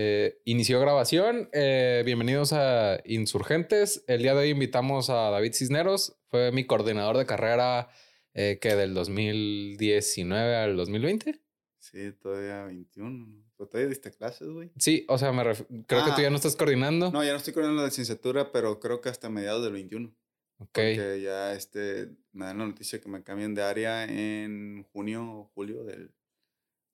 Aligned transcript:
Eh, 0.00 0.40
inició 0.44 0.78
grabación. 0.78 1.48
Eh, 1.52 2.04
bienvenidos 2.06 2.52
a 2.52 3.00
Insurgentes. 3.04 4.04
El 4.06 4.22
día 4.22 4.32
de 4.34 4.42
hoy 4.42 4.50
invitamos 4.50 5.10
a 5.10 5.30
David 5.30 5.54
Cisneros. 5.54 6.16
Fue 6.28 6.52
mi 6.52 6.64
coordinador 6.66 7.16
de 7.16 7.26
carrera 7.26 7.88
eh, 8.32 8.60
que 8.60 8.76
del 8.76 8.94
2019 8.94 10.54
al 10.54 10.76
2020. 10.76 11.40
Sí, 11.80 12.12
todavía 12.12 12.64
21. 12.66 13.44
¿Pero 13.56 13.68
todavía 13.68 13.88
diste 13.88 14.12
clases, 14.12 14.48
güey? 14.48 14.70
Sí, 14.78 15.04
o 15.08 15.18
sea, 15.18 15.32
me 15.32 15.42
ref- 15.42 15.66
creo 15.88 16.04
que 16.04 16.10
tú 16.12 16.16
Ah. 16.18 16.22
ya 16.22 16.30
no 16.30 16.36
estás 16.36 16.54
coordinando. 16.54 17.10
No, 17.10 17.24
ya 17.24 17.32
no 17.32 17.38
estoy 17.38 17.52
coordinando 17.52 17.82
la 17.82 17.88
licenciatura, 17.88 18.52
pero 18.52 18.78
creo 18.78 19.00
que 19.00 19.08
hasta 19.08 19.28
mediados 19.28 19.64
del 19.64 19.72
21. 19.72 20.14
ok. 20.58 20.70
Que 20.74 21.20
ya 21.24 21.54
este, 21.54 22.10
me 22.30 22.44
dan 22.44 22.58
la 22.58 22.66
noticia 22.66 23.00
que 23.00 23.08
me 23.08 23.24
cambian 23.24 23.52
de 23.56 23.62
área 23.62 24.04
en 24.04 24.84
junio 24.92 25.24
o 25.24 25.44
julio 25.54 25.82
del, 25.82 26.12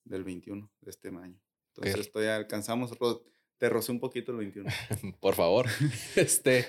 del 0.05 0.25
21 0.25 0.71
de 0.81 0.91
este 0.91 1.09
año. 1.09 1.39
Entonces, 1.77 2.11
ya 2.15 2.37
alcanzamos, 2.37 2.93
te 3.59 3.69
rocé 3.69 3.93
un 3.93 4.01
poquito 4.01 4.33
el 4.33 4.39
21. 4.39 4.71
Por 5.21 5.35
favor. 5.35 5.67
este. 6.17 6.67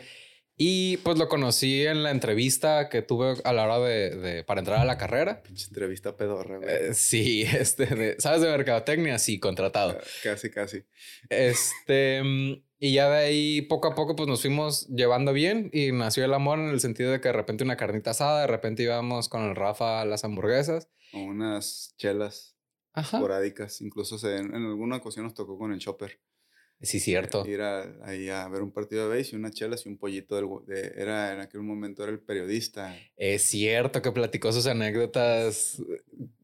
Y 0.58 0.96
pues 0.98 1.18
lo 1.18 1.28
conocí 1.28 1.86
en 1.86 2.02
la 2.02 2.12
entrevista 2.12 2.88
que 2.88 3.02
tuve 3.02 3.34
a 3.44 3.52
la 3.52 3.66
hora 3.66 3.80
de, 3.80 4.16
de- 4.16 4.44
para 4.46 4.62
entrar 4.62 4.80
a 4.80 4.86
la 4.86 4.98
carrera. 4.98 5.44
Pinche 5.44 5.66
entrevista 5.68 6.16
pedorra, 6.16 6.60
güey. 6.60 6.70
Eh, 6.70 6.94
sí, 6.94 7.42
este, 7.60 7.88
de- 7.88 8.16
¿sabes 8.20 8.40
de 8.42 8.48
mercadotecnia? 8.50 9.20
Sí, 9.20 9.38
contratado. 9.38 9.98
Ah, 10.00 10.04
Casi, 10.24 10.50
casi. 10.50 10.84
Este, 11.30 12.22
mm, 12.24 12.64
y 12.80 12.94
ya 12.94 13.10
de 13.10 13.18
ahí 13.18 13.62
poco 13.64 13.90
a 13.90 13.96
poco 13.96 14.16
pues 14.16 14.30
nos 14.30 14.42
fuimos 14.42 14.88
llevando 14.88 15.34
bien 15.34 15.70
y 15.74 15.92
nació 15.92 16.24
el 16.24 16.34
amor 16.34 16.60
en 16.60 16.70
el 16.70 16.80
sentido 16.80 17.12
de 17.12 17.20
que 17.20 17.28
de 17.30 17.34
repente 17.34 17.66
una 17.66 17.76
carnita 17.78 18.12
asada, 18.12 18.42
de 18.42 18.48
repente 18.48 18.84
íbamos 18.84 19.28
con 19.28 19.44
el 19.44 19.56
Rafa 19.58 20.00
a 20.02 20.06
las 20.06 20.24
hamburguesas. 20.24 20.88
O 21.12 21.20
unas 21.20 21.94
chelas 21.98 22.55
Ajá. 22.96 23.18
esporádicas. 23.18 23.82
Incluso 23.82 24.18
se- 24.18 24.38
en, 24.38 24.56
en 24.56 24.66
alguna 24.66 24.98
ocasión 24.98 25.26
nos 25.26 25.34
tocó 25.34 25.58
con 25.58 25.72
el 25.72 25.80
Chopper. 25.80 26.20
Sí, 26.82 27.00
cierto. 27.00 27.46
Ir 27.48 27.62
a- 27.62 27.96
ahí 28.04 28.28
a 28.30 28.48
ver 28.50 28.62
un 28.62 28.72
partido 28.72 29.10
de 29.10 29.18
base 29.18 29.32
y 29.34 29.40
unas 29.40 29.52
chelas 29.54 29.86
y 29.86 29.90
un 29.90 29.98
pollito 29.98 30.36
del, 30.36 30.46
de, 30.68 30.94
era 31.02 31.34
en 31.34 31.40
aquel 31.40 31.62
momento 31.62 32.04
era 32.04 32.12
el 32.12 32.20
periodista. 32.20 32.94
Es 33.16 33.44
cierto 33.44 34.02
que 34.02 34.12
platicó 34.12 34.52
sus 34.52 34.68
anécdotas 34.68 35.80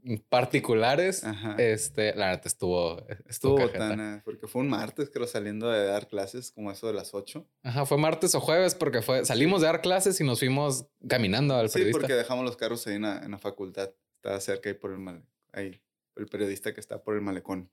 eh, 0.06 0.22
particulares. 0.30 1.24
Ajá. 1.26 1.56
Este, 1.58 2.16
la 2.16 2.32
neta 2.32 2.48
estuvo, 2.48 2.98
Estuvo 3.28 3.30
estuvo 3.30 3.58
botana, 3.60 4.22
porque 4.24 4.48
fue 4.48 4.62
un 4.62 4.70
martes, 4.70 5.10
creo, 5.14 5.28
saliendo 5.28 5.70
de 5.70 5.86
dar 5.86 6.08
clases, 6.08 6.52
como 6.52 6.72
eso 6.72 6.88
de 6.88 6.94
las 6.94 7.14
8. 7.14 7.46
Ajá, 7.64 7.86
fue 7.86 7.98
martes 7.98 8.34
o 8.34 8.40
jueves 8.40 8.74
porque 8.74 9.02
fue, 9.02 9.26
salimos 9.26 9.62
de 9.62 9.68
dar 9.68 9.82
clases 9.82 10.20
y 10.22 10.24
nos 10.24 10.40
fuimos 10.40 10.88
caminando 11.08 11.56
al 11.56 11.70
Sí, 11.70 11.74
periodista. 11.74 12.00
porque 12.00 12.14
dejamos 12.14 12.46
los 12.46 12.56
carros 12.58 12.88
ahí 12.88 12.96
en 12.96 13.02
la, 13.04 13.20
en 13.24 13.32
la 13.32 13.38
facultad. 13.38 13.92
Estaba 14.16 14.40
cerca 14.40 14.70
ahí 14.70 14.76
por 14.76 14.92
el 14.92 15.00
male, 15.00 15.24
ahí, 15.52 15.82
el 16.16 16.28
periodista 16.28 16.74
que 16.74 16.80
está 16.80 17.04
por 17.04 17.16
el 17.16 17.22
malecón. 17.22 17.72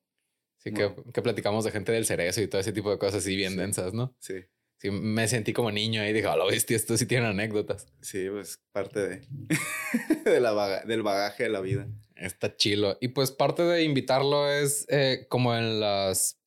Sí, 0.58 0.72
que, 0.72 0.86
Bueno. 0.86 1.12
que 1.12 1.22
platicamos 1.22 1.64
de 1.64 1.70
gente 1.70 1.92
del 1.92 2.04
cerezo 2.06 2.40
y 2.40 2.48
todo 2.48 2.60
ese 2.60 2.72
tipo 2.72 2.90
de 2.90 2.98
cosas 2.98 3.22
así 3.22 3.36
bien 3.36 3.52
Sí. 3.52 3.58
densas, 3.58 3.92
¿no? 3.94 4.16
Sí, 4.18 4.34
Sí, 4.80 4.92
me 4.92 5.26
sentí 5.26 5.52
como 5.52 5.72
niño 5.72 6.06
y 6.06 6.12
dije, 6.12 6.28
a 6.28 6.36
la 6.36 6.44
bestia, 6.44 6.76
esto 6.76 6.96
sí 6.96 7.04
tiene 7.06 7.26
anécdotas. 7.26 7.88
sí, 8.00 8.28
pues 8.30 8.60
parte 8.70 9.00
de, 9.08 9.26
de 10.24 10.40
la 10.40 10.52
baga- 10.52 10.84
del 10.84 11.02
bagaje 11.02 11.42
de 11.44 11.48
la 11.48 11.60
vida. 11.60 11.88
Está 12.14 12.54
chilo. 12.56 12.96
Y 13.00 13.08
pues 13.08 13.32
parte 13.32 13.62
de 13.64 13.82
invitarlo 13.82 14.48
es 14.48 14.86
eh, 14.88 15.26
como 15.28 15.56
en 15.56 15.80
las 15.80 16.40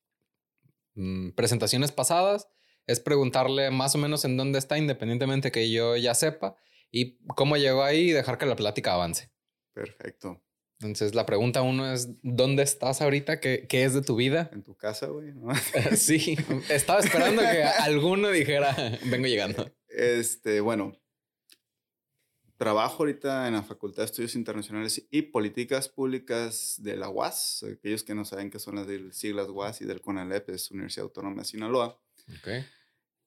mm, 0.95 1.31
presentaciones 1.31 1.91
pasadas, 1.91 2.47
es 2.87 2.99
preguntarle 3.01 3.69
más 3.69 3.95
o 3.95 3.97
menos 3.97 4.23
en 4.25 4.37
dónde 4.37 4.59
está, 4.59 4.77
independientemente 4.77 5.51
que 5.51 5.69
yo 5.69 5.97
ya 5.97 6.13
sepa, 6.15 6.55
y 6.89 7.17
cómo 7.35 7.57
llegó 7.57 7.83
ahí 7.83 8.09
y 8.09 8.13
dejar 8.13 8.37
que 8.37 8.45
la 8.45 8.55
plática 8.55 8.93
avance. 8.93 9.29
Perfecto. 9.73 10.41
Entonces 10.81 11.13
la 11.13 11.25
pregunta 11.25 11.61
uno 11.61 11.91
es, 11.93 12.09
¿dónde 12.23 12.63
estás 12.63 13.01
ahorita? 13.01 13.39
¿Qué, 13.39 13.67
qué 13.69 13.83
es 13.83 13.93
de 13.93 14.01
tu 14.01 14.15
vida? 14.15 14.49
En 14.51 14.63
tu 14.63 14.75
casa, 14.75 15.07
güey, 15.07 15.31
¿no? 15.33 15.53
sí, 15.95 16.37
estaba 16.69 16.99
esperando 16.99 17.43
que 17.43 17.63
alguno 17.63 18.29
dijera, 18.29 18.75
vengo 19.05 19.27
llegando. 19.27 19.71
Este, 19.87 20.59
bueno, 20.59 20.99
trabajo 22.57 23.03
ahorita 23.03 23.47
en 23.47 23.53
la 23.53 23.63
Facultad 23.63 24.03
de 24.03 24.05
Estudios 24.05 24.35
Internacionales 24.35 25.05
y 25.11 25.21
Políticas 25.23 25.87
Públicas 25.87 26.75
de 26.79 26.95
la 26.95 27.09
UAS. 27.09 27.63
Aquellos 27.63 28.03
que 28.03 28.15
no 28.15 28.25
saben 28.25 28.49
qué 28.49 28.59
son 28.59 28.75
las 28.75 28.87
siglas 29.15 29.49
UAS 29.49 29.81
y 29.81 29.85
del 29.85 30.01
CONALEP, 30.01 30.49
es 30.49 30.71
Universidad 30.71 31.05
Autónoma 31.05 31.41
de 31.41 31.47
Sinaloa. 31.47 31.99
Ok. 32.27 32.49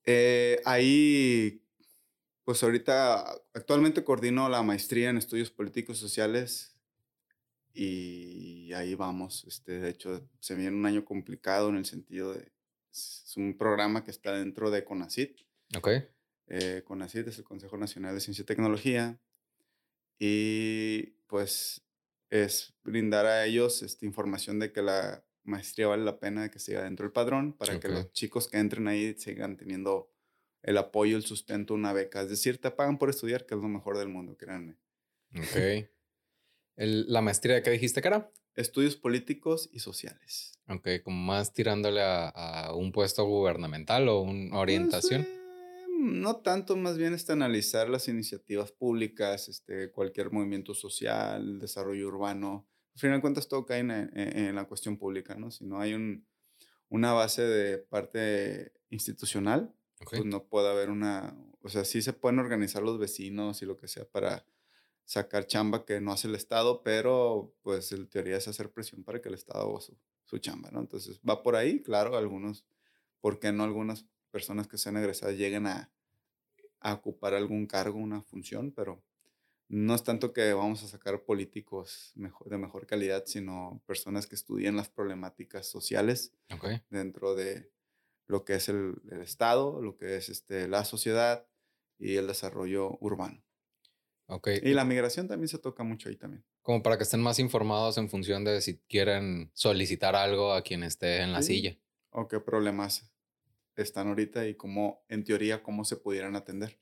Eh, 0.07 0.61
ahí, 0.65 1.63
pues 2.45 2.63
ahorita, 2.63 3.25
actualmente 3.55 4.05
coordino 4.05 4.49
la 4.49 4.63
maestría 4.63 5.11
en 5.11 5.17
estudios 5.17 5.51
políticos 5.51 5.99
sociales 5.99 6.74
y 7.75 8.73
ahí 8.73 8.95
vamos. 8.95 9.45
Este, 9.47 9.81
de 9.81 9.91
hecho, 9.91 10.29
se 10.41 10.55
viene 10.55 10.77
un 10.77 10.87
año 10.87 11.05
complicado 11.05 11.69
en 11.69 11.77
el 11.77 11.85
sentido 11.85 12.33
de, 12.33 12.53
es 12.93 13.33
un 13.37 13.59
programa 13.59 14.05
que 14.05 14.11
está 14.13 14.33
dentro 14.33 14.71
de 14.71 14.85
CONACIT. 14.85 15.41
Ok. 15.77 15.89
Eh, 16.47 16.83
CONACYT 16.85 17.29
es 17.29 17.39
el 17.39 17.45
Consejo 17.45 17.77
Nacional 17.77 18.15
de 18.15 18.21
Ciencia 18.21 18.43
y 18.43 18.47
Tecnología 18.47 19.21
y 20.19 21.17
pues 21.27 21.83
es 22.31 22.75
brindar 22.83 23.27
a 23.27 23.45
ellos 23.47 23.83
esta 23.83 24.07
información 24.07 24.59
de 24.59 24.73
que 24.73 24.83
la 24.83 25.25
maestría 25.43 25.89
vale 25.89 26.05
la 26.05 26.21
pena 26.21 26.43
de 26.43 26.51
que 26.51 26.59
siga 26.59 26.83
dentro 26.85 27.05
del 27.05 27.13
padrón 27.13 27.53
para 27.53 27.79
que 27.81 27.89
Ok. 27.89 27.93
los 27.95 28.13
chicos 28.13 28.49
que 28.49 28.59
entren 28.59 28.89
ahí 28.89 29.15
sigan 29.19 29.57
teniendo 29.57 30.11
el 30.63 30.79
apoyo, 30.79 31.17
el 31.17 31.25
sustento, 31.25 31.75
una 31.75 31.93
beca. 31.93 32.23
Es 32.23 32.31
decir, 32.31 32.61
te 32.61 32.71
pagan 32.71 32.99
por 32.99 33.11
estudiar, 33.11 33.45
que 33.45 33.55
es 33.55 33.61
lo 33.61 33.69
mejor 33.69 33.99
del 33.99 34.09
mundo, 34.09 34.37
créanme. 34.37 34.79
Ok. 35.37 35.89
El- 36.77 37.11
¿La 37.13 37.21
maestría 37.21 37.63
que 37.63 37.71
dijiste 37.71 38.01
que 38.03 38.09
era? 38.09 38.31
Estudios 38.57 38.97
políticos 38.97 39.69
y 39.73 39.81
sociales. 39.81 40.53
Ok, 40.69 40.89
como 41.03 41.17
más 41.25 41.53
tirándole 41.53 42.01
a, 42.03 42.29
a 42.29 42.75
un 42.75 42.93
puesto 42.93 43.25
gubernamental 43.25 44.09
o 44.09 44.21
una 44.21 44.59
orientación. 44.59 45.23
Pues, 45.23 45.35
eh, 45.37 45.87
no 46.01 46.37
tanto, 46.37 46.77
más 46.77 46.97
bien 46.99 47.15
es 47.15 47.29
analizar 47.31 47.89
las 47.89 48.09
iniciativas 48.09 48.73
públicas, 48.73 49.49
este, 49.49 49.91
cualquier 49.91 50.31
movimiento 50.31 50.75
social, 50.75 51.59
desarrollo 51.59 52.07
urbano. 52.09 52.67
Al 52.95 53.01
final 53.01 53.19
de 53.19 53.23
cuentas, 53.23 53.49
todo 53.49 53.67
cae 53.67 53.81
en, 53.81 53.91
en- 53.91 54.13
en 54.15 54.55
la 54.55 54.65
cuestión 54.67 54.97
pública, 54.99 55.35
¿no? 55.35 55.51
Si 55.51 55.65
no 55.65 55.81
hay 55.81 55.95
un, 55.95 56.27
una 56.89 57.13
base 57.13 57.43
de 57.43 57.79
parte 57.79 58.73
institucional, 58.91 59.75
Ok. 60.01 60.11
pues 60.11 60.25
no 60.25 60.45
puede 60.47 60.71
haber 60.71 60.91
una. 60.91 61.37
O 61.63 61.69
sea, 61.69 61.85
sí 61.85 62.03
se 62.03 62.13
pueden 62.13 62.39
organizar 62.39 62.83
los 62.83 62.99
vecinos 62.99 63.63
y 63.63 63.67
lo 63.67 63.77
que 63.77 63.89
sea 63.89 64.05
para 64.05 64.47
sacar 65.05 65.47
chamba 65.47 65.85
que 65.85 66.01
no 66.01 66.13
hace 66.13 66.29
el 66.29 66.35
Estado, 66.35 66.83
pero 66.83 67.55
pues 67.63 67.93
en 67.93 68.09
teoría 68.09 68.37
es 68.37 68.49
hacer 68.49 68.73
presión 68.73 69.05
para 69.05 69.21
que 69.21 69.29
el 69.29 69.35
Estado 69.35 69.69
haga 69.71 69.81
su, 69.81 69.97
su 70.25 70.39
chamba, 70.39 70.71
¿no? 70.71 70.81
Entonces 70.81 71.21
va 71.29 71.43
por 71.43 71.57
ahí, 71.57 71.83
claro, 71.83 72.17
algunos, 72.17 72.65
¿por 73.21 73.39
qué 73.39 73.53
no 73.53 73.65
algunas 73.65 74.07
personas 74.31 74.67
que 74.69 74.79
sean 74.79 74.97
egresadas 74.97 75.37
lleguen 75.37 75.67
a, 75.67 75.93
a 76.81 76.95
ocupar 76.95 77.35
algún 77.35 77.67
cargo, 77.67 77.99
una 77.99 78.23
función? 78.23 78.73
Pero 78.73 79.03
no 79.69 79.95
es 79.95 80.05
tanto 80.05 80.33
que 80.33 80.53
vamos 80.53 80.83
a 80.83 80.89
sacar 80.89 81.25
políticos 81.25 82.13
mejor, 82.15 82.49
de 82.49 82.59
mejor 82.59 82.87
calidad, 82.87 83.25
sino 83.27 83.83
personas 83.87 84.27
que 84.27 84.35
estudien 84.35 84.77
las 84.77 84.89
problemáticas 84.89 85.67
sociales 85.67 86.33
dentro 86.91 87.35
de 87.35 87.71
lo 88.27 88.45
que 88.45 88.55
es 88.55 88.69
el, 88.69 88.95
el 89.11 89.21
Estado, 89.23 89.81
lo 89.83 89.97
que 89.97 90.17
es 90.17 90.29
este, 90.29 90.69
la 90.69 90.85
sociedad 90.85 91.47
y 91.99 92.17
el 92.17 92.27
desarrollo 92.27 92.97
urbano. 93.01 93.43
Ok. 94.27 94.49
Y 94.63 94.73
la 94.73 94.85
migración 94.85 95.29
también 95.29 95.49
se 95.49 95.59
toca 95.59 95.85
mucho 95.85 96.09
ahí 96.09 96.17
también. 96.17 96.45
Como 96.63 96.83
para 96.83 96.97
que 96.97 97.03
estén 97.03 97.21
más 97.21 97.39
informados 97.39 97.99
en 97.99 98.09
función 98.09 98.45
de 98.45 98.61
si 98.63 98.79
quieren 98.89 99.51
solicitar 99.55 100.17
algo 100.17 100.53
a 100.53 100.63
quien 100.63 100.83
esté 100.83 101.21
en 101.21 101.33
la 101.33 101.43
Sí. 101.43 101.57
silla. 101.57 101.79
O 102.11 102.27
qué 102.29 102.41
problemas 102.41 103.13
están 103.77 104.09
ahorita 104.09 104.47
y 104.47 104.55
cómo, 104.55 105.05
en 105.09 105.25
teoría, 105.25 105.63
cómo 105.63 105.85
se 105.85 105.97
pudieran 105.97 106.37
atender. 106.37 106.81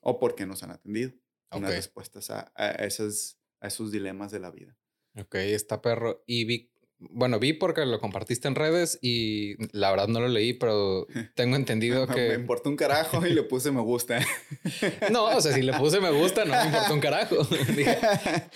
O 0.00 0.18
por 0.18 0.34
qué 0.34 0.46
no 0.46 0.56
se 0.56 0.64
han 0.66 0.72
atendido. 0.72 1.12
Unas 1.50 1.70
Ok. 1.70 1.76
respuestas 1.76 2.30
a, 2.30 2.52
a, 2.54 2.70
esas, 2.84 3.40
a 3.60 3.68
esos 3.68 3.90
dilemas 3.90 4.30
de 4.30 4.40
la 4.40 4.50
vida. 4.50 4.76
Ok, 5.16 5.34
está 5.36 5.82
perro. 5.82 6.22
Y 6.26 6.44
bueno, 7.10 7.38
vi 7.38 7.52
porque 7.52 7.84
lo 7.84 8.00
compartiste 8.00 8.48
en 8.48 8.54
redes 8.54 8.98
y 9.02 9.56
la 9.76 9.90
verdad 9.90 10.08
no 10.08 10.20
lo 10.20 10.28
leí, 10.28 10.52
pero 10.54 11.06
tengo 11.34 11.56
entendido 11.56 12.06
Me 12.08 12.14
que... 12.14 12.34
importa 12.34 12.68
un 12.68 12.76
carajo 12.76 13.26
y 13.26 13.32
le 13.32 13.42
puse 13.42 13.70
me 13.70 13.80
gusta. 13.80 14.20
No, 15.10 15.24
o 15.24 15.40
sea, 15.40 15.52
si 15.52 15.62
le 15.62 15.72
puse 15.74 16.00
me 16.00 16.10
gusta, 16.10 16.44
no 16.44 16.54
me 16.54 16.66
importa 16.66 16.92
un 16.92 17.00
carajo. 17.00 17.36
Dije, 17.44 17.98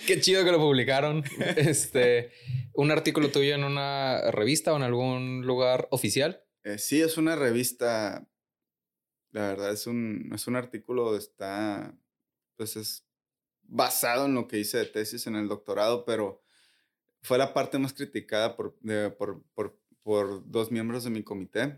qué 0.05 0.19
chido 0.19 0.43
que 0.43 0.51
lo 0.51 0.57
publicaron. 0.57 1.23
Este, 1.55 2.31
un 2.73 2.91
artículo 2.91 3.29
tuyo 3.29 3.53
en 3.53 3.63
una 3.63 4.31
revista 4.31 4.73
o 4.73 4.77
en 4.77 4.83
algún 4.83 5.45
lugar 5.45 5.87
oficial. 5.91 6.43
Eh, 6.63 6.77
sí, 6.77 7.01
es 7.01 7.17
una 7.17 7.35
revista. 7.35 8.27
La 9.31 9.49
verdad, 9.49 9.71
es 9.71 9.87
un, 9.87 10.31
es 10.33 10.47
un 10.47 10.55
artículo, 10.55 11.15
está, 11.17 11.95
pues 12.55 12.75
es 12.77 13.05
basado 13.63 14.25
en 14.25 14.33
lo 14.33 14.47
que 14.47 14.59
hice 14.59 14.77
de 14.77 14.85
tesis 14.85 15.27
en 15.27 15.35
el 15.35 15.47
doctorado, 15.47 16.05
pero 16.05 16.41
fue 17.21 17.37
la 17.37 17.53
parte 17.53 17.77
más 17.79 17.93
criticada 17.93 18.55
por, 18.55 18.77
de- 18.81 19.09
por, 19.11 19.43
por, 19.53 19.79
por 20.03 20.49
dos 20.49 20.71
miembros 20.71 21.03
de 21.03 21.09
mi 21.09 21.23
comité. 21.23 21.77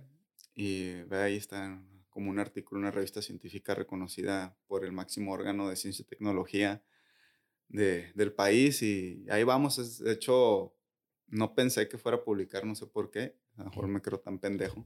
Y 0.55 1.01
ve 1.03 1.17
ahí 1.17 1.37
está 1.37 1.81
como 2.09 2.29
un 2.29 2.39
artículo, 2.39 2.81
una 2.81 2.91
revista 2.91 3.21
científica 3.21 3.73
reconocida 3.75 4.57
por 4.67 4.83
el 4.83 4.91
máximo 4.91 5.31
órgano 5.31 5.69
de 5.69 5.75
ciencia 5.75 6.03
y 6.03 6.05
tecnología 6.05 6.83
de, 7.69 8.11
del 8.15 8.33
país. 8.33 8.81
Y 8.81 9.25
ahí 9.29 9.43
vamos, 9.43 9.99
de 9.99 10.11
hecho, 10.11 10.75
no 11.27 11.55
pensé 11.55 11.87
que 11.87 11.97
fuera 11.97 12.17
a 12.17 12.23
publicar, 12.23 12.65
no 12.65 12.75
sé 12.75 12.87
por 12.87 13.09
qué. 13.11 13.37
A 13.55 13.63
lo 13.63 13.69
mejor 13.69 13.87
me 13.87 14.01
creo 14.01 14.19
tan 14.19 14.39
pendejo. 14.39 14.85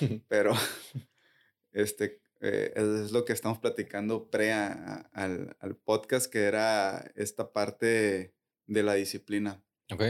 Pero 0.28 0.52
este, 1.72 2.20
eh, 2.40 2.72
es 2.74 3.12
lo 3.12 3.24
que 3.24 3.32
estamos 3.32 3.58
platicando 3.58 4.28
pre 4.30 4.52
al, 4.52 5.56
al, 5.58 5.76
podcast, 5.76 6.30
que 6.30 6.42
era 6.42 7.10
esta 7.14 7.52
parte 7.52 8.34
de 8.66 8.82
la 8.82 8.94
disciplina. 8.94 9.62
Ok. 9.92 10.02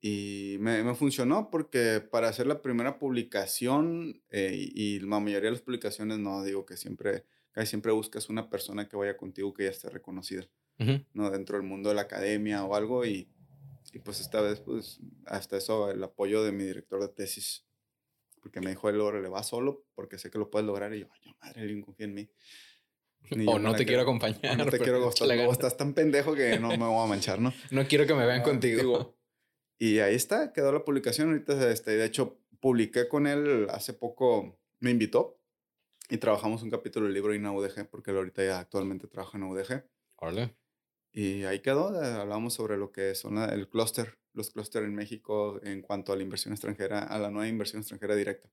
Y 0.00 0.56
me, 0.58 0.82
me 0.82 0.94
funcionó 0.94 1.48
porque 1.50 2.00
para 2.00 2.28
hacer 2.28 2.46
la 2.46 2.60
primera 2.60 2.98
publicación, 2.98 4.22
eh, 4.30 4.52
y, 4.54 4.98
la 5.00 5.20
mayoría 5.20 5.48
de 5.48 5.52
las 5.52 5.62
publicaciones, 5.62 6.18
no 6.18 6.42
digo 6.42 6.66
que 6.66 6.76
siempre, 6.76 7.24
casi 7.52 7.68
siempre 7.68 7.92
buscas 7.92 8.28
una 8.28 8.50
persona 8.50 8.88
que 8.88 8.96
vaya 8.96 9.16
contigo 9.16 9.54
que 9.54 9.64
ya 9.64 9.70
esté 9.70 9.90
reconocida, 9.90 10.48
¿no? 11.12 11.30
Dentro 11.30 11.56
del 11.56 11.66
mundo 11.66 11.90
de 11.90 11.94
la 11.94 12.02
academia 12.02 12.64
o 12.64 12.74
algo. 12.74 13.06
Y, 13.06 13.28
y 13.92 13.98
pues 14.00 14.20
esta 14.20 14.40
vez, 14.40 14.60
pues 14.60 14.98
hasta 15.26 15.56
eso, 15.56 15.90
el 15.90 16.02
apoyo 16.02 16.42
de 16.42 16.50
mi 16.50 16.64
director 16.64 17.00
de 17.00 17.08
tesis 17.08 17.64
porque 18.42 18.60
me 18.60 18.70
dijo, 18.70 18.88
el 18.88 19.00
oro 19.00 19.22
le 19.22 19.28
va 19.28 19.42
solo 19.44 19.86
porque 19.94 20.18
sé 20.18 20.30
que 20.30 20.38
lo 20.38 20.50
puedes 20.50 20.66
lograr. 20.66 20.92
Y 20.94 21.00
yo, 21.00 21.06
ay, 21.12 21.32
madre, 21.40 21.62
alguien 21.62 21.80
confía 21.80 22.06
en 22.06 22.14
mí. 22.14 22.28
o 23.46 23.58
no 23.58 23.74
te 23.74 23.86
quiero 23.86 24.02
acompañar. 24.02 24.56
no 24.56 24.66
te 24.66 24.78
quiero 24.78 25.02
gustar. 25.04 25.30
Estás 25.30 25.76
tan 25.76 25.94
pendejo 25.94 26.34
que 26.34 26.58
no 26.58 26.68
me 26.68 26.76
voy 26.76 27.04
a 27.04 27.08
manchar, 27.08 27.40
¿no? 27.40 27.52
no 27.70 27.86
quiero 27.86 28.06
que 28.06 28.14
me 28.14 28.26
vean 28.26 28.42
contigo. 28.42 29.16
y 29.78 29.98
ahí 29.98 30.14
está, 30.14 30.52
quedó 30.52 30.72
la 30.72 30.84
publicación. 30.84 31.28
Ahorita, 31.28 31.70
este, 31.70 31.92
de 31.92 32.04
hecho, 32.04 32.38
publiqué 32.60 33.08
con 33.08 33.26
él 33.26 33.66
hace 33.70 33.92
poco, 33.92 34.58
me 34.80 34.90
invitó 34.90 35.38
y 36.08 36.18
trabajamos 36.18 36.62
un 36.62 36.70
capítulo 36.70 37.06
del 37.06 37.14
libro 37.14 37.32
en 37.32 37.46
UDG, 37.46 37.88
porque 37.88 38.10
él 38.10 38.18
ahorita 38.18 38.44
ya 38.44 38.58
actualmente 38.58 39.06
trabaja 39.06 39.38
en 39.38 39.44
UDG. 39.44 39.84
Órale. 40.16 40.54
Y 41.12 41.44
ahí 41.44 41.60
quedó, 41.60 41.88
hablamos 42.02 42.54
sobre 42.54 42.76
lo 42.78 42.90
que 42.90 43.14
son 43.14 43.38
el 43.38 43.68
clúster 43.68 44.18
los 44.34 44.50
clústeres 44.50 44.88
en 44.88 44.94
México 44.94 45.60
en 45.62 45.82
cuanto 45.82 46.12
a 46.12 46.16
la 46.16 46.22
inversión 46.22 46.52
extranjera, 46.52 47.00
a 47.00 47.18
la 47.18 47.30
nueva 47.30 47.48
inversión 47.48 47.80
extranjera 47.80 48.14
directa. 48.14 48.48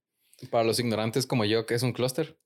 Para 0.49 0.63
los 0.63 0.79
ignorantes 0.79 1.25
como 1.25 1.45
yo, 1.45 1.65
¿qué 1.65 1.75
es 1.75 1.83
un 1.83 1.93
clúster? 1.93 2.37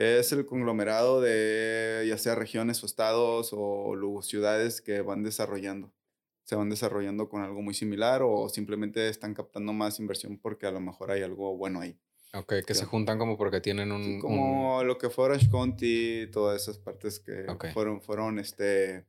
Es 0.00 0.32
el 0.32 0.46
conglomerado 0.46 1.20
de 1.20 2.06
ya 2.08 2.16
sea 2.16 2.34
regiones 2.34 2.82
o 2.82 2.86
estados 2.86 3.50
o 3.52 4.22
ciudades 4.22 4.80
que 4.80 5.02
van 5.02 5.22
desarrollando. 5.22 5.92
Se 6.44 6.56
van 6.56 6.70
desarrollando 6.70 7.28
con 7.28 7.42
algo 7.42 7.60
muy 7.60 7.74
similar 7.74 8.22
o 8.22 8.48
simplemente 8.48 9.10
están 9.10 9.34
captando 9.34 9.74
más 9.74 10.00
inversión 10.00 10.38
porque 10.38 10.66
a 10.66 10.70
lo 10.70 10.80
mejor 10.80 11.10
hay 11.10 11.22
algo 11.22 11.54
bueno 11.54 11.80
ahí. 11.80 11.98
Ok, 12.32 12.54
que 12.66 12.72
se 12.72 12.86
juntan 12.86 13.18
como 13.18 13.36
porque 13.36 13.60
tienen 13.60 13.92
un... 13.92 14.20
como 14.20 14.82
lo 14.84 14.96
que 14.96 15.10
fue 15.10 15.26
Orange 15.26 15.50
County, 15.50 16.28
todas 16.32 16.62
esas 16.62 16.78
partes 16.78 17.20
que 17.20 17.44
fueron, 17.74 18.00
fueron 18.00 18.38
este, 18.38 19.04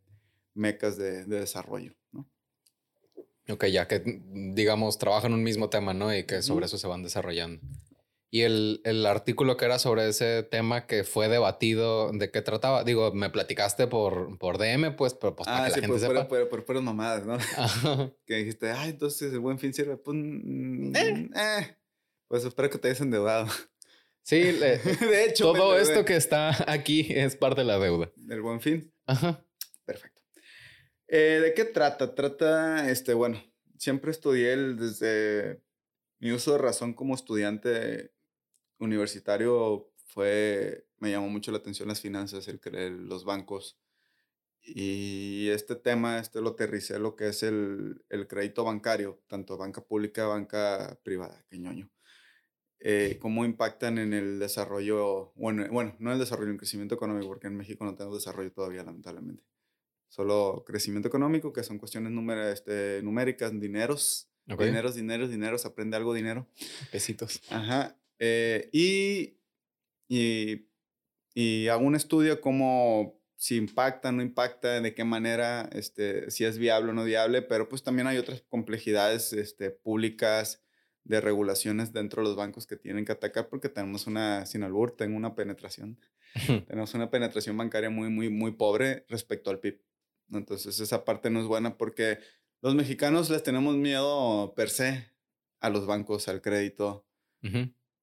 mecas 0.55 0.97
de, 0.97 1.23
de 1.23 1.39
desarrollo, 1.39 1.95
¿no? 2.11 2.29
Ok, 3.49 3.67
ya 3.67 3.87
que 3.87 4.01
mm, 4.01 4.55
digamos 4.55 4.97
trabajan 4.97 5.33
un 5.33 5.41
mismo 5.41 5.69
tema, 5.69 5.93
¿no? 5.93 6.13
Y 6.13 6.25
que 6.25 6.41
sobre 6.41 6.65
eso 6.65 6.77
se 6.77 6.87
van 6.87 7.01
desarrollando. 7.01 7.61
Y 8.33 8.43
el, 8.43 8.79
el, 8.85 9.05
artículo 9.05 9.57
que 9.57 9.65
era 9.65 9.77
sobre 9.77 10.07
ese 10.07 10.41
tema 10.43 10.87
que 10.87 11.03
fue 11.03 11.27
debatido, 11.27 12.13
¿de 12.13 12.31
qué 12.31 12.41
trataba? 12.41 12.85
Digo, 12.85 13.11
me 13.11 13.29
platicaste 13.29 13.87
por, 13.87 14.37
por 14.37 14.57
DM, 14.57 14.95
pues, 14.95 15.13
pero 15.13 15.35
pues 15.35 15.47
para 15.47 15.65
ah, 15.65 15.67
que 15.67 15.73
sí, 15.73 15.81
la 15.81 15.87
gente 15.87 15.99
por, 15.99 16.15
sepa. 16.15 16.27
Por, 16.29 16.47
por, 16.47 16.63
por, 16.63 16.81
mamadas, 16.81 17.25
¿no? 17.25 17.37
que 18.25 18.35
dijiste, 18.35 18.71
ay, 18.71 18.91
entonces 18.91 19.33
el 19.33 19.39
buen 19.39 19.59
fin 19.59 19.73
sirve. 19.73 19.97
Pues, 19.97 20.15
mm, 20.17 20.95
eh. 20.95 21.29
eh. 21.35 21.77
pues 22.29 22.45
espero 22.45 22.69
que 22.69 22.77
te 22.77 22.87
hayas 22.87 23.01
endeudado. 23.01 23.47
Sí, 24.23 24.39
de 24.41 25.25
hecho. 25.25 25.51
Todo 25.51 25.77
esto 25.77 26.05
que 26.05 26.15
está 26.15 26.55
aquí 26.71 27.07
es 27.09 27.35
parte 27.35 27.61
de 27.61 27.67
la 27.67 27.79
deuda. 27.79 28.13
¿Del 28.15 28.41
buen 28.41 28.61
fin? 28.61 28.93
Ajá. 29.07 29.45
Perfecto. 29.83 30.21
Eh, 31.09 31.41
¿De 31.43 31.53
qué 31.53 31.65
trata? 31.65 32.15
Trata, 32.15 32.89
este, 32.89 33.13
bueno, 33.13 33.43
siempre 33.77 34.11
estudié 34.11 34.55
desde 34.55 35.61
mi 36.19 36.31
uso 36.31 36.53
de 36.53 36.59
razón 36.59 36.93
como 36.93 37.13
estudiante 37.13 38.13
universitario 38.85 39.91
fue, 40.05 40.85
me 40.99 41.11
llamó 41.11 41.29
mucho 41.29 41.51
la 41.51 41.59
atención 41.59 41.87
las 41.87 42.01
finanzas, 42.01 42.47
el, 42.47 43.07
los 43.07 43.25
bancos. 43.25 43.77
Y 44.63 45.49
este 45.49 45.75
tema, 45.75 46.19
este 46.19 46.41
lo 46.41 46.51
aterricé 46.51 46.99
lo 46.99 47.15
que 47.15 47.29
es 47.29 47.41
el, 47.43 48.03
el 48.09 48.27
crédito 48.27 48.63
bancario, 48.63 49.21
tanto 49.27 49.57
banca 49.57 49.81
pública, 49.81 50.27
banca 50.27 50.99
privada, 51.03 51.43
que 51.49 51.57
ñoño. 51.57 51.89
Eh, 52.79 53.17
cómo 53.21 53.45
impactan 53.45 53.97
en 53.97 54.13
el 54.13 54.39
desarrollo, 54.39 55.33
bueno, 55.35 55.67
bueno, 55.71 55.95
no 55.99 56.09
en 56.09 56.13
el 56.13 56.19
desarrollo, 56.19 56.47
en 56.47 56.53
el 56.53 56.59
crecimiento 56.59 56.95
económico, 56.95 57.27
porque 57.27 57.47
en 57.47 57.57
México 57.57 57.85
no 57.85 57.95
tenemos 57.95 58.17
desarrollo 58.17 58.51
todavía, 58.51 58.83
lamentablemente 58.83 59.43
solo 60.11 60.65
crecimiento 60.67 61.07
económico, 61.07 61.53
que 61.53 61.63
son 61.63 61.79
cuestiones 61.79 62.11
este, 62.51 63.01
numéricas, 63.01 63.57
dineros. 63.57 64.27
Dineros, 64.45 64.95
dineros, 64.95 65.29
dineros, 65.29 65.65
aprende 65.65 65.95
algo 65.95 66.13
dinero. 66.13 66.45
Pesitos. 66.91 67.41
Ajá. 67.49 67.95
Eh, 68.23 68.69
y, 68.71 69.39
y, 70.07 70.69
y, 71.33 71.67
hago 71.69 71.83
un 71.83 71.95
estudio 71.95 72.39
como 72.39 73.19
si 73.35 73.57
impacta, 73.57 74.11
no 74.11 74.21
impacta, 74.21 74.79
de 74.79 74.93
qué 74.93 75.03
manera, 75.03 75.67
este, 75.73 76.29
si 76.29 76.45
es 76.45 76.59
viable 76.59 76.91
o 76.91 76.93
no 76.93 77.03
viable, 77.03 77.41
pero 77.41 77.67
pues 77.67 77.81
también 77.81 78.05
hay 78.05 78.19
otras 78.19 78.43
complejidades 78.43 79.33
este, 79.33 79.71
públicas 79.71 80.61
de 81.03 81.19
regulaciones 81.19 81.93
dentro 81.93 82.21
de 82.21 82.27
los 82.27 82.37
bancos 82.37 82.67
que 82.67 82.77
tienen 82.77 83.05
que 83.05 83.13
atacar 83.13 83.49
porque 83.49 83.69
tenemos 83.69 84.05
una, 84.05 84.45
sin 84.45 84.61
albur, 84.61 84.95
tengo 84.95 85.17
una 85.17 85.33
penetración. 85.33 85.99
tenemos 86.67 86.93
una 86.93 87.09
penetración 87.09 87.57
bancaria 87.57 87.89
muy, 87.89 88.09
muy, 88.09 88.29
muy 88.29 88.51
pobre 88.51 89.03
respecto 89.09 89.49
al 89.49 89.59
PIB. 89.59 89.81
Entonces 90.31 90.79
esa 90.79 91.03
parte 91.03 91.31
no 91.31 91.39
es 91.39 91.47
buena 91.47 91.75
porque 91.75 92.19
los 92.61 92.75
mexicanos 92.75 93.31
les 93.31 93.41
tenemos 93.41 93.75
miedo 93.77 94.53
per 94.55 94.69
se 94.69 95.11
a 95.59 95.71
los 95.71 95.87
bancos, 95.87 96.27
al 96.27 96.43
crédito. 96.43 97.07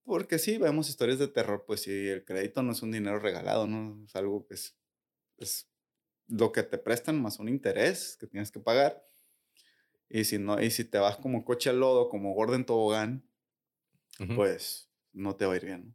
Porque 0.08 0.38
sí, 0.38 0.56
vemos 0.56 0.88
historias 0.88 1.18
de 1.18 1.28
terror, 1.28 1.64
pues 1.66 1.82
si 1.82 2.08
el 2.08 2.24
crédito 2.24 2.62
no 2.62 2.72
es 2.72 2.80
un 2.80 2.90
dinero 2.90 3.18
regalado, 3.18 3.66
¿no? 3.66 4.02
Es 4.06 4.16
algo 4.16 4.46
que 4.46 4.54
es, 4.54 4.74
es 5.36 5.68
lo 6.28 6.50
que 6.50 6.62
te 6.62 6.78
prestan 6.78 7.20
más 7.20 7.38
un 7.38 7.50
interés 7.50 8.16
que 8.18 8.26
tienes 8.26 8.50
que 8.50 8.58
pagar. 8.58 9.04
Y 10.08 10.24
si 10.24 10.38
no, 10.38 10.62
y 10.62 10.70
si 10.70 10.86
te 10.86 10.96
vas 10.96 11.18
como 11.18 11.44
coche 11.44 11.68
al 11.68 11.80
lodo, 11.80 12.08
como 12.08 12.32
Gordon 12.32 12.64
Tobogán, 12.64 13.22
pues 14.34 14.88
no 15.12 15.36
te 15.36 15.44
va 15.44 15.52
a 15.52 15.56
ir 15.56 15.66
bien. 15.66 15.94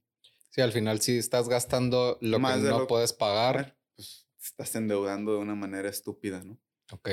Sí, 0.51 0.61
al 0.61 0.71
final 0.71 1.01
si 1.01 1.17
estás 1.17 1.49
gastando 1.49 2.19
lo 2.21 2.37
que 2.37 2.57
no 2.69 2.85
puedes 2.85 3.13
pagar, 3.13 3.75
estás 4.39 4.75
endeudando 4.75 5.33
de 5.33 5.39
una 5.39 5.55
manera 5.55 5.89
estúpida, 5.89 6.43
¿no? 6.43 6.59
Ok. 6.91 7.09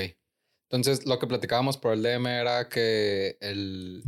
Entonces, 0.64 1.06
lo 1.06 1.18
que 1.18 1.26
platicábamos 1.26 1.78
por 1.78 1.94
el 1.94 2.02
DM 2.02 2.26
era 2.26 2.68
que 2.68 3.38
el, 3.40 4.04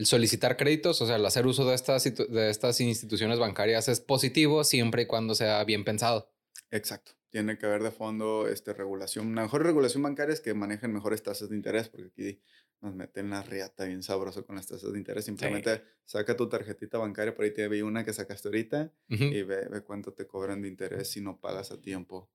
el 0.00 0.06
solicitar 0.06 0.56
créditos, 0.56 1.02
o 1.02 1.06
sea, 1.06 1.16
el 1.16 1.26
hacer 1.26 1.46
uso 1.46 1.68
de 1.68 1.74
estas, 1.74 2.04
de 2.04 2.48
estas 2.48 2.80
instituciones 2.80 3.38
bancarias 3.38 3.86
es 3.86 4.00
positivo 4.00 4.64
siempre 4.64 5.02
y 5.02 5.06
cuando 5.06 5.34
sea 5.34 5.62
bien 5.64 5.84
pensado. 5.84 6.32
Exacto. 6.70 7.12
Tiene 7.28 7.58
que 7.58 7.66
haber 7.66 7.82
de 7.82 7.90
fondo 7.90 8.48
este, 8.48 8.72
regulación. 8.72 9.26
Una 9.26 9.42
mejor 9.42 9.62
regulación 9.62 10.02
bancaria 10.02 10.32
es 10.32 10.40
que 10.40 10.54
manejen 10.54 10.90
mejores 10.90 11.22
tasas 11.22 11.50
de 11.50 11.56
interés, 11.56 11.90
porque 11.90 12.06
aquí 12.06 12.40
nos 12.80 12.94
meten 12.94 13.28
la 13.28 13.42
riata 13.42 13.84
bien 13.84 14.02
sabroso 14.02 14.46
con 14.46 14.56
las 14.56 14.66
tasas 14.66 14.90
de 14.90 14.98
interés. 14.98 15.26
Simplemente 15.26 15.82
saca 16.06 16.34
tu 16.34 16.48
tarjetita 16.48 16.96
bancaria, 16.96 17.34
por 17.34 17.44
ahí 17.44 17.52
te 17.52 17.68
vi 17.68 17.82
una 17.82 18.02
que 18.02 18.14
sacaste 18.14 18.48
ahorita 18.48 18.90
y 19.06 19.42
ve, 19.42 19.68
ve 19.68 19.82
cuánto 19.82 20.14
te 20.14 20.26
cobran 20.26 20.62
de 20.62 20.68
interés 20.68 21.10
si 21.10 21.20
no 21.20 21.38
pagas 21.38 21.72
a 21.72 21.80
tiempo 21.82 22.30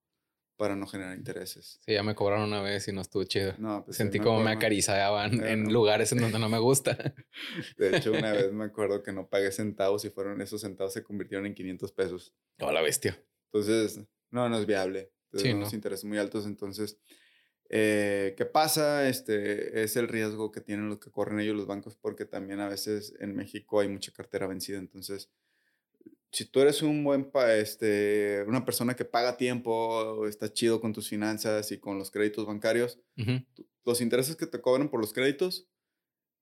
para 0.56 0.74
no 0.74 0.86
generar 0.86 1.16
intereses. 1.16 1.78
Sí, 1.84 1.92
ya 1.92 2.02
me 2.02 2.14
cobraron 2.14 2.48
una 2.48 2.62
vez 2.62 2.88
y 2.88 2.92
no 2.92 3.02
estuvo 3.02 3.24
chido. 3.24 3.54
No, 3.58 3.84
pues 3.84 3.96
Sentí 3.96 4.18
como 4.18 4.40
me 4.40 4.50
acariciaban 4.50 5.44
en 5.46 5.72
lugares 5.72 6.12
en 6.12 6.18
donde 6.18 6.38
no 6.38 6.48
me 6.48 6.58
gusta. 6.58 6.96
De 7.76 7.96
hecho, 7.96 8.12
una 8.12 8.32
vez 8.32 8.52
me 8.52 8.64
acuerdo 8.64 9.02
que 9.02 9.12
no 9.12 9.28
pagué 9.28 9.52
centavos 9.52 10.04
y 10.04 10.10
fueron 10.10 10.40
esos 10.40 10.62
centavos 10.62 10.92
se 10.92 11.02
convirtieron 11.02 11.46
en 11.46 11.54
500 11.54 11.92
pesos. 11.92 12.34
Oh, 12.60 12.72
la 12.72 12.80
bestia. 12.80 13.22
Entonces, 13.52 14.00
no, 14.30 14.48
no 14.48 14.58
es 14.58 14.66
viable. 14.66 15.12
sí, 15.34 15.52
unos 15.52 15.72
intereses 15.72 16.04
muy 16.04 16.18
altos. 16.18 16.46
Entonces, 16.46 16.98
eh, 17.68 18.34
¿qué 18.36 18.46
pasa? 18.46 19.08
Este 19.08 19.82
es 19.82 19.96
el 19.96 20.08
riesgo 20.08 20.52
que 20.52 20.60
tienen 20.60 20.88
los 20.88 20.98
que 20.98 21.10
corren 21.10 21.40
ellos 21.40 21.56
los 21.56 21.66
bancos 21.66 21.96
porque 21.96 22.24
también 22.24 22.60
a 22.60 22.68
veces 22.68 23.14
en 23.18 23.34
México 23.34 23.80
hay 23.80 23.88
mucha 23.88 24.12
cartera 24.12 24.46
vencida. 24.46 24.78
Entonces, 24.78 25.30
si 26.32 26.44
tú 26.44 26.60
eres 26.60 26.82
un 26.82 27.02
buen, 27.04 27.30
este, 27.48 28.44
una 28.46 28.64
persona 28.64 28.94
que 28.94 29.04
paga 29.04 29.36
tiempo, 29.36 30.26
está 30.26 30.52
chido 30.52 30.80
con 30.80 30.92
tus 30.92 31.08
finanzas 31.08 31.72
y 31.72 31.78
con 31.78 31.98
los 31.98 32.10
créditos 32.10 32.46
bancarios, 32.46 32.98
los 33.84 34.00
intereses 34.00 34.36
que 34.36 34.46
te 34.46 34.60
cobran 34.60 34.88
por 34.88 35.00
los 35.00 35.12
créditos 35.12 35.68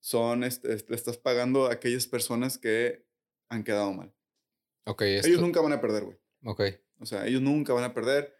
son, 0.01 0.45
este, 0.45 0.69
le 0.69 0.97
estás 0.97 1.17
pagando 1.17 1.67
a 1.67 1.73
aquellas 1.73 2.07
personas 2.07 2.59
que 2.59 3.07
han 3.49 3.65
quedado 3.65 3.93
mal. 3.93 4.13
Ok. 4.87 5.03
Ellos 5.03 5.41
nunca 5.41 5.61
van 5.61 5.73
a 5.73 5.81
perder, 5.81 6.05
güey. 6.05 6.19
Ok. 6.45 6.63
O 7.01 7.07
sea, 7.07 7.27
ellos 7.27 7.43
nunca 7.43 7.73
van 7.73 7.85
a 7.85 7.95
perder. 7.95 8.35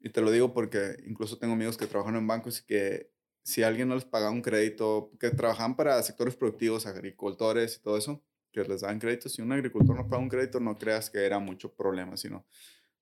Y 0.00 0.10
te 0.10 0.20
lo 0.20 0.30
digo 0.30 0.52
porque 0.52 0.96
incluso 1.06 1.38
tengo 1.38 1.54
amigos 1.54 1.76
que 1.76 1.86
trabajan 1.86 2.16
en 2.16 2.26
bancos 2.26 2.60
y 2.60 2.66
que 2.66 3.10
si 3.42 3.62
alguien 3.62 3.88
no 3.88 3.94
les 3.94 4.04
paga 4.04 4.30
un 4.30 4.42
crédito, 4.42 5.10
que 5.20 5.30
trabajan 5.30 5.76
para 5.76 6.02
sectores 6.02 6.36
productivos, 6.36 6.86
agricultores 6.86 7.76
y 7.76 7.82
todo 7.82 7.98
eso, 7.98 8.22
que 8.54 8.62
les 8.68 8.80
dan 8.82 8.98
créditos. 8.98 9.32
Si 9.32 9.42
un 9.42 9.52
agricultor 9.52 9.96
no 9.96 10.08
paga 10.08 10.22
un 10.22 10.28
crédito, 10.28 10.60
no 10.60 10.78
creas 10.78 11.10
que 11.10 11.24
era 11.26 11.38
mucho 11.38 11.74
problema, 11.74 12.16
sino, 12.16 12.46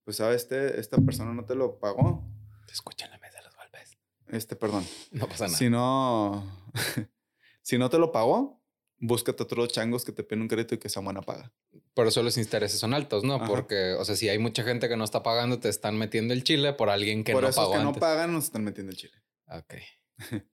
pues, 0.04 0.16
¿sabes? 0.16 0.42
Este, 0.42 0.80
esta 0.80 0.96
persona 0.96 1.32
no 1.34 1.44
te 1.44 1.54
lo 1.54 1.78
pagó. 1.78 2.24
Te 2.66 2.72
escucha 2.72 3.04
en 3.04 3.12
la 3.12 3.18
mesa 3.18 3.38
de 3.38 3.44
los 3.44 3.54
golpes. 3.54 3.98
Este, 4.28 4.56
perdón. 4.56 4.84
No 5.12 5.28
pasa 5.28 5.46
nada. 5.46 5.58
Si 5.58 5.68
no, 5.68 6.66
si 7.62 7.78
no 7.78 7.90
te 7.90 7.98
lo 7.98 8.10
pagó, 8.10 8.62
búscate 8.98 9.42
otros 9.42 9.68
changos 9.68 10.04
que 10.04 10.12
te 10.12 10.24
piden 10.24 10.42
un 10.42 10.48
crédito 10.48 10.74
y 10.74 10.78
que 10.78 10.88
sea 10.88 11.02
buena 11.02 11.20
paga. 11.20 11.52
Por 11.94 12.06
eso 12.06 12.22
los 12.22 12.38
intereses 12.38 12.80
son 12.80 12.94
altos, 12.94 13.22
¿no? 13.22 13.44
Porque, 13.44 13.92
o 13.92 14.04
sea, 14.04 14.16
si 14.16 14.28
hay 14.28 14.38
mucha 14.38 14.62
gente 14.62 14.88
que 14.88 14.96
no 14.96 15.04
está 15.04 15.22
pagando, 15.22 15.58
te 15.60 15.68
están 15.68 15.98
metiendo 15.98 16.32
el 16.32 16.42
chile 16.42 16.72
por 16.72 16.88
alguien 16.88 17.22
que 17.22 17.32
por 17.32 17.42
no 17.42 17.48
eso 17.50 17.60
pagó 17.60 17.72
que 17.72 17.78
no 17.80 17.88
antes. 17.88 18.00
pagan 18.00 18.32
nos 18.32 18.44
están 18.44 18.64
metiendo 18.64 18.90
el 18.92 18.96
chile. 18.96 19.14
Ok. 19.48 19.74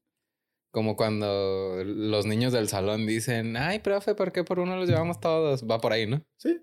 Como 0.71 0.95
cuando 0.95 1.81
los 1.83 2.25
niños 2.25 2.53
del 2.53 2.67
salón 2.67 3.07
dicen, 3.07 3.57
ay, 3.57 3.79
profe, 3.79 4.13
¿por 4.15 4.31
qué 4.31 4.43
por 4.43 4.59
uno 4.59 4.75
los 4.75 4.87
llevamos 4.87 5.19
todos? 5.19 5.63
Va 5.67 5.79
por 5.79 5.93
ahí, 5.93 6.05
¿no? 6.05 6.23
Sí. 6.37 6.59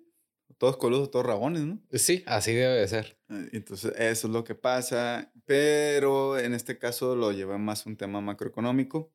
Todos 0.59 0.77
coludos, 0.77 1.11
todos 1.11 1.27
rabones, 1.27 1.63
¿no? 1.63 1.81
Sí, 1.93 2.23
así 2.27 2.53
debe 2.55 2.75
de 2.77 2.89
ser. 2.89 3.19
Eh, 3.29 3.49
Entonces, 3.53 3.93
eso 3.99 4.27
es 4.29 4.33
lo 4.33 4.45
que 4.45 4.55
pasa. 4.55 5.31
Pero 5.45 6.39
en 6.39 6.55
este 6.55 6.79
caso 6.79 7.15
lo 7.17 7.33
llevé 7.33 7.59
más 7.59 7.85
un 7.85 7.97
tema 7.97 8.21
macroeconómico. 8.21 9.13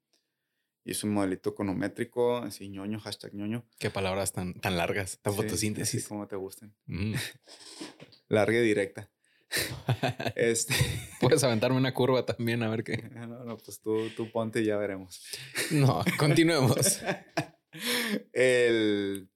Y 0.84 0.92
es 0.92 1.04
un 1.04 1.12
modelito 1.14 1.52
econométrico, 1.52 2.38
así 2.38 2.68
ñoño, 2.68 3.00
hashtag 3.00 3.34
ñoño. 3.36 3.64
Qué 3.80 3.92
palabras 3.92 4.34
tan, 4.34 4.56
tan 4.56 4.78
largas, 4.78 5.20
tan 5.22 5.32
Sí, 5.34 5.40
Así 5.40 5.48
fotosíntesis. 5.48 6.08
como 6.08 6.28
te 6.28 6.36
gusten. 6.36 6.74
Mm. 6.88 7.14
Larga 8.30 8.58
y 8.58 8.64
directa. 8.64 9.10
este. 10.36 10.74
Puedes 11.20 11.44
aventarme 11.44 11.78
una 11.78 11.94
curva 11.94 12.26
también, 12.26 12.64
a 12.64 12.70
ver 12.70 12.84
qué. 12.84 13.10
No, 13.16 13.44
no, 13.44 13.58
pues 13.58 13.80
tú, 13.80 14.10
tú 14.16 14.32
ponte 14.32 14.62
y 14.62 14.66
ya 14.66 14.78
veremos. 14.78 15.24
No, 15.72 16.04
continuemos. 16.18 17.02
El, 18.34 19.30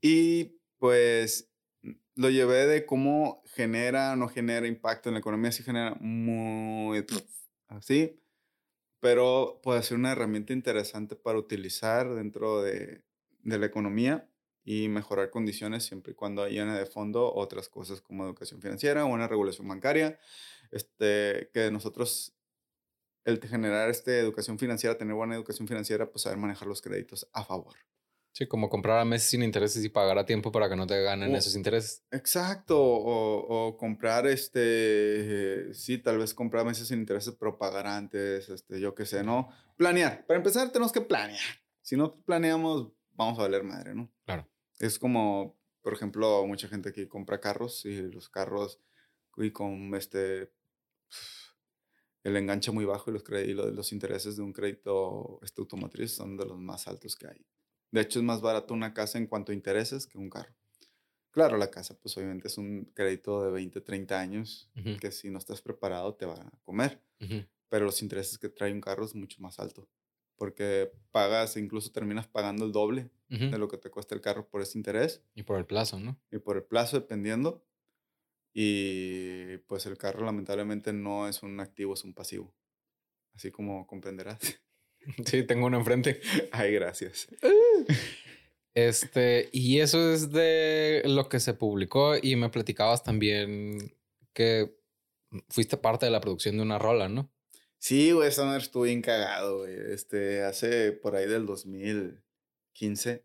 y 0.00 0.58
pues 0.78 1.50
lo 2.14 2.28
llevé 2.30 2.66
de 2.66 2.84
cómo 2.84 3.42
genera 3.46 4.12
o 4.12 4.16
no 4.16 4.28
genera 4.28 4.66
impacto 4.66 5.08
en 5.08 5.14
la 5.14 5.20
economía. 5.20 5.52
Sí 5.52 5.62
genera 5.62 5.94
muy 6.00 7.04
así, 7.68 8.20
pero 9.00 9.60
puede 9.62 9.82
ser 9.82 9.96
una 9.96 10.12
herramienta 10.12 10.52
interesante 10.52 11.16
para 11.16 11.38
utilizar 11.38 12.14
dentro 12.14 12.62
de, 12.62 13.02
de 13.42 13.58
la 13.58 13.66
economía 13.66 14.27
y 14.70 14.86
mejorar 14.88 15.30
condiciones 15.30 15.84
siempre 15.84 16.12
y 16.12 16.14
cuando 16.14 16.42
haya 16.42 16.66
de 16.66 16.84
fondo 16.84 17.32
otras 17.34 17.70
cosas 17.70 18.02
como 18.02 18.24
educación 18.26 18.60
financiera 18.60 19.02
o 19.06 19.08
una 19.08 19.26
regulación 19.26 19.66
bancaria. 19.66 20.18
Este, 20.70 21.48
que 21.54 21.70
nosotros 21.70 22.34
el 23.24 23.40
generar 23.40 23.88
este 23.88 24.18
educación 24.18 24.58
financiera, 24.58 24.98
tener 24.98 25.14
buena 25.14 25.34
educación 25.36 25.66
financiera, 25.66 26.10
pues 26.10 26.22
saber 26.22 26.36
manejar 26.36 26.68
los 26.68 26.82
créditos 26.82 27.26
a 27.32 27.44
favor. 27.44 27.76
Sí, 28.32 28.46
como 28.46 28.68
comprar 28.68 28.98
a 29.00 29.04
meses 29.06 29.30
sin 29.30 29.42
intereses 29.42 29.82
y 29.82 29.88
pagar 29.88 30.18
a 30.18 30.26
tiempo 30.26 30.52
para 30.52 30.68
que 30.68 30.76
no 30.76 30.86
te 30.86 31.02
ganen 31.02 31.34
O- 31.34 31.38
esos 31.38 31.56
intereses. 31.56 32.04
Exacto, 32.10 32.78
o, 32.78 33.68
o 33.68 33.76
comprar 33.78 34.26
este, 34.26 35.72
sí, 35.72 35.96
tal 35.96 36.18
vez 36.18 36.34
comprar 36.34 36.66
meses 36.66 36.88
sin 36.88 37.00
intereses, 37.00 37.34
pero 37.40 37.56
pagar 37.58 37.86
antes, 37.86 38.50
este, 38.50 38.80
yo 38.80 38.94
qué 38.94 39.06
sé, 39.06 39.24
¿no? 39.24 39.48
Planear. 39.78 40.26
Para 40.26 40.36
empezar, 40.38 40.70
tenemos 40.70 40.92
que 40.92 41.00
planear. 41.00 41.40
Si 41.80 41.96
no 41.96 42.14
planeamos, 42.22 42.92
vamos 43.14 43.38
a 43.38 43.42
valer 43.42 43.64
madre, 43.64 43.94
¿no? 43.94 44.12
Claro. 44.24 44.46
Es 44.80 44.98
como, 44.98 45.58
por 45.82 45.92
ejemplo, 45.94 46.46
mucha 46.46 46.68
gente 46.68 46.92
que 46.92 47.08
compra 47.08 47.40
carros 47.40 47.84
y 47.84 48.02
los 48.02 48.28
carros 48.28 48.80
y 49.36 49.52
con 49.52 49.94
este 49.94 50.52
el 52.24 52.36
enganche 52.36 52.70
muy 52.70 52.84
bajo 52.84 53.10
y 53.10 53.14
los, 53.14 53.24
y 53.46 53.54
lo- 53.54 53.70
los 53.70 53.92
intereses 53.92 54.36
de 54.36 54.42
un 54.42 54.52
crédito 54.52 55.38
este, 55.42 55.60
automotriz 55.60 56.12
son 56.14 56.36
de 56.36 56.44
los 56.46 56.58
más 56.58 56.86
altos 56.88 57.16
que 57.16 57.28
hay. 57.28 57.46
De 57.90 58.00
hecho, 58.02 58.18
es 58.18 58.24
más 58.24 58.40
barato 58.40 58.74
una 58.74 58.92
casa 58.94 59.18
en 59.18 59.26
cuanto 59.26 59.52
a 59.52 59.54
intereses 59.54 60.06
que 60.06 60.18
un 60.18 60.28
carro. 60.30 60.54
Claro, 61.32 61.58
la 61.58 61.70
casa, 61.70 61.98
pues 62.00 62.16
obviamente 62.18 62.48
es 62.48 62.58
un 62.58 62.86
crédito 62.94 63.44
de 63.44 63.50
20, 63.52 63.80
30 63.82 64.20
años 64.20 64.72
que 64.98 65.12
si 65.12 65.30
no 65.30 65.38
estás 65.38 65.62
preparado 65.62 66.16
te 66.16 66.26
va 66.26 66.34
a 66.36 66.60
comer. 66.64 67.04
Pero 67.70 67.86
los 67.86 68.02
intereses 68.02 68.38
que 68.38 68.50
trae 68.50 68.72
un 68.72 68.80
carro 68.82 69.04
es 69.06 69.14
mucho 69.14 69.42
más 69.42 69.58
alto. 69.60 69.88
Porque 70.38 70.90
pagas, 71.10 71.56
incluso 71.58 71.92
terminas 71.92 72.26
pagando 72.26 72.64
el 72.64 72.72
doble 72.72 73.10
Ujú. 73.30 73.50
de 73.50 73.58
lo 73.58 73.68
que 73.68 73.76
te 73.76 73.90
cuesta 73.90 74.14
el 74.14 74.22
carro 74.22 74.48
por 74.48 74.62
ese 74.62 74.78
interés 74.78 75.22
Y 75.34 75.42
por 75.42 75.58
el 75.58 75.66
plazo, 75.66 76.00
¿no? 76.00 76.16
y 76.30 76.38
por 76.38 76.56
el 76.56 76.62
plazo 76.62 76.98
dependiendo. 76.98 77.62
Y 78.54 79.58
pues 79.66 79.84
el 79.86 79.98
carro 79.98 80.24
lamentablemente 80.24 80.92
no 80.92 81.28
es 81.28 81.42
un 81.42 81.60
activo, 81.60 81.94
es 81.94 82.04
un 82.04 82.14
pasivo. 82.14 82.54
Así 83.34 83.50
como 83.50 83.86
comprenderás. 83.86 84.38
Sí, 85.24 85.42
tengo 85.44 85.66
uno 85.66 85.78
enfrente. 85.78 86.20
Ay, 86.52 86.72
gracias. 86.72 87.28
Este, 88.74 89.48
y 89.52 89.80
eso 89.80 90.12
es 90.12 90.30
de 90.30 91.02
lo 91.04 91.28
que 91.28 91.40
se 91.40 91.54
publicó 91.54 92.14
y 92.20 92.36
me 92.36 92.48
platicabas 92.50 93.02
también 93.02 93.96
que 94.32 94.76
fuiste 95.48 95.76
parte 95.78 96.06
de 96.06 96.12
la 96.12 96.20
producción 96.20 96.56
de 96.56 96.62
una 96.62 96.78
rola, 96.78 97.08
¿no? 97.08 97.32
Sí, 97.78 98.12
güey, 98.12 98.28
eso 98.28 98.56
estuvo 98.56 98.82
bien 98.84 99.02
cagado, 99.02 99.58
güey. 99.58 99.74
Este, 99.92 100.42
hace 100.42 100.92
por 100.92 101.14
ahí 101.16 101.26
del 101.28 101.46
2015, 101.46 103.24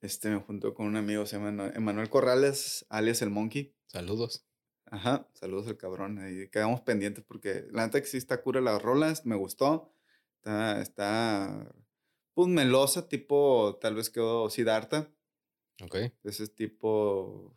este, 0.00 0.30
me 0.30 0.40
junto 0.40 0.74
con 0.74 0.86
un 0.86 0.96
amigo, 0.96 1.26
se 1.26 1.38
llama 1.38 1.72
Emanuel 1.74 2.08
Corrales, 2.08 2.86
alias 2.88 3.20
El 3.22 3.30
Monkey. 3.30 3.74
Saludos. 3.86 4.44
Ajá, 4.86 5.28
saludos 5.34 5.66
al 5.66 5.76
cabrón. 5.76 6.18
Ahí 6.18 6.48
quedamos 6.48 6.80
pendientes 6.80 7.22
porque 7.24 7.66
la 7.70 7.84
neta 7.84 8.00
que 8.00 8.06
sí 8.06 8.16
está 8.16 8.40
cura 8.42 8.60
las 8.60 8.80
rolas, 8.80 9.26
me 9.26 9.36
gustó. 9.36 9.92
Está, 10.36 10.80
está, 10.80 11.74
pues 12.32 12.48
melosa, 12.48 13.08
tipo, 13.08 13.76
tal 13.80 13.96
vez 13.96 14.08
quedó 14.08 14.48
Siddhartha, 14.48 15.10
Ok. 15.82 15.96
ese 16.24 16.48
tipo. 16.48 17.54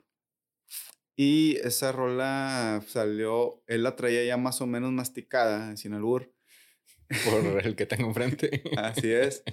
Y 1.15 1.57
esa 1.57 1.91
rola 1.91 2.83
salió, 2.87 3.63
él 3.67 3.83
la 3.83 3.95
traía 3.95 4.23
ya 4.25 4.37
más 4.37 4.61
o 4.61 4.67
menos 4.67 4.91
masticada, 4.91 5.75
sin 5.77 5.93
albur. 5.93 6.33
Por 7.25 7.61
el 7.65 7.75
que 7.75 7.85
tengo 7.85 8.07
enfrente. 8.07 8.63
Así 8.77 9.11
es. 9.11 9.43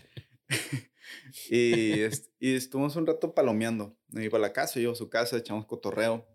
y, 1.51 2.01
est- 2.01 2.33
y 2.39 2.55
estuvimos 2.55 2.97
un 2.97 3.07
rato 3.07 3.35
palomeando. 3.35 3.97
Me 4.09 4.25
iba 4.25 4.39
a 4.39 4.41
la 4.41 4.53
casa, 4.53 4.81
yo 4.81 4.93
a 4.93 4.95
su 4.95 5.09
casa, 5.11 5.37
echamos 5.37 5.67
cotorreo. 5.67 6.27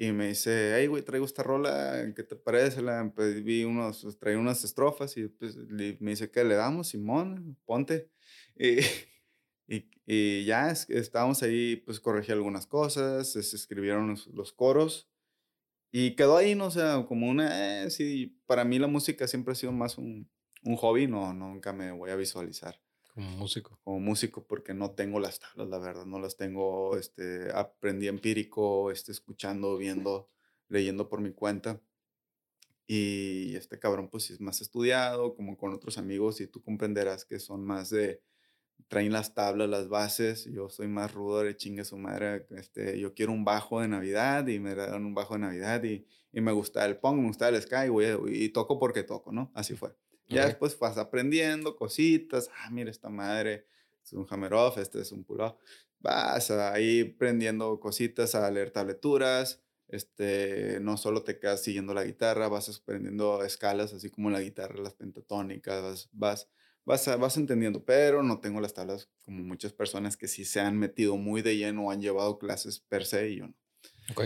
Y 0.00 0.12
me 0.12 0.28
dice, 0.28 0.74
hey, 0.76 0.86
güey, 0.86 1.02
traigo 1.02 1.26
esta 1.26 1.42
rola, 1.42 2.12
¿qué 2.14 2.22
te 2.22 2.36
parece? 2.36 2.82
La, 2.82 3.12
pues, 3.14 3.42
vi 3.42 3.64
unos, 3.64 4.06
traía 4.20 4.38
unas 4.38 4.62
estrofas 4.62 5.16
y 5.16 5.26
pues, 5.26 5.56
me 5.56 6.10
dice, 6.10 6.30
¿qué 6.30 6.44
le 6.44 6.54
damos, 6.54 6.88
Simón? 6.88 7.56
Ponte. 7.66 8.08
Y, 8.56 8.76
y, 9.68 9.90
y 10.06 10.44
ya 10.46 10.70
es- 10.72 10.90
estábamos 10.90 11.42
ahí, 11.44 11.76
pues 11.76 12.00
corregí 12.00 12.32
algunas 12.32 12.66
cosas, 12.66 13.32
se 13.32 13.40
escribieron 13.40 14.08
los, 14.10 14.26
los 14.28 14.52
coros. 14.52 15.10
Y 15.92 16.16
quedó 16.16 16.36
ahí, 16.36 16.54
no 16.54 16.66
o 16.66 16.70
sea, 16.70 17.04
como 17.06 17.28
una, 17.28 17.84
eh, 17.84 17.90
sí, 17.90 18.40
para 18.46 18.64
mí 18.64 18.78
la 18.78 18.88
música 18.88 19.26
siempre 19.28 19.52
ha 19.52 19.54
sido 19.56 19.72
más 19.72 19.98
un, 19.98 20.30
un 20.64 20.76
hobby, 20.76 21.06
no, 21.06 21.32
nunca 21.32 21.72
me 21.72 21.92
voy 21.92 22.10
a 22.10 22.16
visualizar 22.16 22.80
Como 23.14 23.30
músico. 23.30 23.78
como 23.84 24.00
músico 24.00 24.46
porque 24.46 24.74
no 24.74 24.92
tengo 24.92 25.18
las 25.20 25.38
tablas, 25.40 25.68
la 25.68 25.78
verdad, 25.78 26.04
no 26.06 26.18
las 26.20 26.36
tengo, 26.36 26.96
este, 26.98 27.50
aprendí 27.54 28.08
empírico, 28.08 28.90
este, 28.90 29.12
escuchando, 29.12 29.78
viendo, 29.78 30.30
leyendo 30.68 31.08
por 31.08 31.20
mi 31.22 31.32
cuenta. 31.32 31.80
Y 32.86 33.54
este 33.56 33.78
cabrón 33.78 34.08
pues 34.08 34.30
es 34.30 34.40
más 34.40 34.60
estudiado, 34.60 35.34
como 35.36 35.56
con 35.58 35.72
otros 35.74 35.98
amigos, 35.98 36.40
y 36.40 36.46
tú 36.46 36.62
comprenderás 36.62 37.24
que 37.24 37.38
son 37.38 37.64
más 37.64 37.90
de, 37.90 38.22
traen 38.88 39.12
las 39.12 39.34
tablas, 39.34 39.68
las 39.68 39.88
bases, 39.88 40.44
yo 40.46 40.68
soy 40.70 40.88
más 40.88 41.12
rudo, 41.12 41.42
de 41.42 41.56
chingue 41.56 41.84
su 41.84 41.98
madre, 41.98 42.46
este, 42.50 42.98
yo 43.00 43.14
quiero 43.14 43.32
un 43.32 43.44
bajo 43.44 43.80
de 43.80 43.88
Navidad 43.88 44.46
y 44.46 44.60
me 44.60 44.74
dan 44.74 45.04
un 45.04 45.14
bajo 45.14 45.34
de 45.34 45.40
Navidad 45.40 45.82
y, 45.84 46.06
y 46.32 46.40
me 46.40 46.52
gusta 46.52 46.84
el 46.86 46.98
punk, 46.98 47.18
me 47.20 47.26
gusta 47.28 47.48
el 47.48 47.60
ska 47.60 47.86
y, 47.86 47.88
voy 47.90 48.04
a- 48.06 48.18
y 48.28 48.48
toco 48.50 48.78
porque 48.78 49.02
toco, 49.02 49.32
¿no? 49.32 49.50
Así 49.54 49.74
fue. 49.74 49.94
Ya 50.28 50.44
Ok. 50.44 50.46
después 50.46 50.78
vas 50.78 50.96
aprendiendo 50.98 51.74
cositas. 51.76 52.48
Ah, 52.54 52.70
mira, 52.70 52.90
esta 52.90 53.08
madre 53.08 53.66
es 54.04 54.12
un 54.12 54.26
hammer 54.30 54.54
off, 54.54 54.78
este 54.78 55.00
es 55.00 55.12
un 55.12 55.24
pull 55.24 55.40
off. 55.40 55.56
Vas 56.00 56.50
ahí 56.50 57.12
aprendiendo 57.14 57.80
cositas 57.80 58.34
a 58.34 58.50
leer 58.50 58.70
tableturas. 58.70 59.62
Este, 59.88 60.80
no 60.80 60.96
solo 60.98 61.24
te 61.24 61.38
quedas 61.38 61.62
siguiendo 61.62 61.94
la 61.94 62.04
guitarra, 62.04 62.48
vas 62.48 62.68
aprendiendo 62.78 63.42
escalas, 63.42 63.94
así 63.94 64.10
como 64.10 64.30
la 64.30 64.40
guitarra, 64.40 64.76
las 64.82 64.92
pentatónicas, 64.94 65.82
vas, 65.82 66.08
vas, 66.12 66.48
vas, 66.88 67.06
a- 67.06 67.16
vas 67.16 67.36
entendiendo, 67.36 67.84
pero 67.84 68.22
no 68.22 68.40
tengo 68.40 68.60
las 68.60 68.74
tablas 68.74 69.08
como 69.24 69.42
muchas 69.44 69.72
personas 69.72 70.16
que 70.16 70.26
sí 70.26 70.44
se 70.44 70.60
han 70.60 70.76
metido 70.78 71.16
muy 71.16 71.42
de 71.42 71.56
lleno 71.56 71.86
o 71.86 71.90
han 71.90 72.00
llevado 72.00 72.38
clases 72.38 72.80
per 72.80 73.04
se 73.06 73.30
y 73.30 73.36
yo 73.36 73.46
no. 73.48 73.54
Ok. 74.10 74.22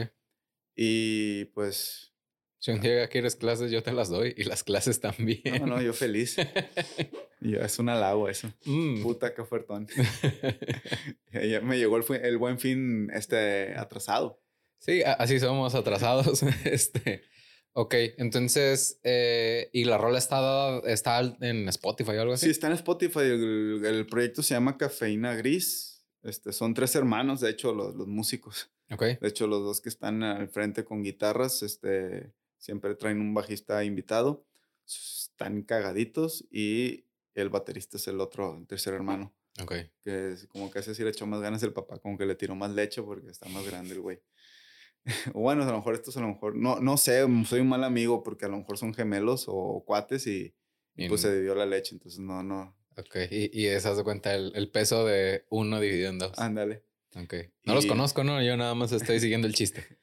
Y 0.74 1.44
pues, 1.46 2.12
Si 2.58 2.70
un 2.70 2.80
día 2.80 3.06
quieres 3.08 3.36
clases, 3.36 3.70
yo 3.70 3.82
te 3.82 3.92
las 3.92 4.08
doy 4.08 4.34
y 4.36 4.44
las 4.44 4.62
clases 4.64 5.00
también. 5.00 5.42
no, 5.60 5.66
no, 5.66 5.82
yo 5.82 5.92
feliz. 5.92 6.36
Y 7.44 7.56
es 7.56 7.76
un 7.80 7.88
halago 7.88 8.28
eso. 8.28 8.52
Mm. 8.64 9.02
Puta, 9.02 9.34
qué 9.34 9.40
ofertón. 9.40 9.88
Ya- 11.32 11.60
me 11.60 11.76
llegó 11.76 11.96
el, 11.96 12.04
el 12.24 12.38
buen 12.38 12.58
fin 12.60 13.10
este, 13.12 13.74
atrasado. 13.76 14.40
Sí, 14.78 15.02
así 15.04 15.40
somos 15.40 15.74
atrasados. 15.74 16.42
este, 16.64 17.22
ok, 17.74 17.94
entonces, 18.18 18.98
eh, 19.02 19.68
¿y 19.72 19.84
la 19.84 19.98
rola 19.98 20.18
está, 20.18 20.40
dada- 20.40 20.80
está 20.90 21.20
en 21.40 21.68
Spotify 21.68 22.12
o 22.12 22.20
algo 22.22 22.32
así? 22.34 22.46
Sí, 22.46 22.50
está 22.50 22.66
en 22.68 22.74
Spotify. 22.74 23.20
El, 23.20 23.82
el 23.84 24.06
proyecto 24.06 24.42
se 24.42 24.54
llama 24.54 24.76
Cafeína 24.78 25.34
Gris. 25.34 26.04
Este, 26.22 26.52
son 26.52 26.74
tres 26.74 26.94
hermanos, 26.94 27.40
de 27.40 27.50
hecho, 27.50 27.72
los, 27.74 27.94
los 27.94 28.06
músicos. 28.06 28.70
Ok, 28.90 29.02
De 29.20 29.28
hecho, 29.28 29.46
los 29.46 29.62
dos 29.62 29.80
que 29.80 29.88
están 29.88 30.22
al 30.22 30.48
frente 30.48 30.84
con 30.84 31.02
guitarras, 31.02 31.62
este, 31.62 32.32
siempre 32.58 32.94
traen 32.94 33.20
un 33.20 33.32
bajista 33.34 33.82
invitado. 33.84 34.44
Están 34.86 35.62
cagaditos 35.62 36.44
y 36.50 37.04
el 37.34 37.48
baterista 37.48 37.96
es 37.96 38.06
el 38.08 38.20
otro, 38.20 38.56
el 38.58 38.66
tercer 38.66 38.94
hermano. 38.94 39.32
Ok. 39.60 39.74
Que 40.04 40.32
es 40.32 40.46
como 40.48 40.70
que 40.70 40.78
ese 40.80 40.94
sí 40.94 41.02
le 41.02 41.10
echó 41.10 41.26
más 41.26 41.40
ganas 41.40 41.62
el 41.62 41.72
papá, 41.72 41.98
como 41.98 42.16
que 42.18 42.26
le 42.26 42.34
tiró 42.34 42.54
más 42.54 42.70
leche 42.70 43.02
porque 43.02 43.30
está 43.30 43.48
más 43.48 43.64
grande 43.66 43.94
el 43.94 44.00
güey. 44.00 44.20
o 45.34 45.40
bueno, 45.40 45.62
a 45.62 45.66
lo 45.66 45.76
mejor 45.76 45.94
estos 45.94 46.16
a 46.16 46.20
lo 46.20 46.28
mejor, 46.28 46.54
no, 46.56 46.80
no 46.80 46.96
sé, 46.96 47.24
soy 47.44 47.60
un 47.60 47.68
mal 47.68 47.84
amigo 47.84 48.22
porque 48.22 48.44
a 48.44 48.48
lo 48.48 48.58
mejor 48.58 48.78
son 48.78 48.94
gemelos 48.94 49.46
o 49.48 49.84
cuates 49.84 50.26
y, 50.26 50.54
Y 50.96 51.08
pues 51.08 51.22
se 51.22 51.32
dividió 51.32 51.54
la 51.54 51.66
leche, 51.66 51.94
entonces 51.94 52.20
no, 52.20 52.42
no, 52.42 52.76
Ok. 52.96 53.16
Y, 53.30 53.58
y 53.58 53.66
esa 53.66 53.94
de 53.94 54.04
cuenta 54.04 54.34
el, 54.34 54.52
el 54.54 54.70
peso 54.70 55.06
de 55.06 55.46
uno 55.48 55.80
dividido 55.80 56.10
en 56.10 56.18
dos. 56.18 56.38
ándale. 56.38 56.84
Ok. 57.14 57.34
No 57.64 57.74
los 57.74 57.86
conozco, 57.86 58.24
¿no? 58.24 58.42
Yo 58.42 58.56
nada 58.56 58.74
más 58.74 58.92
estoy 58.92 59.20
siguiendo 59.20 59.46
el 59.46 59.54
chiste. 59.54 59.84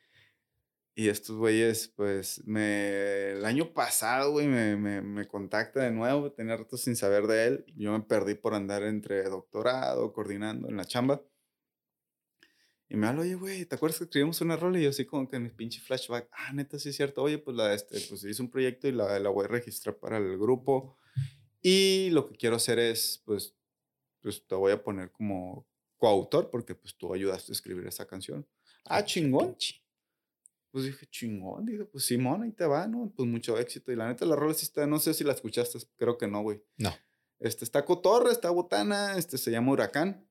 Y 0.96 1.08
estos 1.08 1.38
güeyes, 1.38 1.94
pues, 1.96 2.44
me, 2.46 3.32
el 3.32 3.46
año 3.46 3.74
pasado, 3.74 4.32
güey, 4.32 4.48
me, 4.48 4.76
me, 4.76 5.02
me 5.02 5.28
contacta 5.30 5.80
de 5.80 5.92
nuevo, 5.92 6.34
tenía 6.34 6.58
rato 6.58 6.76
sin 6.76 6.98
saber 6.98 7.26
de 7.28 7.46
él, 7.48 7.66
yo 7.78 7.94
me 7.94 8.02
perdí 8.02 8.36
por 8.36 8.54
andar 8.54 8.84
entre 8.84 9.24
doctorado, 9.24 10.12
coordinando 10.12 10.68
en 10.68 10.76
la 10.76 10.84
chamba. 10.84 11.22
Y 12.90 12.98
me 12.98 13.08
habla, 13.08 13.22
oye, 13.22 13.36
güey, 13.36 13.66
¿te 13.66 13.76
acuerdas 13.76 14.00
que 14.00 14.06
escribimos 14.06 14.42
una 14.42 14.56
rola? 14.56 14.80
Y 14.80 14.84
yo 14.84 14.90
así 14.90 15.06
como 15.06 15.30
que 15.30 15.36
en 15.36 15.44
mi 15.44 15.50
pinche 15.50 15.80
flashback, 15.80 16.28
ah, 16.32 16.52
neta, 16.54 16.80
sí 16.80 16.90
es 16.90 16.96
cierto, 16.96 17.22
oye, 17.22 17.38
pues, 17.38 17.56
la, 17.56 17.74
este, 17.74 18.00
pues 18.10 18.24
hice 18.24 18.42
un 18.42 18.50
proyecto 18.50 18.88
y 18.88 18.92
la, 18.92 19.20
la 19.20 19.30
voy 19.30 19.46
a 19.46 19.48
registrar 19.48 19.98
para 19.98 20.18
el 20.18 20.38
grupo. 20.38 20.98
Y 21.62 22.10
lo 22.12 22.28
que 22.28 22.36
quiero 22.36 22.56
hacer 22.56 22.80
es, 22.80 23.22
pues, 23.26 23.56
pues 24.22 24.46
te 24.46 24.56
voy 24.56 24.72
a 24.72 24.84
poner 24.84 25.12
como 25.12 25.68
coautor 25.98 26.50
porque 26.50 26.76
pues 26.76 26.96
tú 26.96 27.14
ayudaste 27.14 27.52
a 27.52 27.54
escribir 27.54 27.86
esa 27.88 28.08
canción. 28.08 28.48
Ah, 28.86 29.04
chingón. 29.04 29.56
Pues 30.72 30.86
dije, 30.86 31.06
chingón. 31.08 31.66
Dije, 31.66 31.86
pues 31.86 32.06
Simón, 32.06 32.44
ahí 32.44 32.52
te 32.52 32.66
va, 32.66 32.88
¿no? 32.88 33.12
Pues 33.16 33.28
mucho 33.28 33.58
éxito. 33.58 33.92
Y 33.92 33.96
la 33.96 34.08
neta, 34.08 34.26
la 34.26 34.36
rola 34.36 34.54
sí 34.54 34.66
está, 34.66 34.88
no 34.88 35.00
sé 35.00 35.14
si 35.14 35.24
la 35.24 35.34
escuchaste, 35.34 35.80
creo 35.98 36.18
que 36.18 36.28
no, 36.28 36.42
güey. 36.42 36.64
No. 36.78 36.94
Este, 37.40 37.66
está 37.66 37.86
Cotorra, 37.86 38.32
está 38.32 38.50
Botana, 38.50 39.18
este, 39.18 39.38
se 39.38 39.52
llama 39.52 39.72
Huracán. 39.72 40.29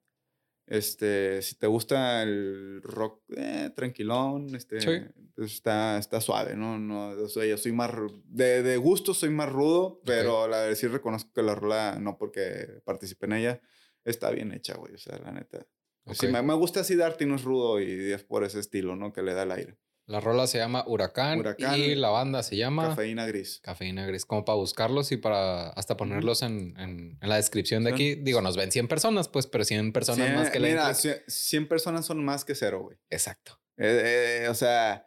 Este, 0.70 1.40
si 1.42 1.54
te 1.56 1.66
gusta 1.66 2.22
el 2.22 2.80
rock 2.82 3.22
eh, 3.36 3.70
tranquilón, 3.74 4.54
este, 4.54 4.80
Sí. 4.80 4.90
pues 5.34 5.52
está, 5.54 5.96
está 5.98 6.20
suave, 6.20 6.56
¿no? 6.56 6.78
no 6.78 7.08
o 7.10 7.28
sea, 7.28 7.46
yo 7.46 7.56
soy 7.56 7.72
más, 7.72 7.90
de, 8.26 8.62
de 8.62 8.76
gusto 8.76 9.14
soy 9.14 9.30
más 9.30 9.50
rudo, 9.50 10.00
pero 10.04 10.46
la 10.46 10.60
verdad 10.60 10.74
sí 10.76 10.86
reconozco 10.86 11.32
que 11.32 11.42
la 11.42 11.54
rola, 11.54 11.96
no 11.98 12.18
porque 12.18 12.80
participé 12.84 13.26
en 13.26 13.32
ella, 13.32 13.60
está 14.04 14.30
bien 14.30 14.52
hecha, 14.52 14.76
güey, 14.76 14.94
o 14.94 14.98
sea, 14.98 15.18
la 15.18 15.32
neta. 15.32 15.66
Sí, 16.12 16.26
Ok. 16.26 16.32
me, 16.32 16.42
me 16.42 16.54
gusta 16.54 16.80
así 16.80 16.96
darte 16.96 17.24
no 17.26 17.36
es 17.36 17.44
rudo 17.44 17.80
y 17.80 18.12
es 18.12 18.24
por 18.24 18.44
ese 18.44 18.60
estilo, 18.60 18.94
¿no? 18.96 19.12
Que 19.12 19.22
le 19.22 19.32
da 19.34 19.44
el 19.44 19.52
aire. 19.52 19.78
La 20.08 20.20
rola 20.20 20.46
se 20.46 20.56
llama 20.58 20.84
Huracán, 20.86 21.38
Huracán, 21.38 21.78
y 21.78 21.94
la 21.94 22.08
banda 22.08 22.42
se 22.42 22.56
llama 22.56 22.88
Cafeína 22.88 23.26
gris. 23.26 23.60
Cafeína 23.62 24.06
Gris, 24.06 24.24
como 24.24 24.44
para 24.44 24.56
buscarlos 24.56 25.12
y 25.12 25.18
para 25.18 25.68
hasta 25.70 25.96
ponerlos 25.98 26.40
en, 26.42 26.74
en- 26.78 27.18
en 27.20 27.28
la 27.28 27.36
descripción 27.36 27.84
de 27.84 27.92
aquí. 27.92 28.14
Digo, 28.14 28.40
nos 28.40 28.56
ven 28.56 28.72
100 28.72 28.88
personas, 28.88 29.28
pues, 29.28 29.46
pero 29.46 29.64
100 29.64 29.92
personas 29.92 30.34
más 30.34 30.50
que 30.50 30.58
den 30.58 30.70
Mira, 30.72 30.84
click. 30.94 30.96
cien- 30.96 31.22
100 31.28 31.68
personas 31.68 32.06
son 32.06 32.24
más 32.24 32.44
que 32.46 32.54
cero, 32.54 32.80
güey. 32.82 32.96
Exacto. 33.10 33.60
Eh, 33.76 34.42
eh, 34.44 34.48
o 34.48 34.54
sea, 34.54 35.06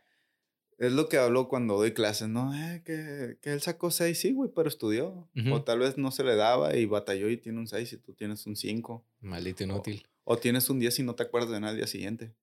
es 0.78 0.92
lo 0.92 1.10
que 1.10 1.18
hablo 1.18 1.48
cuando 1.50 1.78
doy 1.78 1.94
clases, 1.94 2.28
¿no? 2.30 2.54
Eh, 2.56 2.84
que, 2.86 3.38
que 3.42 3.52
él 3.54 3.62
sacó 3.62 3.90
6, 3.92 4.20
sí, 4.20 4.34
güey, 4.34 4.52
pero 4.56 4.70
estudió. 4.70 5.30
O 5.52 5.64
tal 5.64 5.80
vez 5.80 5.98
no 5.98 6.12
se 6.12 6.24
le 6.24 6.36
daba 6.36 6.76
y 6.76 6.86
batalló 6.86 7.28
y 7.30 7.38
tiene 7.38 7.58
un 7.60 7.68
6 7.68 7.92
y 7.94 7.98
tú 7.98 8.14
tienes 8.14 8.46
un 8.46 8.56
5. 8.56 9.04
Maldito 9.22 9.64
inútil. 9.64 10.08
O 10.24 10.38
tienes 10.38 10.70
un 10.70 10.80
10 10.80 11.00
y 11.00 11.04
no 11.04 11.16
te 11.16 11.24
acuerdas 11.24 11.50
de 11.50 11.60
nada 11.60 11.72
al 11.72 11.78
día 11.78 11.88
siguiente. 11.88 12.36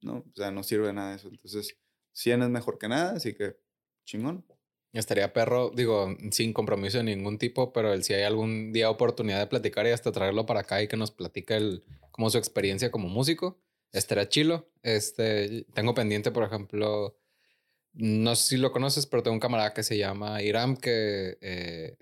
¿no? 0.00 0.16
O 0.28 0.32
sea, 0.34 0.50
no 0.50 0.64
sirve 0.64 0.88
de 0.88 0.92
nada 0.92 1.14
eso. 1.14 1.28
Entonces, 1.28 1.76
100 2.20 2.42
es 2.42 2.48
mejor 2.50 2.78
que 2.78 2.88
nada, 2.88 3.12
así 3.16 3.34
que 3.34 3.56
chingón. 4.04 4.44
Estaría 4.92 5.32
perro, 5.32 5.70
digo, 5.70 6.08
sin 6.32 6.52
compromiso 6.52 6.98
de 6.98 7.04
ningún 7.04 7.38
tipo, 7.38 7.72
pero 7.72 7.92
el, 7.92 8.02
si 8.02 8.12
hay 8.14 8.24
algún 8.24 8.72
día 8.72 8.90
oportunidad 8.90 9.38
de 9.38 9.46
platicar 9.46 9.86
y 9.86 9.90
hasta 9.90 10.10
traerlo 10.12 10.46
para 10.46 10.60
acá 10.60 10.82
y 10.82 10.88
que 10.88 10.96
nos 10.96 11.12
platique 11.12 11.56
el, 11.56 11.84
como 12.10 12.28
su 12.28 12.38
experiencia 12.38 12.90
como 12.90 13.08
músico, 13.08 13.60
estaría 13.92 14.28
chilo. 14.28 14.68
Este, 14.82 15.64
tengo 15.74 15.94
pendiente, 15.94 16.32
por 16.32 16.42
ejemplo, 16.44 17.16
no 17.92 18.36
sé 18.36 18.48
si 18.50 18.56
lo 18.58 18.72
conoces, 18.72 19.06
pero 19.06 19.22
tengo 19.22 19.34
un 19.34 19.40
camarada 19.40 19.74
que 19.74 19.82
se 19.82 19.98
llama 19.98 20.42
Iram 20.42 20.76
que 20.76 21.38
eh, 21.40 21.96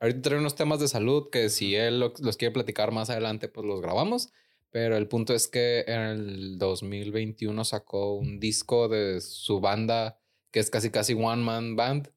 ahorita 0.00 0.22
trae 0.22 0.38
unos 0.38 0.54
temas 0.56 0.80
de 0.80 0.88
salud 0.88 1.28
que 1.30 1.48
si 1.50 1.74
él 1.74 2.00
lo- 2.00 2.14
los 2.20 2.36
quiere 2.36 2.52
platicar 2.52 2.92
más 2.92 3.10
adelante, 3.10 3.48
pues 3.48 3.66
los 3.66 3.80
grabamos. 3.80 4.32
Pero 4.74 4.96
el 4.96 5.06
punto 5.06 5.34
es 5.34 5.46
que 5.46 5.84
en 5.86 6.00
el 6.00 6.58
2021 6.58 7.64
sacó 7.64 8.14
un 8.16 8.40
disco 8.40 8.88
de 8.88 9.20
su 9.20 9.60
banda 9.60 10.18
que 10.50 10.58
es 10.58 10.68
casi 10.68 10.90
casi 10.90 11.14
one 11.14 11.42
man 11.44 11.76
band 11.76 12.10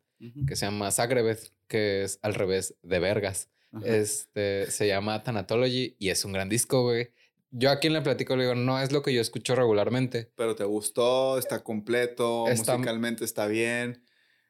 que 0.47 0.55
se 0.55 0.65
llama 0.65 0.89
Zagrebeth, 0.89 1.53
que 1.67 2.01
es 2.01 2.17
al 2.23 2.33
revés 2.33 2.73
de 2.81 2.97
Vergas. 2.97 3.51
Ajá. 3.71 3.85
Este 3.85 4.71
se 4.71 4.87
llama 4.87 5.21
Thanatology 5.21 5.95
y 5.99 6.09
es 6.09 6.25
un 6.25 6.31
gran 6.33 6.49
disco, 6.49 6.81
güey. 6.81 7.11
Yo 7.51 7.69
a 7.69 7.77
quien 7.79 7.93
le 7.93 8.01
platico 8.01 8.35
le 8.35 8.45
digo, 8.45 8.55
no 8.55 8.81
es 8.81 8.91
lo 8.91 9.03
que 9.03 9.13
yo 9.13 9.21
escucho 9.21 9.53
regularmente. 9.53 10.31
Pero 10.35 10.55
te 10.55 10.63
gustó, 10.63 11.37
está 11.37 11.63
completo, 11.63 12.47
Está- 12.47 12.73
musicalmente 12.77 13.23
está 13.23 13.45
bien. 13.45 14.03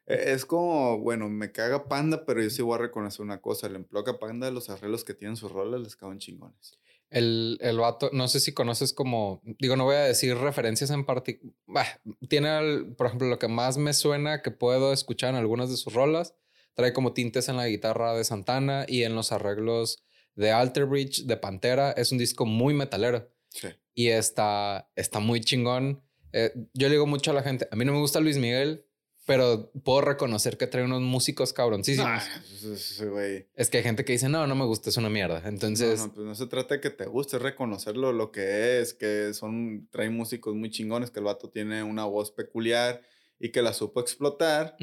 E- 0.05 0.31
Es 0.31 0.45
como, 0.45 0.97
bueno, 0.99 1.27
me 1.27 1.51
caga 1.51 1.89
Panda, 1.89 2.23
pero 2.25 2.41
yo 2.41 2.49
sí 2.49 2.61
voy 2.61 2.75
a 2.75 2.83
reconocer 2.83 3.21
una 3.25 3.41
cosa. 3.41 3.67
Le 3.67 3.75
emploca 3.75 4.17
Panda 4.17 4.49
los 4.51 4.69
arreglos 4.69 5.03
que 5.03 5.13
tienen 5.13 5.35
sus 5.35 5.51
rolas, 5.51 5.81
les 5.81 5.97
caben 5.97 6.19
chingones. 6.19 6.79
El, 7.09 7.57
el 7.61 7.77
vato, 7.77 8.09
no 8.11 8.27
sé 8.27 8.39
si 8.41 8.53
conoces 8.53 8.91
como, 8.93 9.41
digo, 9.59 9.75
no 9.77 9.85
voy 9.85 9.95
a 9.95 9.99
decir 10.03 10.35
referencias 10.37 10.89
en 10.89 11.05
particular. 11.05 12.01
Tiene, 12.27 12.57
el- 12.59 12.95
por 12.95 13.07
ejemplo, 13.07 13.27
lo 13.27 13.39
que 13.39 13.47
más 13.47 13.77
me 13.77 13.93
suena 13.93 14.41
que 14.41 14.51
puedo 14.51 14.91
escuchar 14.91 15.29
en 15.31 15.35
algunas 15.37 15.69
de 15.69 15.77
sus 15.77 15.93
rolas. 15.93 16.35
Trae 16.73 16.93
como 16.93 17.13
tintes 17.13 17.47
en 17.49 17.57
la 17.57 17.67
guitarra 17.67 18.13
de 18.13 18.23
Santana 18.23 18.85
y 18.87 19.03
en 19.03 19.15
los 19.15 19.31
arreglos 19.31 20.03
de 20.35 20.51
Alter 20.51 20.85
Bridge, 20.85 21.23
de 21.25 21.37
Pantera. 21.37 21.91
Es 21.91 22.11
un 22.11 22.17
disco 22.17 22.45
muy 22.45 22.73
metalero. 22.73 23.31
Sí. 23.49 23.69
y 23.95 24.09
está, 24.09 24.91
está 24.95 25.19
muy 25.19 25.39
chingón. 25.41 26.03
Eh, 26.33 26.51
yo 26.73 26.87
le 26.89 26.95
digo 26.95 27.07
mucho 27.07 27.31
a 27.31 27.33
la 27.33 27.41
gente, 27.41 27.67
a 27.71 27.75
mí 27.77 27.85
no 27.85 27.93
me 27.93 27.99
gusta 27.99 28.19
Luis 28.19 28.37
Miguel, 28.37 28.85
pero 29.27 29.69
puedo 29.83 30.01
reconocer 30.01 30.57
que 30.57 30.65
trae 30.65 30.83
unos 30.85 31.01
músicos 31.01 31.53
cabroncísimos. 31.53 32.09
Ah. 32.09 32.41
Es 33.55 33.69
que 33.69 33.77
hay 33.77 33.83
gente 33.83 34.03
que 34.05 34.13
dice, 34.13 34.29
no, 34.29 34.47
no 34.47 34.55
me 34.55 34.65
gusta, 34.65 34.89
es 34.89 34.97
una 34.97 35.09
mierda. 35.09 35.43
Entonces, 35.45 35.99
no, 35.99 36.07
no, 36.07 36.13
pues 36.13 36.25
no 36.25 36.33
se 36.33 36.47
trata 36.47 36.75
de 36.75 36.81
que 36.81 36.89
te 36.89 37.05
guste, 37.05 37.35
es 37.35 37.41
reconocerlo 37.43 38.13
lo 38.13 38.31
que 38.31 38.79
es, 38.79 38.93
que 38.93 39.33
son, 39.33 39.87
trae 39.91 40.09
músicos 40.09 40.55
muy 40.55 40.71
chingones, 40.71 41.11
que 41.11 41.19
el 41.19 41.25
vato 41.25 41.49
tiene 41.49 41.83
una 41.83 42.05
voz 42.05 42.31
peculiar 42.31 43.01
y 43.39 43.49
que 43.49 43.61
la 43.61 43.73
supo 43.73 43.99
explotar. 43.99 44.75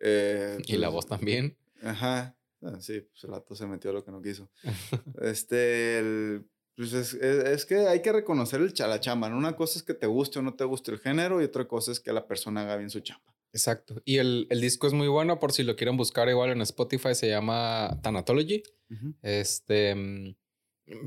eh, 0.00 0.58
y 0.66 0.76
la 0.76 0.88
pues, 0.88 0.94
voz 0.94 1.06
también. 1.06 1.56
Ajá. 1.82 2.36
Ah, 2.62 2.76
Sí, 2.80 3.00
pues 3.00 3.22
el 3.24 3.30
vato 3.30 3.54
se 3.54 3.66
metió 3.66 3.92
lo 3.92 4.04
que 4.04 4.10
no 4.10 4.20
quiso. 4.20 4.50
este, 5.22 5.98
el- 5.98 6.44
pues 6.76 6.92
es, 6.92 7.14
es- 7.14 7.44
es 7.44 7.66
que 7.66 7.86
hay 7.86 8.02
que 8.02 8.10
reconocer 8.12 8.60
el 8.60 8.74
la 8.76 8.98
chamba. 8.98 9.28
¿no? 9.30 9.36
Una 9.38 9.54
cosa 9.54 9.78
es 9.78 9.84
que 9.84 9.94
te 9.94 10.06
guste 10.08 10.40
o 10.40 10.42
no 10.42 10.54
te 10.54 10.64
guste 10.64 10.90
el 10.90 10.98
género 10.98 11.40
y 11.40 11.44
otra 11.44 11.68
cosa 11.68 11.92
es 11.92 12.00
que 12.00 12.12
la 12.12 12.26
persona 12.26 12.62
haga 12.62 12.76
bien 12.76 12.90
su 12.90 12.98
chamba. 13.00 13.33
Exacto. 13.54 14.02
Y 14.04 14.18
el, 14.18 14.46
el 14.50 14.60
disco 14.60 14.86
es 14.88 14.92
muy 14.92 15.08
bueno, 15.08 15.38
por 15.38 15.52
si 15.52 15.62
lo 15.62 15.76
quieren 15.76 15.96
buscar 15.96 16.28
igual 16.28 16.50
en 16.50 16.60
Spotify, 16.60 17.14
se 17.14 17.28
llama 17.28 17.98
Thanatology. 18.02 18.62
Este, 19.22 19.94
mm, 19.94 20.34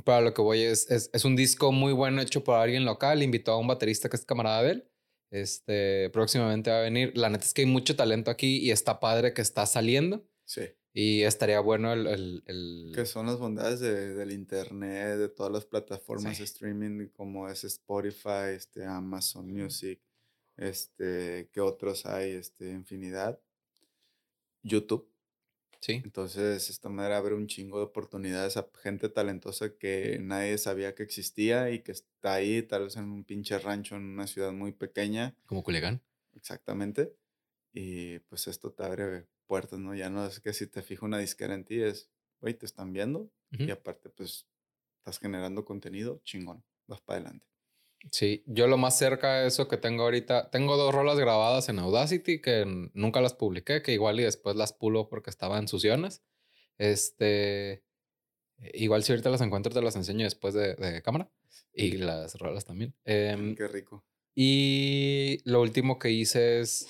para 0.04 0.22
lo 0.22 0.34
que 0.34 0.42
voy 0.42 0.62
es, 0.62 0.90
es, 0.90 1.10
es 1.14 1.26
un 1.26 1.36
disco 1.36 1.72
muy 1.72 1.94
bueno 1.94 2.22
hecho 2.22 2.44
por 2.44 2.56
alguien 2.56 2.86
local. 2.86 3.22
Invitó 3.22 3.52
a 3.52 3.58
un 3.60 3.68
baterista 3.68 4.10
que 4.10 4.16
es 4.16 4.26
camarada 4.26 4.64
de 4.64 4.72
él. 4.72 4.90
Este, 5.30 6.10
próximamente 6.12 6.72
va 6.72 6.80
a 6.80 6.82
venir. 6.84 7.12
La 7.18 7.30
neta 7.30 7.44
es 7.46 7.54
que 7.54 7.62
hay 7.64 7.68
mucho 7.68 7.96
talento 7.96 8.32
aquí 8.32 8.58
y 8.58 8.72
está 8.72 9.00
padre 9.00 9.34
que 9.34 9.42
está 9.42 9.66
saliendo. 9.66 10.26
Sí. 10.46 10.62
Y 10.94 11.22
estaría 11.24 11.60
bueno 11.60 11.94
el... 11.94 12.08
el, 12.08 12.44
el- 12.48 12.92
Que 12.96 13.06
son 13.06 13.28
las 13.28 13.38
bondades 13.38 13.80
de- 13.82 14.16
del 14.16 14.32
internet, 14.32 15.18
de 15.18 15.30
todas 15.30 15.52
las 15.52 15.66
plataformas 15.66 16.38
Sí. 16.38 16.44
de 16.44 16.46
streaming 16.46 17.08
como 17.10 17.48
es 17.50 17.64
Spotify, 17.66 18.56
este, 18.56 18.86
Amazon 18.86 19.52
Music, 19.52 20.00
este, 20.58 21.50
que 21.54 21.62
otros 21.62 22.06
hay, 22.06 22.32
este, 22.32 22.70
infinidad. 22.72 23.42
YouTube. 24.64 25.12
Sí, 25.82 26.06
Entonces, 26.06 26.70
esta 26.70 26.90
manera 26.90 27.18
abre 27.18 27.36
un 27.36 27.48
chingo 27.48 27.80
de 27.80 27.86
oportunidades 27.86 28.58
a 28.58 28.70
gente 28.82 29.10
talentosa 29.10 29.78
que 29.78 30.20
nadie 30.22 30.58
sabía 30.58 30.96
que 30.96 31.04
existía 31.04 31.72
y 31.72 31.84
que 31.84 31.94
está 31.94 32.36
ahí, 32.36 32.64
tal 32.64 32.86
vez 32.86 32.98
en 32.98 33.06
un 33.12 33.26
pinche 33.26 33.60
rancho 33.60 33.96
en 33.98 34.04
una 34.06 34.28
ciudad 34.28 34.54
muy 34.54 34.74
pequeña, 34.74 35.38
como 35.46 35.64
Culiacán. 35.64 36.02
exactamente. 36.34 37.18
Y 37.74 38.20
pues 38.22 38.48
esto 38.48 38.74
te 38.74 38.84
abre 38.86 39.28
puertas, 39.48 39.80
¿no? 39.80 39.96
Ya 39.96 40.10
no 40.10 40.26
es 40.28 40.40
que 40.42 40.54
si 40.54 40.68
te 40.68 40.84
fija 40.84 41.06
una 41.06 41.20
disquera 41.20 41.56
en 41.56 41.66
ti, 41.66 41.82
es, 41.82 42.12
güey, 42.42 42.56
te 42.56 42.66
están 42.68 42.94
viendo 42.94 43.32
y 43.66 43.72
Ujú. 43.72 43.72
aparte, 43.72 44.10
pues, 44.10 44.50
estás 45.00 45.20
generando 45.20 45.66
contenido 45.66 46.22
chingón, 46.26 46.66
vas 46.88 47.02
para 47.02 47.20
adelante. 47.22 47.48
Sí, 48.12 48.44
yo 48.46 48.68
lo 48.68 48.78
más 48.78 48.98
cerca 48.98 49.40
de 49.42 49.48
eso 49.48 49.68
que 49.68 49.78
tengo 49.78 50.04
ahorita, 50.04 50.50
tengo 50.50 50.78
dos 50.78 50.94
rolas 50.94 51.18
grabadas 51.20 51.70
en 51.70 51.80
Audacity 51.80 52.42
que 52.42 52.90
nunca 52.94 53.22
las 53.22 53.34
publiqué, 53.34 53.82
que 53.82 53.94
igual 53.94 54.20
y 54.20 54.24
después 54.24 54.56
las 54.56 54.74
pulo 54.74 55.10
porque 55.10 55.30
estaban 55.30 55.68
suciones. 55.68 56.24
Este, 56.78 57.84
igual 58.74 59.04
si 59.04 59.12
ahorita 59.12 59.30
las 59.30 59.42
encuentro 59.42 59.74
te 59.74 59.82
las 59.82 59.96
enseño 59.96 60.24
después 60.26 60.54
de, 60.54 60.76
de 60.76 61.02
cámara 61.02 61.30
y 61.74 61.98
las 61.98 62.36
rolas 62.36 62.66
también. 62.66 62.96
Em, 63.06 63.56
Qué 63.56 63.68
rico. 63.68 64.06
y 64.36 65.40
lo 65.46 65.62
último 65.62 65.98
que 66.00 66.12
hice 66.12 66.60
es 66.62 66.88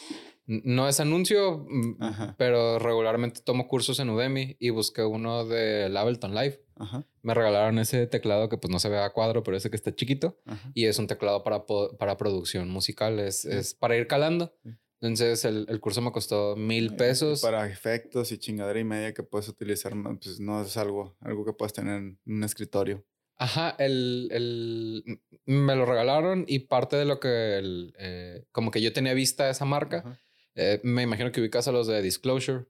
No 0.47 0.88
es 0.88 0.99
anuncio, 1.01 1.65
mm, 1.69 1.95
Ajá. 2.01 2.36
pero 2.38 2.79
regularmente 2.79 3.41
tomo 3.41 3.67
cursos 3.67 3.99
en 3.99 4.10
Udemy 4.10 4.55
y 4.60 4.69
busqué 4.69 5.03
uno 5.03 5.45
de 5.45 5.91
Ableton 5.95 6.33
Live. 6.33 6.63
Ajá. 6.77 7.05
Me 7.21 7.33
regalaron 7.33 7.79
ese 7.79 8.07
teclado 8.07 8.47
que 8.49 8.57
pues 8.57 8.71
no 8.71 8.79
se 8.79 8.88
ve 8.88 8.97
a 8.99 9.10
cuadro, 9.12 9.43
pero 9.43 9.57
ese 9.57 9.69
que 9.69 9.75
está 9.75 9.93
chiquito. 9.93 10.39
Ajá. 10.45 10.71
Y 10.73 10.86
es 10.86 10.99
un 10.99 11.07
teclado 11.07 11.43
para, 11.43 11.65
para 11.99 12.15
producción 12.17 12.69
musical, 12.69 13.19
es, 13.19 13.41
Sí. 13.41 13.49
es 13.51 13.73
para 13.73 13.97
ir 13.97 14.07
calando. 14.07 14.53
Sí. 14.63 14.69
Entonces 15.01 15.45
el, 15.45 15.65
el 15.69 15.79
curso 15.79 16.01
me 16.01 16.12
costó 16.12 16.55
mil 16.55 16.93
Eh, 16.93 16.97
pesos. 16.97 17.41
Para 17.41 17.67
efectos 17.69 18.31
y 18.31 18.38
chingadera 18.38 18.79
y 18.79 18.83
media 18.83 19.13
que 19.13 19.23
puedes 19.23 19.47
utilizar, 19.49 19.95
no, 19.95 20.17
pues 20.17 20.39
no 20.39 20.62
es 20.62 20.75
algo, 20.77 21.15
algo 21.19 21.45
que 21.45 21.53
puedes 21.53 21.73
tener 21.73 21.97
en 21.97 22.19
un 22.25 22.43
escritorio. 22.43 23.03
Ajá, 23.39 23.75
el, 23.77 24.29
el, 24.31 25.21
me 25.45 25.75
lo 25.75 25.86
regalaron 25.86 26.45
y 26.47 26.60
parte 26.60 26.95
de 26.95 27.05
lo 27.05 27.19
que, 27.19 27.57
el, 27.60 27.93
eh, 27.99 28.45
como 28.51 28.71
que 28.71 28.81
yo 28.81 28.91
tenía 28.93 29.13
vista 29.13 29.45
de 29.45 29.51
esa 29.51 29.65
marca, 29.65 29.97
Ajá. 29.99 30.19
Eh, 30.58 30.82
me 30.84 31.04
imagino 31.04 31.32
que 31.32 31.39
ubicas 31.39 31.67
a 31.67 31.72
los 31.72 31.88
de 31.88 32.02
Disclosure, 32.02 32.65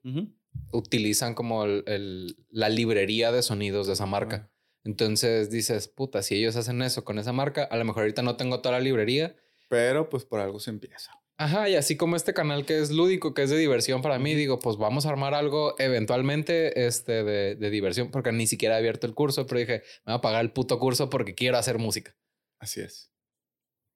utilizan 0.71 1.34
como 1.34 1.63
el, 1.65 1.84
el- 1.88 2.36
la 2.50 2.69
librería 2.69 3.32
de 3.32 3.41
sonidos 3.41 3.88
de 3.88 3.93
esa 3.93 4.06
marca. 4.06 4.52
Entonces 4.84 5.50
dices, 5.50 5.88
puta, 5.88 6.21
si 6.21 6.36
ellos 6.36 6.56
hacen 6.56 6.82
eso 6.82 7.04
con 7.04 7.19
esa 7.19 7.34
marca, 7.34 7.63
a 7.63 7.78
lo 7.78 7.86
mejor 7.86 8.04
ahorita 8.04 8.21
no 8.21 8.38
tengo 8.38 8.62
toda 8.62 8.73
la 8.73 8.80
librería. 8.82 9.36
Pero 9.69 10.10
pues 10.10 10.23
por 10.23 10.39
algo 10.39 10.60
se 10.60 10.69
empieza. 10.69 11.12
Ajá, 11.39 11.69
y 11.69 11.76
así 11.76 11.97
como 11.97 12.15
este 12.15 12.34
canal 12.34 12.65
que 12.65 12.80
es 12.80 12.89
lúdico, 12.89 13.34
que 13.34 13.43
es 13.43 13.50
de 13.52 13.58
diversión 13.58 14.02
para 14.02 14.17
mí, 14.17 14.34
digo, 14.34 14.58
pues 14.60 14.78
vamos 14.78 15.06
a 15.06 15.10
armar 15.10 15.34
algo 15.36 15.76
eventualmente 15.78 16.88
este, 16.88 17.23
de, 17.23 17.56
de 17.56 17.69
diversión, 17.69 18.10
porque 18.10 18.32
ni 18.32 18.47
siquiera 18.47 18.76
he 18.76 18.78
abierto 18.80 19.06
el 19.06 19.13
curso, 19.13 19.45
pero 19.45 19.60
dije, 19.60 19.84
me 20.06 20.13
voy 20.13 20.17
a 20.17 20.21
pagar 20.21 20.41
el 20.43 20.52
puto 20.52 20.80
curso 20.80 21.10
porque 21.12 21.36
quiero 21.36 21.58
hacer 21.58 21.78
música. 21.78 22.15
Así 22.60 22.82
es. 22.82 23.12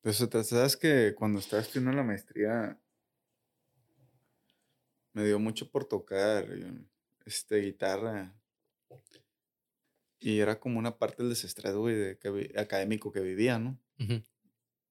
Pues 0.03 0.17
te 0.29 0.43
sabes 0.43 0.77
que 0.77 1.13
cuando 1.15 1.39
estaba 1.39 1.61
estudiando 1.61 1.93
la 1.93 2.03
maestría 2.03 2.77
me 5.13 5.25
dio 5.25 5.39
mucho 5.39 5.69
por 5.69 5.85
tocar 5.85 6.45
eh, 6.51 6.73
este 7.25 7.57
guitarra 7.61 8.35
y 10.19 10.39
era 10.39 10.59
como 10.59 10.77
una 10.79 10.97
parte 10.97 11.23
del 11.23 11.29
desestrés, 11.29 11.73
güey, 11.73 11.95
de 11.95 12.17
que 12.19 12.51
académico 12.57 13.11
que 13.11 13.21
vivía, 13.21 13.57
¿no? 13.57 13.79
Ujú. 13.99 14.21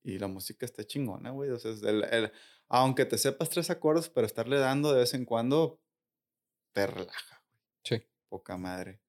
Y 0.02 0.18
la 0.18 0.26
música 0.26 0.66
está 0.66 0.84
chingona, 0.84 1.30
güey. 1.30 1.50
O 1.50 1.58
sea, 1.58 1.70
el- 1.88 2.04
el- 2.04 2.32
aunque 2.68 3.04
te 3.04 3.18
sepas 3.18 3.48
tres 3.50 3.70
acordes, 3.70 4.08
pero 4.08 4.26
estarle 4.26 4.58
dando 4.58 4.92
de 4.92 5.00
vez 5.00 5.14
en 5.14 5.24
cuando 5.24 5.80
te 6.72 6.86
relaja, 6.86 7.42
Sí. 7.84 8.02
poca 8.28 8.56
madre. 8.56 9.00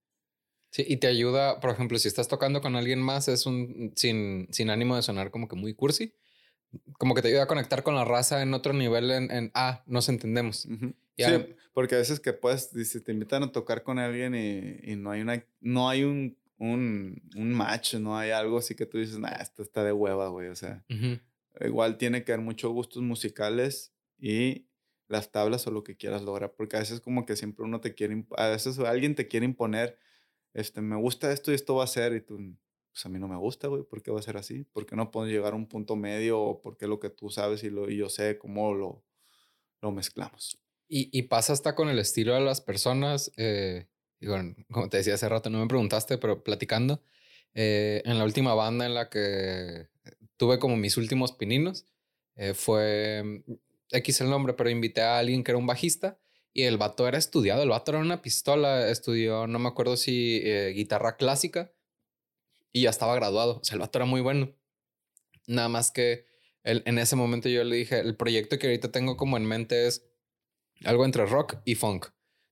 Sí, 0.71 0.86
y 0.88 0.97
te 0.97 1.08
ayuda, 1.08 1.60
por 1.60 1.71
ejemplo, 1.71 1.97
si 2.00 2.08
estás 2.08 2.28
tocando 2.28 2.62
con 2.62 2.76
alguien 2.76 3.02
más, 3.02 3.28
es 3.28 3.45
un 3.45 3.93
sin, 3.95 4.47
sin 4.52 4.69
ánimo 4.69 4.95
de 4.95 5.02
sonar 5.02 5.32
como 5.32 5.47
que 5.47 5.56
muy 5.56 5.74
cursi. 5.74 6.15
Como 6.97 7.13
que 7.15 7.21
te 7.21 7.28
ayuda 7.28 7.43
a 7.43 7.47
conectar 7.47 7.84
con 7.84 7.95
la 7.95 8.06
raza 8.06 8.41
en 8.41 8.54
otro 8.54 8.71
nivel, 8.74 9.12
en, 9.12 9.32
en 9.32 9.52
ah, 9.54 9.84
nos 9.88 10.08
entendemos. 10.08 10.65
Ujú. 10.65 10.93
Y 11.17 11.24
Sí, 11.24 11.32
ahora- 11.32 11.47
porque 11.74 11.95
a 11.95 12.00
veces 12.00 12.19
que 12.19 12.34
puedes, 12.34 12.74
dice, 12.74 13.02
te 13.02 13.12
invitan 13.12 13.43
a 13.43 13.52
tocar 13.52 13.84
con 13.84 14.00
alguien 14.00 14.36
y, 14.36 14.91
y 14.91 14.95
no 14.95 15.12
hay 15.12 15.21
una, 15.21 15.45
no 15.60 15.89
hay 15.89 16.04
un, 16.04 16.38
un, 16.58 17.21
un 17.36 17.54
match, 17.54 17.95
no 17.95 18.17
hay 18.17 18.32
algo 18.32 18.58
así 18.58 18.76
que 18.76 18.86
tú 18.86 18.97
dices, 18.97 19.19
nah, 19.19 19.30
esto 19.41 19.62
está 19.63 19.84
de 19.84 19.91
hueva, 19.93 20.30
güey. 20.30 20.50
O 20.50 20.56
sea, 20.56 20.86
Ujú. 20.89 21.19
igual 21.65 21.97
tiene 21.97 22.24
que 22.24 22.34
haber 22.34 22.45
muchos 22.45 22.71
gustos 22.71 23.02
musicales 23.04 23.93
y 24.17 24.67
las 25.08 25.32
tablas 25.32 25.67
o 25.67 25.71
lo 25.71 25.84
que 25.84 25.97
quieras 25.97 26.21
lograr, 26.24 26.54
porque 26.56 26.78
a 26.78 26.80
veces 26.80 27.02
como 27.02 27.26
que 27.26 27.36
siempre 27.36 27.65
uno 27.65 27.82
te 27.82 27.93
quiere, 27.95 28.26
a 28.38 28.47
veces 28.47 28.80
alguien 28.80 29.13
te 29.15 29.28
quiere 29.28 29.45
imponer, 29.45 29.97
este, 30.54 30.82
me 30.82 30.95
gusta 30.95 31.32
esto 31.34 31.52
y 31.52 31.56
esto 31.56 31.76
va 31.76 31.84
a 31.84 31.88
ser, 31.88 32.13
y 32.13 32.21
tú, 32.21 32.38
pues 32.93 33.06
a 33.06 33.10
mí 33.10 33.19
no 33.19 33.28
me 33.28 33.36
gusta, 33.38 33.67
güey, 33.67 33.84
¿por 33.84 34.02
qué 34.02 34.12
va 34.12 34.19
a 34.19 34.24
ser 34.24 34.38
así? 34.38 34.63
¿Por 34.65 34.86
qué 34.86 34.95
no 34.95 35.12
puedo 35.12 35.28
llegar 35.28 35.54
a 35.54 35.58
un 35.58 35.67
punto 35.67 35.95
medio 35.97 36.39
o 36.41 36.62
por 36.62 36.78
qué 36.78 36.88
lo 36.88 37.00
que 37.00 37.10
tú 37.10 37.30
sabes 37.30 37.63
y, 37.63 37.69
lo, 37.69 37.89
y 37.89 37.97
yo 37.97 38.08
sé 38.10 38.38
cómo 38.38 38.74
lo, 38.74 39.04
lo 39.82 39.91
mezclamos? 39.91 40.61
Y, 40.94 41.22
pasa 41.24 41.54
hasta 41.54 41.74
con 41.74 41.88
el 41.88 42.00
estilo 42.00 42.34
de 42.34 42.42
las 42.42 42.60
personas. 42.60 43.32
eh, 43.38 43.88
como 44.72 44.90
te 44.90 44.98
decía 44.98 45.14
hace 45.14 45.30
rato, 45.30 45.50
no 45.50 45.60
me 45.60 45.68
preguntaste, 45.68 46.18
pero 46.18 46.44
platicando, 46.44 47.02
eh, 47.54 48.02
en 48.06 48.18
la 48.18 48.26
última 48.26 48.54
banda 48.54 48.86
en 48.86 48.94
la 48.94 49.10
que 49.10 49.88
tuve 50.36 50.60
como 50.60 50.76
mis 50.76 50.98
últimos 50.98 51.32
pininos, 51.32 51.86
eh, 52.36 52.54
fue 52.54 53.24
mm, 53.24 53.54
X 53.92 54.22
el 54.22 54.30
nombre, 54.30 54.54
pero 54.54 54.70
invité 54.70 55.02
a 55.02 55.18
alguien 55.20 55.44
que 55.46 55.52
era 55.52 55.58
un 55.58 55.66
bajista 55.68 56.20
y 56.54 56.64
el 56.64 56.78
vato 56.78 57.08
era 57.08 57.18
estudiado, 57.18 57.64
el 57.64 57.70
vato 57.70 57.92
era 57.92 58.00
una 58.02 58.22
pistola, 58.22 58.90
estudió, 58.90 59.48
no 59.48 59.60
me 59.60 59.70
acuerdo 59.70 59.96
si 59.96 60.42
guitarra 60.76 61.16
clásica 61.16 61.72
y 62.74 62.84
ya 62.84 62.90
estaba 62.90 63.16
graduado, 63.16 63.60
o 63.60 63.64
sea, 63.64 63.76
el 63.76 63.82
vato 63.82 63.98
era 63.98 64.06
muy 64.06 64.22
bueno. 64.22 64.54
Nada 65.48 65.70
más 65.70 65.92
que 65.92 66.26
él- 66.64 66.84
en 66.86 66.98
ese 67.00 67.16
momento 67.16 67.50
yo 67.50 67.64
le 67.64 67.76
dije, 67.78 68.00
el 68.00 68.16
proyecto 68.16 68.60
que 68.60 68.68
ahorita 68.68 68.92
tengo 68.92 69.18
como 69.18 69.38
en 69.38 69.46
mente 69.46 69.88
es 69.88 70.06
algo 70.86 71.06
entre 71.06 71.26
rock 71.26 71.58
y 71.65 71.76
funk. 71.76 72.08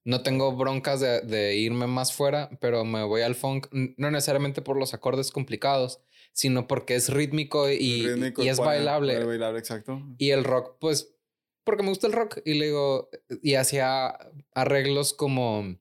No 0.05 0.23
tengo 0.23 0.55
broncas 0.55 1.01
de, 1.01 1.21
de 1.21 1.55
irme 1.55 1.85
más 1.87 2.13
fuera, 2.13 2.49
pero 2.61 2.85
me 2.85 3.03
voy 3.03 3.21
al 3.21 3.35
funk, 3.35 3.67
no 3.71 4.11
necesariamente 4.11 4.61
por 4.61 4.77
los 4.77 4.93
acordes 4.93 5.31
complicados, 5.31 6.01
sino 6.33 6.67
porque 6.67 6.95
es 6.95 7.09
rítmico 7.09 7.69
y, 7.69 8.07
Rítmico, 8.07 8.43
y 8.43 8.49
es 8.49 8.59
bailable. 8.59 9.17
exacto. 9.57 10.01
Y 10.17 10.31
el 10.31 10.43
rock, 10.43 10.77
pues, 10.79 11.15
porque 11.63 11.83
me 11.83 11.89
gusta 11.89 12.07
el 12.07 12.13
rock. 12.13 12.39
Y 12.45 12.55
le 12.55 12.67
digo, 12.67 13.09
y 13.43 13.55
hacía 13.55 14.17
arreglos 14.53 15.13
como 15.13 15.77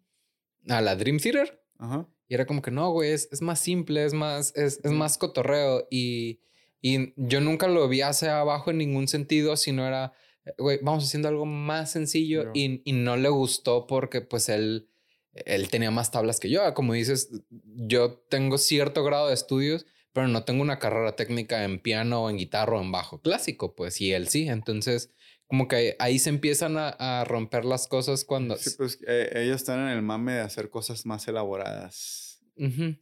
a 0.68 0.80
la 0.80 0.96
Dream 0.96 1.18
Theater. 1.18 1.62
Ajá. 1.78 2.08
Y 2.28 2.34
era 2.34 2.44
como 2.44 2.61
que 2.61 2.70
no, 2.70 2.90
güey, 2.90 3.12
es, 3.12 3.28
es 3.32 3.40
más 3.40 3.58
simple, 3.61 4.04
es 4.04 4.12
más, 4.12 4.54
es, 4.54 4.80
es 4.84 4.90
más 4.90 5.16
cotorreo. 5.16 5.87
Y, 5.90 6.40
y 6.82 7.14
yo 7.16 7.40
nunca 7.40 7.68
lo 7.68 7.88
vi 7.88 8.02
hacia 8.02 8.40
abajo 8.40 8.70
en 8.70 8.78
ningún 8.78 9.08
sentido, 9.08 9.56
sino 9.56 9.87
era, 9.87 10.12
güey, 10.56 10.78
vamos 10.82 11.04
haciendo 11.04 11.28
algo 11.28 11.44
más 11.46 11.92
sencillo. 11.92 12.50
Y, 12.54 12.82
y 12.88 12.92
no 12.92 13.16
le 13.16 13.28
gustó 13.28 13.87
porque, 13.87 14.20
pues, 14.20 14.48
él, 14.48 14.88
él 15.32 15.68
tenía 15.68 15.90
más 15.90 16.11
tablas 16.11 16.40
que 16.40 16.50
yo. 16.50 16.72
Como 16.74 16.94
dices, 16.94 17.30
yo 17.50 18.14
tengo 18.30 18.58
cierto 18.58 19.04
grado 19.04 19.28
de 19.28 19.34
estudios, 19.34 19.84
pero 20.12 20.28
no 20.28 20.44
tengo 20.44 20.62
una 20.62 20.78
carrera 20.78 21.16
técnica 21.16 21.64
en 21.64 21.80
piano, 21.80 22.30
en 22.30 22.38
guitarra 22.38 22.78
o 22.78 22.82
en 22.82 22.90
bajo 22.90 23.20
clásico, 23.20 23.74
pues, 23.74 24.00
y 24.00 24.12
él 24.12 24.28
sí. 24.28 24.48
Entonces, 24.48 25.12
como 25.46 25.68
que 25.68 25.96
ahí 25.98 26.18
se 26.18 26.30
empiezan 26.30 26.76
a, 26.76 26.88
a 26.88 27.24
romper 27.24 27.64
las 27.64 27.87
cosas 27.87 28.24
cuando... 28.24 28.56
Sí, 28.56 28.70
pues 28.76 28.98
eh, 29.06 29.30
ellos 29.34 29.56
están 29.56 29.80
en 29.80 29.88
el 29.88 30.02
mame 30.02 30.32
de 30.32 30.40
hacer 30.40 30.70
cosas 30.70 31.06
más 31.06 31.26
elaboradas. 31.28 32.26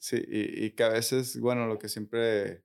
Sí, 0.01 0.23
y, 0.29 0.67
y 0.67 0.71
que 0.73 0.83
a 0.83 0.91
veces, 0.91 1.41
bueno, 1.41 1.67
lo 1.67 1.79
que 1.79 1.89
siempre, 1.89 2.63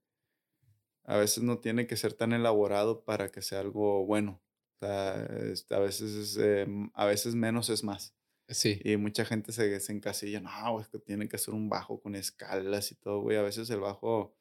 a 1.05 1.15
veces 1.15 1.41
no 1.41 1.59
tiene 1.59 1.87
que 1.87 1.95
ser 1.95 2.11
tan 2.11 2.33
elaborado 2.33 3.05
para 3.05 3.31
que 3.31 3.41
sea 3.41 3.61
algo 3.61 4.05
bueno. 4.05 4.41
O 4.81 4.85
sea, 4.87 5.25
este, 5.51 5.75
a 5.75 5.79
veces, 5.79 6.11
es, 6.15 6.37
eh, 6.41 6.65
a 6.95 7.05
veces 7.05 7.35
menos 7.35 7.69
es 7.69 7.83
más. 7.83 8.15
Sí. 8.47 8.81
Y 8.83 8.97
mucha 8.97 9.25
gente 9.25 9.51
se, 9.51 9.79
se 9.79 9.91
encasilla, 9.93 10.41
no, 10.41 10.81
es 10.81 10.87
que 10.87 10.97
tiene 10.97 11.29
que 11.29 11.37
ser 11.37 11.53
un 11.53 11.69
bajo 11.69 12.01
con 12.01 12.15
escalas 12.15 12.91
y 12.91 12.95
todo, 12.95 13.21
güey. 13.21 13.37
A 13.37 13.43
veces 13.43 13.69
el 13.69 13.79
bajo, 13.79 14.35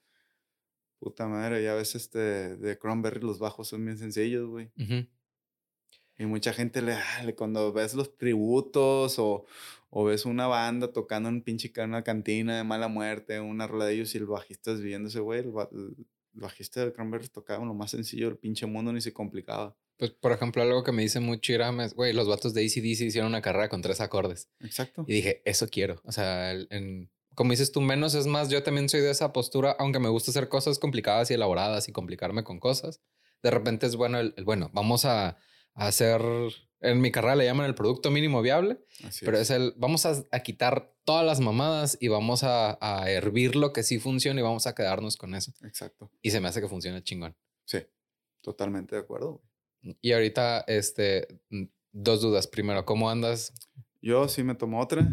puta 0.99 1.27
madre, 1.29 1.63
y 1.63 1.67
a 1.67 1.75
veces 1.75 2.05
este, 2.05 2.57
de 2.57 2.79
Cranberry 2.79 3.21
los 3.21 3.39
bajos 3.39 3.69
son 3.69 3.85
bien 3.85 3.99
sencillos, 3.99 4.49
güey. 4.49 4.71
Y 6.19 6.25
mucha 6.27 6.53
gente 6.55 6.81
le, 6.83 6.93
ah, 6.95 7.23
le- 7.25 7.35
cuando 7.35 7.73
ves 7.73 7.95
los 7.95 8.17
tributos 8.17 9.19
o, 9.19 9.45
o 9.91 10.05
ves 10.05 10.25
una 10.27 10.47
banda 10.47 10.93
tocando 10.93 11.29
en 11.29 11.43
pinche 11.43 11.71
una 11.85 12.03
cantina 12.03 12.57
de 12.57 12.65
mala 12.65 12.89
muerte, 12.89 13.41
una 13.41 13.67
rola 13.67 13.87
de 13.87 13.95
ellos 13.95 14.15
y 14.15 14.19
el 14.19 14.27
bajista 14.27 14.73
es 14.73 14.81
viéndose, 14.81 15.21
güey, 15.21 15.41
el, 15.41 15.47
el 15.49 16.07
bajista 16.33 16.85
de 16.85 16.93
Cranberries 16.95 17.31
tocaba 17.31 17.65
lo 17.65 17.75
más 17.75 17.91
sencillo 17.91 18.27
del 18.29 18.39
pinche 18.39 18.67
mundo, 18.67 18.93
ni 18.93 19.01
se 19.03 19.13
complicaba. 19.13 19.77
Pues, 20.01 20.11
por 20.13 20.33
ejemplo, 20.33 20.63
algo 20.63 20.83
que 20.83 20.91
me 20.93 21.03
dice 21.03 21.21
mucho 21.21 21.53
Iram 21.53 21.81
es, 21.83 21.95
güey, 21.95 22.13
los 22.13 22.27
vatos 22.27 22.55
de 22.55 22.63
ACDC 22.65 23.03
hicieron 23.03 23.29
una 23.29 23.43
carrera 23.43 23.69
con 23.69 23.83
tres 23.83 24.01
acordes. 24.01 24.49
Exacto. 24.61 25.05
Y 25.07 25.13
dije, 25.13 25.43
eso 25.45 25.69
quiero. 25.69 26.01
O 26.05 26.11
sea, 26.11 26.53
en- 26.53 27.11
como 27.35 27.51
dices 27.53 27.71
tú, 27.71 27.81
menos 27.81 28.15
es 28.15 28.27
más. 28.27 28.49
Yo 28.49 28.63
también 28.63 28.89
soy 28.89 29.01
de 29.01 29.11
esa 29.11 29.33
postura, 29.33 29.77
aunque 29.79 29.99
me 30.01 30.09
gusta 30.09 30.31
hacer 30.33 30.49
cosas 30.49 30.79
complicadas 30.79 31.31
y 31.31 31.35
elaboradas 31.35 31.89
y 31.89 31.93
complicarme 31.93 32.43
con 32.45 32.59
cosas. 32.59 33.01
De 33.43 33.51
repente 33.51 33.87
es 33.87 33.95
bueno 33.95 34.19
el, 34.19 34.35
el, 34.37 34.45
bueno, 34.45 34.71
vamos 34.73 35.05
a, 35.05 35.29
a 35.75 35.87
hacer, 35.87 36.21
en 36.81 37.01
mi 37.03 37.11
carrera 37.13 37.37
le 37.37 37.45
llaman 37.45 37.67
el 37.67 37.75
producto 37.75 38.11
mínimo 38.11 38.43
viable, 38.43 38.79
Así 39.05 39.25
pero 39.25 39.39
es 39.39 39.51
el, 39.51 39.75
vamos 39.77 40.07
a, 40.07 40.15
a 40.33 40.41
quitar 40.41 40.95
todas 41.05 41.25
las 41.27 41.41
mamadas 41.41 41.97
y 42.01 42.09
vamos 42.09 42.43
a, 42.43 42.79
a 42.81 43.11
hervir 43.11 43.55
lo 43.55 43.73
que 43.75 43.83
sí 43.83 43.99
funciona 43.99 44.41
y 44.41 44.43
vamos 44.43 44.67
a 44.67 44.75
quedarnos 44.75 45.17
con 45.17 45.35
eso. 45.35 45.53
Exacto. 45.63 46.11
Y 46.23 46.31
se 46.31 46.41
me 46.41 46.49
hace 46.49 46.61
que 46.63 46.69
funcione 46.69 47.03
chingón. 47.03 47.37
Sí, 47.65 47.79
totalmente 48.43 48.97
de 48.97 49.03
acuerdo. 49.03 49.43
Y 50.01 50.13
ahorita, 50.13 50.65
este, 50.67 51.27
mm, 51.51 51.65
dos 51.93 52.21
dudas. 52.21 52.47
Primero, 52.47 52.85
¿cómo 52.85 53.11
andas? 53.11 53.53
Yo 54.03 54.29
sí 54.29 54.43
me 54.43 54.55
tomo 54.55 54.81
otra. 54.81 55.07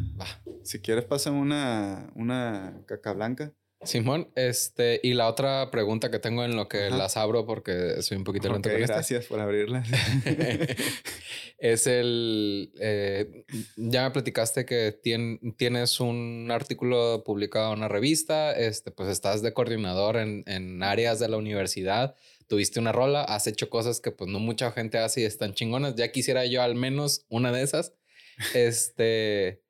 Si 0.64 0.80
quieres, 0.80 1.06
pásame 1.06 1.40
una, 1.40 2.12
una 2.16 2.82
caca 2.86 3.14
blanca. 3.14 3.54
Simón, 3.84 4.32
este, 4.36 5.00
y 5.04 5.14
la 5.14 5.28
otra 5.28 5.70
pregunta 5.70 6.10
que 6.10 6.18
tengo 6.18 6.44
en 6.44 6.56
lo 6.56 6.68
que 6.68 6.88
Ajá. 6.88 6.98
las 6.98 7.16
abro 7.16 7.46
porque 7.46 8.02
soy 8.02 8.18
un 8.18 8.24
poquito 8.24 8.52
lento 8.52 8.70
Ok, 8.70 8.74
con 8.76 8.82
gracias 8.88 9.26
por 9.28 9.40
abrirla. 9.40 9.84
es 11.60 11.88
el, 11.88 12.72
eh, 12.80 13.46
ya 13.76 14.04
me 14.06 14.12
platicaste 14.12 14.66
que 14.66 15.00
tien- 15.02 15.56
tienes 15.58 16.00
un 16.00 16.50
artículo 16.52 17.24
publicado 17.24 17.72
en 17.74 17.80
una 17.80 17.88
revista, 17.88 18.52
este, 18.58 18.92
pues 18.92 19.10
estás 19.10 19.42
de 19.42 19.54
coordinador 19.54 20.18
en, 20.18 20.44
en 20.48 20.82
áreas 20.82 21.20
de 21.20 21.30
la 21.30 21.38
universidad 21.38 22.16
tuviste 22.48 22.80
una 22.80 22.92
rola, 22.92 23.24
has 23.24 23.48
hecho 23.48 23.70
cosas 23.70 24.00
que 24.00 24.12
pues 24.12 24.30
no 24.30 24.40
mucha 24.40 24.72
gente 24.72 24.98
hace 24.98 25.22
y 25.22 25.26
están 25.26 25.54
chingonas. 25.54 25.96
Ya 25.96 26.12
quisiera 26.12 26.46
yo 26.46 26.62
al 26.62 26.76
menos 26.76 27.26
una 27.30 27.52
de 27.52 27.64
esas. 27.64 27.94
Este... 28.54 29.64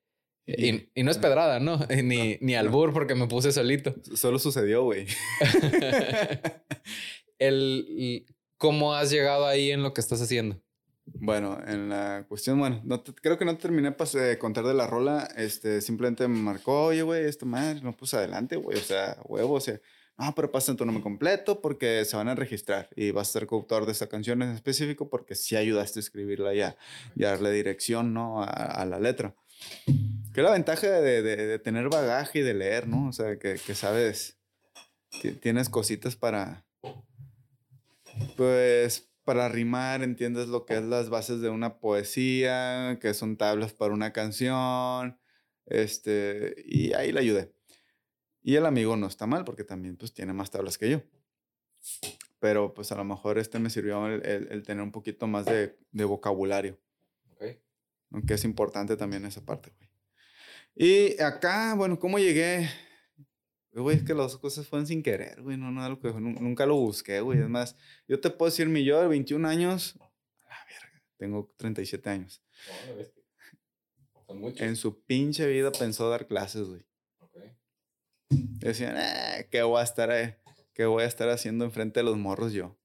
Y, 0.45 0.89
y, 0.95 1.03
no 1.03 1.11
es 1.11 1.17
pedrada, 1.17 1.59
¿no? 1.59 1.77
Ni, 2.03 2.37
ni 2.39 2.55
albur 2.55 2.93
porque 2.93 3.15
me 3.15 3.27
puse 3.27 3.51
solito. 3.51 3.93
Solo 4.15 4.39
sucedió, 4.39 4.83
güey. 4.83 5.05
el, 7.37 8.25
¿Cómo 8.57 8.95
has 8.95 9.11
llegado 9.11 9.45
ahí 9.45 9.71
en 9.71 9.83
lo 9.83 9.93
que 9.93 9.99
estás 9.99 10.21
haciendo? 10.21 10.61
Bueno, 11.05 11.59
en 11.65 11.89
la 11.89 12.25
cuestión, 12.27 12.59
bueno, 12.59 12.81
no 12.83 13.03
creo 13.03 13.37
que 13.37 13.45
no 13.45 13.57
terminé 13.57 13.95
de 14.13 14.37
contar 14.37 14.65
de 14.65 14.73
la 14.73 14.87
rola. 14.87 15.27
Este, 15.37 15.81
simplemente 15.81 16.27
me 16.27 16.39
marcó, 16.39 16.85
oye, 16.85 17.01
güey, 17.01 17.25
esto 17.25 17.45
madre, 17.45 17.81
no 17.81 17.95
puse 17.95 18.17
adelante, 18.17 18.55
güey. 18.57 18.77
O 18.77 18.81
sea, 18.81 19.17
huevo, 19.25 19.53
o 19.53 19.59
sea, 19.59 19.79
no, 20.17 20.33
pero 20.33 20.51
pasa 20.51 20.75
tu 20.75 20.85
nombre 20.85 21.03
completo 21.03 21.61
porque 21.61 22.03
se 22.03 22.17
van 22.17 22.27
a 22.27 22.33
registrar 22.33 22.89
y 22.95 23.11
vas 23.11 23.29
a 23.29 23.33
ser 23.33 23.47
coautor 23.47 23.85
de 23.85 23.91
esta 23.91 24.07
canción 24.07 24.41
en 24.41 24.49
específico 24.49 25.09
porque 25.09 25.35
sí 25.35 25.55
ayudaste 25.55 25.99
a 25.99 26.01
escribirla 26.01 26.55
ya 26.55 26.75
y 27.15 27.23
a 27.23 27.29
darle 27.29 27.51
dirección, 27.51 28.13
¿no? 28.15 28.41
A, 28.41 28.83
la 28.85 28.99
letra. 28.99 29.35
Que 30.33 30.41
la 30.41 30.51
ventaja 30.51 30.87
de, 30.87 31.21
de, 31.21 31.59
tener 31.59 31.89
bagaje 31.89 32.39
y 32.39 32.41
de 32.41 32.55
leer, 32.55 32.87
¿no? 32.87 33.09
O 33.09 33.11
sea, 33.11 33.37
que, 33.37 33.59
que 33.63 33.75
sabes, 33.75 34.39
tienes 35.41 35.69
cositas 35.69 36.15
para, 36.15 36.65
pues, 38.35 39.11
para 39.23 39.49
rimar, 39.49 40.01
entiendes 40.01 40.47
lo 40.47 40.65
que 40.65 40.77
es 40.77 40.83
las 40.83 41.09
bases 41.09 41.41
de 41.41 41.49
una 41.49 41.79
poesía, 41.79 42.97
que 43.01 43.13
son 43.13 43.37
tablas 43.37 43.73
para 43.73 43.93
una 43.93 44.13
canción, 44.13 45.19
este, 45.65 46.55
y 46.65 46.93
ahí 46.93 47.11
le 47.11 47.19
ayudé. 47.19 47.56
Y 48.47 48.55
el 48.55 48.65
amigo 48.65 48.95
no 48.95 49.07
está 49.07 49.27
mal 49.27 49.43
porque 49.43 49.65
también 49.65 49.97
pues 49.97 50.13
tiene 50.13 50.31
más 50.31 50.49
tablas 50.49 50.77
que 50.77 50.89
yo. 50.89 51.01
Pero 52.39 52.73
pues 52.73 52.93
a 52.93 52.95
lo 52.95 53.03
mejor 53.03 53.37
este 53.39 53.59
me 53.59 53.69
sirvió 53.69 54.07
el, 54.07 54.63
tener 54.63 54.81
un 54.81 54.93
poquito 54.93 55.27
más 55.27 55.45
de, 55.45 55.77
de 55.91 56.05
vocabulario. 56.05 56.79
Okay. 57.35 57.59
Aunque 58.09 58.35
es 58.35 58.45
importante 58.45 58.95
también 58.95 59.25
esa 59.25 59.43
parte, 59.43 59.73
güey. 59.75 59.89
Y 60.75 61.21
acá, 61.21 61.73
bueno, 61.75 61.99
¿cómo 61.99 62.19
llegué? 62.19 62.69
Güey, 63.73 63.97
es 63.97 64.03
que 64.03 64.13
las 64.13 64.37
cosas 64.37 64.65
fueron 64.65 64.87
sin 64.87 65.03
querer, 65.03 65.41
güey. 65.41 65.57
No, 65.57 65.69
no, 65.69 65.99
nunca 66.21 66.65
lo 66.65 66.77
busqué, 66.77 67.19
güey. 67.19 67.41
Es 67.41 67.49
más, 67.49 67.75
yo 68.07 68.21
te 68.21 68.29
puedo 68.29 68.49
decir, 68.49 68.69
mi 68.69 68.85
yo 68.85 69.01
de 69.01 69.09
21 69.09 69.45
años, 69.45 69.99
a 70.45 70.51
la 70.51 70.65
verga, 70.69 71.03
tengo 71.17 71.53
37 71.57 72.09
años. 72.09 72.41
En 74.55 74.77
su 74.77 75.03
pinche 75.03 75.45
vida 75.47 75.69
pensó 75.73 76.09
dar 76.09 76.27
clases, 76.27 76.69
güey. 76.69 76.87
Decían, 78.29 78.95
eh, 78.97 79.47
¿qué 79.51 79.63
voy 79.63 79.79
a 79.79 79.83
estar, 79.83 80.11
eh, 80.11 80.37
qué 80.73 80.85
voy 80.85 81.03
a 81.03 81.07
estar 81.07 81.29
haciendo 81.29 81.65
enfrente 81.65 81.99
de 81.99 82.05
los 82.05 82.17
morros 82.17 82.53
yo? 82.53 82.77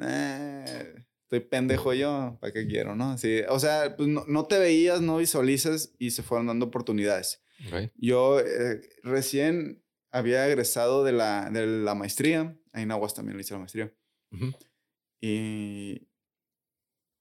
Eh, 0.00 0.94
estoy 1.22 1.40
pendejo 1.40 1.94
yo, 1.94 2.38
¿para 2.40 2.52
qué 2.52 2.66
quiero, 2.66 2.94
no? 2.94 3.12
Así, 3.12 3.42
o 3.48 3.58
sea, 3.58 3.96
pues 3.96 4.08
no, 4.08 4.44
te 4.46 4.58
veías, 4.58 5.00
no 5.00 5.18
visualizas 5.18 5.94
y 5.98 6.10
se 6.10 6.22
fueron 6.22 6.46
dando 6.46 6.66
oportunidades. 6.66 7.42
Yo 7.96 8.40
eh, 8.40 8.80
recién 9.02 9.82
había 10.10 10.46
egresado 10.46 11.04
de 11.04 11.12
la, 11.12 11.48
de 11.50 11.66
la 11.66 11.94
maestría, 11.94 12.56
ahí 12.72 12.82
en 12.82 12.90
Aguas 12.90 13.14
también 13.14 13.36
le 13.36 13.42
hice 13.42 13.54
la 13.54 13.60
maestría. 13.60 13.92
Y 15.20 16.08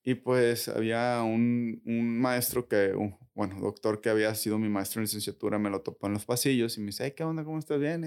y 0.04 0.15
pues 0.15 0.67
había 0.67 1.23
un, 1.23 1.82
un 1.86 2.19
maestro 2.19 2.67
que, 2.67 2.93
bueno, 3.36 3.60
doctor 3.60 4.00
que 4.00 4.10
había 4.10 4.34
sido 4.36 4.60
mi 4.60 4.69
maestro 4.69 5.00
en 5.00 5.06
licenciatura, 5.06 5.58
me 5.58 5.69
lo 5.69 5.82
topó 5.82 6.08
en 6.08 6.13
los 6.13 6.26
pasillos 6.26 6.78
y 6.78 6.82
me 6.82 6.88
dice, 6.88 7.15
¿qué 7.15 7.24
onda? 7.24 7.43
¿Cómo 7.43 7.58
estás? 7.58 7.80
Bien. 7.80 8.06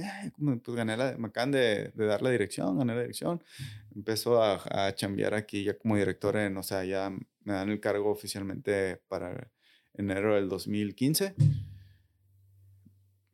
pues 0.62 0.76
gané 0.76 0.96
la, 0.96 1.16
me 1.18 1.28
acaban 1.28 1.50
de, 1.50 1.90
de, 1.94 2.06
dar 2.06 2.22
la 2.22 2.30
dirección, 2.30 2.78
gané 2.78 2.94
la 2.94 3.00
dirección. 3.00 3.42
Empezó 3.94 4.42
a, 4.42 4.60
a 4.70 4.94
chambear 4.94 5.34
aquí 5.34 5.64
ya 5.64 5.76
como 5.76 5.96
director 5.96 6.36
en, 6.36 6.56
o 6.56 6.62
sea, 6.62 6.84
ya 6.84 7.10
me 7.10 7.52
dan 7.52 7.70
el 7.70 7.80
cargo 7.80 8.10
oficialmente 8.10 9.00
para 9.08 9.50
enero 9.94 10.36
del 10.36 10.48
2015. 10.48 11.34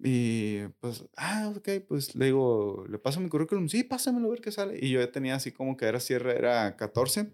Y 0.05 0.67
pues, 0.81 1.05
ah, 1.17 1.53
ok, 1.55 1.69
pues 1.87 2.15
le 2.15 2.27
digo, 2.27 2.87
¿le 2.89 2.99
paso 2.99 3.21
mi 3.21 3.29
currículum? 3.29 3.69
Sí, 3.69 3.85
pásamelo 3.85 4.29
a 4.29 4.31
ver 4.31 4.41
qué 4.41 4.51
sale. 4.51 4.79
Y 4.81 4.91
yo 4.91 5.01
ya 5.01 5.13
tenía 5.13 5.37
así 5.37 5.53
como 5.53 5.77
que 5.77 5.85
era 5.85 6.01
cierre, 6.01 6.37
era 6.37 6.77
14 6.77 7.33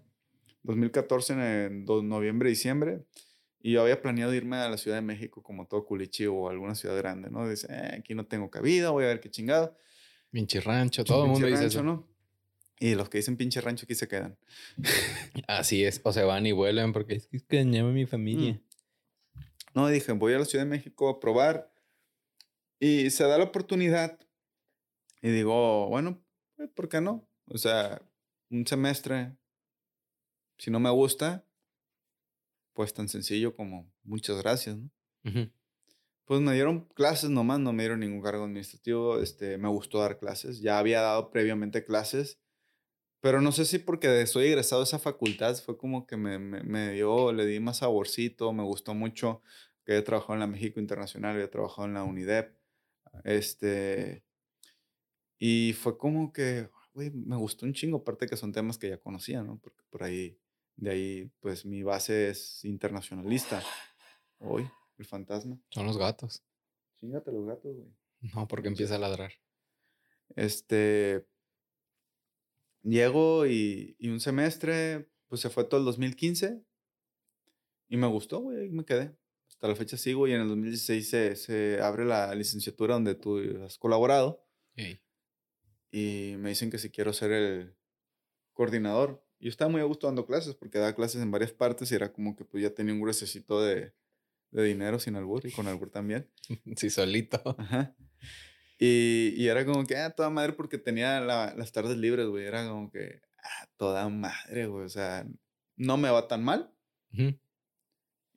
2014, 0.63 1.33
en 1.33 1.85
noviembre, 1.85 2.49
diciembre, 2.49 3.05
y 3.61 3.73
yo 3.73 3.81
había 3.81 4.01
planeado 4.01 4.33
irme 4.33 4.57
a 4.57 4.69
la 4.69 4.77
Ciudad 4.77 4.97
de 4.97 5.01
México 5.01 5.43
como 5.43 5.67
todo 5.67 5.85
culichi 5.85 6.25
o 6.25 6.49
alguna 6.49 6.75
ciudad 6.75 6.97
grande, 6.97 7.29
¿no? 7.29 7.47
Dice, 7.47 7.67
eh, 7.69 7.97
aquí 7.99 8.15
no 8.15 8.25
tengo 8.25 8.49
cabida, 8.49 8.91
voy 8.91 9.03
a 9.03 9.07
ver 9.07 9.19
qué 9.19 9.29
chingado. 9.29 9.75
Pinche 10.31 10.61
rancho, 10.61 11.03
todo 11.03 11.25
el 11.25 11.31
mundo 11.31 11.47
dice 11.47 11.65
eso. 11.65 11.83
¿no? 11.83 12.07
Y 12.79 12.95
los 12.95 13.09
que 13.09 13.17
dicen 13.17 13.35
pinche 13.35 13.59
rancho 13.59 13.85
aquí 13.85 13.95
se 13.95 14.07
quedan. 14.07 14.37
Así 15.47 15.83
es, 15.83 15.99
o 16.03 16.13
se 16.13 16.23
van 16.23 16.45
y 16.45 16.51
vuelven 16.51 16.93
porque 16.93 17.15
es 17.15 17.43
que 17.43 17.65
llama 17.65 17.91
mi 17.91 18.05
familia. 18.05 18.53
Mm. 18.53 18.61
No, 19.75 19.87
dije, 19.87 20.11
voy 20.13 20.33
a 20.33 20.39
la 20.39 20.45
Ciudad 20.45 20.63
de 20.63 20.69
México 20.69 21.09
a 21.09 21.19
probar. 21.19 21.71
Y 22.79 23.09
se 23.09 23.25
da 23.25 23.37
la 23.37 23.43
oportunidad. 23.43 24.17
Y 25.21 25.29
digo, 25.29 25.87
bueno, 25.89 26.23
¿por 26.75 26.87
qué 26.87 27.01
no? 27.01 27.27
O 27.47 27.57
sea, 27.57 28.01
un 28.49 28.65
semestre 28.65 29.33
si 30.59 30.69
no 30.69 30.79
me 30.79 30.89
gusta, 30.91 31.45
pues 32.73 32.93
tan 32.93 33.09
sencillo 33.09 33.55
como 33.55 33.91
muchas 34.03 34.41
gracias, 34.41 34.77
¿no? 34.77 34.89
Pues 36.25 36.41
me 36.41 36.53
dieron 36.53 36.85
clases 36.89 37.29
nomás, 37.29 37.59
no 37.59 37.73
me 37.73 37.83
dieron 37.83 38.01
ningún 38.01 38.21
cargo 38.21 38.43
administrativo, 38.43 39.19
este, 39.19 39.57
me 39.57 39.67
gustó 39.67 39.99
dar 39.99 40.19
clases, 40.19 40.61
ya 40.61 40.77
había 40.77 41.01
dado 41.01 41.31
previamente 41.31 41.83
clases, 41.83 42.39
pero 43.19 43.41
no 43.41 43.51
sé 43.51 43.65
si 43.65 43.79
porque 43.79 44.25
soy 44.27 44.47
egresado 44.47 44.81
de 44.81 44.85
esa 44.85 44.99
facultad 44.99 45.55
fue 45.57 45.77
como 45.77 46.05
que 46.05 46.17
me, 46.17 46.37
me, 46.39 46.91
dio, 46.91 47.33
le 47.33 47.45
di 47.45 47.59
más 47.59 47.77
saborcito, 47.77 48.53
me 48.53 48.63
gustó 48.63 48.93
mucho 48.93 49.41
que 49.85 49.97
he 49.97 50.01
trabajado 50.03 50.35
en 50.35 50.41
la 50.41 50.47
México 50.47 50.79
Internacional, 50.79 51.39
he 51.41 51.47
trabajado 51.47 51.87
en 51.87 51.95
la 51.95 52.03
UNIDEP, 52.03 52.55
este, 53.23 54.23
y 55.39 55.73
fue 55.73 55.97
como 55.97 56.31
que, 56.31 56.69
güey, 56.93 57.09
me 57.11 57.35
gustó 57.37 57.65
un 57.65 57.73
chingo, 57.73 57.97
aparte 57.97 58.27
que 58.27 58.37
son 58.37 58.51
temas 58.51 58.77
que 58.77 58.89
ya 58.89 58.97
conocía, 58.97 59.41
¿no? 59.41 59.57
Porque 59.57 59.81
por 59.89 60.03
ahí 60.03 60.37
de 60.79 60.91
ahí, 60.91 61.31
pues 61.41 61.65
mi 61.65 61.83
base 61.83 62.29
es 62.29 62.63
internacionalista. 62.63 63.61
Hoy, 64.39 64.69
el 64.97 65.05
fantasma. 65.05 65.59
Son 65.71 65.85
los 65.85 65.97
gatos. 65.97 66.41
Chingate 66.95 67.31
los 67.31 67.45
gatos, 67.45 67.75
güey. 67.75 67.93
No, 68.33 68.47
porque 68.47 68.69
empieza 68.69 68.95
a 68.95 68.99
ladrar. 68.99 69.33
Este. 70.35 71.27
Llego 72.81 73.45
y, 73.45 73.97
y, 73.99 74.07
un 74.07 74.21
semestre, 74.21 75.09
pues 75.27 75.41
se 75.41 75.49
fue 75.49 75.65
todo 75.65 75.81
el 75.81 75.85
2015. 75.85 76.63
Y 77.89 77.97
me 77.97 78.07
gustó, 78.07 78.39
güey, 78.39 78.69
me 78.69 78.85
quedé. 78.85 79.17
Hasta 79.49 79.67
la 79.67 79.75
fecha 79.75 79.97
sigo 79.97 80.27
y 80.27 80.31
en 80.31 80.41
el 80.41 80.47
2016 80.47 81.09
se, 81.09 81.35
se 81.35 81.81
abre 81.81 82.05
la 82.05 82.33
licenciatura 82.35 82.93
donde 82.93 83.15
tú 83.15 83.41
has 83.65 83.77
colaborado. 83.77 84.45
Y 85.91 86.35
me 86.37 86.49
dicen 86.49 86.69
que 86.69 86.77
si 86.77 86.89
quiero 86.89 87.11
ser 87.11 87.31
el 87.33 87.75
coordinador 88.53 89.25
yo 89.39 89.49
estaba 89.49 89.71
muy 89.71 89.81
a 89.81 89.85
gusto 89.85 90.07
dando 90.07 90.25
clases 90.25 90.55
porque 90.55 90.79
daba 90.79 90.95
clases 90.95 91.21
en 91.21 91.31
varias 91.31 91.51
partes 91.51 91.91
y 91.91 91.95
era 91.95 92.11
como 92.11 92.35
que 92.35 92.45
pues 92.45 92.63
ya 92.63 92.73
tenía 92.73 92.93
un 92.93 93.01
gruesecito 93.01 93.61
de, 93.61 93.93
de 94.51 94.63
dinero 94.63 94.99
sin 94.99 95.15
albur 95.15 95.45
y 95.45 95.51
con 95.51 95.67
albur 95.67 95.89
también. 95.89 96.29
Sí, 96.75 96.89
solito. 96.89 97.41
Ajá. 97.57 97.95
Y, 98.77 99.33
y 99.35 99.47
era 99.47 99.65
como 99.65 99.85
que, 99.85 99.97
ah, 99.97 100.09
toda 100.11 100.29
madre 100.29 100.53
porque 100.53 100.77
tenía 100.77 101.19
las 101.19 101.71
tardes 101.73 101.97
libres, 101.97 102.27
güey. 102.27 102.45
Era 102.45 102.65
como 102.67 102.89
que, 102.89 103.21
ah, 103.43 103.69
toda 103.75 104.07
madre, 104.07 104.67
güey. 104.67 104.85
O 104.85 104.89
sea, 104.89 105.27
no 105.75 105.97
me 105.97 106.09
va 106.09 106.27
tan 106.27 106.43
mal. 106.43 106.73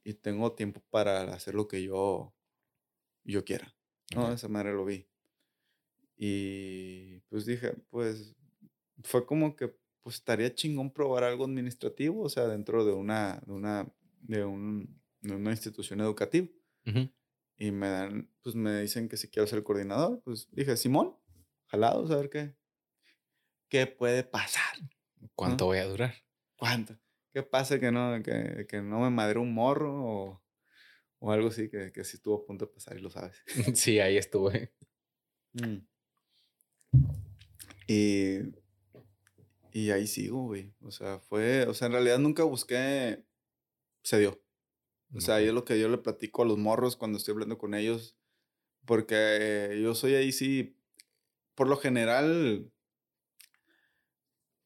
Y 0.05 0.15
tengo 0.15 0.53
tiempo 0.55 0.83
para 0.91 1.33
hacer 1.33 1.55
lo 1.55 1.69
que 1.69 1.83
yo, 1.83 2.35
yo 3.23 3.45
quiera. 3.45 3.73
No, 4.15 4.33
esa 4.33 4.49
madre 4.49 4.73
lo 4.73 4.85
vi. 4.85 5.09
Y 6.17 7.21
pues 7.29 7.47
dije, 7.47 7.75
pues 7.91 8.35
fue 9.05 9.25
como 9.27 9.55
que 9.55 9.75
pues 10.03 10.17
estaría 10.17 10.55
chingón 10.55 10.93
probar 10.93 11.25
algo 11.25 11.45
administrativo, 11.45 12.23
o 12.23 12.29
sea, 12.29 12.47
dentro 12.49 12.85
de 12.85 12.93
una, 12.93 13.41
de 13.47 13.53
una, 13.53 13.95
de 14.21 14.45
un, 14.45 15.01
de 15.21 15.35
una 15.35 15.51
institución 15.51 16.01
educativa. 16.01 16.49
Y 17.57 17.71
me 17.71 17.89
dan, 17.89 18.29
pues 18.43 18.57
me 18.57 18.81
dicen 18.81 19.09
que 19.09 19.17
si 19.17 19.29
quiero 19.29 19.47
ser 19.47 19.63
coordinador, 19.63 20.21
pues 20.25 20.49
dije, 20.51 20.77
Simón, 20.77 21.17
jalados, 21.67 22.11
a 22.11 22.17
ver 22.17 22.29
qué, 22.29 22.57
qué 23.69 23.87
puede 23.87 24.25
pasar. 24.25 24.77
¿Cuánto 25.37 25.67
voy 25.67 25.79
a 25.79 25.87
durar? 25.87 26.15
¿Cuánto? 26.57 26.99
¿Qué 27.33 27.43
pasa 27.43 27.79
que 27.79 27.93
no, 27.93 28.21
que, 28.23 28.67
que 28.69 28.83
no 28.83 29.01
me 29.01 29.11
madre 29.11 29.39
un 29.39 29.55
morro 29.55 30.05
o, 30.05 30.45
o 31.21 31.33
algo 31.33 31.49
así 31.49 31.71
que, 31.71 31.93
que 31.93 32.05
sí 32.05 32.17
estuvo 32.17 32.43
a 32.43 32.45
punto 32.45 32.67
de 32.67 32.73
pasar 32.73 32.99
y 32.99 33.01
lo 33.01 33.11
sabes? 33.11 33.37
sí, 33.75 34.01
ahí 34.01 34.17
estuve. 34.17 34.75
Mm. 35.53 35.87
Y 37.87 38.39
y 39.73 39.91
ahí 39.91 40.07
sigo, 40.07 40.45
güey. 40.45 40.73
O 40.83 40.91
sea, 40.91 41.19
fue, 41.19 41.67
o 41.67 41.75
sea, 41.75 41.87
en 41.87 41.93
realidad 41.93 42.19
nunca 42.19 42.45
busqué, 42.45 43.25
se 44.03 44.19
dio. 44.19 44.41
O 45.15 45.21
sea, 45.21 45.41
yo 45.41 45.53
lo 45.53 45.65
que 45.65 45.79
yo 45.79 45.89
le 45.89 45.99
platico 45.99 46.43
a 46.43 46.47
los 46.47 46.59
morros 46.59 46.97
cuando 46.97 47.19
estoy 47.19 47.33
hablando 47.33 47.59
con 47.59 47.75
ellos, 47.75 48.17
porque 48.87 49.79
yo 49.83 49.95
soy 49.95 50.15
ahí 50.15 50.33
sí, 50.33 50.77
por 51.55 51.69
lo 51.69 51.77
general, 51.77 52.71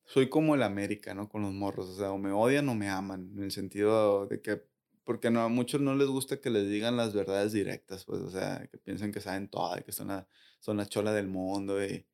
soy 0.04 0.28
como 0.28 0.54
el 0.54 0.62
América, 0.62 1.14
¿no? 1.14 1.28
Con 1.28 1.42
los 1.42 1.52
morros, 1.52 1.88
o 1.88 1.96
sea, 1.96 2.12
o 2.12 2.18
me 2.18 2.30
odian 2.30 2.68
o 2.68 2.74
me 2.74 2.88
aman, 2.88 3.32
en 3.36 3.42
el 3.42 3.50
sentido 3.50 4.26
de 4.26 4.40
que, 4.40 4.62
porque 5.04 5.30
no, 5.30 5.42
a 5.42 5.48
muchos 5.48 5.80
no 5.80 5.96
les 5.96 6.08
gusta 6.08 6.40
que 6.40 6.50
les 6.50 6.68
digan 6.68 6.96
las 6.96 7.12
verdades 7.12 7.52
directas, 7.52 8.04
pues, 8.04 8.20
o 8.20 8.30
sea, 8.30 8.68
que 8.70 8.78
piensen 8.78 9.12
que 9.12 9.20
saben 9.20 9.48
todo, 9.48 9.74
que 9.84 9.92
son 9.92 10.08
la, 10.08 10.28
son 10.60 10.76
la 10.76 10.86
chola 10.86 11.12
del 11.12 11.26
mundo 11.26 11.84
y, 11.84 12.06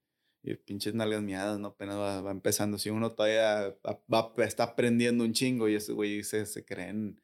y 0.42 0.54
pinches 0.54 0.94
nalgas 0.94 1.22
miadas, 1.22 1.58
¿no? 1.58 1.68
Apenas 1.68 1.96
va, 1.96 2.30
empezando, 2.30 2.78
si 2.78 2.90
uno 2.90 3.12
todavía 3.12 3.76
va, 4.12 4.32
está 4.38 4.64
aprendiendo 4.64 5.24
un 5.24 5.32
chingo 5.32 5.68
y 5.68 5.76
ese 5.76 5.92
güey 5.92 6.24
se, 6.24 6.46
se 6.46 6.64
creen. 6.64 7.20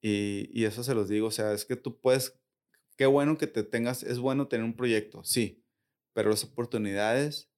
Y, 0.00 0.50
y 0.52 0.64
eso 0.64 0.82
se 0.82 0.94
los 0.94 1.08
digo, 1.08 1.28
o 1.28 1.30
sea, 1.30 1.52
es 1.52 1.64
que 1.64 1.76
tú 1.76 2.00
puedes, 2.00 2.38
qué 2.96 3.06
bueno 3.06 3.38
que 3.38 3.46
te 3.46 3.62
tengas, 3.62 4.02
es 4.02 4.18
bueno 4.18 4.48
tener 4.48 4.64
un 4.64 4.76
proyecto, 4.76 5.24
sí, 5.24 5.64
pero 6.12 6.30
las 6.30 6.44
oportunidades 6.44 7.50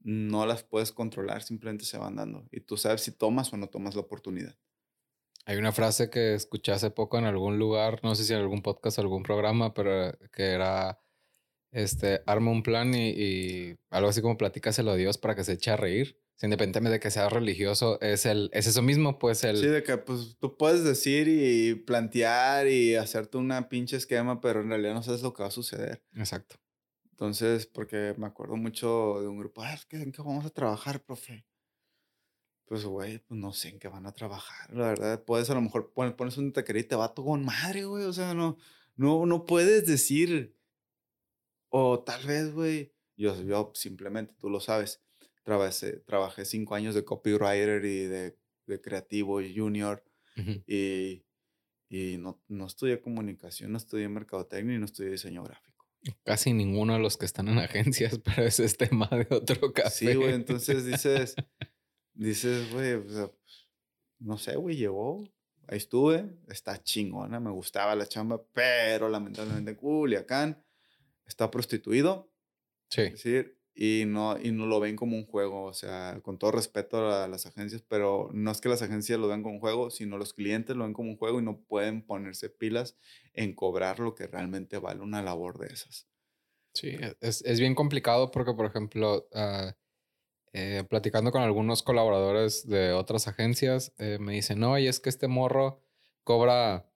no 0.00 0.44
las 0.46 0.62
puedes 0.62 0.92
controlar, 0.92 1.42
simplemente 1.42 1.84
se 1.84 1.98
van 1.98 2.16
dando. 2.16 2.46
Y 2.52 2.60
tú 2.60 2.76
sabes 2.76 3.00
si 3.00 3.10
tomas 3.10 3.52
o 3.52 3.56
no 3.56 3.68
tomas 3.68 3.94
la 3.94 4.02
oportunidad. 4.02 4.56
Hay 5.46 5.56
una 5.56 5.72
frase 5.72 6.08
que 6.08 6.34
escuché 6.34 6.72
hace 6.72 6.90
poco 6.90 7.18
en 7.18 7.24
algún 7.24 7.58
lugar, 7.58 8.00
no 8.02 8.14
sé 8.14 8.24
si 8.24 8.32
en 8.32 8.40
algún 8.40 8.62
podcast 8.62 8.98
algún 8.98 9.22
programa, 9.22 9.74
pero 9.74 10.16
que 10.32 10.52
era, 10.52 11.00
este, 11.74 12.22
arma 12.26 12.50
un 12.50 12.62
plan 12.62 12.94
y, 12.94 13.74
algo 13.90 14.08
así 14.08 14.22
como 14.22 14.38
platícaselo 14.38 14.92
a 14.92 14.96
Dios 14.96 15.18
para 15.18 15.34
que 15.34 15.44
se 15.44 15.52
eche 15.52 15.70
a 15.70 15.76
reír. 15.76 16.18
independientemente 16.42 16.94
de 16.94 17.00
que 17.00 17.10
sea 17.10 17.28
religioso, 17.28 18.00
es, 18.00 18.26
el, 18.26 18.50
es 18.52 18.66
eso 18.66 18.82
mismo, 18.82 19.18
pues 19.18 19.44
el... 19.44 19.58
Sí, 19.58 19.66
de 19.66 19.82
que 19.82 19.98
pues 19.98 20.36
tú 20.40 20.56
puedes 20.56 20.84
decir 20.84 21.28
y 21.28 21.74
plantear 21.74 22.68
y 22.68 22.94
hacerte 22.96 23.38
una 23.38 23.68
pinche 23.68 23.96
esquema, 23.96 24.40
pero 24.40 24.60
en 24.62 24.68
realidad 24.68 24.94
no 24.94 25.02
sabes 25.02 25.22
lo 25.22 25.32
que 25.32 25.42
va 25.42 25.48
a 25.48 25.52
suceder. 25.52 26.02
Exacto. 26.14 26.56
Entonces, 27.10 27.66
porque 27.66 28.14
me 28.18 28.26
acuerdo 28.26 28.56
mucho 28.56 29.20
de 29.20 29.28
un 29.28 29.38
grupo, 29.38 29.62
ah, 29.62 29.78
que 29.88 29.96
¿en 29.96 30.12
qué 30.12 30.22
vamos 30.22 30.44
a 30.44 30.50
trabajar, 30.50 31.04
profe? 31.04 31.46
Pues, 32.66 32.84
güey, 32.84 33.18
pues 33.18 33.38
no 33.38 33.52
sé 33.52 33.68
en 33.68 33.78
qué 33.78 33.88
van 33.88 34.06
a 34.06 34.12
trabajar. 34.12 34.72
La 34.72 34.88
verdad, 34.88 35.24
puedes 35.24 35.48
a 35.50 35.54
lo 35.54 35.60
mejor 35.60 35.92
pones 35.92 36.38
un 36.38 36.52
taquería 36.52 36.82
y 36.82 36.86
te 36.86 36.96
va 36.96 37.14
todo 37.14 37.26
con 37.26 37.44
madre, 37.44 37.84
güey. 37.84 38.04
O 38.04 38.12
sea, 38.12 38.34
no, 38.34 38.56
no, 38.96 39.26
no 39.26 39.44
puedes 39.44 39.86
decir. 39.86 40.53
O 41.76 41.98
tal 41.98 42.24
vez, 42.24 42.52
güey, 42.54 42.92
yo, 43.16 43.34
yo 43.42 43.72
simplemente, 43.74 44.32
tú 44.38 44.48
lo 44.48 44.60
sabes, 44.60 45.02
trabajé, 45.42 45.96
trabajé 46.06 46.44
cinco 46.44 46.76
años 46.76 46.94
de 46.94 47.04
copywriter 47.04 47.84
y 47.84 48.04
de, 48.04 48.38
de 48.66 48.80
creativo 48.80 49.40
y 49.40 49.58
junior. 49.58 50.04
Y, 50.68 51.24
y 51.88 52.16
no, 52.18 52.40
no 52.46 52.66
estudié 52.66 53.00
comunicación, 53.00 53.72
no 53.72 53.78
estudié 53.78 54.08
mercadotecnia 54.08 54.76
y 54.76 54.78
no 54.78 54.84
estudié 54.84 55.10
diseño 55.10 55.42
gráfico. 55.42 55.84
Casi 56.22 56.52
ninguno 56.52 56.92
de 56.92 57.00
los 57.00 57.16
que 57.16 57.26
están 57.26 57.48
en 57.48 57.58
agencias, 57.58 58.20
pero 58.20 58.46
ese 58.46 58.66
es 58.66 58.76
tema 58.76 59.08
de 59.08 59.26
otro 59.34 59.72
café. 59.72 60.12
Sí, 60.12 60.14
güey, 60.14 60.32
entonces 60.32 60.84
dices, 60.84 61.34
dices, 62.14 62.72
güey, 62.72 63.00
no 64.20 64.38
sé, 64.38 64.54
güey, 64.54 64.76
llegó, 64.76 65.24
ahí 65.66 65.78
estuve, 65.78 66.38
está 66.46 66.80
chingona, 66.80 67.40
me 67.40 67.50
gustaba 67.50 67.96
la 67.96 68.06
chamba, 68.06 68.40
pero 68.52 69.08
lamentablemente 69.08 69.74
Culiacán 69.74 70.64
está 71.26 71.50
prostituido. 71.50 72.30
Sí. 72.88 73.02
Es 73.02 73.12
decir, 73.12 73.58
y 73.74 74.04
no, 74.06 74.38
y 74.40 74.52
no 74.52 74.66
lo 74.66 74.78
ven 74.78 74.94
como 74.94 75.16
un 75.16 75.26
juego, 75.26 75.64
o 75.64 75.74
sea, 75.74 76.20
con 76.22 76.38
todo 76.38 76.52
respeto 76.52 77.10
a 77.12 77.26
las 77.26 77.46
agencias, 77.46 77.82
pero 77.82 78.30
no 78.32 78.52
es 78.52 78.60
que 78.60 78.68
las 78.68 78.82
agencias 78.82 79.18
lo 79.18 79.26
vean 79.26 79.42
como 79.42 79.56
un 79.56 79.60
juego, 79.60 79.90
sino 79.90 80.16
los 80.16 80.32
clientes 80.32 80.76
lo 80.76 80.84
ven 80.84 80.92
como 80.92 81.10
un 81.10 81.16
juego 81.16 81.40
y 81.40 81.44
no 81.44 81.60
pueden 81.60 82.06
ponerse 82.06 82.48
pilas 82.48 82.96
en 83.32 83.54
cobrar 83.54 83.98
lo 83.98 84.14
que 84.14 84.28
realmente 84.28 84.78
vale 84.78 85.00
una 85.00 85.22
labor 85.22 85.58
de 85.58 85.74
esas. 85.74 86.06
Sí, 86.72 86.88
e, 86.88 87.16
es, 87.20 87.42
es 87.42 87.58
bien 87.58 87.74
complicado 87.74 88.30
porque, 88.30 88.54
por 88.54 88.66
ejemplo, 88.66 89.28
ah, 89.34 89.74
eh, 90.52 90.84
platicando 90.88 91.32
con 91.32 91.42
algunos 91.42 91.82
colaboradores 91.82 92.68
de 92.68 92.92
otras 92.92 93.26
agencias, 93.26 93.92
eh, 93.98 94.18
me 94.20 94.34
dicen, 94.34 94.60
no, 94.60 94.78
y 94.78 94.86
es 94.86 95.00
que 95.00 95.08
este 95.08 95.26
morro 95.26 95.82
cobra, 96.22 96.88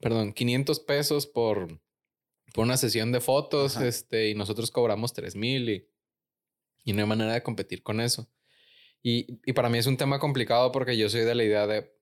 perdón, 0.00 0.34
500 0.34 0.80
pesos 0.80 1.26
por 1.26 1.80
por 2.54 2.64
una 2.64 2.76
sesión 2.76 3.10
de 3.10 3.20
fotos, 3.20 3.76
este, 3.78 4.30
y 4.30 4.36
nosotros 4.36 4.70
cobramos 4.70 5.12
tres 5.12 5.34
mil 5.34 5.68
y, 5.68 5.88
y 6.84 6.92
no 6.92 7.02
hay 7.02 7.08
manera 7.08 7.34
de 7.34 7.42
competir 7.42 7.82
con 7.82 8.00
eso. 8.00 8.30
Y, 9.02 9.40
y, 9.44 9.54
para 9.54 9.68
mí 9.68 9.76
es 9.78 9.88
un 9.88 9.96
tema 9.96 10.20
complicado 10.20 10.70
porque 10.70 10.96
yo 10.96 11.10
soy 11.10 11.22
de 11.22 11.34
la 11.34 11.42
idea 11.42 11.66
de, 11.66 11.92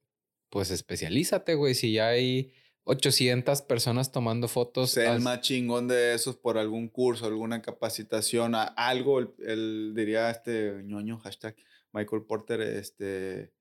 pues 0.51 0.71
especialízate, 0.71 1.55
güey, 1.55 1.75
si 1.75 1.95
ya 1.95 2.09
hay 2.09 2.53
800 2.85 3.62
personas 3.62 4.12
tomando 4.12 4.47
fotos. 4.47 4.91
Sea 4.91 5.15
el 5.15 5.23
más 5.23 5.41
chingón 5.41 5.88
de 5.88 6.12
esos 6.12 6.37
por 6.37 6.59
algún 6.59 6.88
curso, 6.88 7.25
alguna 7.25 7.62
capacitación, 7.62 8.55
algo, 8.55 9.21
el, 9.21 9.95
diría 9.97 10.31
este 10.31 10.83
ñoño, 10.85 11.19
hashtag 11.21 11.57
Michael 11.93 12.25
Porter, 12.27 12.61
este, 12.61 13.55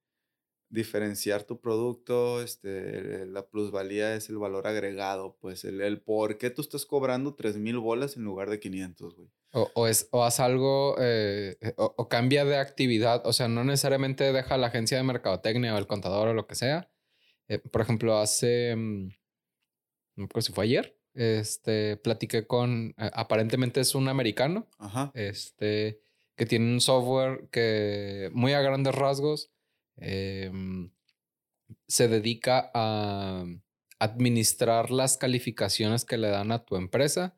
diferenciar 0.71 1.43
tu 1.43 1.59
producto, 1.59 2.41
este, 2.41 3.25
la 3.25 3.45
plusvalía 3.45 4.15
es 4.15 4.29
el 4.29 4.37
valor 4.37 4.67
agregado, 4.67 5.37
pues 5.39 5.65
el, 5.65 5.81
el 5.81 6.01
por 6.01 6.37
qué 6.37 6.49
tú 6.49 6.61
estás 6.61 6.85
cobrando 6.85 7.35
3 7.35 7.57
mil 7.57 7.77
bolas 7.77 8.15
en 8.15 8.23
lugar 8.23 8.49
de 8.49 8.59
500, 8.59 9.15
güey. 9.15 9.29
O, 9.51 9.69
o, 9.75 9.87
es, 9.87 10.07
o 10.11 10.23
haz 10.23 10.39
algo, 10.39 10.95
eh, 10.97 11.57
o, 11.75 12.07
cambia 12.07 12.45
de 12.45 12.55
actividad, 12.55 13.21
o 13.27 13.33
sea, 13.33 13.49
no 13.49 13.65
necesariamente 13.65 14.31
deja 14.31 14.57
la 14.57 14.67
agencia 14.67 14.95
de 14.95 15.03
mercadotecnia 15.03 15.75
o 15.75 15.77
el 15.77 15.87
contador 15.87 16.29
o 16.29 16.33
lo 16.33 16.47
que 16.47 16.55
sea. 16.55 16.89
Eh, 17.49 17.59
por 17.59 17.81
ejemplo, 17.81 18.17
hace, 18.17 18.73
mm, 18.73 19.09
no 20.15 20.27
sé 20.35 20.41
si 20.41 20.53
fue 20.53 20.63
ayer, 20.63 20.97
este, 21.13 21.97
platiqué 21.97 22.47
con, 22.47 22.95
eh, 22.97 23.11
aparentemente 23.13 23.81
es 23.81 23.93
un 23.93 24.07
americano, 24.07 24.69
este, 25.13 25.99
que 26.37 26.45
tiene 26.45 26.71
un 26.71 26.79
software 26.79 27.49
que 27.51 28.29
muy 28.31 28.53
a 28.53 28.61
grandes 28.61 28.95
rasgos 28.95 29.51
Em, 30.01 30.91
se 31.87 32.07
dedica 32.07 32.71
a 32.73 33.45
administrar 33.99 34.91
las 34.91 35.17
calificaciones 35.17 36.05
que 36.05 36.17
le 36.17 36.29
dan 36.29 36.51
a 36.51 36.65
tu 36.65 36.75
empresa. 36.75 37.35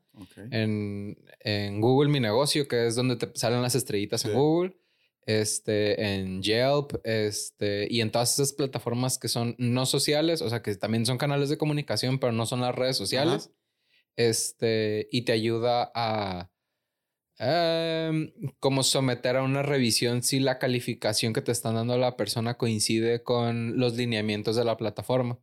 En, 0.52 1.18
en, 1.40 1.82
Google 1.82 2.10
Mi 2.10 2.20
Negocio, 2.20 2.68
que 2.68 2.88
es 2.88 2.96
donde 2.96 3.16
te 3.16 3.32
salen 3.34 3.62
las 3.62 3.76
estrellitas 3.76 4.26
en 4.26 4.34
Google. 4.34 4.78
Este, 5.26 6.16
en 6.16 6.42
Yelp, 6.42 6.96
este, 7.06 7.88
y 7.90 8.02
en 8.02 8.12
todas 8.12 8.34
esas 8.34 8.52
plataformas 8.52 9.18
que 9.18 9.30
son 9.30 9.56
no 9.58 9.86
sociales, 9.86 10.42
o 10.42 10.50
sea, 10.50 10.62
que 10.62 10.76
también 10.76 11.06
son 11.06 11.18
canales 11.18 11.48
de 11.48 11.58
comunicación, 11.58 12.20
pero 12.20 12.34
no 12.34 12.46
son 12.46 12.60
las 12.60 12.76
redes 12.76 12.98
sociales. 12.98 13.52
Este, 14.16 15.08
y 15.12 15.22
te 15.24 15.32
ayuda 15.32 15.92
a 15.96 16.52
Em, 17.46 18.32
como 18.62 18.84
someter 18.84 19.36
a 19.36 19.44
una 19.44 19.64
revisión 19.64 20.24
si 20.24 20.40
la 20.40 20.60
calificación 20.60 21.34
que 21.34 21.42
te 21.42 21.52
están 21.52 21.76
dando 21.76 21.98
la 21.98 22.16
persona 22.16 22.54
coincide 22.54 23.22
con 23.22 23.78
los 23.78 23.98
lineamientos 23.98 24.56
de 24.56 24.64
la 24.64 24.78
plataforma. 24.78 25.40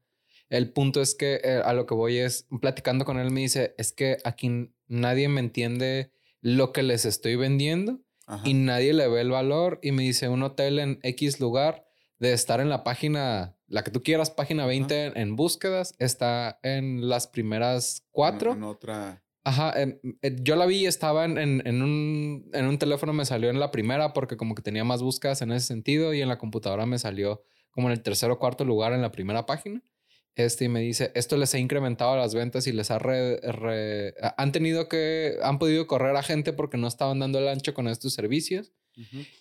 El 0.49 0.73
punto 0.73 1.03
es 1.03 1.15
que 1.15 1.43
eh, 1.45 1.61
a 1.63 1.75
lo 1.75 1.85
que 1.85 1.95
voy 1.95 2.17
es, 2.17 2.47
platicando 2.63 3.05
con 3.05 3.19
él 3.19 3.31
me 3.31 3.43
dice, 3.43 3.75
es 3.77 3.93
que 3.93 4.17
aquí 4.25 4.73
nadie 4.89 5.29
me 5.29 5.41
entiende 5.41 6.11
lo 6.41 6.73
que 6.73 6.83
les 6.83 7.05
estoy 7.05 7.37
vendiendo 7.37 8.01
y 8.45 8.55
nadie 8.55 8.95
le 8.95 9.07
ve 9.09 9.21
el 9.21 9.31
valor 9.31 9.79
y 9.83 9.93
me 9.93 10.03
dice, 10.05 10.29
un 10.29 10.43
hotel 10.43 10.79
en 10.79 11.01
X 11.03 11.39
lugar 11.39 11.85
de 12.19 12.33
estar 12.33 12.61
en 12.61 12.71
la 12.71 12.83
página, 12.83 13.59
la 13.67 13.85
que 13.85 13.91
tú 13.91 14.03
quieras, 14.03 14.31
página 14.31 14.65
20 14.65 15.21
en, 15.21 15.37
búsquedas, 15.37 15.95
está 15.99 16.61
en 16.63 17.11
las 17.11 17.27
primeras 17.27 18.07
cuatro. 18.11 18.53
en 18.53 18.63
otra. 18.63 19.23
Ajá, 19.43 19.73
em, 19.81 19.99
eh, 20.21 20.37
yo 20.43 20.55
la 20.57 20.67
vi 20.67 20.81
y 20.81 20.87
estaba 20.87 21.25
en, 21.25 21.39
en, 21.39 21.83
un, 21.83 22.51
en 22.53 22.67
un 22.67 22.79
teléfono, 22.79 23.13
me 23.13 23.25
salió 23.25 23.49
en 23.49 23.59
la 23.59 23.71
primera 23.71 24.13
porque 24.13 24.37
como 24.37 24.55
que 24.55 24.63
tenía 24.63 24.85
más 24.85 25.03
búsquedas 25.03 25.41
en 25.41 25.51
ese 25.53 25.67
sentido 25.67 26.13
y 26.13 26.21
en 26.21 26.29
la 26.29 26.39
computadora 26.39 26.85
me 26.85 26.99
salió 26.99 27.43
como 27.71 27.89
en 27.89 27.93
el 27.93 28.03
tercer 28.03 28.31
o 28.31 28.39
cuarto 28.39 28.65
lugar 28.65 28.93
en 28.93 29.01
la 29.01 29.13
primera 29.13 29.47
página. 29.47 29.83
Este 30.37 30.67
y 30.67 30.69
me 30.69 30.81
dice, 30.81 31.11
esto 31.15 31.37
les 31.37 31.55
ha 31.55 31.59
incrementado 31.59 32.17
las 32.17 32.35
ventas 32.35 32.67
y 32.67 32.73
les 32.73 32.91
ha 32.91 32.99
re, 32.99 34.15
han 34.37 34.53
tenido 34.53 34.89
que, 34.89 35.37
han 35.43 35.59
podido 35.59 35.87
correr 35.87 36.17
a 36.17 36.23
gente 36.23 36.53
porque 36.53 36.77
no 36.77 36.87
estaban 36.87 37.19
dando 37.19 37.39
el 37.39 37.49
ancho 37.49 37.75
con 37.75 37.89
estos 37.89 38.15
servicios. 38.15 38.73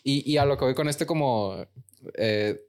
y, 0.03 0.31
y, 0.31 0.37
a 0.37 0.45
lo 0.45 0.57
que 0.57 0.65
voy 0.65 0.75
con 0.75 0.87
este 0.87 1.05
como 1.05 1.65
eh, 2.15 2.61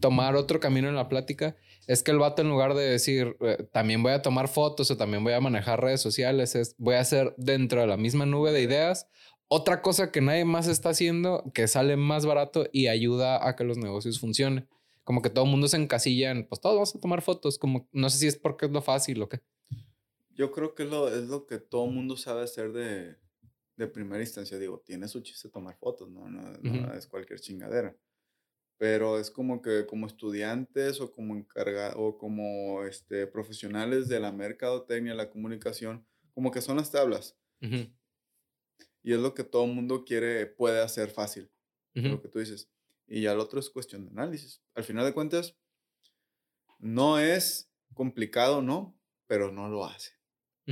tomar 0.00 0.36
otro 0.36 0.58
camino 0.60 0.88
en 0.88 0.94
la 0.94 1.08
plática 1.08 1.56
es 1.86 2.02
que 2.02 2.10
el 2.10 2.18
vato 2.18 2.42
en 2.42 2.48
lugar 2.48 2.74
de 2.74 2.82
decir 2.84 3.36
eh, 3.40 3.66
también 3.72 4.02
voy 4.02 4.12
a 4.12 4.22
tomar 4.22 4.48
fotos 4.48 4.90
o 4.90 4.96
también 4.96 5.24
voy 5.24 5.32
a 5.32 5.40
manejar 5.40 5.80
redes 5.80 6.00
sociales, 6.00 6.54
es 6.54 6.74
voy 6.78 6.94
a 6.94 7.00
hacer 7.00 7.34
dentro 7.36 7.80
de 7.80 7.86
la 7.86 7.96
misma 7.96 8.26
nube 8.26 8.52
de 8.52 8.62
ideas 8.62 9.08
otra 9.54 9.82
cosa 9.82 10.10
que 10.10 10.22
nadie 10.22 10.46
más 10.46 10.66
está 10.66 10.88
haciendo 10.88 11.44
que 11.52 11.68
sale 11.68 11.98
más 11.98 12.24
barato 12.24 12.64
y 12.72 12.86
ayuda 12.86 13.46
a 13.46 13.54
que 13.54 13.64
los 13.64 13.76
negocios 13.76 14.18
funcionen. 14.18 14.66
Como 15.04 15.20
que 15.20 15.28
todo 15.28 15.44
el 15.44 15.50
mundo 15.50 15.68
se 15.68 15.76
encasilla 15.76 16.30
en, 16.30 16.48
pues 16.48 16.58
todos 16.58 16.76
vamos 16.76 16.94
a 16.94 17.00
tomar 17.00 17.20
fotos, 17.20 17.58
como 17.58 17.86
no 17.92 18.08
sé 18.08 18.16
si 18.16 18.26
es 18.28 18.36
porque 18.36 18.64
es 18.64 18.72
lo 18.72 18.80
fácil 18.80 19.20
o 19.20 19.28
qué. 19.28 19.40
Yo 20.30 20.52
creo 20.52 20.74
que 20.74 20.84
es 20.84 20.88
lo, 20.88 21.08
es 21.08 21.28
lo 21.28 21.44
que 21.44 21.58
todo 21.58 21.84
el 21.84 21.90
mundo 21.90 22.16
sabe 22.16 22.44
hacer 22.44 22.72
de, 22.72 23.16
de 23.76 23.88
primera 23.88 24.22
instancia. 24.22 24.58
Digo, 24.58 24.82
tiene 24.86 25.06
su 25.06 25.20
chiste 25.20 25.50
tomar 25.50 25.76
fotos, 25.76 26.08
no, 26.08 26.30
no, 26.30 26.94
es 26.94 27.06
cualquier 27.06 27.38
chingadera 27.38 27.94
pero 28.82 29.20
es 29.20 29.30
como 29.30 29.62
que 29.62 29.86
como 29.86 30.08
estudiantes 30.08 31.00
o 31.00 31.12
como 31.12 31.36
encargados 31.36 31.94
o 31.96 32.18
como 32.18 32.82
este, 32.82 33.28
profesionales 33.28 34.08
de 34.08 34.18
la 34.18 34.32
mercadotecnia, 34.32 35.14
la 35.14 35.30
comunicación, 35.30 36.04
como 36.34 36.50
que 36.50 36.60
son 36.60 36.78
las 36.78 36.90
tablas. 36.90 37.38
Y 37.60 39.12
es 39.12 39.20
lo 39.20 39.34
que 39.34 39.44
todo 39.44 39.66
el 39.66 39.72
mundo 39.72 40.04
quiere, 40.04 40.46
puede 40.46 40.82
hacer 40.82 41.10
fácil. 41.10 41.48
lo 41.94 42.20
que 42.20 42.26
tú 42.26 42.40
dices. 42.40 42.72
Y 43.06 43.20
ya 43.20 43.34
el 43.34 43.38
otro 43.38 43.60
es 43.60 43.70
cuestión 43.70 44.04
de 44.04 44.10
análisis. 44.10 44.60
Al 44.74 44.82
final 44.82 45.04
de 45.04 45.14
cuentas, 45.14 45.56
no 46.80 47.20
es 47.20 47.70
complicado, 47.94 48.62
¿no? 48.62 48.98
Pero 49.28 49.52
no 49.52 49.68
lo 49.68 49.84
hace. 49.84 50.10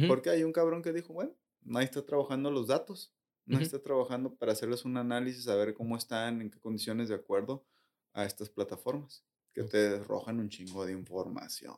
Porque 0.09 0.31
hay 0.31 0.43
un 0.43 0.53
cabrón 0.53 0.83
que 0.83 0.93
dijo, 0.93 1.13
bueno, 1.13 1.37
nadie 1.61 1.85
está 1.85 2.05
trabajando 2.05 2.51
los 2.51 2.67
datos, 2.67 3.15
nadie 3.45 3.67
está 3.67 3.81
trabajando 3.81 4.35
para 4.35 4.51
hacerles 4.51 4.85
un 4.85 4.97
análisis, 4.97 5.47
a 5.47 5.55
ver 5.55 5.75
cómo 5.75 5.97
están, 5.97 6.41
en 6.41 6.51
qué 6.51 6.59
condiciones 6.59 7.09
de 7.09 7.15
acuerdo 7.15 7.65
a 8.13 8.25
estas 8.25 8.51
plataformas, 8.51 9.25
que 9.53 9.63
te 9.65 9.87
arrojan 9.97 10.41
un 10.41 10.49
chingo 10.49 10.87
de 10.87 10.93
información. 10.93 11.77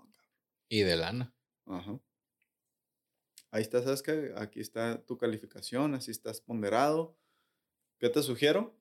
Y 0.69 0.83
de 0.83 0.97
lana. 0.97 1.35
Ajá. 1.67 2.01
Ahí 3.51 3.63
está, 3.63 3.83
¿sabes 3.83 4.03
qué? 4.03 4.33
Aquí 4.37 4.61
está 4.61 5.05
tu 5.05 5.19
calificación, 5.19 5.95
así 5.95 6.11
estás 6.11 6.41
ponderado. 6.41 7.19
¿Qué 7.99 8.09
te 8.09 8.23
sugiero? 8.23 8.75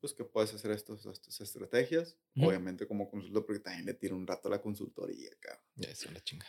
Pues 0.00 0.12
que 0.12 0.22
puedes 0.22 0.52
hacer 0.52 0.70
estos, 0.70 1.06
estas 1.06 1.40
estrategias. 1.40 2.18
Obviamente 2.36 2.86
como 2.86 3.08
consultor, 3.08 3.46
porque 3.46 3.60
también 3.60 3.86
le 3.86 3.94
tiro 3.94 4.16
un 4.16 4.26
rato 4.26 4.48
a 4.48 4.50
la 4.50 4.60
consultoría, 4.60 5.30
cabrón. 5.40 5.64
Ya, 5.76 5.88
es 5.88 6.04
una 6.04 6.22
chinga. 6.22 6.46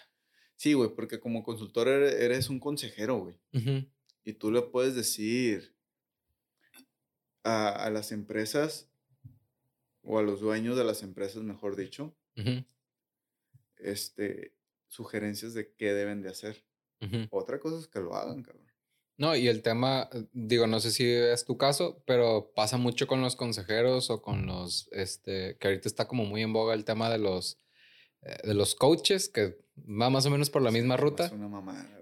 Sí, 0.58 0.74
güey, 0.74 0.90
porque 0.94 1.20
como 1.20 1.44
consultor 1.44 1.88
eres 1.88 2.50
un 2.50 2.60
consejero, 2.60 3.20
güey. 3.20 3.36
Y 4.24 4.34
tú 4.34 4.52
le 4.52 4.62
puedes 4.62 4.96
decir 4.96 5.76
a, 7.44 7.90
las 7.92 8.12
empresas, 8.12 8.90
o 10.06 10.20
a 10.20 10.24
los 10.24 10.40
dueños 10.40 10.78
de 10.78 10.84
las 10.84 11.04
empresas, 11.04 11.44
mejor 11.44 11.76
dicho, 11.76 12.16
este, 13.78 14.54
sugerencias 14.88 15.54
de 15.54 15.74
qué 15.74 15.94
deben 15.94 16.22
de 16.22 16.30
hacer. 16.30 16.64
Otra 17.30 17.60
cosa 17.60 17.80
es 17.80 17.88
que 17.88 18.00
lo 18.00 18.16
hagan, 18.16 18.42
cabrón. 18.42 18.66
No, 19.18 19.36
y 19.36 19.48
el 19.48 19.62
tema, 19.62 20.10
eh, 20.12 20.26
digo, 20.34 20.68
no 20.68 20.80
sé 20.80 20.92
si 20.92 21.10
es 21.10 21.46
tu 21.46 21.58
caso, 21.58 22.04
pero 22.06 22.52
pasa 22.54 22.78
mucho 22.78 23.08
con 23.08 23.22
los 23.22 23.36
consejeros 23.36 24.10
o 24.10 24.22
con 24.22 24.46
los, 24.46 24.90
este, 24.92 25.58
que 25.58 25.68
ahorita 25.68 25.88
está 25.88 26.08
como 26.08 26.26
muy 26.26 26.42
en 26.42 26.52
boga 26.52 26.74
el 26.74 26.84
tema 26.84 27.10
de 27.10 27.18
los, 27.18 27.58
eh, 28.24 28.36
de 28.44 28.54
los 28.54 28.76
coaches, 28.76 29.30
que 29.30 29.58
va 29.80 30.10
más 30.10 30.26
o 30.26 30.30
menos 30.30 30.50
por 30.50 30.62
la 30.62 30.72
misma 30.72 30.98
ruta. 30.98 31.32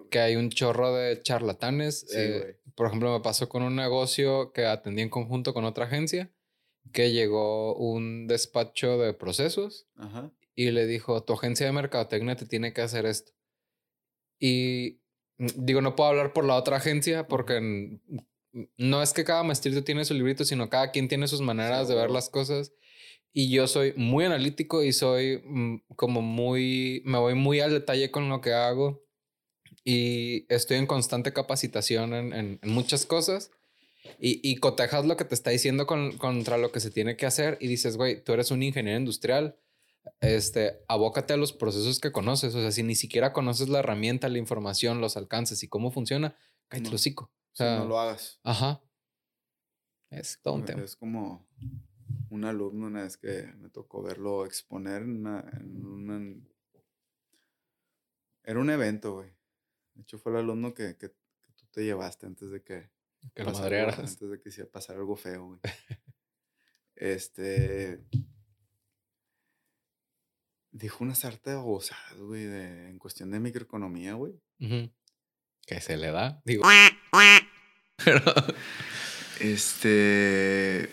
que 0.10 0.20
hay 0.20 0.36
un 0.36 0.50
chorro 0.50 0.94
de 0.96 1.22
charlatanes. 1.22 2.06
Eh, 2.16 2.60
por 2.76 2.88
ejemplo, 2.88 3.12
me 3.12 3.24
pasó 3.24 3.50
con 3.50 3.64
un 3.64 3.76
negocio 3.76 4.52
que 4.54 4.66
atendí 4.66 5.02
en 5.02 5.10
conjunto 5.10 5.54
con 5.54 5.66
otra 5.66 5.86
agencia, 5.86 6.32
que 6.92 7.12
llegó 7.12 7.76
un 7.76 8.28
despacho 8.28 8.98
de 8.98 9.14
procesos 9.14 9.88
y 10.56 10.72
le 10.72 10.86
dijo, 10.86 11.24
tu 11.24 11.34
agencia 11.34 11.66
de 11.66 11.72
mercadotecnia 11.72 12.36
te 12.36 12.46
tiene 12.46 12.74
que 12.74 12.82
hacer 12.82 13.06
esto. 13.06 13.32
Y 14.40 15.02
mm, 15.38 15.48
digo, 15.58 15.82
no 15.82 15.96
puedo 15.96 16.10
hablar 16.10 16.34
por 16.34 16.46
la 16.46 16.56
otra 16.56 16.78
agencia 16.78 17.28
porque 17.28 18.00
no 18.78 19.02
es 19.02 19.14
que 19.14 19.24
cada 19.24 19.44
maestrito 19.44 19.84
tiene 19.84 20.06
su 20.06 20.14
librito, 20.14 20.46
sino 20.46 20.70
cada 20.70 20.92
quien 20.92 21.08
tiene 21.08 21.28
sus 21.28 21.42
maneras 21.42 21.88
de 21.88 21.96
ver 21.96 22.12
las 22.12 22.30
cosas. 22.30 22.74
Y 23.32 23.50
yo 23.50 23.66
soy 23.68 23.94
muy 23.96 24.26
analítico 24.26 24.84
y 24.84 24.94
soy 24.94 25.42
mm, 25.44 25.96
como 25.96 26.22
muy, 26.22 27.02
me 27.06 27.18
voy 27.18 27.34
muy 27.34 27.60
al 27.62 27.72
detalle 27.72 28.12
con 28.12 28.30
lo 28.30 28.42
que 28.42 28.54
hago 28.54 29.04
y 29.84 30.46
estoy 30.54 30.78
en 30.78 30.88
constante 30.88 31.34
capacitación 31.34 32.14
en, 32.14 32.60
muchas 32.64 33.06
cosas. 33.06 33.52
Y, 34.20 34.40
y, 34.44 34.58
cotejas 34.58 35.06
lo 35.06 35.16
que 35.16 35.26
te 35.26 35.34
está 35.34 35.50
diciendo 35.50 35.88
con, 35.88 36.18
contra 36.18 36.58
lo 36.58 36.72
que 36.72 36.82
se 36.82 36.92
tiene 36.92 37.16
que 37.16 37.26
hacer 37.26 37.58
y 37.62 37.68
dices, 37.68 37.96
güey, 37.96 38.22
tú 38.22 38.34
eres 38.34 38.52
un 38.52 38.62
ingeniero 38.62 39.00
industrial, 39.00 39.58
este, 40.20 40.84
abócate 40.88 41.34
a 41.34 41.38
los 41.38 41.54
procesos 41.54 42.00
que 42.00 42.12
conoces. 42.12 42.54
O 42.56 42.60
sea, 42.60 42.72
si 42.72 42.84
ni 42.84 42.96
siquiera 42.96 43.34
conoces 43.34 43.70
la 43.70 43.80
herramienta, 43.80 44.30
la 44.30 44.38
información, 44.38 45.02
los 45.02 45.18
alcances 45.18 45.64
y 45.64 45.68
cómo 45.68 45.92
funciona, 45.92 46.36
cállate 46.68 46.90
no, 46.90 46.96
hocico. 46.96 47.32
O 47.54 47.56
sea, 47.56 47.80
no 47.80 47.86
lo 47.86 48.00
hagas. 48.00 48.40
Ajá. 48.44 48.82
Es 50.10 50.40
todo 50.42 50.56
un 50.56 50.66
tema. 50.66 50.84
Es 50.84 50.96
como 50.96 51.48
un 52.30 52.46
alumno 52.46 52.88
una 52.88 53.04
vez 53.04 53.18
que 53.18 53.52
me 53.60 53.70
tocó 53.70 54.02
verlo 54.02 54.46
exponer 54.46 55.04
en, 55.04 55.26
un... 55.26 56.50
Era 58.44 58.60
un 58.60 58.70
evento, 58.70 59.14
güey. 59.14 59.30
De 59.94 60.02
hecho, 60.02 60.18
fue 60.18 60.32
el 60.34 60.40
alumno 60.40 60.74
que, 60.74 60.98
que, 60.98 61.10
tú 61.10 61.66
te 61.72 61.84
llevaste 61.84 62.26
antes 62.26 62.52
de 62.52 62.62
que... 62.62 62.90
Que 63.34 63.44
lo 63.44 63.52
madrearas. 63.52 64.00
Antes 64.00 64.20
de 64.20 64.40
que 64.40 64.66
pasara 64.66 65.00
algo 65.00 65.16
feo, 65.16 65.46
güey. 65.46 65.60
este 66.96 68.04
dijo 70.74 71.04
una 71.04 71.16
sarta 71.16 71.52
de 71.52 71.56
babosadas, 71.56 72.18
güey, 72.18 72.44
en 72.44 72.98
cuestión 72.98 73.32
de 73.32 73.40
microeconomía, 73.40 74.16
güey. 74.16 74.34
Que 75.66 75.80
se 75.80 75.96
le 75.98 76.12
da, 76.12 76.42
digo. 76.44 76.64
Este. 79.40 80.90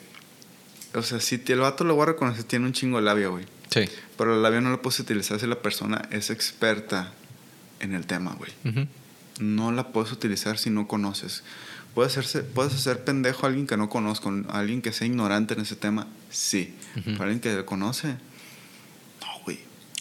O 0.94 1.02
sea, 1.02 1.20
si 1.20 1.40
el 1.46 1.60
vato 1.60 1.84
lo 1.84 1.94
voy 1.94 2.02
a 2.04 2.06
reconocer, 2.06 2.44
tiene 2.44 2.66
un 2.66 2.72
chingo 2.72 2.96
de 2.96 3.04
labio, 3.04 3.32
güey. 3.32 3.44
Sí. 3.68 3.88
Pero 4.16 4.34
el 4.34 4.42
labio 4.42 4.60
no 4.60 4.70
lo 4.70 4.82
puedes 4.82 4.98
utilizar 4.98 5.38
si 5.38 5.46
la 5.46 5.62
persona 5.62 6.08
es 6.10 6.30
experta 6.30 7.12
en 7.80 7.94
el 7.94 8.06
tema, 8.06 8.34
güey. 8.34 8.50
No 9.38 9.70
la 9.72 9.92
puedes 9.92 10.10
utilizar 10.10 10.58
si 10.58 10.70
no 10.70 10.88
conoces. 10.88 11.44
¿Puedes, 11.94 12.12
hacerse, 12.12 12.42
¿Puedes 12.42 12.74
hacer 12.74 13.04
pendejo 13.04 13.46
a 13.46 13.48
alguien 13.48 13.66
que 13.66 13.76
no 13.76 13.88
conozco, 13.88 14.32
a 14.48 14.58
alguien 14.58 14.80
que 14.80 14.92
sea 14.92 15.06
ignorante 15.06 15.54
en 15.54 15.60
ese 15.60 15.76
tema? 15.76 16.06
Sí. 16.30 16.74
Para 17.04 17.24
alguien 17.24 17.40
que 17.40 17.52
lo 17.52 17.66
conoce, 17.66 18.16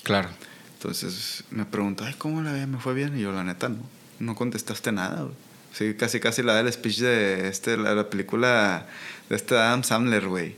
Claro. 0.09 0.29
Entonces 0.73 1.43
me 1.51 1.65
preguntó, 1.65 2.03
ay, 2.03 2.15
¿cómo 2.17 2.41
la 2.41 2.51
me 2.51 2.79
fue 2.79 2.95
bien? 2.95 3.15
Y 3.15 3.21
yo, 3.21 3.31
la 3.31 3.43
neta, 3.43 3.69
no. 3.69 3.77
No 4.19 4.33
contestaste 4.33 4.91
nada, 4.91 5.21
güey. 5.21 5.35
Sí, 5.71 5.93
casi, 5.93 6.19
casi 6.19 6.41
la 6.41 6.55
del 6.55 6.73
speech 6.73 6.97
de 6.97 7.47
este, 7.47 7.77
la, 7.77 8.09
película 8.09 8.87
de 9.29 9.35
este 9.35 9.55
Adam 9.55 9.83
Sandler, 9.83 10.27
güey. 10.27 10.55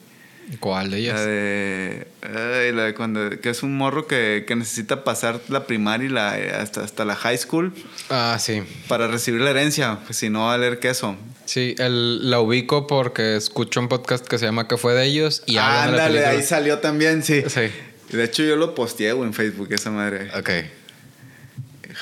¿Cuál 0.59 0.91
de 0.91 0.97
ellas? 0.97 1.15
La 1.15 1.25
de. 1.25 2.07
Ay, 2.21 2.71
la 2.73 2.83
de 2.83 2.93
cuando. 2.93 3.29
Que 3.39 3.49
es 3.49 3.63
un 3.63 3.77
morro 3.77 4.07
que, 4.07 4.43
que 4.47 4.55
necesita 4.55 5.03
pasar 5.03 5.39
la 5.47 5.65
primaria 5.65 6.07
y 6.07 6.09
la, 6.09 6.31
hasta, 6.59 6.83
hasta 6.83 7.05
la 7.05 7.15
high 7.15 7.37
school. 7.37 7.73
Ah, 8.09 8.37
sí. 8.39 8.63
Para 8.87 9.07
recibir 9.07 9.41
la 9.41 9.51
herencia, 9.51 9.99
pues 10.05 10.17
si 10.17 10.29
no 10.29 10.45
va 10.45 10.55
a 10.55 10.57
leer 10.57 10.79
queso. 10.79 11.15
Sí, 11.45 11.75
el, 11.79 12.29
la 12.29 12.39
ubico 12.39 12.87
porque 12.87 13.35
escucho 13.35 13.79
un 13.79 13.87
podcast 13.87 14.27
que 14.27 14.37
se 14.37 14.45
llama 14.45 14.67
¿Qué 14.67 14.77
fue 14.77 14.93
de 14.93 15.05
ellos? 15.05 15.43
Y 15.45 15.57
Ándale, 15.57 16.25
ahí 16.25 16.43
salió 16.43 16.79
también, 16.79 17.23
sí. 17.23 17.43
Sí. 17.47 17.69
De 18.11 18.23
hecho, 18.23 18.43
yo 18.43 18.55
lo 18.57 18.75
posteé, 18.75 19.09
en 19.09 19.33
Facebook, 19.33 19.71
esa 19.71 19.89
madre. 19.89 20.29
Ok. 20.37 20.49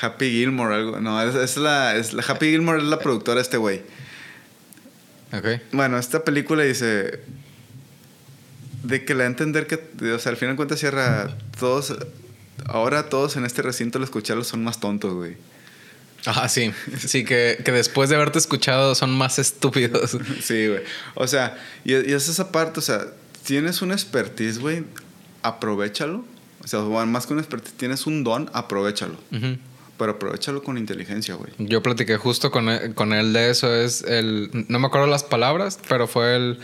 Happy 0.00 0.30
Gilmore, 0.30 0.74
algo. 0.74 1.00
No, 1.00 1.20
es, 1.22 1.56
la, 1.56 1.96
es 1.96 2.12
la. 2.12 2.22
Happy 2.22 2.50
Gilmore 2.50 2.78
es 2.78 2.84
la 2.84 2.98
productora 2.98 3.36
de 3.36 3.42
este 3.42 3.56
güey. 3.56 3.82
Ok. 5.32 5.60
Bueno, 5.72 5.98
esta 5.98 6.24
película 6.24 6.64
dice. 6.64 7.20
De 8.82 9.04
que 9.04 9.14
le 9.14 9.20
da 9.20 9.24
a 9.24 9.28
entender 9.28 9.66
que. 9.66 9.76
O 10.12 10.18
sea, 10.18 10.30
al 10.30 10.36
final 10.36 10.54
de 10.54 10.56
cuentas 10.56 10.80
cierra. 10.80 11.36
Todos. 11.58 11.94
Ahora 12.66 13.08
todos 13.08 13.36
en 13.36 13.44
este 13.44 13.62
recinto 13.62 13.98
al 13.98 14.04
escucharlo 14.04 14.44
son 14.44 14.62
más 14.62 14.80
tontos, 14.80 15.14
güey. 15.14 15.36
Ajá, 16.26 16.48
sí. 16.48 16.72
Sí, 16.98 17.24
que, 17.24 17.58
que, 17.64 17.72
después 17.72 18.10
de 18.10 18.16
haberte 18.16 18.38
escuchado 18.38 18.94
son 18.94 19.10
más 19.10 19.38
estúpidos. 19.38 20.18
sí, 20.42 20.68
güey. 20.68 20.82
O 21.14 21.26
sea, 21.26 21.58
y, 21.84 21.92
y 21.92 22.12
es 22.12 22.28
esa 22.28 22.52
parte, 22.52 22.80
o 22.80 22.82
sea, 22.82 23.06
tienes 23.44 23.80
una 23.80 23.94
expertise, 23.94 24.58
güey 24.58 24.84
aprovechalo. 25.42 26.24
O 26.62 26.68
sea, 26.68 26.80
más 26.80 27.26
que 27.26 27.32
un 27.32 27.38
expertise, 27.38 27.74
tienes 27.74 28.06
un 28.06 28.22
don, 28.22 28.50
aprovechalo. 28.52 29.16
Pero 29.96 30.12
aprovechalo 30.12 30.62
con 30.62 30.78
inteligencia, 30.78 31.34
güey. 31.34 31.52
Yo 31.58 31.82
platiqué 31.82 32.16
justo 32.16 32.50
con 32.50 32.68
él, 32.68 32.94
con 32.94 33.12
él 33.12 33.32
de 33.32 33.50
eso. 33.50 33.74
Es 33.74 34.02
el. 34.02 34.50
No 34.68 34.78
me 34.78 34.86
acuerdo 34.86 35.06
las 35.06 35.24
palabras, 35.24 35.78
pero 35.88 36.06
fue 36.06 36.36
el. 36.36 36.58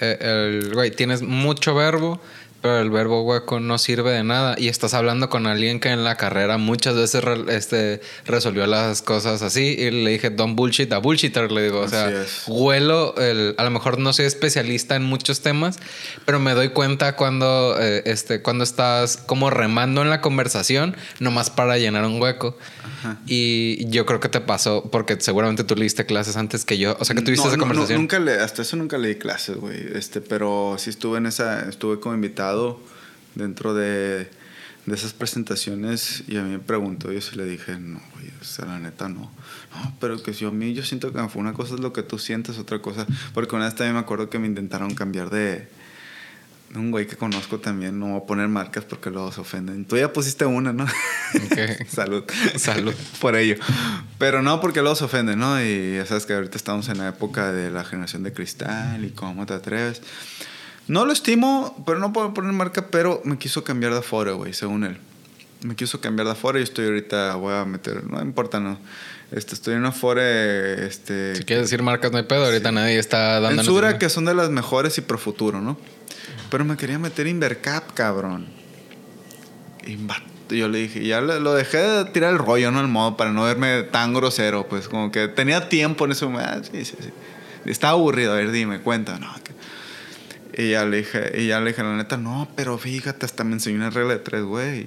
Eh, 0.00 0.18
el 0.20 0.74
güey, 0.74 0.90
tienes 0.90 1.22
mucho 1.22 1.74
verbo 1.74 2.20
pero 2.64 2.78
el 2.78 2.88
verbo 2.88 3.20
hueco 3.20 3.60
no 3.60 3.76
sirve 3.76 4.12
de 4.12 4.24
nada. 4.24 4.54
Y 4.56 4.68
estás 4.68 4.94
hablando 4.94 5.28
con 5.28 5.46
alguien 5.46 5.80
que 5.80 5.90
en 5.90 6.02
la 6.02 6.16
carrera 6.16 6.56
muchas 6.56 6.94
veces 6.94 7.22
este, 7.48 8.00
resolvió 8.24 8.66
las 8.66 9.02
cosas 9.02 9.42
así. 9.42 9.76
Y 9.78 9.90
le 9.90 10.12
dije, 10.12 10.30
don't 10.30 10.56
bullshit 10.56 10.90
a 10.94 10.96
bullshitter. 10.96 11.52
Le 11.52 11.64
digo, 11.64 11.80
o 11.80 11.88
sea, 11.88 12.24
huelo. 12.46 13.16
El, 13.18 13.54
a 13.58 13.64
lo 13.64 13.70
mejor 13.70 13.98
no 13.98 14.14
soy 14.14 14.24
especialista 14.24 14.96
en 14.96 15.02
muchos 15.02 15.42
temas, 15.42 15.78
pero 16.24 16.40
me 16.40 16.54
doy 16.54 16.70
cuenta 16.70 17.16
cuando, 17.16 17.76
eh, 17.78 18.02
este, 18.06 18.40
cuando 18.40 18.64
estás 18.64 19.18
como 19.18 19.50
remando 19.50 20.00
en 20.00 20.08
la 20.08 20.22
conversación, 20.22 20.96
nomás 21.18 21.50
para 21.50 21.76
llenar 21.76 22.06
un 22.06 22.18
hueco. 22.18 22.56
Y 23.26 23.86
yo 23.90 24.06
creo 24.06 24.20
que 24.20 24.30
te 24.30 24.40
pasó, 24.40 24.88
porque 24.90 25.20
seguramente 25.20 25.64
tú 25.64 25.76
leíste 25.76 26.06
clases 26.06 26.38
antes 26.38 26.64
que 26.64 26.78
yo. 26.78 26.96
O 26.98 27.04
sea, 27.04 27.14
que 27.14 27.20
tuviste 27.20 27.46
esa 27.46 27.58
conversación. 27.58 28.00
nunca 28.00 28.18
le, 28.18 28.32
hasta 28.40 28.62
eso 28.62 28.78
nunca 28.78 28.96
leí 28.96 29.16
clases, 29.16 29.58
güey. 29.58 29.86
Este, 29.94 30.22
pero 30.22 30.76
sí 30.78 30.88
estuve 30.88 31.18
en 31.18 31.26
esa, 31.26 31.68
estuve 31.68 32.00
como 32.00 32.14
invitado 32.14 32.53
dentro 33.34 33.74
de, 33.74 34.30
de 34.86 34.94
esas 34.94 35.12
presentaciones 35.12 36.24
y 36.28 36.36
a 36.36 36.42
mí 36.42 36.50
me 36.50 36.58
preguntó 36.58 37.10
y 37.10 37.16
yo 37.16 37.20
sí 37.20 37.36
le 37.36 37.44
dije, 37.44 37.78
no, 37.78 38.00
güey, 38.14 38.30
o 38.40 38.44
sea, 38.44 38.66
la 38.66 38.78
neta 38.78 39.08
no. 39.08 39.30
No, 39.74 39.96
pero 40.00 40.22
que 40.22 40.34
si 40.34 40.44
a 40.44 40.50
mí 40.50 40.74
yo 40.74 40.82
siento 40.82 41.12
que 41.12 41.38
una 41.38 41.52
cosa 41.52 41.74
es 41.74 41.80
lo 41.80 41.92
que 41.92 42.02
tú 42.02 42.18
sientes, 42.18 42.58
otra 42.58 42.80
cosa. 42.80 43.06
Porque 43.32 43.56
una 43.56 43.64
vez 43.64 43.74
también 43.74 43.94
me 43.94 44.00
acuerdo 44.00 44.28
que 44.28 44.38
me 44.38 44.46
intentaron 44.46 44.94
cambiar 44.94 45.30
de 45.30 45.68
un 46.74 46.90
güey 46.90 47.06
que 47.06 47.16
conozco 47.16 47.60
también, 47.60 47.98
no 47.98 48.08
voy 48.08 48.20
a 48.22 48.26
poner 48.26 48.48
marcas 48.48 48.84
porque 48.84 49.10
luego 49.10 49.30
se 49.32 49.40
ofenden. 49.40 49.84
Tú 49.84 49.96
ya 49.96 50.12
pusiste 50.12 50.44
una, 50.44 50.72
¿no? 50.72 50.86
Salud. 51.88 52.24
Salud. 52.56 52.94
Por 53.20 53.36
ello. 53.36 53.56
Pero 54.18 54.42
no, 54.42 54.60
porque 54.60 54.80
luego 54.80 54.96
se 54.96 55.04
ofenden, 55.04 55.38
¿no? 55.38 55.62
Y 55.62 55.96
ya 55.96 56.06
sabes 56.06 56.26
que 56.26 56.34
ahorita 56.34 56.56
estamos 56.56 56.88
en 56.88 56.98
la 56.98 57.08
época 57.08 57.52
de 57.52 57.70
la 57.70 57.84
generación 57.84 58.22
de 58.22 58.32
cristal 58.32 59.04
y 59.04 59.10
cómo 59.10 59.46
te 59.46 59.54
atreves. 59.54 60.02
No 60.86 61.04
lo 61.04 61.12
estimo, 61.12 61.82
pero 61.86 61.98
no 61.98 62.12
puedo 62.12 62.34
poner 62.34 62.52
marca, 62.52 62.88
pero 62.90 63.22
me 63.24 63.38
quiso 63.38 63.64
cambiar 63.64 63.92
de 63.92 64.00
aforo, 64.00 64.36
güey, 64.36 64.52
según 64.52 64.84
él. 64.84 64.98
Me 65.62 65.76
quiso 65.76 66.00
cambiar 66.00 66.26
de 66.26 66.32
aforo 66.32 66.58
y 66.58 66.62
estoy 66.62 66.86
ahorita, 66.86 67.36
voy 67.36 67.54
a 67.54 67.64
meter, 67.64 68.04
no 68.04 68.20
importa, 68.20 68.60
no. 68.60 68.78
Este, 69.34 69.54
estoy 69.54 69.74
en 69.74 69.80
una 69.80 69.88
Afore, 69.88 70.86
este... 70.86 71.34
Si 71.34 71.44
quieres 71.44 71.64
decir 71.64 71.82
marcas, 71.82 72.12
no 72.12 72.18
hay 72.18 72.24
pedo, 72.24 72.44
ahorita 72.44 72.70
nadie 72.70 72.98
está 72.98 73.40
dando... 73.40 73.62
En 73.62 73.66
Sura, 73.66 73.98
que 73.98 74.08
son 74.08 74.26
de 74.26 74.34
las 74.34 74.50
mejores 74.50 74.96
y 74.98 75.00
pro 75.00 75.18
futuro, 75.18 75.60
¿no? 75.60 75.76
Pero 76.50 76.64
me 76.64 76.76
quería 76.76 77.00
meter 77.00 77.26
Invercap, 77.26 77.94
cabrón. 77.94 78.46
Y 79.86 79.98
yo 80.56 80.68
le 80.68 80.78
dije, 80.78 81.04
ya 81.04 81.20
lo 81.20 81.54
dejé 81.54 81.78
de 81.78 82.04
tirar 82.06 82.32
el 82.32 82.38
rollo, 82.38 82.70
¿no? 82.70 82.80
El 82.80 82.86
modo 82.86 83.16
para 83.16 83.32
no 83.32 83.42
verme 83.42 83.82
tan 83.82 84.14
grosero, 84.14 84.68
pues 84.68 84.88
como 84.88 85.10
que 85.10 85.26
tenía 85.26 85.68
tiempo 85.68 86.04
en 86.04 86.12
ese 86.12 86.26
momento. 86.26 86.50
Ah, 86.52 86.60
sí, 86.62 86.84
sí, 86.84 86.96
sí. 87.00 87.10
Estaba 87.64 87.94
aburrido, 87.94 88.34
a 88.34 88.36
ver, 88.36 88.52
dime, 88.52 88.80
cuenta, 88.80 89.18
no. 89.18 89.34
Y 90.56 90.70
ya 90.70 90.84
le 90.84 90.98
dije, 90.98 91.32
y 91.40 91.48
ya 91.48 91.60
le 91.60 91.70
dije, 91.70 91.82
la 91.82 91.96
neta, 91.96 92.16
no, 92.16 92.48
pero 92.54 92.78
fíjate, 92.78 93.26
hasta 93.26 93.42
me 93.44 93.54
enseñó 93.54 93.76
una 93.76 93.90
regla 93.90 94.14
de 94.14 94.20
tres, 94.20 94.44
güey. 94.44 94.86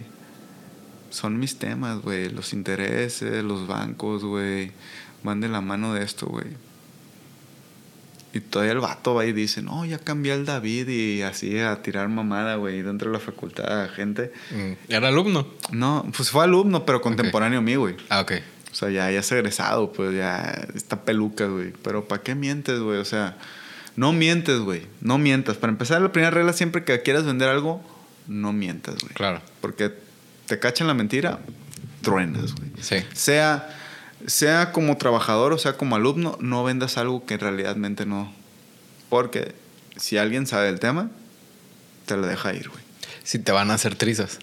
Son 1.09 1.39
mis 1.39 1.57
temas, 1.57 2.01
güey. 2.01 2.29
Los 2.29 2.53
intereses, 2.53 3.43
los 3.43 3.67
bancos, 3.67 4.23
güey. 4.23 4.71
Van 5.23 5.41
de 5.41 5.49
la 5.49 5.61
mano 5.61 5.93
de 5.93 6.03
esto, 6.03 6.27
güey. 6.27 6.47
Y 8.33 8.39
todavía 8.39 8.73
el 8.73 8.79
vato 8.79 9.15
va 9.15 9.25
y 9.25 9.33
dice, 9.33 9.61
no, 9.61 9.83
ya 9.85 9.99
cambié 9.99 10.33
al 10.33 10.45
David 10.45 10.87
y 10.89 11.21
así 11.21 11.59
a 11.59 11.81
tirar 11.81 12.07
mamada, 12.07 12.55
güey, 12.55 12.81
dentro 12.81 13.09
de 13.09 13.17
la 13.17 13.19
facultad, 13.19 13.89
gente. 13.89 14.31
Mm, 14.51 14.91
¿Era 14.93 15.07
alumno? 15.07 15.47
No, 15.71 16.05
pues 16.15 16.29
fue 16.29 16.43
alumno, 16.43 16.85
pero 16.85 17.01
contemporáneo 17.01 17.59
a 17.59 17.61
mí, 17.61 17.75
güey. 17.75 17.95
Ah, 18.09 18.21
ok. 18.21 18.33
O 18.71 18.75
sea, 18.75 18.89
ya, 18.89 19.09
ya 19.09 19.21
es 19.21 19.31
egresado, 19.31 19.91
pues 19.91 20.15
ya 20.15 20.67
está 20.75 21.03
peluca, 21.03 21.47
güey. 21.47 21.73
Pero 21.81 22.07
¿para 22.07 22.21
qué 22.21 22.35
mientes, 22.35 22.79
güey? 22.79 22.99
O 22.99 23.05
sea, 23.05 23.37
no 23.97 24.13
mientes, 24.13 24.59
güey. 24.59 24.87
No 25.01 25.17
mientas. 25.17 25.57
Para 25.57 25.73
empezar, 25.73 26.01
la 26.01 26.13
primera 26.13 26.31
regla 26.31 26.53
siempre 26.53 26.85
que 26.85 27.01
quieras 27.01 27.25
vender 27.25 27.49
algo, 27.49 27.83
no 28.27 28.53
mientas, 28.53 28.95
güey. 29.01 29.13
Claro. 29.13 29.41
Porque 29.59 29.91
te 30.45 30.59
cachan 30.59 30.87
la 30.87 30.93
mentira, 30.93 31.39
truenas, 32.01 32.55
güey. 32.55 32.71
Sí. 32.79 32.97
Sea 33.13 33.73
sea 34.25 34.71
como 34.71 34.97
trabajador 34.97 35.53
o 35.53 35.57
sea 35.57 35.73
como 35.73 35.95
alumno, 35.95 36.37
no 36.41 36.63
vendas 36.63 36.97
algo 36.97 37.25
que 37.25 37.37
realmente 37.37 38.05
no. 38.05 38.31
Porque 39.09 39.53
si 39.95 40.17
alguien 40.17 40.47
sabe 40.47 40.69
el 40.69 40.79
tema, 40.79 41.09
te 42.05 42.17
lo 42.17 42.25
deja 42.25 42.53
ir, 42.53 42.69
güey. 42.69 42.83
Si 43.23 43.39
te 43.39 43.51
van 43.51 43.71
a 43.71 43.75
hacer 43.75 43.95
trizas. 43.95 44.39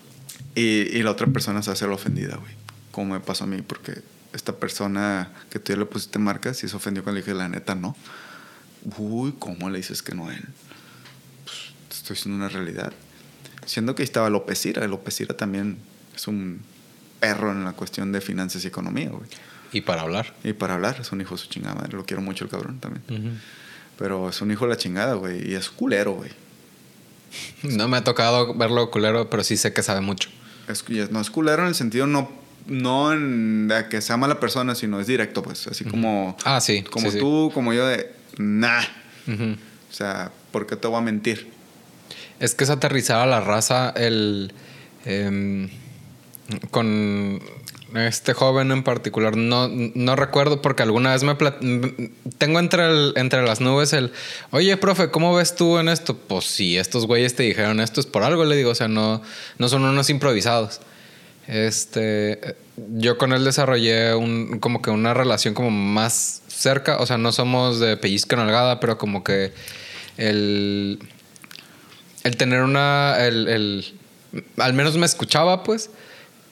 Y, 0.55 0.97
y 0.97 1.03
la 1.03 1.11
otra 1.11 1.27
persona 1.27 1.63
se 1.63 1.71
hace 1.71 1.87
la 1.87 1.95
ofendida, 1.95 2.37
güey. 2.37 2.53
Como 2.91 3.15
me 3.15 3.21
pasó 3.21 3.45
a 3.45 3.47
mí, 3.47 3.63
porque 3.63 4.03
esta 4.33 4.57
persona 4.57 5.31
que 5.51 5.59
tú 5.59 5.73
ya 5.73 5.79
le 5.79 5.87
pusiste 5.87 6.19
marca, 6.19 6.55
si 6.55 6.69
se 6.69 6.77
ofendió 6.77 7.03
cuando 7.03 7.19
le 7.19 7.25
dije 7.25 7.35
la 7.35 7.49
neta, 7.49 7.75
no. 7.75 7.97
Uy, 8.99 9.35
¿cómo 9.39 9.71
le 9.71 9.79
dices 9.79 10.03
que 10.03 10.15
no 10.15 10.29
a 10.29 10.35
él? 10.35 10.45
Pues, 11.45 11.99
estoy 11.99 12.17
diciendo 12.17 12.37
una 12.37 12.49
realidad. 12.49 12.93
Siendo 13.67 13.95
que 13.95 14.03
estaba 14.03 14.29
López 14.31 14.65
Ira. 14.67 14.87
López 14.87 15.21
Ira 15.21 15.37
también 15.37 15.79
es 16.15 16.29
un 16.29 16.61
perro 17.21 17.53
en 17.53 17.65
la 17.65 17.73
cuestión 17.73 18.13
de 18.13 18.21
finanzas 18.21 18.65
y 18.65 18.69
economía, 18.69 19.09
güey. 19.09 19.29
Y 19.73 19.81
para 19.81 20.03
hablar. 20.03 20.35
Y 20.45 20.53
para 20.53 20.75
hablar, 20.75 20.99
es 21.01 21.11
un 21.13 21.21
hijo 21.21 21.35
de 21.35 21.41
su 21.41 21.49
chingada 21.49 21.75
madre. 21.75 21.97
Lo 21.97 22.05
quiero 22.05 22.23
mucho 22.23 22.45
el 22.45 22.51
cabrón 22.51 22.79
también. 22.79 23.41
Pero 23.99 24.29
es 24.29 24.41
un 24.41 24.51
hijo 24.51 24.67
de 24.67 24.71
la 24.71 24.77
chingada, 24.77 25.15
güey. 25.15 25.51
Y 25.51 25.55
es 25.55 25.71
culero, 25.71 26.13
güey. 26.13 26.31
No 27.63 27.89
me 27.89 27.97
ha 27.97 28.05
tocado 28.05 28.55
verlo 28.55 28.91
culero, 28.91 29.29
pero 29.31 29.43
sí 29.43 29.57
sé 29.57 29.73
que 29.73 29.83
sabe 29.83 30.01
mucho. 30.01 30.29
Es, 30.69 30.85
no 31.11 31.21
es 31.21 31.31
culero 31.31 31.63
en 31.63 31.69
el 31.69 31.75
sentido 31.75 32.07
no, 32.07 32.31
no 32.67 33.13
en 33.13 33.69
de 33.69 33.89
que 33.89 34.01
sea 34.01 34.17
mala 34.17 34.41
persona, 34.41 34.75
sino 34.75 35.01
es 35.01 35.07
directo, 35.07 35.43
pues. 35.43 35.67
Así 35.67 35.85
como. 35.85 36.37
Ah, 36.45 36.61
sí. 36.61 36.83
Como 36.83 37.11
tú, 37.13 37.51
como 37.53 37.73
yo, 37.73 37.87
de. 37.87 38.13
Nah. 38.39 38.83
O 39.29 39.93
sea, 39.93 40.33
¿por 40.51 40.67
qué 40.67 40.77
te 40.77 40.89
voy 40.89 40.99
a 40.99 41.03
mentir? 41.03 41.51
Es 42.41 42.55
que 42.55 42.65
es 42.65 42.71
aterrizar 42.71 43.21
a 43.21 43.27
la 43.27 43.41
raza 43.41 43.91
el. 43.97 44.53
Em, 45.05 45.69
con 46.71 47.41
este 47.95 48.33
joven 48.33 48.73
en 48.73 48.83
particular, 48.83 49.37
no, 49.37 49.69
no 49.69 50.17
recuerdo 50.17 50.61
porque 50.61 50.83
alguna 50.83 51.13
vez 51.13 51.23
me... 51.23 51.37
Tengo 52.39 52.59
entre, 52.59 52.85
entre 53.15 53.47
las 53.47 53.61
nubes 53.61 53.93
el, 53.93 54.13
oye, 54.51 54.77
profe, 54.77 55.11
¿cómo 55.11 55.35
ves 55.35 55.55
tú 55.55 55.79
en 55.79 55.89
esto? 55.89 56.17
Pues 56.17 56.47
si 56.47 56.77
estos 56.77 57.07
güeyes 57.07 57.37
te 57.37 57.45
dijeron 57.45 57.81
esto 57.81 58.01
es 58.01 58.07
por 58.07 58.25
algo, 58.25 58.45
le 58.45 58.57
digo, 58.57 58.71
o 58.71 58.75
sea, 58.75 58.89
no, 58.89 59.23
no 59.59 59.69
son 59.69 59.85
unos 59.85 60.11
improvisados. 60.11 60.81
Este, 61.47 62.57
yo 62.77 63.19
con 63.19 63.33
él 63.33 63.45
desarrollé 63.45 64.15
un, 64.15 64.59
como 64.61 64.81
que 64.83 64.91
una 64.91 65.15
relación 65.15 65.55
como 65.55 65.71
más 65.71 66.43
cerca, 66.49 66.99
o 66.99 67.07
sea, 67.07 67.19
no 67.19 67.33
somos 67.33 67.81
de 67.81 67.97
pellizco 67.97 68.37
nalgada, 68.37 68.81
pero 68.81 68.97
como 68.99 69.23
que 69.25 69.53
el, 70.17 70.99
el 72.23 72.37
tener 72.37 72.63
una, 72.63 73.17
el, 73.25 73.85
al 74.59 74.73
menos 74.73 74.97
me 74.97 75.07
escuchaba, 75.07 75.63
pues, 75.65 75.91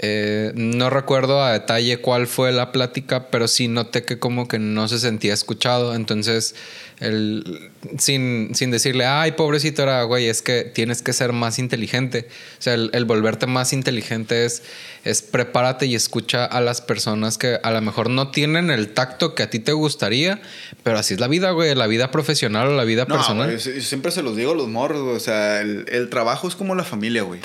eh, 0.05 0.51
no 0.57 0.91
recuerdo 0.91 1.41
a 1.45 1.53
detalle 1.53 1.99
cuál 1.99 2.27
fue 2.27 2.51
la 2.51 2.73
plática, 2.73 3.29
pero 3.31 3.47
sí 3.47 3.69
noté 3.69 4.05
que 4.05 4.19
como 4.19 4.49
que 4.49 4.59
no 4.59 4.89
se 4.89 4.99
sentía 4.99 5.33
escuchado. 5.33 5.95
Entonces, 5.95 6.57
el, 6.99 7.71
sin, 7.99 8.53
sin 8.57 8.73
decirle, 8.73 9.07
ay, 9.07 9.33
pobrecito 9.33 9.85
era, 9.85 10.03
güey, 10.03 10.27
es 10.27 10.43
que 10.43 10.65
tienes 10.65 11.03
que 11.03 11.13
ser 11.13 11.33
más 11.33 11.61
inteligente. 11.61 12.27
O 12.59 12.63
sea, 12.63 12.75
el, 12.75 13.05
volverte 13.05 13.47
más 13.47 13.73
inteligente 13.73 14.45
es, 14.45 14.65
es 15.05 15.23
prepárate 15.23 15.87
y 15.87 15.95
escucha 15.95 16.47
a 16.47 16.61
las 16.61 16.81
personas 16.81 17.39
que 17.39 17.61
a 17.63 17.71
lo 17.71 17.81
mejor 17.81 18.11
no 18.11 18.33
tienen 18.33 18.71
el 18.71 18.89
tacto 18.89 19.37
que 19.37 19.45
a 19.45 19.51
ti 19.51 19.61
te 19.61 19.71
gustaría, 19.71 20.43
pero 20.83 20.99
así 20.99 21.15
es 21.15 21.21
la 21.21 21.29
vida, 21.29 21.53
güey, 21.53 21.77
la 21.77 21.87
vida 21.87 22.11
profesional 22.11 22.67
o 22.67 22.77
la 22.77 22.83
vida 22.83 23.07
personal. 23.07 23.61
siempre 23.61 24.11
se 24.11 24.25
los 24.25 24.35
digo 24.35 24.51
a 24.51 24.57
los 24.57 24.67
morros, 24.67 25.17
O 25.17 25.21
sea, 25.21 25.61
el, 25.61 26.09
trabajo 26.11 26.49
es 26.49 26.57
como 26.57 26.75
la 26.75 26.83
familia, 26.83 27.23
güey 27.23 27.41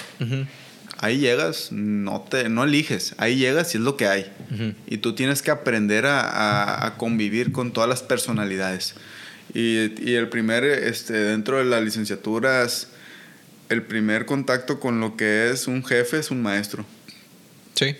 ahí 0.99 1.19
llegas, 1.19 1.71
no, 1.71 2.21
te, 2.21 2.49
no 2.49 2.63
eliges, 2.63 3.15
ahí 3.17 3.37
llegas 3.37 3.73
y 3.73 3.77
es 3.77 3.83
lo 3.83 3.97
que 3.97 4.07
hay. 4.07 4.31
Y 4.87 4.97
tú 4.97 5.15
tienes 5.15 5.41
que 5.41 5.51
aprender 5.51 6.05
a, 6.07 6.95
convivir 6.97 7.51
con 7.51 7.71
todas 7.71 7.89
las 7.89 8.03
personalidades. 8.03 8.95
Y, 9.53 10.13
el 10.13 10.29
primer, 10.29 10.63
este, 10.63 11.13
dentro 11.13 11.57
de 11.57 11.65
las 11.65 11.83
licenciaturas, 11.83 12.89
el 13.69 13.83
primer 13.83 14.25
contacto 14.25 14.79
con 14.79 14.99
lo 14.99 15.15
que 15.17 15.49
es 15.49 15.67
un 15.67 15.83
jefe 15.83 16.19
es 16.19 16.31
un 16.31 16.41
maestro. 16.41 16.85
Sí. 17.75 17.95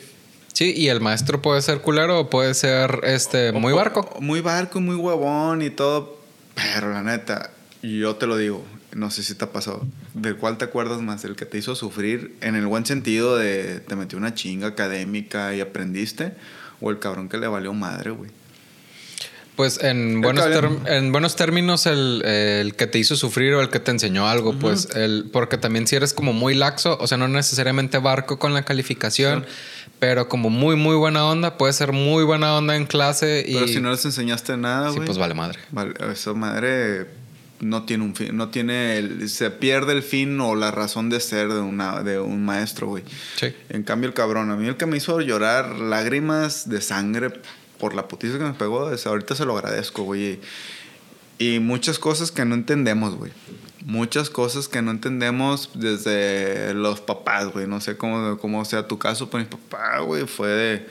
Sí, 0.54 0.74
y 0.76 0.88
el 0.88 1.02
maestro 1.02 1.39
puede 1.39 1.62
ser 1.62 1.82
culero 1.82 2.20
o 2.20 2.30
puede 2.32 2.56
ser 2.56 3.02
este, 3.04 3.52
muy 3.52 3.74
barco. 3.74 4.18
Muy 4.20 4.41
barco, 4.41 4.82
muy 4.82 4.95
huevón 4.95 5.62
y 5.62 5.70
todo. 5.70 6.18
Pero 6.56 6.91
la 6.91 7.04
neta, 7.04 7.52
yo 7.84 8.16
te 8.16 8.26
lo 8.26 8.38
digo, 8.38 8.66
no 8.98 9.12
sé 9.12 9.22
si 9.22 9.36
te 9.36 9.45
ha 9.45 9.52
pasado. 9.52 9.86
¿Del 10.16 10.38
cuál 10.38 10.58
te 10.58 10.66
acuerdas 10.66 11.02
más? 11.02 11.24
¿El 11.24 11.36
que 11.36 11.45
te 11.45 11.60
hizo 11.60 11.76
sufrir 11.76 12.36
en 12.41 12.56
el 12.56 12.66
buen 12.66 12.86
sentido 12.86 13.38
de 13.38 13.80
te 13.80 13.95
metió 13.95 14.18
una 14.18 14.34
chinga 14.34 14.68
académica 14.68 15.54
y 15.54 15.62
aprendiste? 15.62 16.34
¿O 16.82 16.89
el 16.89 16.98
cabrón 16.98 17.30
que 17.30 17.38
le 17.38 17.48
valió 17.48 17.74
madre, 17.74 18.10
güey? 18.10 18.32
Pues 19.56 19.84
en 19.84 20.22
buenos, 20.22 20.45
en 20.86 21.12
buenos 21.12 21.36
términos, 21.36 21.86
el, 21.86 22.74
que 22.76 22.88
te 22.88 22.98
hizo 23.00 23.16
sufrir 23.16 23.54
o 23.54 23.62
el 23.62 23.70
que 23.70 23.80
te 23.80 23.89
enseñó 23.89 24.28
algo, 24.28 24.58
pues, 24.58 24.89
el, 24.95 25.30
porque 25.34 25.58
también 25.58 25.88
si 25.88 25.95
eres 25.95 26.14
como 26.14 26.32
muy 26.32 26.54
laxo, 26.54 26.95
o 27.00 27.08
sea, 27.08 27.18
no 27.18 27.28
necesariamente 27.28 27.98
barco 27.98 28.38
con 28.38 28.54
la 28.54 28.64
calificación, 28.66 29.48
pero 30.00 30.30
como 30.30 30.52
muy, 30.52 30.76
muy 30.76 30.95
buena 30.95 31.26
onda, 31.26 31.58
puede 31.58 31.74
ser 31.74 31.91
muy 31.91 32.24
buena 32.24 32.56
onda 32.56 32.76
en 32.76 32.86
clase. 32.86 33.45
Y... 33.48 33.56
Pero 33.56 33.68
si 33.68 33.80
no 33.80 33.89
les 33.89 34.06
enseñaste 34.06 34.58
nada, 34.58 34.89
güey. 34.89 35.00
Sí, 35.00 35.06
pues 35.08 35.18
vale 35.18 35.34
madre. 35.34 35.60
Vale, 35.72 35.93
eso 36.12 36.36
madre 36.36 37.08
no 37.60 37.84
tiene 37.84 38.03
un 38.03 38.16
fin, 38.16 38.36
no 38.38 38.49
tiene, 38.49 39.28
se 39.28 39.49
pierde 39.49 39.93
el 39.93 40.03
fin 40.03 40.39
o 40.39 40.55
la 40.55 40.72
razón 40.72 41.10
de 41.10 41.20
ser 41.20 41.49
de, 41.49 41.60
una, 41.60 42.03
de 42.03 42.20
un 42.20 42.45
maestro, 42.45 42.88
güey. 42.88 43.03
Sí. 43.36 43.53
En 43.70 43.84
cambio 43.84 44.08
el 44.08 44.14
cabrón, 44.14 44.51
a 44.51 44.55
mí 44.55 44.68
el 44.68 44.78
que 44.78 44.86
me 44.86 44.97
hizo 44.97 45.20
llorar 45.22 45.76
lágrimas 45.80 46.70
de 46.70 46.82
sangre 46.82 47.32
por 47.80 47.95
la 47.95 48.08
putiza 48.08 48.38
que 48.38 48.43
me 48.43 48.53
pegó, 48.53 48.91
es, 48.91 49.05
ahorita 49.08 49.36
se 49.36 49.45
lo 49.45 49.58
agradezco, 49.58 50.03
güey. 50.03 50.39
Y 51.39 51.60
muchas 51.60 51.99
cosas 51.99 52.32
que 52.32 52.45
no 52.45 52.55
entendemos, 52.55 53.16
güey. 53.16 53.32
Muchas 53.86 54.30
cosas 54.30 54.68
que 54.68 54.82
no 54.82 54.91
entendemos 54.91 55.70
desde 55.76 56.74
los 56.74 56.99
papás, 56.99 57.47
güey. 57.47 57.68
No 57.68 57.80
sé 57.80 57.95
cómo, 57.95 58.38
cómo 58.38 58.66
sea 58.66 58.88
tu 58.88 58.97
caso, 58.97 59.30
pero 59.30 59.43
mi 59.43 59.49
papá, 59.49 59.99
güey, 59.99 60.26
fue 60.26 60.49
de... 60.49 60.88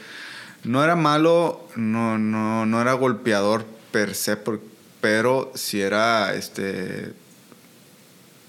No 0.65 0.83
era 0.83 0.97
malo, 0.97 1.69
no, 1.77 2.19
no, 2.19 2.67
no 2.67 2.81
era 2.81 2.95
golpeador 2.95 3.67
per 3.93 4.15
se, 4.15 4.37
porque 4.37 4.76
pero 5.07 5.53
si 5.55 5.81
era 5.81 6.35
este 6.35 7.13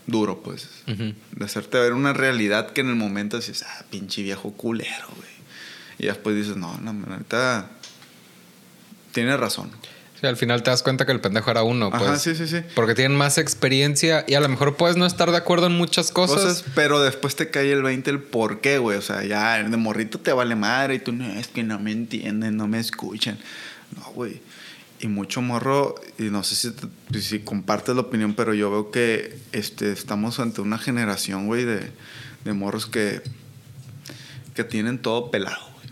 duro, 0.08 0.42
pues. 0.42 0.68
De 0.88 1.46
hacerte 1.46 1.78
ver 1.80 1.94
una 1.94 2.14
realidad 2.14 2.72
que 2.72 2.82
en 2.82 2.90
el 2.90 2.96
momento 2.96 3.38
dices, 3.38 3.64
ah, 3.68 3.86
pinche 3.92 4.24
viejo 4.24 4.54
culero, 4.54 5.06
güey. 5.16 5.30
Y 6.00 6.08
después 6.08 6.36
dices, 6.36 6.58
no, 6.58 6.76
no, 6.80 6.96
ahorita 7.12 7.70
tiene 9.12 9.38
razón. 9.38 9.70
Sí, 10.20 10.26
al 10.26 10.36
final 10.36 10.64
te 10.64 10.72
das 10.72 10.82
cuenta 10.82 11.06
que 11.06 11.12
el 11.12 11.22
pendejo 11.22 11.52
era 11.52 11.62
uno, 11.62 11.92
pues. 11.92 12.02
Ajá, 12.02 12.18
sí, 12.18 12.34
sí, 12.34 12.48
sí. 12.48 12.62
Porque 12.74 12.96
tienen 12.96 13.16
más 13.16 13.38
experiencia 13.38 14.26
y 14.28 14.34
a 14.34 14.40
lo 14.40 14.50
mejor 14.50 14.78
puedes 14.78 14.98
no 14.98 15.06
estar 15.06 15.30
de 15.30 15.38
acuerdo 15.38 15.68
en 15.68 15.74
muchas 15.74 16.12
cosas. 16.12 16.38
Cosas, 16.38 16.66
pero 16.74 17.04
después 17.04 17.36
te 17.36 17.52
cae 17.52 17.72
el 17.72 17.84
20 17.84 18.10
el 18.10 18.20
por 18.20 18.62
qué, 18.62 18.80
güey. 18.80 18.98
O 18.98 19.04
sea, 19.04 19.24
ya 19.24 19.62
de 19.62 19.78
morrito 19.78 20.20
te 20.20 20.34
vale 20.34 20.56
madre 20.56 20.96
y 20.96 21.00
tú 21.00 21.12
no, 21.12 21.24
es 21.24 21.50
que 21.50 21.62
no 21.62 21.78
me 21.78 21.92
entienden, 21.92 22.58
no 22.58 22.68
me 22.68 22.80
escuchan. 22.80 23.38
No, 23.96 24.12
güey. 24.14 24.42
Y 25.00 25.08
mucho 25.08 25.42
morro, 25.44 25.94
y 26.18 26.24
no 26.24 26.44
sé 26.44 26.56
si, 26.56 26.72
te- 26.72 27.22
si 27.22 27.40
compartes 27.40 27.94
la 27.96 28.02
opinión, 28.02 28.34
pero 28.34 28.54
yo 28.56 28.72
veo 28.72 28.90
que 28.90 29.38
este, 29.52 29.92
estamos 29.92 30.40
ante 30.40 30.62
una 30.62 30.80
generación, 30.80 31.46
güey, 31.46 31.66
de, 31.66 31.92
de 32.46 32.54
morros 32.54 32.88
que, 32.88 33.22
que 34.56 34.64
tienen 34.64 34.98
todo 35.00 35.30
pelado, 35.30 35.64
güey. 35.76 35.88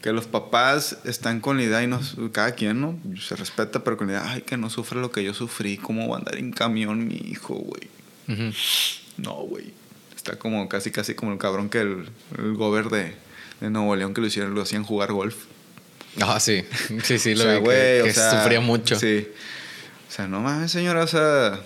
Que 0.00 0.12
los 0.12 0.26
papás 0.28 0.98
están 1.04 1.40
con 1.40 1.56
la 1.56 1.64
idea 1.64 1.82
y 1.82 1.88
nos, 1.88 2.14
cada 2.30 2.52
quien, 2.52 2.80
¿no? 2.80 2.96
Se 3.20 3.34
respeta, 3.34 3.82
pero 3.82 3.96
con 3.96 4.06
la 4.06 4.12
idea, 4.12 4.30
ay, 4.30 4.42
que 4.42 4.56
no 4.56 4.70
sufre 4.70 5.00
lo 5.00 5.10
que 5.10 5.24
yo 5.24 5.34
sufrí, 5.34 5.76
¿cómo 5.76 6.06
va 6.08 6.16
a 6.16 6.18
andar 6.20 6.36
en 6.36 6.52
camión 6.52 7.08
mi 7.08 7.16
hijo, 7.16 7.54
güey? 7.54 7.88
Ujú. 8.28 8.54
No, 9.16 9.34
güey. 9.42 9.72
Está 10.14 10.38
como 10.38 10.68
casi, 10.68 10.92
casi 10.92 11.14
como 11.14 11.32
el 11.32 11.38
cabrón 11.38 11.68
que 11.68 11.80
el, 11.80 12.08
el 12.38 12.54
gober 12.54 12.90
de, 12.90 13.16
de 13.60 13.70
Nuevo 13.70 13.96
León 13.96 14.14
que 14.14 14.20
lo 14.20 14.28
hicieron, 14.28 14.54
lo 14.54 14.62
hacían 14.62 14.84
jugar 14.84 15.10
golf. 15.12 15.34
Ah, 16.22 16.40
sí. 16.40 16.64
Sí, 17.04 17.18
sí, 17.18 17.32
O 17.32 17.36
lo 17.36 17.42
sea, 17.42 17.52
vi 17.54 17.58
que- 17.58 17.64
güey, 17.64 18.02
que, 18.04 18.10
o 18.10 18.14
sea, 18.14 18.30
sufría 18.42 18.60
mucho. 18.60 18.98
Sí. 18.98 19.28
O 20.08 20.10
sea, 20.10 20.26
no 20.28 20.40
mames, 20.40 20.70
señora, 20.72 21.02
o 21.02 21.06
sea. 21.06 21.60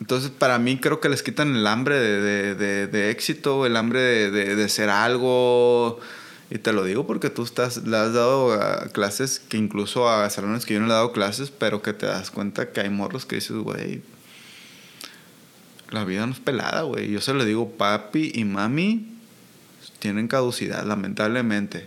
Entonces, 0.00 0.30
para 0.30 0.58
mí 0.58 0.78
creo 0.78 0.98
que 1.00 1.08
les 1.08 1.22
quitan 1.22 1.54
el 1.54 1.66
hambre 1.66 1.98
de, 1.98 2.20
de, 2.20 2.54
de, 2.56 2.86
de 2.88 3.10
éxito, 3.10 3.66
el 3.66 3.76
hambre 3.76 4.30
de, 4.30 4.68
ser 4.68 4.90
algo. 4.90 6.00
Y 6.50 6.58
te 6.58 6.72
lo 6.72 6.84
digo 6.84 7.06
porque 7.06 7.30
tú 7.30 7.44
estás, 7.44 7.78
le 7.86 7.96
has 7.96 8.12
dado 8.12 8.52
a 8.52 8.88
clases, 8.88 9.38
que 9.40 9.56
incluso 9.56 10.10
a 10.10 10.28
salones 10.28 10.66
que 10.66 10.74
yo 10.74 10.80
no 10.80 10.86
le 10.86 10.92
he 10.92 10.96
dado 10.96 11.12
clases, 11.12 11.50
pero 11.50 11.82
que 11.82 11.92
te 11.92 12.06
das 12.06 12.30
cuenta 12.30 12.72
que 12.72 12.80
hay 12.80 12.90
morros 12.90 13.26
que 13.26 13.36
dices, 13.36 13.56
güey, 13.56 14.02
la 15.90 16.04
vida 16.04 16.26
no 16.26 16.32
es 16.32 16.40
pelada, 16.40 16.82
güey. 16.82 17.10
Yo 17.10 17.20
se 17.20 17.32
lo 17.34 17.44
digo, 17.44 17.70
papi 17.70 18.32
y 18.34 18.44
mami 18.44 19.06
tienen 19.98 20.26
caducidad, 20.28 20.84
lamentablemente. 20.84 21.86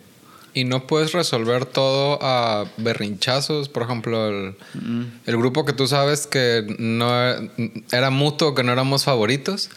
Y 0.55 0.63
no 0.63 0.87
puedes 0.87 1.11
resolver 1.11 1.65
todo 1.65 2.17
a 2.21 2.65
berrinchazos. 2.77 3.69
Por 3.69 3.83
ejemplo, 3.83 4.27
el, 4.29 4.55
Mm. 4.73 5.03
el 5.27 5.37
grupo 5.37 5.65
que 5.65 5.73
tú 5.73 5.85
sabes 5.87 6.25
que 6.25 6.65
no 6.79 7.11
era 7.91 8.09
mutuo, 8.09 8.55
que 8.55 8.63
no 8.63 8.71
éramos 8.71 9.03
favoritos. 9.03 9.69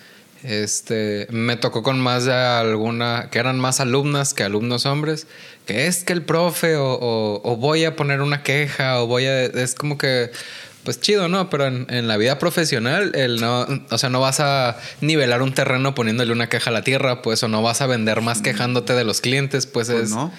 Este, 0.45 1.27
me 1.31 1.57
tocó 1.57 1.83
con 1.83 1.99
más 2.01 2.25
de 2.25 2.33
alguna, 2.33 3.29
que 3.31 3.41
eran 3.41 3.59
más 3.59 3.81
alumnas 3.81 4.35
que 4.35 4.45
alumnos 4.45 4.87
hombres, 4.87 5.27
que 5.67 5.89
es 5.89 6.05
que 6.05 6.13
el 6.13 6.23
profe 6.23 6.77
o, 6.77 6.93
o- 6.95 7.41
o 7.43 7.57
voy 7.57 7.85
a 7.85 7.97
poner 7.97 8.21
una 8.23 8.43
queja 8.45 9.03
o 9.03 9.09
voy 9.09 9.27
a, 9.27 9.43
es 9.47 9.75
como 9.75 9.99
que, 9.99 10.31
pues 10.85 11.01
chido, 11.01 11.29
¿no? 11.29 11.51
Pero 11.51 11.67
en, 11.67 11.87
en 11.91 12.07
la 12.07 12.17
vida 12.17 12.39
profesional, 12.39 13.11
el 13.17 13.41
no, 13.41 13.67
o 13.91 13.99
sea, 13.99 14.11
no 14.11 14.21
vas 14.21 14.39
a 14.39 14.79
nivelar 15.01 15.43
un 15.43 15.53
terreno 15.55 15.95
poniéndole 15.97 16.33
una 16.33 16.49
queja 16.49 16.71
a 16.71 16.73
la 16.73 16.83
tierra, 16.83 17.21
pues, 17.21 17.43
o 17.43 17.49
no 17.49 17.61
vas 17.63 17.81
a 17.81 17.87
vender 17.89 18.21
más 18.21 18.41
quejándote 18.41 18.93
de 18.95 19.03
los 19.05 19.21
clientes, 19.21 19.67
pues, 19.67 19.89
Pues 19.89 20.05
es... 20.05 20.11
no. 20.11 20.33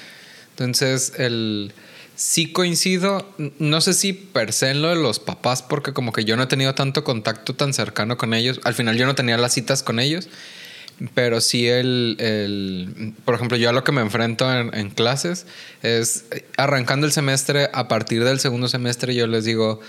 Entonces, 0.64 1.14
el 1.18 1.74
sí 2.16 2.52
coincido, 2.52 3.26
no 3.60 3.80
sé 3.80 3.94
si 3.94 4.12
per 4.12 4.52
se 4.52 4.72
en 4.72 4.82
lo 4.82 4.90
de 4.90 4.96
los 4.96 5.20
papás, 5.20 5.62
porque 5.64 5.94
como 5.94 6.12
que 6.12 6.26
yo 6.26 6.36
no 6.36 6.44
he 6.44 6.48
tenido 6.48 6.76
tanto 6.76 7.04
contacto 7.04 7.56
tan 7.56 7.74
cercano 7.74 8.18
con 8.18 8.34
ellos. 8.34 8.60
Al 8.66 8.74
final 8.74 8.98
yo 8.98 9.06
no 9.06 9.16
tenía 9.16 9.38
las 9.38 9.54
citas 9.54 9.84
con 9.84 10.00
ellos, 10.00 10.28
pero 11.14 11.40
sí 11.40 11.68
el, 11.68 12.18
el 12.20 13.14
por 13.24 13.36
ejemplo, 13.36 13.56
yo 13.56 13.70
a 13.70 13.74
lo 13.74 13.86
que 13.86 13.94
me 13.94 14.02
enfrento 14.02 14.52
en, 14.54 14.74
en 14.76 14.90
clases 14.90 15.46
es 15.82 16.26
arrancando 16.58 17.06
el 17.06 17.14
semestre, 17.14 17.70
a 17.72 17.88
partir 17.88 18.26
del 18.26 18.40
segundo 18.42 18.68
semestre 18.68 19.16
yo 19.16 19.26
les 19.26 19.46
digo, 19.46 19.80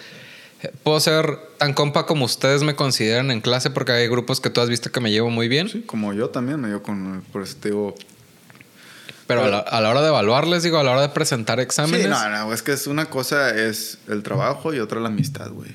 puedo 0.82 1.00
ser 1.00 1.38
tan 1.58 1.72
compa 1.72 2.06
como 2.06 2.24
ustedes 2.24 2.62
me 2.62 2.74
consideran 2.74 3.30
en 3.30 3.40
clase, 3.40 3.70
porque 3.70 3.92
hay 3.92 4.08
grupos 4.08 4.40
que 4.40 4.50
tú 4.50 4.60
has 4.60 4.68
visto 4.68 4.90
que 4.90 5.00
me 5.00 5.10
llevo 5.10 5.30
muy 5.30 5.48
bien. 5.48 5.68
Sí, 5.68 5.82
como 5.82 6.12
yo 6.12 6.30
también 6.30 6.62
dio 6.64 6.82
con. 6.82 7.24
Por 7.32 7.42
eso 7.42 7.56
te 7.60 7.70
digo. 7.70 7.94
Pero 9.30 9.44
a 9.44 9.48
la, 9.48 9.58
a 9.58 9.80
la 9.80 9.90
hora 9.90 10.02
de 10.02 10.08
evaluarles, 10.08 10.62
digo, 10.62 10.78
a 10.78 10.82
la 10.82 10.90
hora 10.90 11.02
de 11.02 11.08
presentar 11.10 11.60
exámenes. 11.60 12.02
Sí, 12.02 12.08
no, 12.08 12.28
no, 12.28 12.52
es 12.52 12.62
que 12.62 12.72
es 12.72 12.86
una 12.86 13.06
cosa 13.06 13.50
es 13.50 13.98
el 14.08 14.22
trabajo 14.22 14.74
y 14.74 14.80
otra 14.80 14.98
la 15.00 15.08
amistad, 15.08 15.50
güey. 15.50 15.70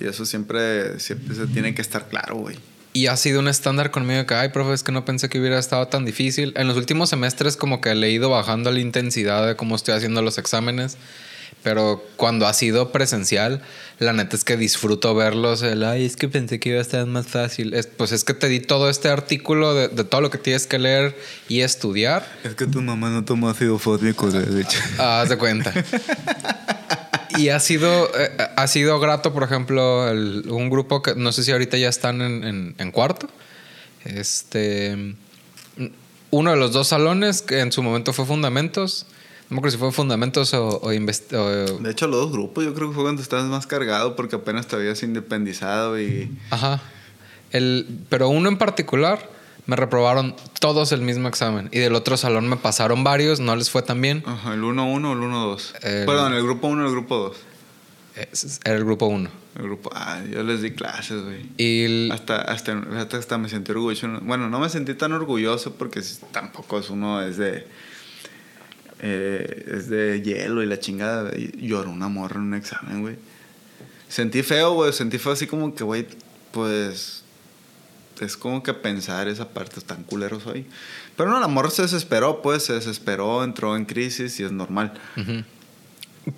Y 0.00 0.06
eso 0.06 0.26
siempre, 0.26 0.98
siempre 0.98 1.34
se 1.36 1.46
tiene 1.46 1.74
que 1.74 1.82
estar 1.82 2.08
claro, 2.08 2.36
güey. 2.36 2.56
Y 2.92 3.06
ha 3.06 3.16
sido 3.16 3.40
un 3.40 3.48
estándar 3.48 3.90
conmigo 3.90 4.26
que, 4.26 4.34
ay, 4.34 4.48
profe, 4.48 4.74
es 4.74 4.82
que 4.82 4.92
no 4.92 5.04
pensé 5.04 5.28
que 5.28 5.38
hubiera 5.38 5.58
estado 5.58 5.86
tan 5.88 6.04
difícil. 6.04 6.52
En 6.56 6.66
los 6.66 6.76
últimos 6.76 7.08
semestres 7.08 7.56
como 7.56 7.80
que 7.80 7.94
le 7.94 8.08
he 8.08 8.10
ido 8.10 8.28
bajando 8.28 8.70
la 8.70 8.80
intensidad 8.80 9.46
de 9.46 9.56
cómo 9.56 9.76
estoy 9.76 9.94
haciendo 9.94 10.20
los 10.20 10.36
exámenes. 10.38 10.98
Pero 11.62 12.04
cuando 12.16 12.46
ha 12.48 12.54
sido 12.54 12.90
presencial, 12.90 13.62
la 14.00 14.12
neta 14.12 14.34
es 14.34 14.42
que 14.44 14.56
disfruto 14.56 15.14
verlos. 15.14 15.62
El, 15.62 15.84
ay, 15.84 16.04
es 16.04 16.16
que 16.16 16.28
pensé 16.28 16.58
que 16.58 16.70
iba 16.70 16.78
a 16.78 16.82
estar 16.82 17.06
más 17.06 17.28
fácil. 17.28 17.72
Es, 17.74 17.86
pues 17.86 18.10
es 18.10 18.24
que 18.24 18.34
te 18.34 18.48
di 18.48 18.58
todo 18.58 18.90
este 18.90 19.08
artículo 19.08 19.72
de, 19.74 19.86
de 19.88 20.02
todo 20.02 20.20
lo 20.20 20.30
que 20.30 20.38
tienes 20.38 20.66
que 20.66 20.80
leer 20.80 21.16
y 21.48 21.60
estudiar. 21.60 22.26
Es 22.42 22.56
que 22.56 22.66
tu 22.66 22.82
mamá 22.82 23.10
no 23.10 23.24
tomó 23.24 23.48
ácido 23.48 23.78
fósmico, 23.78 24.28
de 24.30 24.60
hecho. 24.62 24.78
Ah, 24.98 25.20
haz 25.22 25.28
de 25.28 25.38
cuenta. 25.38 25.72
Y 27.38 27.48
ha 27.50 27.60
sido, 27.60 28.10
eh, 28.18 28.30
ha 28.56 28.66
sido 28.66 28.98
grato, 29.00 29.32
por 29.32 29.44
ejemplo, 29.44 30.08
el- 30.10 30.44
un 30.50 30.68
grupo 30.68 31.00
que 31.00 31.14
no 31.14 31.30
sé 31.32 31.44
si 31.44 31.52
ahorita 31.52 31.78
ya 31.78 31.88
están 31.88 32.20
en, 32.22 32.44
en- 32.44 32.74
en 32.78 32.90
cuarto. 32.90 33.28
Este. 34.04 35.14
Uno 36.30 36.50
de 36.50 36.56
los 36.56 36.72
dos 36.72 36.88
salones 36.88 37.42
que 37.42 37.60
en 37.60 37.72
su 37.72 37.82
momento 37.82 38.12
fue 38.12 38.24
Fundamentos. 38.26 39.06
No 39.50 39.56
me 39.56 39.58
acuerdo 39.58 39.72
si 39.72 39.78
fue 39.78 39.92
Fundamentos 39.92 40.54
o, 40.54 40.80
o 40.82 40.90
De 40.90 41.90
hecho, 41.90 42.06
los 42.06 42.20
dos 42.20 42.32
grupos 42.32 42.64
yo 42.64 42.72
creo 42.74 42.88
que 42.88 42.94
fue 42.94 43.04
cuando 43.04 43.20
estabas 43.22 43.44
más 43.46 43.66
cargado 43.66 44.16
porque 44.16 44.36
apenas 44.36 44.66
te 44.66 44.76
habías 44.76 45.02
independizado 45.02 46.00
y... 46.00 46.30
Ajá. 46.50 46.80
El, 47.50 47.86
pero 48.08 48.28
uno 48.30 48.48
en 48.48 48.56
particular 48.56 49.28
me 49.66 49.76
reprobaron 49.76 50.34
todos 50.58 50.90
el 50.92 51.02
mismo 51.02 51.28
examen. 51.28 51.68
Y 51.70 51.78
del 51.80 51.94
otro 51.94 52.16
salón 52.16 52.48
me 52.48 52.56
pasaron 52.56 53.04
varios, 53.04 53.40
no 53.40 53.54
les 53.54 53.68
fue 53.70 53.82
tan 53.82 54.00
bien. 54.00 54.22
Ajá, 54.26 54.54
el 54.54 54.62
1-1 54.62 54.80
o 54.80 55.12
el 55.12 55.18
1-2. 55.18 55.72
El- 55.82 56.06
Perdón, 56.06 56.32
el 56.32 56.42
grupo 56.42 56.68
1 56.68 56.82
o 56.82 56.86
el 56.86 56.92
grupo 56.92 57.16
2. 57.18 57.36
Es- 58.32 58.60
Era 58.64 58.76
el 58.76 58.84
grupo 58.84 59.06
uno. 59.06 59.30
El 59.56 59.64
grupo... 59.64 59.90
Ah, 59.94 60.20
yo 60.30 60.42
les 60.42 60.62
di 60.62 60.70
clases, 60.72 61.22
güey. 61.22 61.46
Y 61.58 61.84
el- 61.84 62.10
Hasta, 62.12 62.40
hasta, 62.40 62.72
hasta, 62.98 63.18
hasta 63.18 63.38
me 63.38 63.48
sentí 63.50 63.70
orgulloso. 63.72 64.08
Bueno, 64.22 64.48
no 64.48 64.58
me 64.60 64.68
sentí 64.70 64.94
tan 64.94 65.12
orgulloso 65.12 65.74
porque 65.74 66.00
tampoco 66.32 66.78
es 66.78 66.88
uno 66.88 67.20
es 67.22 67.36
de... 67.36 67.66
eh, 69.02 69.74
es 69.76 69.88
de 69.88 70.22
hielo 70.22 70.62
y 70.62 70.66
la 70.66 70.78
chingada. 70.80 71.36
Y 71.36 71.66
lloró 71.66 71.90
una 71.90 72.08
morra 72.08 72.36
en 72.36 72.42
un 72.46 72.54
examen, 72.54 73.02
güey. 73.02 73.16
Sentí 74.08 74.42
feo, 74.42 74.74
güey. 74.74 74.92
Sentí 74.92 75.18
feo 75.18 75.32
así 75.32 75.46
como 75.46 75.74
que, 75.74 75.84
güey, 75.84 76.06
pues... 76.52 77.18
Es 78.20 78.36
como 78.36 78.62
que 78.62 78.72
pensar 78.72 79.26
esa 79.26 79.48
parte 79.48 79.80
tan 79.80 80.04
culero 80.04 80.38
soy. 80.38 80.64
Pero 81.16 81.30
no, 81.30 81.40
la 81.40 81.48
morra 81.48 81.70
se 81.70 81.82
desesperó, 81.82 82.40
pues. 82.40 82.62
Se 82.62 82.74
desesperó, 82.74 83.42
entró 83.42 83.76
en 83.76 83.84
crisis 83.84 84.38
y 84.38 84.44
es 84.44 84.52
normal. 84.52 84.92
Ujú. 85.16 85.42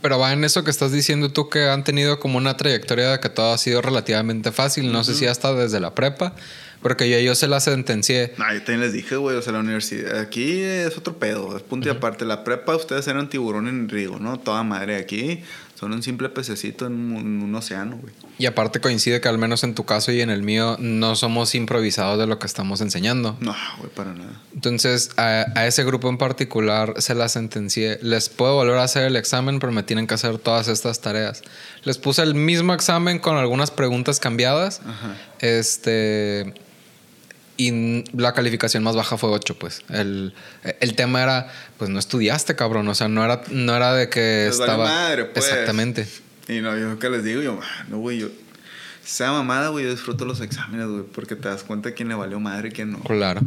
Pero 0.00 0.18
va 0.18 0.32
en 0.32 0.44
eso 0.44 0.64
que 0.64 0.70
estás 0.70 0.92
diciendo 0.92 1.30
tú 1.30 1.50
que 1.50 1.68
han 1.68 1.84
tenido 1.84 2.18
como 2.18 2.38
una 2.38 2.56
trayectoria 2.56 3.10
de 3.10 3.20
que 3.20 3.28
todo 3.28 3.52
ha 3.52 3.58
sido 3.58 3.82
relativamente 3.82 4.50
fácil. 4.50 4.90
No 4.90 5.04
sé 5.04 5.14
si 5.14 5.26
hasta 5.26 5.52
desde 5.52 5.78
la 5.78 5.94
prepa, 5.94 6.34
porque 6.84 7.08
yo, 7.08 7.18
yo 7.18 7.34
se 7.34 7.48
la 7.48 7.60
sentencié. 7.60 8.34
No, 8.36 8.44
yo 8.52 8.58
también 8.58 8.82
les 8.82 8.92
dije, 8.92 9.16
güey, 9.16 9.38
o 9.38 9.40
sea, 9.40 9.54
la 9.54 9.60
universidad, 9.60 10.18
aquí 10.18 10.60
es 10.60 10.98
otro 10.98 11.18
pedo, 11.18 11.56
es 11.56 11.62
punto 11.62 11.88
y 11.88 11.90
aparte. 11.90 12.26
La 12.26 12.44
prepa, 12.44 12.76
ustedes 12.76 13.08
eran 13.08 13.30
tiburón 13.30 13.68
en 13.68 13.88
río, 13.88 14.18
¿no? 14.18 14.38
Toda 14.38 14.62
madre 14.64 14.96
aquí, 14.96 15.42
son 15.80 15.94
un 15.94 16.02
simple 16.02 16.28
pececito 16.28 16.84
en 16.86 16.92
un, 16.92 17.16
en 17.16 17.42
un 17.42 17.54
océano, 17.54 17.96
güey. 17.96 18.12
Y 18.36 18.44
aparte 18.44 18.80
coincide 18.80 19.22
que 19.22 19.28
al 19.28 19.38
menos 19.38 19.64
en 19.64 19.74
tu 19.74 19.86
caso 19.86 20.12
y 20.12 20.20
en 20.20 20.28
el 20.28 20.42
mío 20.42 20.76
no 20.78 21.16
somos 21.16 21.54
improvisados 21.54 22.18
de 22.18 22.26
lo 22.26 22.38
que 22.38 22.46
estamos 22.46 22.82
enseñando. 22.82 23.38
No, 23.40 23.56
güey, 23.78 23.90
para 23.90 24.12
nada. 24.12 24.42
Entonces 24.52 25.10
a, 25.16 25.46
a 25.54 25.66
ese 25.66 25.84
grupo 25.84 26.10
en 26.10 26.18
particular 26.18 26.92
se 26.98 27.14
la 27.14 27.30
sentencié. 27.30 27.98
Les 28.02 28.28
puedo 28.28 28.56
volver 28.56 28.76
a 28.76 28.82
hacer 28.82 29.04
el 29.04 29.16
examen, 29.16 29.58
pero 29.58 29.72
me 29.72 29.84
tienen 29.84 30.06
que 30.06 30.12
hacer 30.12 30.36
todas 30.36 30.68
estas 30.68 31.00
tareas. 31.00 31.40
Les 31.84 31.96
puse 31.96 32.20
el 32.20 32.34
mismo 32.34 32.74
examen 32.74 33.18
con 33.20 33.38
algunas 33.38 33.70
preguntas 33.70 34.20
cambiadas. 34.20 34.82
Ajá. 34.84 35.16
Este. 35.38 36.52
Y 37.56 38.04
la 38.16 38.32
calificación 38.32 38.82
más 38.82 38.96
baja 38.96 39.16
fue 39.16 39.30
8, 39.30 39.56
pues. 39.58 39.82
El, 39.88 40.34
el 40.80 40.94
tema 40.96 41.22
era, 41.22 41.52
pues 41.78 41.88
no 41.90 41.98
estudiaste, 42.00 42.56
cabrón. 42.56 42.88
O 42.88 42.94
sea, 42.94 43.08
no 43.08 43.24
era, 43.24 43.42
no 43.50 43.76
era 43.76 43.94
de 43.94 44.08
que 44.08 44.48
valió 44.48 44.64
estaba. 44.64 44.84
madre, 44.86 45.24
pues. 45.26 45.46
Exactamente. 45.48 46.08
Y 46.48 46.60
no, 46.60 46.76
yo 46.76 46.98
que 46.98 47.08
les 47.10 47.22
digo, 47.24 47.42
yo, 47.42 47.60
"Ah, 47.62 47.84
no, 47.88 47.98
güey, 47.98 48.18
yo. 48.18 48.28
Sea 49.04 49.30
mamada, 49.32 49.68
güey, 49.68 49.84
yo 49.84 49.90
disfruto 49.90 50.24
los 50.24 50.40
exámenes, 50.40 50.86
güey, 50.88 51.02
porque 51.04 51.36
te 51.36 51.48
das 51.48 51.62
cuenta 51.62 51.92
quién 51.92 52.08
le 52.08 52.14
valió 52.14 52.40
madre 52.40 52.70
y 52.70 52.72
quién 52.72 52.90
no. 52.92 53.00
Claro. 53.00 53.40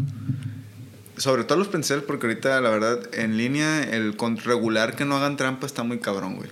Sobre 1.18 1.44
todo 1.44 1.58
los 1.58 1.68
presenciales, 1.68 2.06
porque 2.06 2.28
ahorita, 2.28 2.62
la 2.62 2.70
verdad, 2.70 3.00
en 3.14 3.38
línea, 3.38 3.82
el 3.84 4.16
regular 4.44 4.96
que 4.96 5.04
no 5.04 5.18
hagan 5.18 5.36
trampa 5.36 5.66
está 5.66 5.82
muy 5.84 5.98
cabrón, 6.00 6.36
güey. 6.36 6.50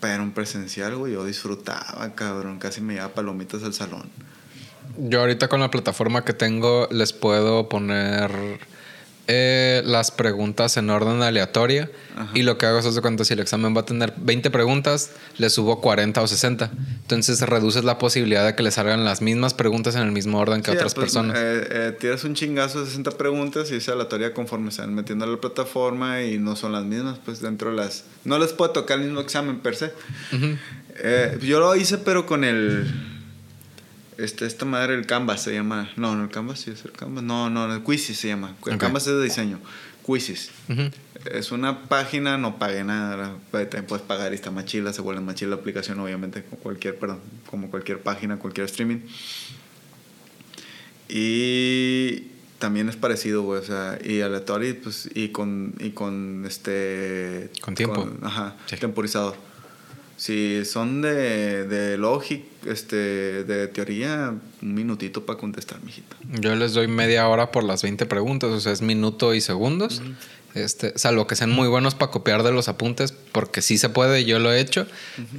Pero 0.00 0.22
en 0.22 0.32
presencial, 0.32 0.96
güey, 0.96 1.12
yo 1.12 1.24
disfrutaba, 1.24 2.10
cabrón. 2.14 2.58
Casi 2.58 2.80
me 2.80 2.94
llevaba 2.94 3.14
palomitas 3.14 3.62
al 3.62 3.74
salón. 3.74 4.08
Yo 4.98 5.20
ahorita 5.20 5.48
con 5.48 5.60
la 5.60 5.70
plataforma 5.70 6.24
que 6.24 6.32
tengo 6.32 6.88
les 6.90 7.12
puedo 7.12 7.68
poner 7.68 8.30
eh, 9.26 9.80
las 9.86 10.10
preguntas 10.10 10.76
en 10.76 10.90
orden 10.90 11.22
aleatoria. 11.22 11.90
Y 12.34 12.42
lo 12.42 12.58
que 12.58 12.66
hago 12.66 12.78
es, 12.78 12.94
de 12.94 13.00
cuenta, 13.00 13.24
si 13.24 13.32
el 13.32 13.40
examen 13.40 13.74
va 13.74 13.80
a 13.80 13.86
tener 13.86 14.12
20 14.18 14.50
preguntas, 14.50 15.12
le 15.38 15.48
subo 15.48 15.80
40 15.80 16.20
o 16.20 16.26
60. 16.26 16.70
Entonces 17.00 17.40
reduces 17.40 17.84
la 17.84 17.98
posibilidad 17.98 18.44
de 18.44 18.54
que 18.54 18.62
le 18.62 18.70
salgan 18.70 19.04
las 19.04 19.22
mismas 19.22 19.54
preguntas 19.54 19.96
en 19.96 20.02
el 20.02 20.12
mismo 20.12 20.38
orden 20.38 20.62
que 20.62 20.72
otras 20.72 20.94
pues, 20.94 21.06
personas. 21.06 21.36
Eh, 21.38 21.68
eh, 21.70 21.96
tiras 21.98 22.22
un 22.24 22.34
chingazo 22.34 22.80
de 22.80 22.86
60 22.86 23.12
preguntas 23.12 23.70
y 23.72 23.76
es 23.76 23.88
aleatoria 23.88 24.34
conforme 24.34 24.70
se 24.70 24.82
van 24.82 24.94
metiendo 24.94 25.24
a 25.24 25.28
la 25.28 25.38
plataforma 25.38 26.22
y 26.22 26.38
no 26.38 26.54
son 26.54 26.72
las 26.72 26.84
mismas, 26.84 27.18
pues 27.24 27.40
dentro 27.40 27.70
de 27.70 27.76
las... 27.76 28.04
No 28.24 28.38
les 28.38 28.52
puede 28.52 28.74
tocar 28.74 28.98
el 28.98 29.06
mismo 29.06 29.20
examen 29.20 29.60
per 29.60 29.74
se. 29.74 29.92
Eh, 30.96 31.38
yo 31.42 31.60
lo 31.60 31.74
hice, 31.74 31.98
pero 31.98 32.26
con 32.26 32.44
el 32.44 33.13
este, 34.18 34.46
esta 34.46 34.64
madre, 34.64 34.94
el 34.94 35.06
Canvas 35.06 35.42
se 35.42 35.52
llama. 35.52 35.90
No, 35.96 36.14
no, 36.14 36.24
el 36.24 36.30
Canvas 36.30 36.60
sí 36.60 36.70
es 36.70 36.84
el 36.84 36.92
Canvas. 36.92 37.24
No, 37.24 37.50
no, 37.50 37.72
el 37.72 37.82
Quizzes 37.82 38.18
se 38.18 38.28
llama. 38.28 38.54
El 38.66 38.78
Canvas 38.78 39.06
es 39.06 39.14
de 39.14 39.22
diseño. 39.22 39.58
Quizzes. 40.06 40.50
Es 41.32 41.52
una 41.52 41.84
página, 41.88 42.36
no 42.36 42.58
pagué 42.58 42.84
nada. 42.84 43.36
También 43.50 43.86
puedes 43.86 44.04
pagar 44.04 44.32
y 44.32 44.34
está 44.34 44.50
más 44.50 44.66
chila, 44.66 44.92
se 44.92 45.00
vuelve 45.00 45.20
más 45.20 45.34
chila 45.36 45.50
la 45.50 45.56
aplicación, 45.56 45.98
obviamente, 46.00 46.42
como 46.44 46.62
cualquier, 46.62 46.98
perdón, 46.98 47.20
como 47.50 47.70
cualquier 47.70 48.00
página, 48.00 48.38
cualquier 48.38 48.66
streaming. 48.66 49.00
Y 51.08 52.28
también 52.58 52.88
es 52.88 52.96
parecido, 52.96 53.42
güey, 53.42 53.60
o 53.60 53.64
sea, 53.64 53.98
y 54.02 54.20
aleatorio, 54.20 54.76
pues, 54.82 55.08
y 55.14 55.28
con, 55.28 55.74
y 55.78 55.90
con 55.90 56.44
este... 56.46 57.50
Con 57.60 57.74
tiempo. 57.74 58.08
ajá, 58.22 58.56
temporizado. 58.80 59.36
Si 60.16 60.64
son 60.64 61.02
de, 61.02 61.66
de 61.66 61.98
logic, 61.98 62.44
este, 62.66 63.44
de 63.44 63.68
teoría, 63.68 64.34
un 64.62 64.74
minutito 64.74 65.26
para 65.26 65.38
contestar, 65.38 65.82
mijito. 65.82 66.16
Yo 66.40 66.54
les 66.54 66.72
doy 66.72 66.86
media 66.86 67.28
hora 67.28 67.50
por 67.50 67.64
las 67.64 67.82
20 67.82 68.06
preguntas, 68.06 68.50
o 68.50 68.60
sea, 68.60 68.72
es 68.72 68.80
minuto 68.80 69.34
y 69.34 69.40
segundos. 69.40 70.02
Este, 70.54 70.96
salvo 70.96 71.26
que 71.26 71.34
sean 71.34 71.50
muy 71.50 71.66
buenos 71.66 71.96
para 71.96 72.12
copiar 72.12 72.44
de 72.44 72.52
los 72.52 72.68
apuntes, 72.68 73.12
porque 73.32 73.60
sí 73.60 73.76
se 73.76 73.88
puede, 73.88 74.24
yo 74.24 74.38
lo 74.38 74.52
he 74.52 74.60
hecho. 74.60 74.86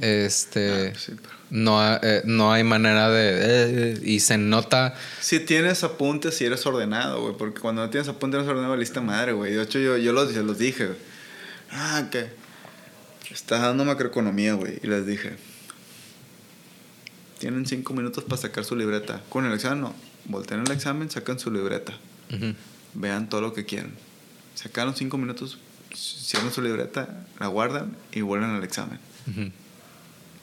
Este, 0.02 0.92
ah, 0.92 1.38
no, 1.48 1.96
eh, 2.02 2.22
no 2.26 2.52
hay 2.52 2.64
manera 2.64 3.08
de... 3.08 3.94
Eh, 3.94 4.00
y 4.04 4.20
se 4.20 4.36
nota... 4.36 4.94
Si 5.20 5.40
tienes 5.40 5.82
apuntes, 5.84 6.36
si 6.36 6.44
eres 6.44 6.66
ordenado, 6.66 7.22
güey, 7.22 7.34
porque 7.38 7.60
cuando 7.60 7.82
no 7.82 7.88
tienes 7.88 8.08
apuntes, 8.08 8.40
eres 8.40 8.50
ordenado, 8.50 8.76
lista 8.76 9.00
madre, 9.00 9.32
güey. 9.32 9.54
De 9.54 9.62
hecho, 9.62 9.78
yo, 9.78 9.96
yo 9.96 10.12
los, 10.12 10.34
los 10.34 10.58
dije, 10.58 10.90
Ah, 11.70 12.04
que 12.10 12.28
Está 13.30 13.58
dando 13.58 13.84
macroeconomía, 13.84 14.54
güey. 14.54 14.78
Y 14.82 14.86
les 14.86 15.06
dije, 15.06 15.36
tienen 17.38 17.66
cinco 17.66 17.92
minutos 17.94 18.24
para 18.24 18.40
sacar 18.40 18.64
su 18.64 18.76
libreta. 18.76 19.22
Con 19.28 19.44
el 19.44 19.52
examen, 19.52 19.80
no. 19.80 19.94
Volteen 20.26 20.60
el 20.60 20.70
examen, 20.72 21.10
sacan 21.10 21.38
su 21.38 21.50
libreta. 21.50 21.92
Vean 22.94 23.28
todo 23.28 23.40
lo 23.40 23.52
que 23.52 23.64
quieren. 23.64 23.92
Sacaron 24.54 24.96
cinco 24.96 25.18
minutos, 25.18 25.58
cierran 25.94 26.50
su 26.50 26.62
libreta, 26.62 27.26
la 27.38 27.46
guardan 27.48 27.96
y 28.12 28.22
vuelven 28.22 28.50
al 28.50 28.64
examen. 28.64 28.98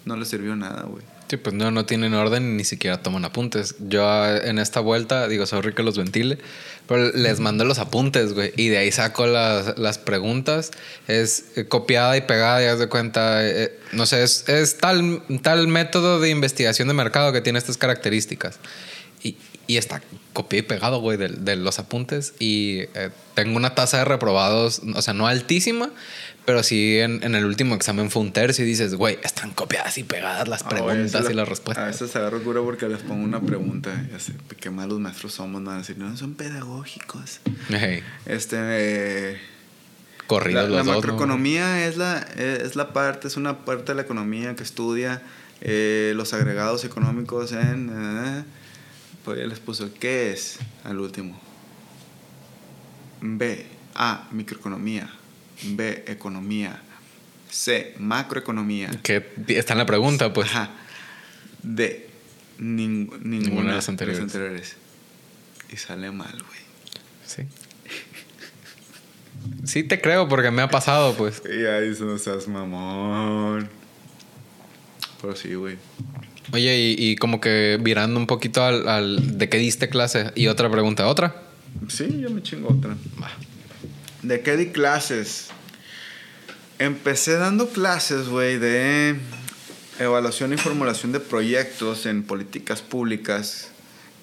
No 0.05 0.15
les 0.15 0.27
sirvió 0.27 0.55
nada, 0.55 0.83
güey. 0.83 1.03
Sí, 1.33 1.37
pues 1.37 1.55
no, 1.55 1.71
no 1.71 1.87
tienen 1.87 2.13
orden 2.13 2.43
y 2.43 2.57
ni 2.57 2.63
siquiera 2.63 3.01
toman 3.01 3.25
apuntes. 3.25 3.73
Yo 3.79 4.07
ah, 4.07 4.37
en 4.37 4.59
esta 4.59 4.81
vuelta, 4.81 5.27
digo, 5.27 5.47
sorry 5.47 5.73
que 5.73 5.81
los 5.81 5.97
ventile, 5.97 6.37
pero 6.87 7.11
les 7.11 7.39
mando 7.39 7.65
los 7.65 7.79
apuntes, 7.79 8.33
güey. 8.33 8.53
Y 8.55 8.69
de 8.69 8.77
ahí 8.77 8.91
saco 8.91 9.25
las, 9.25 9.75
las 9.79 9.97
preguntas. 9.97 10.69
Es 11.07 11.45
eh, 11.55 11.65
copiada 11.65 12.15
y 12.17 12.21
pegada, 12.21 12.61
ya 12.61 12.75
de 12.75 12.87
cuenta. 12.87 13.43
Eh, 13.43 13.63
eh, 13.63 13.79
no 13.93 14.05
sé, 14.05 14.21
es, 14.21 14.47
es, 14.47 14.77
tal, 14.77 15.23
tal 15.41 15.67
método 15.67 16.19
de 16.19 16.29
investigación 16.29 16.87
de 16.87 16.93
mercado 16.93 17.33
que 17.33 17.41
tiene 17.41 17.57
estas 17.57 17.77
características. 17.77 18.59
Y, 19.23 19.35
y 19.67 19.77
está 19.77 20.01
copiado 20.33 20.65
y 20.65 20.67
pegado, 20.67 20.99
güey, 20.99 21.17
de, 21.17 21.29
de, 21.29 21.55
los 21.55 21.79
apuntes. 21.79 22.33
Y 22.39 22.85
tengo 23.33 23.55
una 23.55 23.75
tasa 23.75 23.99
de 23.99 24.05
reprobados, 24.05 24.81
o 24.93 25.01
sea, 25.01 25.13
no 25.13 25.27
altísima, 25.27 25.91
pero 26.45 26.61
sí, 26.61 26.99
en, 26.99 27.23
en, 27.23 27.35
el 27.35 27.45
último 27.45 27.73
examen 27.73 28.11
fue 28.11 28.21
un 28.21 28.33
tercio 28.33 28.65
y 28.65 28.67
dices, 28.67 28.95
güey, 28.95 29.17
están 29.23 29.51
copiadas 29.51 29.97
y 29.97 30.03
pegadas 30.03 30.47
las 30.47 30.63
ah, 30.63 30.69
preguntas 30.69 31.29
y 31.29 31.33
las 31.33 31.47
respuestas. 31.47 31.83
A 31.83 31.87
veces 31.87 32.15
agarro 32.17 32.43
cura 32.43 32.61
porque 32.61 32.89
les 32.89 32.99
pongo 32.99 33.23
una 33.23 33.39
pregunta. 33.39 33.91
Ya 34.11 34.19
sé, 34.19 34.33
qué 34.59 34.69
malos 34.69 34.99
maestros 34.99 35.33
somos, 35.33 35.61
no 35.61 35.67
van 35.67 35.77
a 35.77 35.79
decir, 35.79 35.97
no, 35.97 36.15
son 36.17 36.33
pedagógicos. 36.33 37.39
Este. 38.25 38.57
Eh, 38.59 39.39
Corridos 40.27 40.69
la, 40.69 40.77
la 40.77 40.83
macroeconomía 40.83 41.85
es, 41.85 41.97
la, 41.97 42.19
es 42.19 42.75
la 42.75 42.93
parte, 42.93 43.27
es 43.27 43.37
una 43.37 43.65
parte 43.65 43.91
de 43.91 43.95
la 43.95 44.01
economía 44.01 44.55
que 44.55 44.63
estudia 44.63 45.21
eh, 45.61 46.13
los 46.15 46.33
agregados 46.33 46.83
económicos 46.83 47.53
en. 47.53 48.45
Pues 49.23 49.39
ya 49.39 49.45
les 49.45 49.59
puso, 49.59 49.93
¿qué 49.93 50.31
es? 50.31 50.59
Al 50.83 50.99
último. 50.99 51.39
B. 53.21 53.65
A. 53.95 54.27
Microeconomía. 54.31 55.09
B, 55.63 56.03
economía. 56.07 56.81
C, 57.49 57.93
macroeconomía. 57.99 58.89
Que 59.03 59.25
está 59.47 59.73
en 59.73 59.79
la 59.79 59.85
pregunta, 59.85 60.33
pues. 60.33 60.49
Ajá. 60.49 60.71
D, 61.61 62.09
ninguna, 62.57 63.19
de 63.19 63.75
las 63.75 63.89
anteriores. 63.89 64.75
Y 65.71 65.77
sale 65.77 66.11
mal, 66.11 66.31
güey. 66.31 66.59
Sí. 67.25 67.43
sí 69.63 69.83
te 69.83 70.01
creo 70.01 70.27
porque 70.27 70.51
me 70.51 70.61
ha 70.61 70.69
pasado, 70.69 71.15
pues. 71.15 71.41
Y 71.45 71.65
ahí 71.65 71.95
no 71.99 72.17
seas 72.17 72.47
mamón. 72.47 73.69
Pero 75.21 75.35
sí, 75.35 75.53
güey. 75.53 75.77
Oye, 76.51 76.77
y, 76.77 76.95
y, 76.97 77.15
como 77.15 77.39
que 77.39 77.79
virando 77.81 78.19
un 78.19 78.27
poquito 78.27 78.63
al, 78.63 78.87
al, 78.87 79.37
de 79.37 79.49
qué 79.49 79.57
diste 79.57 79.89
clase. 79.89 80.31
Y 80.35 80.47
otra 80.47 80.69
pregunta, 80.69 81.07
¿otra? 81.07 81.35
Sí, 81.87 82.19
yo 82.19 82.29
me 82.29 82.43
chingo 82.43 82.69
otra. 82.69 82.95
Va. 83.21 83.31
¿De 84.21 84.41
qué 84.41 84.57
di 84.57 84.67
clases? 84.67 85.49
Empecé 86.79 87.33
dando 87.33 87.69
clases, 87.69 88.27
güey, 88.27 88.57
de 88.57 89.15
evaluación 89.99 90.53
y 90.53 90.57
formulación 90.57 91.11
de 91.11 91.19
proyectos 91.19 92.05
en 92.05 92.23
políticas 92.23 92.81
públicas, 92.81 93.69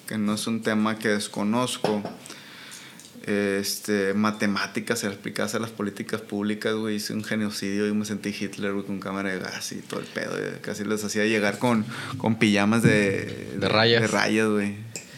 que 0.07 0.17
no 0.17 0.35
es 0.35 0.47
un 0.47 0.61
tema 0.61 0.99
que 0.99 1.09
desconozco. 1.09 2.03
Este, 3.23 4.15
matemáticas 4.15 5.03
explicadas 5.03 5.53
a 5.53 5.59
las 5.59 5.69
políticas 5.69 6.21
públicas, 6.21 6.73
güey. 6.73 6.95
Hice 6.95 7.13
un 7.13 7.23
genocidio 7.23 7.87
y 7.87 7.93
me 7.93 8.05
sentí 8.05 8.29
Hitler, 8.29 8.73
güey, 8.73 8.85
con 8.85 8.99
cámara 8.99 9.29
de 9.29 9.39
gas 9.39 9.71
y 9.73 9.75
todo 9.75 9.99
el 9.99 10.07
pedo. 10.07 10.37
Casi 10.61 10.83
les 10.83 11.03
hacía 11.03 11.25
llegar 11.25 11.59
con, 11.59 11.85
con 12.17 12.39
pijamas 12.39 12.81
de, 12.81 13.55
de 13.57 13.69
rayas. 13.69 14.01
De 14.01 14.07
rayas, 14.07 14.47
güey. 14.47 14.75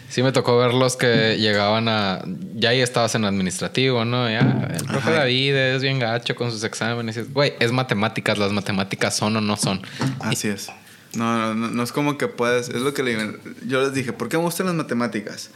Sí 0.09 0.21
me 0.21 0.31
tocó 0.31 0.57
ver 0.59 0.75
los 0.75 0.95
que 0.95 1.37
llegaban 1.39 1.87
a... 1.87 2.23
Ya 2.53 2.69
ahí 2.69 2.81
estabas 2.81 3.15
en 3.15 3.25
administrativo, 3.25 4.05
¿no? 4.05 4.29
Ya, 4.29 4.69
el 4.71 4.85
profe 4.85 5.11
David 5.11 5.55
es 5.55 5.81
bien 5.81 5.97
gacho 5.97 6.35
con 6.35 6.51
sus 6.51 6.63
exámenes. 6.63 7.33
Güey, 7.33 7.53
es 7.59 7.71
matemáticas. 7.71 8.37
Las 8.37 8.51
matemáticas 8.51 9.15
son 9.15 9.37
o 9.37 9.41
no 9.41 9.57
son. 9.57 9.81
Así 10.19 10.49
es. 10.49 10.69
No, 11.15 11.55
no, 11.55 11.67
no, 11.69 11.83
es 11.83 11.91
como 11.91 12.19
que 12.19 12.27
puedes... 12.27 12.69
Es 12.69 12.81
lo 12.81 12.93
que 12.93 13.01
le, 13.01 13.17
yo 13.65 13.81
les 13.81 13.93
dije. 13.95 14.13
¿Por 14.13 14.29
qué 14.29 14.37
me 14.37 14.43
gustan 14.43 14.67
las 14.67 14.75
matemáticas? 14.75 15.49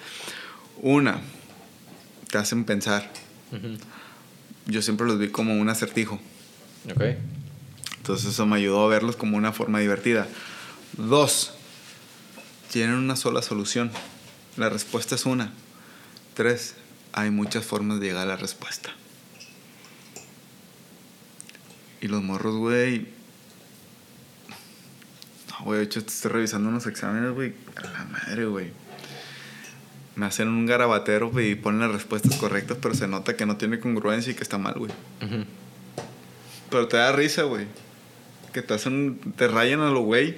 Una, 0.82 1.22
te 2.30 2.38
hacen 2.38 2.66
pensar. 2.66 3.12
Yo 4.66 4.82
siempre 4.82 5.08
los 5.08 5.18
vi 5.20 5.30
como 5.30 5.58
un 5.60 5.70
acertijo. 5.70 6.20
Ok. 6.94 7.02
Entonces 7.98 8.32
eso 8.32 8.46
me 8.46 8.58
ayudó 8.58 8.86
a 8.86 8.88
verlos 8.88 9.16
como 9.16 9.38
una 9.38 9.52
forma 9.52 9.80
divertida. 9.80 10.28
Dos, 10.98 11.54
tienen 12.72 12.96
una 12.96 13.16
sola 13.16 13.42
solución. 13.42 13.92
La 14.56 14.70
respuesta 14.70 15.16
es 15.16 15.26
una. 15.26 15.52
Tres, 16.34 16.76
hay 17.14 17.32
muchas 17.32 17.66
formas 17.66 18.00
de 18.00 18.08
llegar 18.08 18.24
a 18.24 18.26
la 18.28 18.38
respuesta. 18.38 18.92
Y 22.02 22.08
los 22.08 22.22
morros, 22.22 22.56
güey. 22.56 23.08
No, 25.50 25.66
güey, 25.66 25.80
de 25.80 25.86
hecho 25.86 26.00
estoy 26.00 26.32
revisando 26.32 26.70
unos 26.70 26.86
exámenes, 26.88 27.32
güey. 27.32 27.54
A 27.76 27.82
la 27.82 28.06
madre, 28.06 28.46
güey. 28.46 28.72
Me 30.18 30.26
hacen 30.26 30.48
un 30.48 30.66
garabatero 30.66 31.32
y 31.40 31.54
ponen 31.54 31.80
las 31.80 31.92
respuestas 31.92 32.36
correctas, 32.38 32.80
pero 32.82 32.96
se 32.96 33.08
nota 33.08 33.38
que 33.38 33.46
no 33.46 33.58
tiene 33.58 33.80
congruencia 33.80 34.32
y 34.32 34.36
que 34.36 34.42
está 34.42 34.58
mal, 34.58 34.74
güey. 34.74 34.92
Pero 36.72 36.88
te 36.88 36.98
da 36.98 37.12
risa, 37.12 37.44
güey. 37.44 37.68
Que 38.52 38.64
te 38.64 38.74
hacen, 38.74 39.20
te 39.36 39.48
rayan 39.48 39.82
a 39.82 39.92
lo 39.92 40.02
güey 40.02 40.36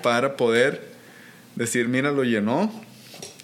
para 0.00 0.36
poder 0.36 0.94
decir, 1.56 1.88
mira, 1.88 2.12
lo 2.12 2.22
llenó 2.22 2.72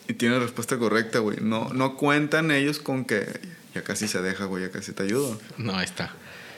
y 0.06 0.14
tiene 0.14 0.38
respuesta 0.38 0.78
correcta, 0.78 1.18
güey. 1.18 1.38
No, 1.40 1.70
no 1.72 1.96
cuentan 1.96 2.52
ellos 2.52 2.78
con 2.78 3.04
que 3.04 3.26
ya 3.74 3.82
casi 3.82 4.06
se 4.06 4.22
deja, 4.22 4.44
güey, 4.44 4.62
ya 4.66 4.70
casi 4.70 4.92
te 4.92 5.02
ayudo. 5.02 5.36
No, 5.58 5.74
ahí 5.74 5.84
está. 5.84 6.14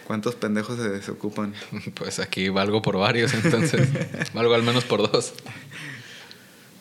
¿Cuántos 0.06 0.34
pendejos 0.34 0.76
se 0.76 0.90
desocupan? 0.90 1.54
Pues 1.94 2.18
aquí 2.18 2.50
valgo 2.50 2.82
por 2.82 2.98
varios, 2.98 3.32
entonces. 3.32 3.88
valgo 4.34 4.54
al 4.54 4.62
menos 4.62 4.84
por 4.84 5.10
dos. 5.10 5.32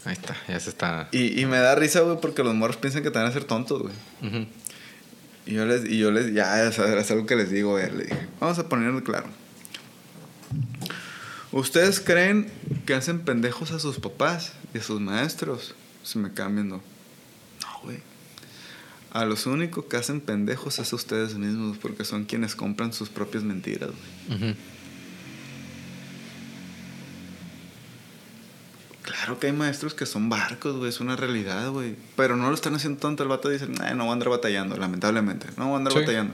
Ahí 0.06 0.14
está, 0.14 0.36
ya 0.48 0.60
se 0.60 0.70
está. 0.70 1.08
Y, 1.12 1.40
y 1.40 1.46
me 1.46 1.58
da 1.58 1.76
risa, 1.76 2.02
güey, 2.02 2.20
porque 2.20 2.44
los 2.44 2.54
morros 2.54 2.78
piensan 2.78 3.04
que 3.04 3.12
te 3.12 3.18
van 3.18 3.28
a 3.28 3.30
hacer 3.30 3.46
tontos, 3.46 3.82
güey. 3.82 3.94
Y 5.46 5.54
yo 5.54 5.66
les, 5.66 5.86
y 5.90 5.98
yo 5.98 6.12
les, 6.12 6.34
ya, 6.34 6.64
es 6.66 6.80
algo 6.80 7.26
que 7.26 7.36
les 7.36 7.50
digo, 7.50 7.72
güey. 7.72 7.90
Le 7.92 8.04
dije, 8.06 8.28
vamos 8.40 8.60
a 8.60 8.68
ponerlo 8.68 9.04
claro. 9.04 9.28
¿Ustedes 11.52 12.00
creen 12.00 12.52
que 12.86 12.96
hacen 12.96 13.20
pendejos 13.20 13.72
a 13.72 13.80
sus 13.80 14.00
papás 14.00 14.54
y 14.74 14.80
a 14.80 14.82
sus 14.82 15.00
maestros? 15.00 15.76
Se 16.02 16.18
me 16.20 16.34
cambian, 16.34 16.68
¿no? 16.68 16.78
No, 16.78 17.80
güey. 17.84 18.00
A 19.12 19.26
los 19.26 19.46
únicos 19.46 19.86
que 19.86 19.96
hacen 19.96 20.20
pendejos 20.20 20.80
es 20.80 20.92
a 20.92 20.96
ustedes 20.96 21.36
mismos, 21.36 21.78
porque 21.78 22.04
son 22.04 22.26
quienes 22.26 22.56
compran 22.56 22.92
sus 22.92 23.10
propias 23.10 23.44
mentiras, 23.44 23.92
güey. 23.92 24.52
Ujú. 24.52 24.58
Claro 29.24 29.40
que 29.40 29.48
hay 29.48 29.54
maestros 29.54 29.94
que 29.94 30.06
son 30.06 30.28
barcos, 30.28 30.76
güey, 30.76 30.90
es 30.90 31.00
una 31.00 31.16
realidad, 31.16 31.70
güey. 31.72 31.96
Pero 32.18 32.36
no 32.36 32.50
lo 32.50 32.56
están 32.56 32.76
haciendo 32.76 33.00
tanto. 33.00 33.24
El 33.24 33.30
vato 33.30 33.48
dice, 33.48 33.68
"Nah, 33.70 33.94
no 33.94 34.04
voy 34.04 34.10
a 34.10 34.14
andar 34.14 34.28
batallando, 34.28 34.76
lamentablemente. 34.76 35.48
No 35.56 35.68
voy 35.68 35.76
a 35.76 35.78
andar 35.78 35.94
Sí. 35.94 36.00
batallando. 36.00 36.34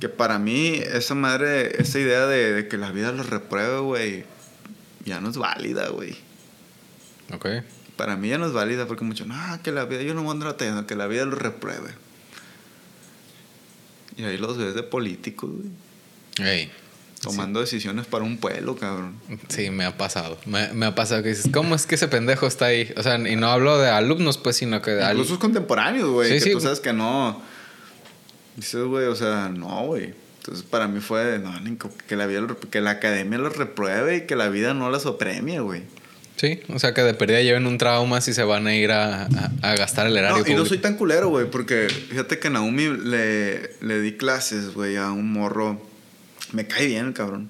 Que 0.00 0.08
para 0.08 0.40
mí, 0.40 0.74
esa 0.74 1.14
madre, 1.14 1.80
esa 1.80 2.00
idea 2.00 2.26
de, 2.26 2.52
de 2.52 2.68
que 2.68 2.78
la 2.78 2.90
vida 2.90 3.12
los 3.12 3.30
repruebe, 3.30 3.78
güey, 3.78 4.24
ya 5.04 5.20
no 5.20 5.30
es 5.30 5.36
válida, 5.36 5.88
güey. 5.90 6.16
Ok. 7.32 7.46
Para 7.96 8.16
mí 8.16 8.28
ya 8.28 8.38
no 8.38 8.46
es 8.46 8.52
válida 8.52 8.86
porque 8.86 9.04
muchos, 9.04 9.28
no, 9.28 9.36
que 9.62 9.70
la 9.70 9.84
vida, 9.84 10.02
yo 10.02 10.12
no 10.14 10.22
voy 10.22 10.30
a 10.30 10.32
andar 10.32 10.48
batallando, 10.48 10.84
que 10.84 10.96
la 10.96 11.06
vida 11.06 11.24
los 11.26 11.38
repruebe. 11.38 11.90
Y 14.16 14.24
ahí 14.24 14.36
los 14.36 14.56
ves 14.58 14.74
de 14.74 14.82
políticos, 14.82 15.50
güey. 15.52 16.48
Ey. 16.48 16.72
Tomando 17.30 17.60
decisiones 17.60 18.06
para 18.06 18.24
un 18.24 18.38
pueblo, 18.38 18.76
cabrón. 18.76 19.14
Sí, 19.48 19.70
me 19.70 19.84
ha 19.84 19.96
pasado. 19.96 20.38
Me, 20.46 20.72
me 20.72 20.86
ha 20.86 20.94
pasado 20.94 21.22
que 21.22 21.30
dices, 21.30 21.48
¿cómo 21.52 21.74
es 21.74 21.86
que 21.86 21.94
ese 21.96 22.08
pendejo 22.08 22.46
está 22.46 22.66
ahí? 22.66 22.92
O 22.96 23.02
sea, 23.02 23.16
y 23.18 23.36
no 23.36 23.48
hablo 23.48 23.78
de 23.78 23.88
alumnos, 23.90 24.38
pues, 24.38 24.56
sino 24.56 24.80
que 24.82 24.92
de 24.92 25.02
al- 25.04 25.16
Incluso 25.16 25.38
contemporáneos, 25.38 26.08
güey. 26.10 26.28
Sí, 26.28 26.34
que 26.34 26.40
sí. 26.40 26.52
tú 26.52 26.60
sabes 26.60 26.80
que 26.80 26.92
no. 26.92 27.40
Dices, 28.56 28.82
güey, 28.84 29.06
o 29.06 29.14
sea, 29.16 29.50
no, 29.54 29.84
güey. 29.86 30.14
Entonces, 30.38 30.64
para 30.64 30.86
mí 30.88 31.00
fue, 31.00 31.38
no, 31.40 31.58
ni 31.60 31.76
co- 31.76 31.90
que 32.06 32.16
la, 32.16 32.26
vida, 32.26 32.40
que 32.70 32.80
la 32.80 32.90
academia 32.92 33.36
los 33.38 33.56
repruebe 33.56 34.16
y 34.18 34.20
que 34.26 34.36
la 34.36 34.48
vida 34.48 34.74
no 34.74 34.90
las 34.90 35.04
apremie, 35.06 35.60
güey. 35.60 35.82
Sí, 36.36 36.60
o 36.68 36.78
sea, 36.78 36.92
que 36.94 37.02
de 37.02 37.14
pérdida 37.14 37.40
lleven 37.40 37.66
un 37.66 37.78
trauma 37.78 38.20
si 38.20 38.32
se 38.34 38.44
van 38.44 38.66
a 38.66 38.74
ir 38.76 38.92
a, 38.92 39.24
a- 39.24 39.28
a 39.62 39.74
gastar 39.76 40.06
el 40.06 40.16
erario 40.16 40.44
No, 40.44 40.50
y 40.50 40.54
no 40.54 40.64
soy 40.66 40.78
tan 40.78 40.96
culero, 40.96 41.28
güey, 41.30 41.50
porque 41.50 41.88
fíjate 41.88 42.38
que 42.38 42.50
Naomi 42.50 42.88
le, 42.88 43.70
le 43.80 44.00
di 44.00 44.12
clases, 44.12 44.72
güey, 44.74 44.96
a 44.96 45.10
un 45.10 45.32
morro. 45.32 45.80
Me 46.52 46.66
cae 46.66 46.86
bien 46.86 47.06
el 47.06 47.12
cabrón. 47.12 47.48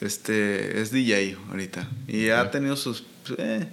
Este, 0.00 0.80
es 0.80 0.90
DJ 0.90 1.36
ahorita. 1.50 1.88
Y 2.08 2.28
ha 2.30 2.50
tenido 2.50 2.76
sus. 2.76 3.04
eh, 3.38 3.68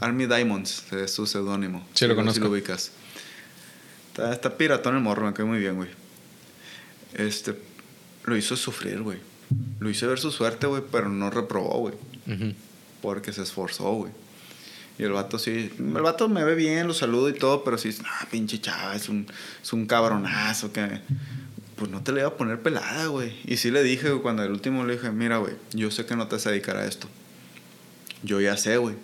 Army 0.00 0.26
Diamonds, 0.26 0.84
es 0.92 1.12
su 1.12 1.26
seudónimo. 1.26 1.86
Sí, 1.94 2.06
lo 2.06 2.14
Si 2.14 2.14
Si 2.14 2.16
conozco. 2.16 2.44
lo 2.44 2.50
ubicas. 2.50 2.90
Está, 4.08 4.32
está 4.32 4.56
piratón 4.56 4.96
el 4.96 5.02
morro, 5.02 5.26
me 5.26 5.32
cae 5.32 5.44
muy 5.44 5.58
bien, 5.58 5.76
güey. 5.76 5.88
Este, 7.14 7.54
lo 8.24 8.36
hizo 8.36 8.56
sufrir, 8.56 9.00
güey. 9.02 9.18
Lo 9.80 9.88
hizo 9.88 10.08
ver 10.08 10.18
su 10.18 10.30
suerte, 10.30 10.66
güey, 10.66 10.82
pero 10.90 11.08
no 11.08 11.30
reprobó, 11.30 11.78
güey. 11.78 11.94
Porque 13.00 13.32
se 13.32 13.42
esforzó, 13.42 13.92
güey. 13.92 14.12
Y 14.98 15.04
el 15.04 15.12
vato 15.12 15.38
sí. 15.38 15.70
El 15.78 16.02
vato 16.02 16.28
me 16.28 16.42
ve 16.44 16.56
bien, 16.56 16.88
lo 16.88 16.94
saludo 16.94 17.28
y 17.28 17.34
todo, 17.34 17.62
pero 17.62 17.78
sí, 17.78 17.96
ah, 18.04 18.26
pinche 18.30 18.60
chava, 18.60 18.96
es 18.96 19.08
un, 19.08 19.26
es 19.62 19.72
un 19.72 19.86
cabronazo 19.86 20.72
que. 20.72 21.00
Pues 21.78 21.90
no 21.90 22.02
te 22.02 22.12
le 22.12 22.20
iba 22.20 22.28
a 22.28 22.36
poner 22.36 22.60
pelada, 22.60 23.06
güey. 23.06 23.32
Y 23.44 23.56
sí 23.56 23.70
le 23.70 23.82
dije, 23.82 24.10
güey, 24.10 24.22
cuando 24.22 24.42
el 24.42 24.50
último 24.50 24.84
le 24.84 24.94
dije, 24.94 25.12
mira, 25.12 25.38
güey, 25.38 25.54
yo 25.72 25.90
sé 25.90 26.06
que 26.06 26.16
no 26.16 26.26
te 26.26 26.36
vas 26.36 26.46
a 26.46 26.50
dedicar 26.50 26.76
a 26.76 26.86
esto. 26.86 27.08
Yo 28.22 28.40
ya 28.40 28.56
sé, 28.56 28.76
güey. 28.78 28.96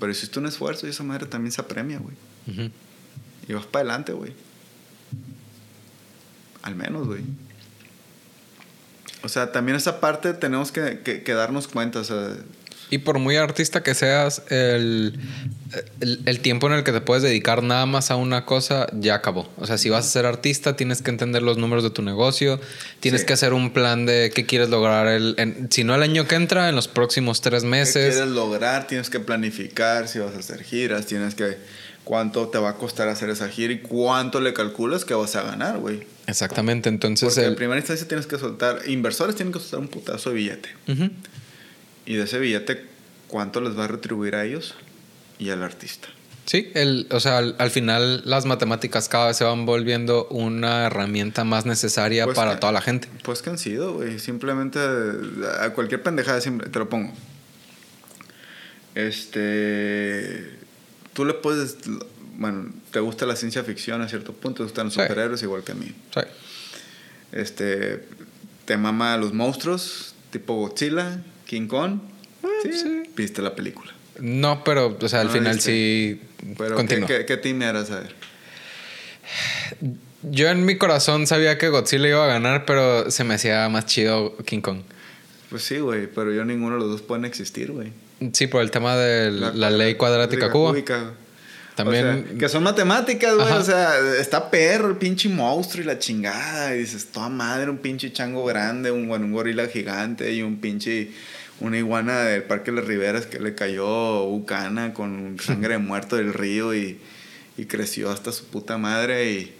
Pero 0.00 0.10
hiciste 0.10 0.38
un 0.38 0.46
esfuerzo 0.46 0.86
y 0.86 0.90
esa 0.90 1.02
madre 1.02 1.26
también 1.26 1.52
se 1.52 1.60
apremia, 1.60 1.98
güey. 1.98 2.16
Y 3.48 3.52
vas 3.52 3.66
para 3.66 3.82
adelante, 3.82 4.12
güey. 4.12 4.32
Al 6.62 6.74
menos, 6.74 7.06
güey. 7.06 7.22
O 9.22 9.28
sea, 9.28 9.52
también 9.52 9.76
esa 9.76 10.00
parte 10.00 10.32
tenemos 10.32 10.72
que, 10.72 11.00
que, 11.00 11.22
que 11.22 11.32
darnos 11.34 11.68
cuenta, 11.68 11.98
o 11.98 12.04
sea, 12.04 12.36
Y 12.90 12.98
por 12.98 13.18
muy 13.18 13.36
artista 13.36 13.82
que 13.82 13.94
seas, 13.94 14.42
el, 14.48 15.18
el, 16.00 16.20
el 16.24 16.40
tiempo 16.40 16.66
en 16.68 16.72
el 16.72 16.84
que 16.84 16.92
te 16.92 17.00
puedes 17.02 17.22
dedicar 17.22 17.62
nada 17.62 17.84
más 17.84 18.10
a 18.10 18.16
una 18.16 18.46
cosa 18.46 18.86
ya 18.94 19.14
acabó. 19.16 19.48
O 19.58 19.66
sea, 19.66 19.76
si 19.76 19.90
vas 19.90 20.06
a 20.06 20.08
ser 20.08 20.24
artista, 20.24 20.74
tienes 20.74 21.02
que 21.02 21.10
entender 21.10 21.42
los 21.42 21.58
números 21.58 21.84
de 21.84 21.90
tu 21.90 22.00
negocio, 22.02 22.58
tienes 23.00 23.20
Sí. 23.22 23.26
que 23.26 23.32
hacer 23.34 23.52
un 23.52 23.72
plan 23.74 24.06
de 24.06 24.32
qué 24.34 24.46
quieres 24.46 24.70
lograr, 24.70 25.06
el, 25.06 25.34
en- 25.36 25.68
si 25.70 25.84
no 25.84 25.94
el 25.94 26.02
año 26.02 26.26
que 26.26 26.36
entra, 26.36 26.68
en 26.70 26.76
los 26.76 26.88
próximos 26.88 27.40
tres 27.42 27.62
¿Qué 27.62 27.68
meses. 27.68 28.14
quieres 28.14 28.30
lograr? 28.30 28.86
Tienes 28.86 29.10
que 29.10 29.20
planificar 29.20 30.08
si 30.08 30.18
vas 30.18 30.34
a 30.34 30.38
hacer 30.38 30.62
giras, 30.64 31.04
tienes 31.04 31.34
que 31.34 31.58
cuánto 32.04 32.48
te 32.48 32.56
va 32.56 32.70
a 32.70 32.74
costar 32.76 33.08
hacer 33.10 33.28
esa 33.28 33.50
gira 33.50 33.70
y 33.74 33.80
cuánto 33.80 34.40
le 34.40 34.54
calculas 34.54 35.04
que 35.04 35.12
vas 35.12 35.36
a 35.36 35.42
ganar, 35.42 35.76
güey. 35.76 36.04
Exactamente, 36.26 36.88
entonces 36.88 37.28
Porque 37.28 37.40
en 37.42 37.48
el... 37.50 37.54
primera 37.56 37.78
instancia 37.78 38.08
tienes 38.08 38.26
que 38.26 38.38
soltar, 38.38 38.80
inversores 38.86 39.36
tienen 39.36 39.52
que 39.52 39.58
soltar 39.60 39.80
un 39.80 39.88
putazo 39.88 40.30
de 40.30 40.36
billete. 40.36 40.70
Ujú. 40.88 41.10
Y 42.08 42.14
de 42.16 42.24
ese 42.24 42.38
billete, 42.38 42.86
¿cuánto 43.26 43.60
les 43.60 43.78
va 43.78 43.84
a 43.84 43.88
retribuir 43.88 44.34
a 44.34 44.44
ellos 44.44 44.74
y 45.38 45.50
al 45.50 45.62
artista? 45.62 46.08
Sí, 46.46 46.70
el, 46.74 47.06
o 47.10 47.20
sea, 47.20 47.36
al, 47.36 47.54
al 47.58 47.70
final 47.70 48.22
las 48.24 48.46
matemáticas 48.46 49.10
cada 49.10 49.26
vez 49.26 49.36
se 49.36 49.44
van 49.44 49.66
volviendo 49.66 50.26
una 50.28 50.86
herramienta 50.86 51.44
más 51.44 51.66
necesaria 51.66 52.24
Pues 52.24 52.34
para 52.36 52.52
que- 52.54 52.60
toda 52.60 52.72
la 52.72 52.80
gente. 52.80 53.08
Pues 53.22 53.42
que 53.42 53.50
han 53.50 53.58
sido, 53.58 53.92
güey. 53.92 54.18
Simplemente 54.18 54.78
a 55.60 55.68
cualquier 55.74 56.02
pendejada 56.02 56.40
siempre 56.40 56.70
te 56.70 56.78
lo 56.78 56.88
pongo. 56.88 57.12
Este. 58.94 60.50
Tú 61.12 61.24
le 61.24 61.34
puedes. 61.34 61.76
Bueno, 62.36 62.72
te 62.92 63.00
gusta 63.00 63.26
la 63.26 63.36
ciencia 63.36 63.64
ficción 63.64 64.00
a 64.00 64.08
cierto 64.08 64.32
punto, 64.32 64.58
te 64.58 64.62
gustan 64.64 64.86
los 64.86 64.94
Sí. 64.94 65.00
superhéroes 65.02 65.42
igual 65.42 65.64
que 65.64 65.72
a 65.72 65.74
mí. 65.74 65.94
Sí. 66.14 66.20
Este. 67.32 68.04
Te 68.64 68.76
mama 68.76 69.16
los 69.16 69.32
monstruos, 69.32 70.14
tipo 70.30 70.54
Godzilla, 70.54 71.22
King 71.48 71.66
Kong. 71.66 71.98
Sí, 72.62 72.72
sí. 72.72 73.02
Viste 73.16 73.42
la 73.42 73.56
película. 73.56 73.92
No, 74.20 74.62
pero, 74.64 74.96
o 75.00 75.08
sea, 75.08 75.20
al 75.22 75.28
No, 75.28 75.32
final 75.32 75.54
viste. 75.56 75.70
sí. 75.72 76.20
Pero, 76.56 76.76
¿qué, 76.86 77.04
qué, 77.06 77.24
qué 77.24 77.36
team 77.38 77.62
eras? 77.62 77.90
A 77.90 78.00
ver. 78.00 78.14
Yo 80.22 80.48
en 80.48 80.64
mi 80.64 80.76
corazón 80.76 81.26
sabía 81.26 81.58
que 81.58 81.68
Godzilla 81.68 82.08
iba 82.08 82.24
a 82.24 82.28
ganar, 82.28 82.64
pero 82.64 83.10
se 83.10 83.24
me 83.24 83.34
hacía 83.34 83.68
más 83.68 83.86
chido 83.86 84.36
King 84.44 84.60
Kong. 84.60 84.80
Pues 85.50 85.62
sí, 85.62 85.78
güey, 85.78 86.06
pero 86.08 86.32
yo 86.32 86.44
ninguno 86.44 86.74
de 86.74 86.80
los 86.82 86.90
dos 86.90 87.02
pueden 87.02 87.24
existir, 87.24 87.70
güey. 87.72 87.92
Sí, 88.32 88.48
por 88.48 88.62
el 88.62 88.70
tema 88.70 88.96
de 88.96 89.30
la, 89.30 89.70
ley 89.70 89.94
cuadrática 89.94 90.50
cuba. 90.50 90.70
cúbica. 90.72 91.12
También. 91.78 92.06
O 92.06 92.28
sea, 92.28 92.38
que 92.38 92.48
son 92.48 92.64
matemáticas, 92.64 93.36
güey. 93.36 93.52
O 93.52 93.62
sea, 93.62 93.96
está 94.18 94.50
perro 94.50 94.88
el 94.88 94.96
pinche 94.96 95.28
monstruo 95.28 95.84
y 95.84 95.86
la 95.86 96.00
chingada. 96.00 96.74
Y 96.74 96.80
dices, 96.80 97.06
toda 97.06 97.28
madre, 97.28 97.70
un 97.70 97.78
pinche 97.78 98.12
chango 98.12 98.44
grande, 98.44 98.90
un, 98.90 99.08
un 99.08 99.32
gorila 99.32 99.68
gigante 99.68 100.32
y 100.32 100.42
un 100.42 100.56
pinche. 100.56 101.12
Una 101.60 101.78
iguana 101.78 102.20
del 102.22 102.42
Parque 102.42 102.72
de 102.72 102.78
las 102.78 102.86
Riberas 102.86 103.26
que 103.26 103.38
le 103.38 103.54
cayó 103.54 104.24
bucana 104.26 104.92
con 104.92 105.36
sangre 105.40 105.74
de 105.74 105.78
muerto 105.78 106.16
del 106.16 106.34
río 106.34 106.74
y, 106.74 106.98
y 107.56 107.64
creció 107.66 108.10
hasta 108.10 108.32
su 108.32 108.46
puta 108.46 108.76
madre 108.76 109.30
y. 109.30 109.54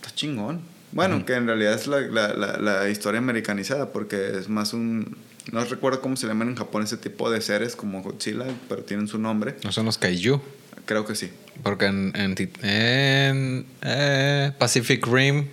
Está 0.00 0.12
chingón. 0.16 0.60
Bueno, 0.90 1.24
que 1.24 1.34
en 1.34 1.46
realidad 1.46 1.74
es 1.74 1.86
la, 1.86 2.00
la, 2.00 2.34
la, 2.34 2.56
la 2.58 2.88
historia 2.88 3.18
americanizada 3.18 3.92
porque 3.92 4.38
es 4.38 4.48
más 4.48 4.72
un. 4.72 5.16
No 5.52 5.64
recuerdo 5.64 6.00
cómo 6.00 6.16
se 6.16 6.26
llaman 6.26 6.48
en 6.48 6.56
Japón 6.56 6.82
ese 6.82 6.96
tipo 6.96 7.30
de 7.30 7.40
seres 7.40 7.76
como 7.76 8.02
Godzilla, 8.02 8.46
pero 8.68 8.82
tienen 8.82 9.06
su 9.06 9.18
nombre. 9.18 9.54
no 9.62 9.70
son 9.70 9.86
los 9.86 9.98
kaiju. 9.98 10.40
Creo 10.84 11.04
que 11.04 11.14
sí. 11.14 11.30
Porque 11.62 11.86
en, 11.86 12.12
en, 12.14 13.66
eh, 13.82 14.52
Pacific 14.58 15.06
Rim 15.06 15.46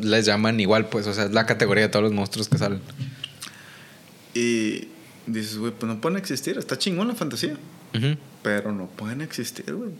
les 0.00 0.26
llaman 0.26 0.60
igual, 0.60 0.86
pues. 0.88 1.06
O 1.06 1.14
sea, 1.14 1.24
es 1.24 1.32
la 1.32 1.46
categoría 1.46 1.84
de 1.84 1.88
todos 1.88 2.02
los 2.04 2.12
monstruos 2.12 2.48
que 2.48 2.58
salen. 2.58 2.80
Y 4.34 4.88
dices, 5.26 5.56
güey, 5.58 5.72
pues 5.72 5.90
no 5.92 6.00
pueden 6.00 6.18
existir. 6.18 6.58
Está 6.58 6.78
chingón 6.78 7.08
la 7.08 7.14
fantasía. 7.14 7.56
Pero 8.42 8.72
no 8.72 8.86
pueden 8.88 9.20
existir, 9.20 9.72
güey. 9.72 9.90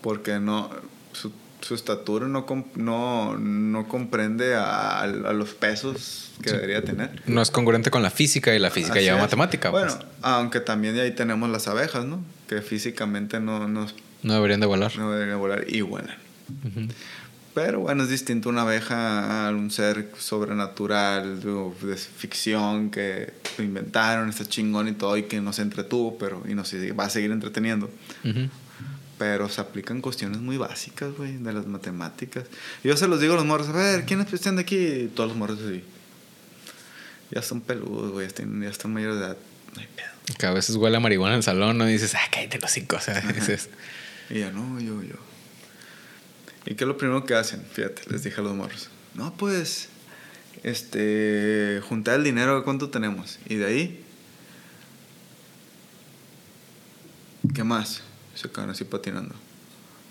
Porque 0.00 0.38
no. 0.38 0.70
Su, 1.12 1.30
su 1.60 1.74
estatura 1.74 2.26
no, 2.26 2.46
no, 2.74 3.36
no 3.38 3.86
comprende 3.88 4.54
a, 4.56 5.02
a 5.02 5.06
los 5.06 5.50
pesos 5.54 6.32
que 6.42 6.48
Sí. 6.48 6.56
debería 6.56 6.82
tener. 6.82 7.22
No 7.26 7.42
es 7.42 7.50
congruente 7.50 7.90
con 7.90 8.02
la 8.02 8.10
física 8.10 8.52
y 8.54 8.58
la 8.58 8.70
física 8.70 8.94
Así 8.94 9.02
lleva 9.04 9.18
es. 9.18 9.22
matemática. 9.22 9.68
Bueno, 9.70 9.94
pues. 9.94 10.06
aunque 10.22 10.58
también 10.60 10.98
ahí 10.98 11.12
tenemos 11.12 11.48
las 11.50 11.68
abejas, 11.68 12.04
¿no? 12.06 12.24
Que 12.48 12.62
físicamente 12.62 13.38
no, 13.38 13.68
no, 13.68 13.86
No 14.22 14.34
deberían 14.34 14.60
de 14.60 14.66
volar. 14.66 14.96
no 14.96 15.10
deberían 15.12 15.38
volar 15.38 15.64
y 15.68 15.80
vuelan. 15.80 16.16
Pero 17.54 17.80
bueno, 17.80 18.04
es 18.04 18.08
distinto 18.08 18.48
una 18.48 18.62
abeja 18.62 19.48
a 19.48 19.50
un 19.50 19.70
ser 19.70 20.10
sobrenatural 20.18 21.42
de 21.42 21.96
ficción 21.96 22.90
que 22.90 23.34
lo 23.58 23.64
inventaron, 23.64 24.30
está 24.30 24.46
chingón 24.46 24.88
y 24.88 24.92
todo 24.92 25.16
y 25.18 25.24
que 25.24 25.40
nos 25.40 25.58
entretuvo, 25.58 26.16
pero 26.16 26.42
y 26.48 26.54
nos 26.54 26.72
va 26.74 27.04
a 27.04 27.10
seguir 27.10 27.30
entreteniendo. 27.30 27.90
Pero 29.18 29.48
se 29.48 29.60
aplican 29.60 30.00
cuestiones 30.00 30.38
muy 30.38 30.56
básicas, 30.56 31.14
güey, 31.14 31.36
de 31.36 31.52
las 31.52 31.66
matemáticas. 31.66 32.44
Yo 32.82 32.96
se 32.96 33.06
los 33.06 33.20
digo 33.20 33.34
a 33.34 33.36
los 33.36 33.44
morros, 33.44 33.68
a 33.68 33.72
ver, 33.72 34.04
¿quiénes 34.06 34.32
están 34.32 34.56
de 34.56 34.62
aquí? 34.62 34.76
Y 34.76 35.12
todos 35.14 35.28
los 35.28 35.36
morros 35.36 35.60
así. 35.60 35.84
Ya 37.30 37.42
son 37.42 37.60
peludos, 37.60 38.12
güey, 38.12 38.24
ya 38.24 38.28
están, 38.28 38.62
ya 38.62 38.68
están 38.68 38.92
mayores 38.92 39.18
de 39.18 39.26
edad. 39.26 39.36
No 39.74 39.80
hay 39.80 39.88
pedo. 39.94 40.38
Que 40.38 40.46
a 40.46 40.52
veces 40.52 40.76
huele 40.76 40.96
a 40.96 41.00
marihuana 41.00 41.34
en 41.34 41.38
el 41.38 41.42
salón, 41.42 41.78
¿no? 41.78 41.88
Y 41.88 41.92
dices, 41.92 42.14
ah, 42.14 42.28
cállate 42.30 42.58
los 42.58 42.70
cinco. 42.70 42.96
O 42.96 43.00
sea, 43.00 43.20
dices, 43.20 43.68
Y 44.30 44.40
ya, 44.40 44.50
no, 44.50 44.80
yo, 44.80 45.02
yo. 45.02 45.16
¿Y 46.64 46.74
qué 46.74 46.84
es 46.84 46.88
lo 46.88 46.96
primero 46.96 47.24
que 47.24 47.34
hacen? 47.34 47.64
Fíjate, 47.72 48.02
les 48.10 48.22
dije 48.22 48.40
a 48.40 48.44
los 48.44 48.54
morros. 48.54 48.88
No, 49.14 49.34
pues, 49.34 49.88
este, 50.62 51.80
juntar 51.88 52.16
el 52.16 52.24
dinero, 52.24 52.62
¿cuánto 52.64 52.88
tenemos? 52.88 53.38
Y 53.46 53.56
de 53.56 53.66
ahí, 53.66 54.04
¿qué 57.54 57.64
más? 57.64 58.02
Se 58.34 58.50
quedan 58.50 58.70
así 58.70 58.84
patinando. 58.84 59.34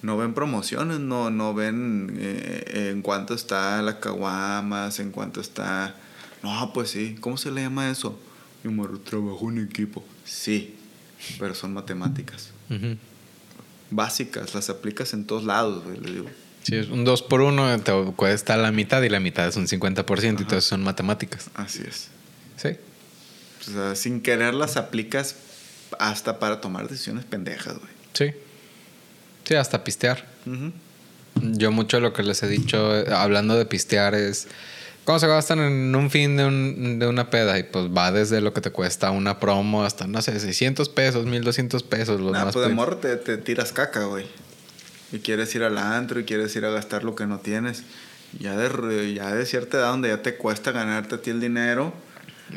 no 0.01 0.17
ven 0.17 0.33
promociones, 0.33 0.99
no, 0.99 1.29
no 1.29 1.53
ven 1.53 2.17
eh, 2.19 2.89
en 2.91 3.01
cuánto 3.01 3.33
está 3.33 3.81
la 3.81 3.99
caguamas, 3.99 4.99
en 4.99 5.11
cuánto 5.11 5.41
está... 5.41 5.95
No, 6.43 6.71
pues 6.73 6.89
sí, 6.89 7.15
¿cómo 7.19 7.37
se 7.37 7.51
le 7.51 7.61
llama 7.61 7.89
eso? 7.91 8.19
Mi 8.63 8.73
morro 8.73 8.99
trabajo 8.99 9.49
en 9.49 9.59
equipo. 9.59 10.03
Sí, 10.25 10.75
pero 11.39 11.53
son 11.53 11.73
matemáticas. 11.73 12.51
Básicas, 13.91 14.53
las 14.55 14.69
aplicas 14.69 15.13
en 15.13 15.25
todos 15.25 15.43
lados, 15.43 15.83
güey, 15.83 15.99
le 15.99 16.11
digo. 16.11 16.29
Sí, 16.63 16.77
un 16.77 17.03
2 17.03 17.23
por 17.23 17.41
1 17.41 17.79
te 17.81 17.91
cuesta 18.15 18.55
la 18.57 18.71
mitad 18.71 19.01
y 19.01 19.09
la 19.09 19.19
mitad 19.19 19.47
es 19.47 19.55
un 19.55 19.67
50% 19.67 20.23
y 20.23 20.27
entonces 20.27 20.63
son 20.63 20.83
matemáticas. 20.83 21.49
Así 21.53 21.83
es. 21.87 22.07
Sí. 22.57 22.69
O 23.61 23.71
sea, 23.71 23.95
sin 23.95 24.21
querer 24.21 24.53
las 24.53 24.77
aplicas 24.77 25.35
hasta 25.99 26.39
para 26.39 26.61
tomar 26.61 26.87
decisiones 26.87 27.25
pendejas, 27.25 27.77
güey. 27.77 27.91
Sí. 28.13 28.31
Sí, 29.43 29.55
hasta 29.55 29.83
pistear. 29.83 30.27
Yo 31.41 31.71
mucho 31.71 31.99
lo 31.99 32.13
que 32.13 32.23
les 32.23 32.43
he 32.43 32.47
dicho, 32.47 32.97
eh, 32.97 33.11
hablando 33.13 33.55
de 33.55 33.65
pistear, 33.65 34.15
es 34.15 34.47
cómo 35.03 35.19
se 35.19 35.27
gastan 35.27 35.59
en 35.59 35.95
un 35.95 36.09
fin 36.09 36.37
de, 36.37 36.45
un, 36.45 36.99
de 36.99 37.07
una 37.07 37.29
peda. 37.29 37.57
Y 37.59 37.63
pues 37.63 37.85
va 37.85 38.11
desde 38.11 38.41
lo 38.41 38.53
que 38.53 38.61
te 38.61 38.71
cuesta 38.71 39.11
una 39.11 39.39
promo 39.39 39.83
hasta, 39.83 40.07
no 40.07 40.21
sé, 40.21 40.39
600 40.39 40.89
pesos, 40.89 41.25
1200 41.25 41.83
pesos. 41.83 42.19
Los 42.19 42.31
nah, 42.31 42.45
más 42.45 42.53
pues 42.53 42.67
de 42.67 42.73
morro 42.73 42.97
te, 42.97 43.15
te 43.17 43.37
tiras 43.37 43.71
caca, 43.71 44.05
güey. 44.05 44.25
Y 45.11 45.19
quieres 45.19 45.53
ir 45.55 45.63
al 45.63 45.77
antro 45.77 46.19
y 46.19 46.23
quieres 46.23 46.55
ir 46.55 46.65
a 46.65 46.69
gastar 46.69 47.03
lo 47.03 47.15
que 47.15 47.25
no 47.25 47.39
tienes. 47.39 47.83
Ya 48.39 48.55
de, 48.55 49.13
ya 49.13 49.33
de 49.33 49.45
cierta 49.45 49.77
edad 49.77 49.91
donde 49.91 50.09
ya 50.09 50.21
te 50.21 50.35
cuesta 50.35 50.71
ganarte 50.71 51.15
a 51.15 51.21
ti 51.21 51.31
el 51.31 51.41
dinero. 51.41 51.93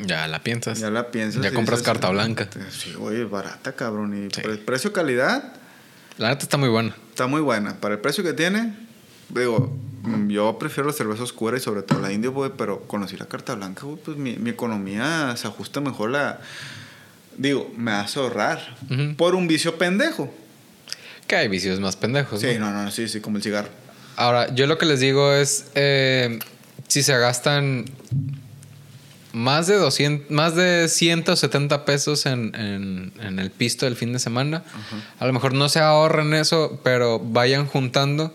Ya 0.03 0.27
la 0.27 0.41
piensas. 0.41 0.79
Ya 0.79 0.89
la 0.89 1.11
piensas. 1.11 1.41
Ya 1.41 1.51
compras 1.51 1.81
carta 1.81 2.09
blanca. 2.09 2.47
Sí, 2.69 2.93
güey, 2.93 3.21
es 3.21 3.29
barata, 3.29 3.73
cabrón. 3.73 4.25
Y 4.25 4.29
por 4.29 4.51
el 4.51 4.59
precio 4.59 4.93
calidad. 4.93 5.53
La 6.17 6.29
neta 6.29 6.43
está 6.43 6.57
muy 6.57 6.69
buena. 6.69 6.95
Está 7.09 7.27
muy 7.27 7.41
buena. 7.41 7.75
Para 7.79 7.95
el 7.95 8.01
precio 8.01 8.23
que 8.23 8.33
tiene, 8.33 8.73
digo, 9.29 9.71
yo 10.27 10.57
prefiero 10.59 10.89
la 10.89 10.93
cerveza 10.93 11.23
oscura 11.23 11.57
y 11.57 11.59
sobre 11.59 11.81
todo 11.81 11.99
la 11.99 12.11
indio, 12.11 12.31
güey, 12.31 12.51
pero 12.57 12.81
conocí 12.87 13.17
la 13.17 13.25
carta 13.25 13.55
blanca, 13.55 13.85
güey, 13.85 13.97
pues 13.97 14.17
mi, 14.17 14.35
mi, 14.37 14.49
economía 14.49 15.33
se 15.37 15.47
ajusta 15.47 15.81
mejor 15.81 16.11
la... 16.11 16.39
Digo, 17.37 17.71
me 17.75 17.91
hace 17.91 18.19
ahorrar 18.19 18.77
por 19.17 19.35
un 19.35 19.47
vicio 19.47 19.77
pendejo. 19.77 20.33
Que 21.27 21.35
hay 21.35 21.47
vicios 21.47 21.79
más 21.79 21.95
pendejos. 21.95 22.39
Sí, 22.39 22.57
no, 22.59 22.71
no, 22.71 22.89
sí, 22.91 23.09
sí, 23.09 23.19
como 23.19 23.37
el 23.37 23.43
cigarro. 23.43 23.69
Ahora, 24.15 24.53
yo 24.53 24.67
lo 24.67 24.77
que 24.77 24.85
les 24.85 25.01
digo 25.01 25.33
es, 25.33 25.65
eh, 25.75 26.39
si 26.87 27.03
se 27.03 27.17
gastan 27.17 27.85
más 29.33 29.67
de 29.67 29.75
200, 29.75 30.31
más 30.31 30.55
de 30.55 30.87
170 30.87 31.83
pesos 31.83 32.25
en, 32.25 32.55
en, 32.55 33.11
en 33.19 33.39
el 33.39 33.51
pisto 33.51 33.85
del 33.85 33.97
fin 33.97 34.13
de 34.13 34.19
semana, 34.19 34.63
a 35.19 35.27
lo 35.27 35.33
mejor 35.33 35.53
no 35.53 35.67
se 35.67 35.79
ahorren 35.79 36.33
eso, 36.33 36.79
pero 36.83 37.19
vayan 37.19 37.65
juntando 37.65 38.33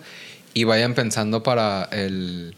y 0.55 0.64
vayan 0.64 0.94
pensando 0.94 1.42
para 1.42 1.84
el... 1.84 2.55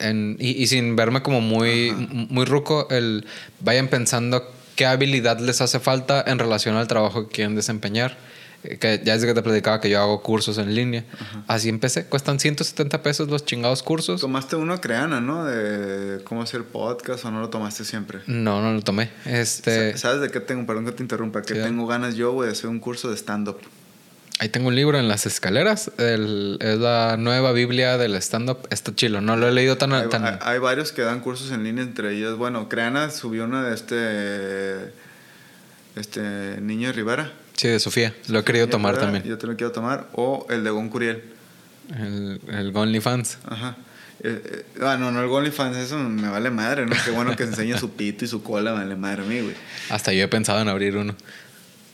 En, 0.00 0.36
y, 0.40 0.62
y, 0.62 0.66
sin 0.66 0.96
verme 0.96 1.22
como 1.22 1.40
muy, 1.40 1.92
muy 1.92 2.44
ruco, 2.44 2.88
el, 2.90 3.24
vayan 3.60 3.86
pensando 3.86 4.52
qué 4.74 4.84
habilidad 4.84 5.38
les 5.38 5.60
hace 5.60 5.78
falta 5.78 6.24
en 6.26 6.40
relación 6.40 6.74
al 6.74 6.88
trabajo 6.88 7.28
que 7.28 7.34
quieren 7.36 7.54
desempeñar 7.54 8.16
que 8.62 9.00
ya 9.04 9.14
desde 9.14 9.26
que 9.26 9.34
te 9.34 9.42
platicaba 9.42 9.80
que 9.80 9.88
yo 9.90 10.00
hago 10.00 10.22
cursos 10.22 10.58
en 10.58 10.74
línea. 10.74 11.04
Así 11.46 11.68
empecé. 11.68 12.06
Cuestan 12.06 12.40
170 12.40 13.02
pesos 13.02 13.28
los 13.28 13.44
chingados 13.44 13.82
cursos. 13.82 14.20
Tomaste 14.20 14.56
uno 14.56 14.80
creana, 14.80 15.20
¿no? 15.20 15.44
De 15.44 16.22
cómo 16.24 16.42
hacer 16.42 16.64
podcast 16.64 17.24
o 17.24 17.30
no 17.30 17.40
lo 17.40 17.48
tomaste 17.50 17.84
siempre. 17.84 18.20
No, 18.26 18.60
no 18.60 18.72
lo 18.72 18.82
tomé. 18.82 19.10
Este... 19.24 19.96
¿Sabes 19.96 20.20
de 20.20 20.30
qué 20.30 20.40
tengo? 20.40 20.66
Perdón 20.66 20.86
que 20.86 20.92
te 20.92 21.02
interrumpa. 21.02 21.42
Que 21.42 21.54
tengo 21.54 21.86
ganas 21.86 22.16
yo, 22.16 22.32
güey, 22.32 22.48
de 22.48 22.52
hacer 22.52 22.68
un 22.68 22.80
curso 22.80 23.10
de 23.10 23.16
stand-up. 23.16 23.58
Ahí 24.38 24.50
tengo 24.50 24.68
un 24.68 24.74
libro 24.74 24.98
en 24.98 25.08
las 25.08 25.24
escaleras. 25.24 25.90
El, 25.96 26.58
es 26.60 26.78
la 26.78 27.16
nueva 27.16 27.52
Biblia 27.52 27.96
del 27.96 28.14
stand-up. 28.16 28.68
Está 28.70 28.94
chilo. 28.94 29.22
No 29.22 29.36
lo 29.36 29.48
he 29.48 29.52
leído 29.52 29.78
tan 29.78 29.94
hay, 29.94 30.08
tan... 30.08 30.38
hay, 30.42 30.58
varios 30.58 30.92
que 30.92 31.02
dan 31.02 31.20
cursos 31.20 31.50
en 31.52 31.64
línea, 31.64 31.82
entre 31.82 32.14
ellos. 32.14 32.36
Bueno, 32.36 32.68
Creana 32.68 33.10
subió 33.10 33.44
una 33.44 33.62
de 33.62 33.74
este. 33.74 34.92
Este. 35.98 36.60
Niño 36.60 36.92
Rivera. 36.92 37.32
Sí, 37.54 37.68
de 37.68 37.80
Sofía. 37.80 38.14
Lo 38.28 38.40
he 38.40 38.44
querido 38.44 38.68
tomar 38.68 38.92
Rivera, 38.92 39.12
también. 39.12 39.24
Yo 39.24 39.38
te 39.38 39.46
lo 39.46 39.56
quiero 39.56 39.72
tomar. 39.72 40.08
O 40.12 40.46
el 40.50 40.64
de 40.64 40.70
Gon 40.70 40.90
Curiel. 40.90 41.22
El, 41.98 42.40
el 42.48 42.76
OnlyFans. 42.76 43.38
Ajá. 43.48 43.76
Eh, 44.22 44.42
eh, 44.44 44.82
ah, 44.82 44.96
no, 44.98 45.12
no, 45.12 45.20
el 45.20 45.30
OnlyFans, 45.30 45.76
eso 45.76 45.98
me 45.98 46.28
vale 46.28 46.50
madre, 46.50 46.84
¿no? 46.84 46.94
Qué 47.04 47.10
bueno 47.10 47.36
que 47.36 47.42
enseñe 47.44 47.78
su 47.78 47.92
pito 47.92 48.24
y 48.24 48.28
su 48.28 48.42
cola, 48.42 48.72
me 48.72 48.78
vale 48.78 48.96
madre 48.96 49.22
a 49.22 49.26
mí, 49.26 49.40
güey. 49.40 49.54
Hasta 49.88 50.12
yo 50.12 50.24
he 50.24 50.28
pensado 50.28 50.60
en 50.60 50.68
abrir 50.68 50.96
uno. 50.96 51.14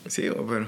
Sí, 0.07 0.23
pero 0.49 0.67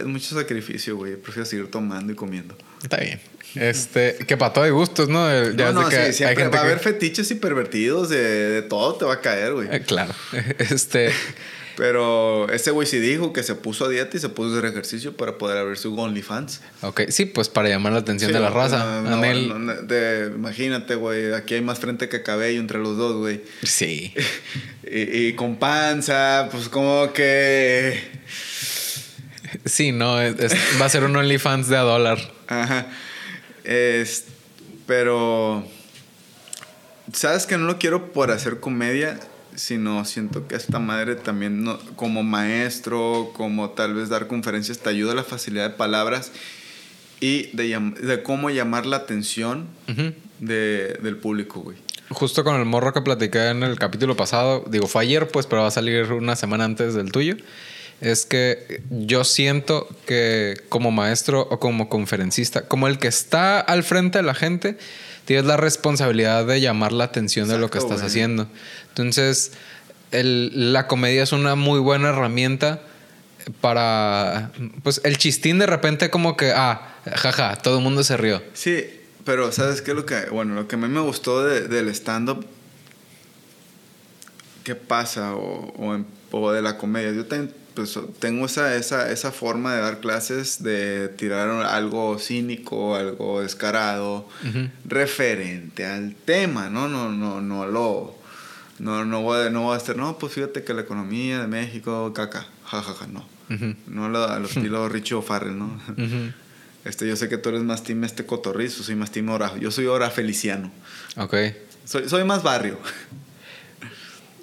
es 0.00 0.06
mucho 0.06 0.34
sacrificio, 0.34 0.96
güey. 0.96 1.16
Prefiero 1.16 1.46
seguir 1.46 1.70
tomando 1.70 2.12
y 2.12 2.16
comiendo. 2.16 2.56
Está 2.82 2.98
bien. 2.98 3.20
Este, 3.54 4.16
que 4.26 4.36
para 4.36 4.52
todo 4.52 4.64
hay 4.64 4.70
gustos, 4.70 5.08
¿no? 5.08 5.28
Ya 5.52 5.72
no, 5.72 5.82
no, 5.82 5.88
que 5.88 6.12
sí, 6.12 6.22
va 6.22 6.30
a 6.30 6.60
haber 6.60 6.78
fetiches 6.78 7.30
y 7.30 7.34
pervertidos, 7.34 8.08
de, 8.08 8.18
de, 8.18 8.62
todo 8.62 8.94
te 8.94 9.04
va 9.04 9.14
a 9.14 9.20
caer, 9.20 9.54
güey. 9.54 9.68
Eh, 9.70 9.82
claro. 9.82 10.14
Este. 10.58 11.10
Pero 11.76 12.50
ese 12.52 12.72
güey 12.72 12.86
sí 12.86 12.98
dijo 12.98 13.32
que 13.32 13.42
se 13.42 13.54
puso 13.54 13.86
a 13.86 13.88
dieta 13.88 14.14
y 14.14 14.20
se 14.20 14.28
puso 14.28 14.50
a 14.50 14.58
hacer 14.58 14.70
ejercicio 14.70 15.16
para 15.16 15.38
poder 15.38 15.56
abrir 15.56 15.78
su 15.78 15.98
OnlyFans. 15.98 16.60
Ok, 16.82 17.02
sí, 17.08 17.24
pues 17.24 17.48
para 17.48 17.70
llamar 17.70 17.94
la 17.94 18.00
atención 18.00 18.28
sí, 18.28 18.34
de 18.34 18.40
la 18.40 18.50
raza. 18.50 19.00
No, 19.00 19.16
no, 19.16 19.58
no, 19.58 19.74
de, 19.82 20.30
imagínate, 20.34 20.94
güey, 20.96 21.32
aquí 21.32 21.54
hay 21.54 21.62
más 21.62 21.78
frente 21.78 22.10
que 22.10 22.22
cabello 22.22 22.60
entre 22.60 22.78
los 22.78 22.98
dos, 22.98 23.16
güey. 23.16 23.40
Sí. 23.62 24.12
y, 24.90 25.28
y, 25.28 25.32
con 25.32 25.56
panza, 25.56 26.50
pues 26.52 26.68
como 26.68 27.14
que... 27.14 27.98
Sí, 29.64 29.92
no, 29.92 30.20
es, 30.20 30.38
es, 30.38 30.54
va 30.80 30.86
a 30.86 30.88
ser 30.88 31.04
un 31.04 31.16
OnlyFans 31.16 31.68
de 31.68 31.76
a 31.76 31.80
dólar. 31.80 32.18
Ajá. 32.46 32.86
Es, 33.64 34.26
pero... 34.86 35.66
¿Sabes 37.12 37.46
que 37.46 37.58
no 37.58 37.66
lo 37.66 37.78
quiero 37.78 38.12
por 38.12 38.30
hacer 38.30 38.60
comedia? 38.60 39.18
sino 39.60 40.04
siento 40.04 40.48
que 40.48 40.56
esta 40.56 40.78
madre 40.78 41.16
también 41.16 41.64
no, 41.64 41.78
como 41.96 42.22
maestro, 42.22 43.30
como 43.34 43.70
tal 43.70 43.94
vez 43.94 44.08
dar 44.08 44.26
conferencias, 44.26 44.78
te 44.78 44.88
ayuda 44.88 45.12
a 45.12 45.14
la 45.14 45.24
facilidad 45.24 45.70
de 45.70 45.76
palabras 45.76 46.32
y 47.20 47.54
de, 47.54 47.78
de 48.00 48.22
cómo 48.22 48.50
llamar 48.50 48.86
la 48.86 48.96
atención 48.96 49.66
uh 49.88 49.92
-huh. 49.92 50.14
de, 50.38 50.98
del 51.02 51.16
público, 51.16 51.60
güey. 51.60 51.76
Justo 52.08 52.42
con 52.42 52.56
el 52.56 52.64
morro 52.64 52.92
que 52.92 53.02
platiqué 53.02 53.50
en 53.50 53.62
el 53.62 53.78
capítulo 53.78 54.16
pasado, 54.16 54.64
digo, 54.68 54.88
fue 54.88 55.02
ayer, 55.02 55.28
pues, 55.28 55.46
pero 55.46 55.62
va 55.62 55.68
a 55.68 55.70
salir 55.70 56.12
una 56.12 56.34
semana 56.34 56.64
antes 56.64 56.94
del 56.94 57.12
tuyo. 57.12 57.36
Es 58.00 58.24
que 58.24 58.82
yo 58.90 59.24
siento 59.24 59.88
que 60.06 60.62
como 60.68 60.90
maestro 60.90 61.42
o 61.50 61.60
como 61.60 61.88
conferencista, 61.88 62.66
como 62.66 62.88
el 62.88 62.98
que 62.98 63.08
está 63.08 63.60
al 63.60 63.82
frente 63.82 64.18
de 64.18 64.24
la 64.24 64.34
gente, 64.34 64.78
tienes 65.26 65.44
la 65.44 65.56
responsabilidad 65.56 66.46
de 66.46 66.60
llamar 66.60 66.92
la 66.92 67.04
atención 67.04 67.44
Exacto, 67.44 67.58
de 67.58 67.60
lo 67.60 67.70
que 67.70 67.78
estás 67.78 67.98
güey. 67.98 68.06
haciendo. 68.06 68.48
Entonces, 68.88 69.52
el, 70.12 70.72
la 70.72 70.86
comedia 70.86 71.22
es 71.22 71.32
una 71.32 71.54
muy 71.56 71.78
buena 71.78 72.08
herramienta 72.08 72.82
para, 73.60 74.52
pues, 74.82 75.00
el 75.04 75.18
chistín 75.18 75.58
de 75.58 75.66
repente 75.66 76.10
como 76.10 76.36
que, 76.36 76.52
ah, 76.52 76.96
jaja, 77.14 77.56
todo 77.56 77.78
el 77.78 77.84
mundo 77.84 78.02
se 78.04 78.16
rió. 78.16 78.42
Sí, 78.54 78.84
pero 79.24 79.52
¿sabes 79.52 79.82
qué? 79.82 79.94
Lo 79.94 80.06
que, 80.06 80.26
bueno, 80.30 80.54
lo 80.54 80.68
que 80.68 80.76
a 80.76 80.78
mí 80.78 80.88
me 80.88 81.00
gustó 81.00 81.44
de, 81.44 81.68
del 81.68 81.88
stand-up, 81.90 82.46
¿qué 84.64 84.74
pasa? 84.74 85.34
O, 85.34 85.72
o, 85.76 85.94
en, 85.94 86.06
o, 86.30 86.52
de 86.52 86.62
la 86.62 86.76
comedia. 86.78 87.12
Yo 87.12 87.26
pues, 87.80 87.98
tengo 88.18 88.46
esa, 88.46 88.76
esa, 88.76 89.10
esa 89.10 89.32
forma 89.32 89.74
de 89.74 89.80
dar 89.80 90.00
clases, 90.00 90.62
de 90.62 91.08
tirar 91.08 91.48
algo 91.48 92.18
cínico, 92.18 92.94
algo 92.94 93.40
descarado, 93.40 94.28
uh 94.44 94.46
-huh. 94.46 94.70
referente 94.84 95.86
al 95.86 96.14
tema, 96.14 96.68
¿no? 96.68 96.88
No, 96.88 97.10
no, 97.10 97.40
no 97.40 97.66
lo 97.66 98.18
no, 98.78 99.04
no, 99.04 99.20
voy, 99.20 99.46
a, 99.46 99.50
no 99.50 99.62
voy 99.62 99.74
a 99.74 99.76
hacer, 99.76 99.96
no, 99.96 100.16
pues 100.18 100.32
fíjate 100.32 100.64
que 100.64 100.72
la 100.72 100.80
economía 100.82 101.40
de 101.42 101.46
México, 101.46 102.12
caca, 102.14 102.46
jajaja, 102.64 102.94
ja, 102.94 102.98
ja, 103.00 103.06
no. 103.06 103.20
Uh 103.50 103.52
-huh. 103.52 103.76
No 103.88 104.08
lo, 104.08 104.24
a 104.24 104.38
los 104.38 104.56
estilo 104.56 104.88
Richie 104.94 105.16
O'Farrell, 105.16 105.58
¿no? 105.58 105.66
Uh 105.66 105.94
-huh. 105.96 106.32
Este, 106.84 107.06
yo 107.06 107.14
sé 107.14 107.28
que 107.28 107.36
tú 107.36 107.50
eres 107.50 107.62
más 107.62 107.82
team 107.82 108.04
este 108.04 108.24
cotorrizo, 108.24 108.82
soy 108.82 108.94
más 108.94 109.10
team 109.10 109.28
hora, 109.28 109.54
yo 109.58 109.70
soy 109.70 109.86
hora 109.86 110.08
feliciano. 110.10 110.70
Ok. 111.16 111.34
Soy, 111.84 112.08
soy 112.08 112.24
más 112.24 112.42
barrio. 112.42 112.78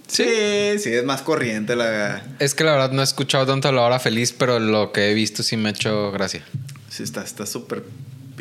Sí, 0.07 0.79
sí, 0.79 0.93
es 0.93 1.03
más 1.03 1.21
corriente 1.21 1.75
la... 1.75 2.23
Es 2.39 2.55
que 2.55 2.63
la 2.63 2.71
verdad 2.71 2.91
no 2.91 3.01
he 3.01 3.03
escuchado 3.03 3.45
tanto 3.45 3.71
la 3.71 3.81
hora 3.81 3.99
feliz, 3.99 4.33
pero 4.33 4.59
lo 4.59 4.91
que 4.91 5.11
he 5.11 5.13
visto 5.13 5.43
sí 5.43 5.57
me 5.57 5.69
ha 5.69 5.71
hecho 5.71 6.11
gracia. 6.11 6.45
Sí, 6.89 7.03
está 7.03 7.45
súper 7.45 7.83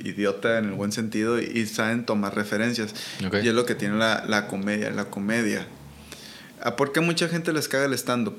idiota 0.03 0.59
en 0.59 0.67
el 0.67 0.73
buen 0.73 0.93
sentido 0.93 1.41
y, 1.41 1.45
y 1.45 1.67
saben 1.67 2.07
tomar 2.07 2.35
referencias. 2.35 2.95
Okay. 3.27 3.45
Y 3.45 3.49
es 3.49 3.55
lo 3.55 3.67
que 3.67 3.75
tiene 3.75 3.97
la, 3.97 4.25
la 4.27 4.47
comedia. 4.47 4.91
La 4.91 5.07
comedia 5.07 5.67
¿Por 6.77 6.93
qué 6.93 7.01
a 7.01 7.03
mucha 7.03 7.29
gente 7.29 7.53
les 7.53 7.69
caga 7.69 7.85
el 7.85 7.95
stand-up? 7.95 8.37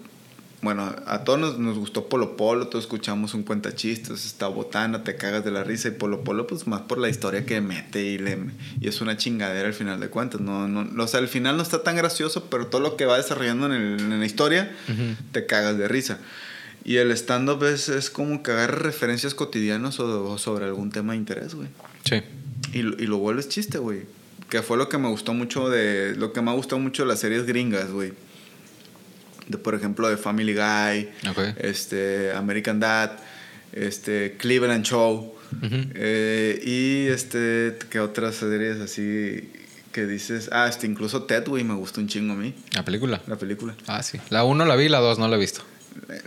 Bueno, 0.62 0.96
a 1.06 1.24
todos 1.24 1.40
nos, 1.40 1.60
nos, 1.60 1.78
gustó 1.78 2.10
Polo 2.10 2.36
Polo, 2.36 2.68
todos 2.68 2.86
escuchamos 2.86 3.36
un 3.36 3.44
cuenta 3.44 3.76
chistes, 3.76 4.26
esta 4.26 4.48
botana, 4.48 5.04
te 5.04 5.16
cagas 5.16 5.46
de 5.46 5.52
la 5.52 5.64
risa 5.64 5.90
y 5.90 5.92
Polo 5.92 6.24
Polo 6.24 6.48
pues 6.48 6.66
más 6.66 6.82
por 6.82 6.98
la 6.98 7.10
historia 7.10 7.46
que 7.46 7.62
mete 7.62 8.04
y, 8.04 8.18
le, 8.18 8.40
y 8.82 8.88
es 8.88 9.00
una 9.00 9.18
chingadera 9.18 9.68
al 9.68 9.76
final 9.76 10.00
de 10.00 10.08
cuentas. 10.10 10.42
No, 10.42 10.68
no, 10.68 11.04
o 11.04 11.08
sea, 11.08 11.20
al 11.20 11.28
final 11.28 11.58
no 11.58 11.64
está 11.64 11.84
tan 11.84 11.96
gracioso, 11.96 12.46
pero 12.50 12.68
todo 12.68 12.82
lo 12.82 12.98
que 12.98 13.06
va 13.06 13.18
desarrollando 13.18 13.68
en, 13.68 13.74
el, 13.74 14.00
en 14.00 14.20
la 14.20 14.26
historia 14.26 14.76
uh 14.90 14.92
-huh. 14.92 15.16
te 15.32 15.46
cagas 15.46 15.78
de 15.78 15.88
risa. 15.88 16.18
Y 16.84 16.96
el 16.98 17.12
stand-up 17.12 17.64
es, 17.66 17.90
es 17.90 18.10
como 18.10 18.42
que 18.42 18.52
agarra 18.52 18.78
referencias 18.80 19.36
cotidianas 19.36 20.00
o, 20.00 20.24
o 20.32 20.38
sobre 20.40 20.66
algún 20.66 20.90
tema 20.90 21.14
de 21.14 21.20
interés, 21.20 21.54
güey. 21.54 21.68
Sí. 22.04 22.22
Y, 22.74 22.82
lo- 22.82 22.98
y 22.98 23.06
lo 23.06 23.18
vuelves 23.18 23.48
chiste, 23.50 23.78
güey. 23.78 24.04
Que 24.50 24.62
fue 24.64 24.78
lo 24.78 24.88
que 24.90 24.98
me 24.98 25.10
gustó 25.10 25.34
mucho 25.34 25.70
de... 25.70 26.16
Lo 26.16 26.32
que 26.34 26.42
me 26.42 26.50
ha 26.50 26.54
gustado 26.54 26.80
mucho 26.80 27.04
de 27.04 27.10
las 27.10 27.20
series 27.20 27.46
gringas, 27.46 27.92
güey. 27.92 28.14
De, 29.48 29.58
por 29.58 29.76
ejemplo, 29.76 30.10
de 30.10 30.18
Family 30.18 30.54
Guy, 30.54 31.10
Ok. 31.30 31.40
este, 31.58 32.32
American 32.34 32.80
Dad, 32.80 33.12
este, 33.74 34.36
Cleveland 34.38 34.84
Show. 34.86 35.34
Ujú. 35.64 35.76
eh, 35.96 36.60
y 36.66 37.08
este, 37.08 37.78
¿qué 37.90 38.02
otras 38.02 38.36
series 38.36 38.82
así 38.82 39.50
que 39.94 40.06
dices? 40.06 40.50
Ah, 40.52 40.68
este, 40.68 40.86
incluso 40.88 41.24
Ted, 41.24 41.48
güey, 41.48 41.64
me 41.64 41.74
gustó 41.76 42.02
un 42.02 42.08
chingo 42.10 42.34
a 42.34 42.36
mí, 42.36 42.54
La 42.74 42.84
película. 42.84 43.22
la 43.28 43.38
película. 43.38 43.74
Ah, 43.88 44.04
sí. 44.04 44.20
La 44.30 44.44
1 44.44 44.66
la 44.66 44.76
vi, 44.76 44.90
la 44.90 45.00
2 45.00 45.20
no 45.20 45.28
la 45.30 45.38
he 45.38 45.40
visto. 45.40 45.62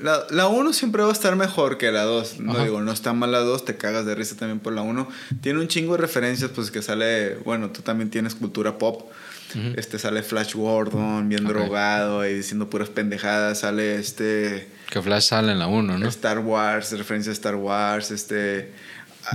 La, 0.03 0.27
la 0.31 0.49
1 0.49 0.73
siempre 0.73 1.03
va 1.03 1.11
a 1.11 1.13
estar 1.13 1.37
mejor 1.37 1.77
que 1.79 1.93
la 1.93 2.03
2. 2.05 2.41
No 2.41 2.53
Ajá. 2.53 2.65
digo, 2.65 2.81
no 2.81 2.91
está 2.93 3.13
mal 3.13 3.31
la 3.31 3.39
2, 3.41 3.65
te 3.67 3.77
cagas 3.77 4.05
de 4.07 4.15
risa 4.15 4.37
también 4.37 4.59
por 4.59 4.73
la 4.73 4.83
1. 4.83 5.07
Tiene 5.43 5.61
un 5.61 5.69
chingo 5.69 5.93
de 5.97 6.01
referencias, 6.01 6.51
pues 6.55 6.71
que 6.71 6.81
sale. 6.83 7.35
Bueno, 7.45 7.71
tú 7.71 7.83
también 7.83 8.09
tienes 8.11 8.35
cultura 8.35 8.79
pop. 8.79 9.11
Ujú. 9.55 9.75
Este 9.77 9.99
sale 9.99 10.23
Flash 10.23 10.55
Gordon, 10.55 11.29
bien 11.29 11.45
Ok. 11.47 11.53
drogado 11.53 12.27
y 12.29 12.35
diciendo 12.35 12.69
puras 12.71 12.89
pendejadas. 12.89 13.61
Sale 13.61 13.97
este. 13.97 14.69
Que 14.91 15.01
Flash 15.03 15.25
sale 15.29 15.53
en 15.53 15.59
la 15.59 15.67
1, 15.67 15.99
¿no? 15.99 16.09
Star 16.09 16.39
Wars, 16.41 16.93
referencia 16.97 17.31
a 17.31 17.35
Star 17.35 17.57
Wars. 17.57 18.11
Este. 18.11 18.73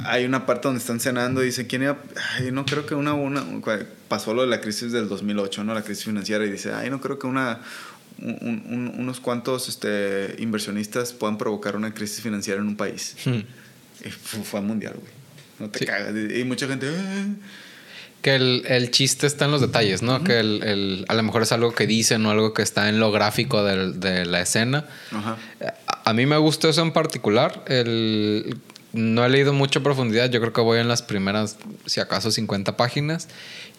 Hay 0.05 0.25
una 0.25 0.45
parte 0.47 0.67
donde 0.67 0.79
están 0.79 0.99
cenando 0.99 1.43
y 1.43 1.47
dice, 1.47 1.67
¿quién 1.67 1.83
iba? 1.83 1.97
Ay, 2.37 2.51
no 2.51 2.65
creo 2.65 2.85
que 2.87 2.95
una, 2.95 3.13
una, 3.13 3.43
pasó 4.07 4.33
lo 4.33 4.41
de 4.41 4.47
la 4.47 4.59
crisis 4.59 4.91
del 4.91 5.07
2008, 5.07 5.63
¿no? 5.63 5.73
La 5.75 5.83
crisis 5.83 6.03
financiera 6.05 6.43
y 6.43 6.51
dice, 6.51 6.73
ay, 6.73 6.89
no 6.89 6.99
creo 6.99 7.19
que 7.19 7.27
una, 7.27 7.59
un- 8.19 8.63
un- 8.67 8.93
unos 8.97 9.19
cuantos 9.19 9.69
este, 9.69 10.35
inversionistas 10.39 11.13
puedan 11.13 11.37
provocar 11.37 11.75
una 11.75 11.93
crisis 11.93 12.21
financiera 12.21 12.59
en 12.59 12.67
un 12.67 12.75
país. 12.75 13.15
Hmm. 13.25 13.41
Y 14.03 14.09
fu- 14.09 14.43
fue 14.43 14.59
mundial, 14.61 14.95
güey. 14.99 15.11
No 15.59 15.69
te 15.69 15.79
Sí. 15.79 15.85
cagas. 15.85 16.13
Y, 16.35 16.43
mucha 16.43 16.67
gente, 16.67 16.87
"Ah". 16.89 17.25
Que 18.25 18.33
el, 18.33 18.63
el 18.67 18.89
chiste 18.89 19.27
está 19.27 19.45
en 19.45 19.51
los 19.51 19.61
detalles, 19.61 20.01
¿no? 20.01 20.23
Que 20.23 20.39
el, 20.39 20.63
el- 20.63 21.05
a 21.07 21.13
lo 21.13 21.21
mejor 21.21 21.43
es 21.43 21.51
algo 21.51 21.75
que 21.75 21.85
dicen 21.85 22.25
o 22.25 22.31
algo 22.31 22.55
que 22.55 22.63
está 22.63 22.89
en 22.89 22.99
lo 22.99 23.11
gráfico 23.11 23.63
del- 23.63 23.99
de 23.99 24.25
la 24.25 24.41
escena. 24.41 24.85
Ajá. 25.11 25.37
A, 25.87 26.09
a 26.09 26.13
mí 26.13 26.25
me 26.25 26.37
gusta 26.37 26.67
eso 26.69 26.81
en 26.81 26.91
particular. 26.91 27.63
El, 27.67 28.57
no 28.95 29.25
he 29.25 29.29
leído 29.29 29.51
mucho 29.51 29.83
profundidad. 29.83 30.29
Yo 30.29 30.39
creo 30.39 30.53
que 30.53 30.61
voy 30.61 30.79
en 30.79 30.87
las 30.87 31.01
primeras, 31.01 31.57
si 31.85 31.99
acaso, 31.99 32.31
50 32.31 32.77
páginas. 32.77 33.27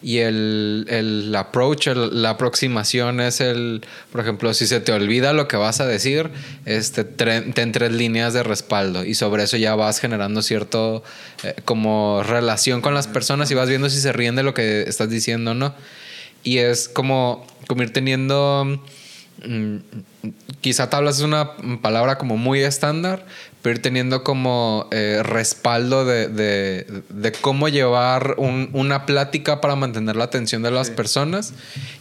Y 0.03 0.19
el, 0.19 0.85
el 0.89 1.35
approach, 1.35 1.87
la 1.87 2.29
aproximación 2.31 3.19
es 3.19 3.41
el, 3.41 3.81
por 4.11 4.21
ejemplo, 4.21 4.53
si 4.53 4.67
se 4.67 4.79
te 4.79 4.91
olvida 4.91 5.33
lo 5.33 5.47
que 5.47 5.57
vas 5.57 5.81
a 5.81 5.87
decir, 5.87 6.29
este, 6.65 7.03
ten 7.03 7.71
tres 7.71 7.91
líneas 7.91 8.33
de 8.33 8.43
respaldo. 8.43 9.03
Y 9.03 9.15
sobre 9.15 9.43
eso 9.43 9.57
ya 9.57 9.73
vas 9.73 9.99
generando 9.99 10.43
cierto 10.43 11.03
eh, 11.43 11.55
como 11.65 12.21
relación 12.23 12.81
con 12.81 12.93
las 12.93 13.07
personas 13.07 13.49
y 13.49 13.55
vas 13.55 13.69
viendo 13.69 13.89
si 13.89 13.99
se 13.99 14.13
ríen 14.13 14.35
de 14.35 14.43
lo 14.43 14.53
que 14.53 14.83
estás 14.83 15.09
diciendo 15.09 15.51
o 15.51 15.55
no. 15.55 15.73
Y 16.43 16.59
es 16.59 16.87
como, 16.87 17.45
como 17.67 17.81
ir 17.81 17.91
teniendo... 17.91 18.79
mm, 19.43 19.77
quizá 20.61 20.89
tablas 20.89 21.17
es 21.17 21.23
una 21.23 21.51
palabra 21.81 22.17
como 22.17 22.37
muy 22.37 22.61
estándar, 22.61 23.25
pero 23.61 23.75
ir 23.75 23.81
teniendo 23.81 24.23
como 24.23 24.87
eh, 24.91 25.21
respaldo 25.23 26.05
de, 26.05 26.27
de- 26.29 26.85
de 27.09 27.31
cómo 27.33 27.67
llevar 27.67 28.35
un- 28.37 28.69
una 28.73 29.05
plática 29.05 29.59
para 29.61 29.75
mantener 29.75 30.15
la 30.15 30.25
atención 30.25 30.61
de 30.61 30.71
las 30.71 30.87
Sí. 30.87 30.93
personas. 30.93 31.53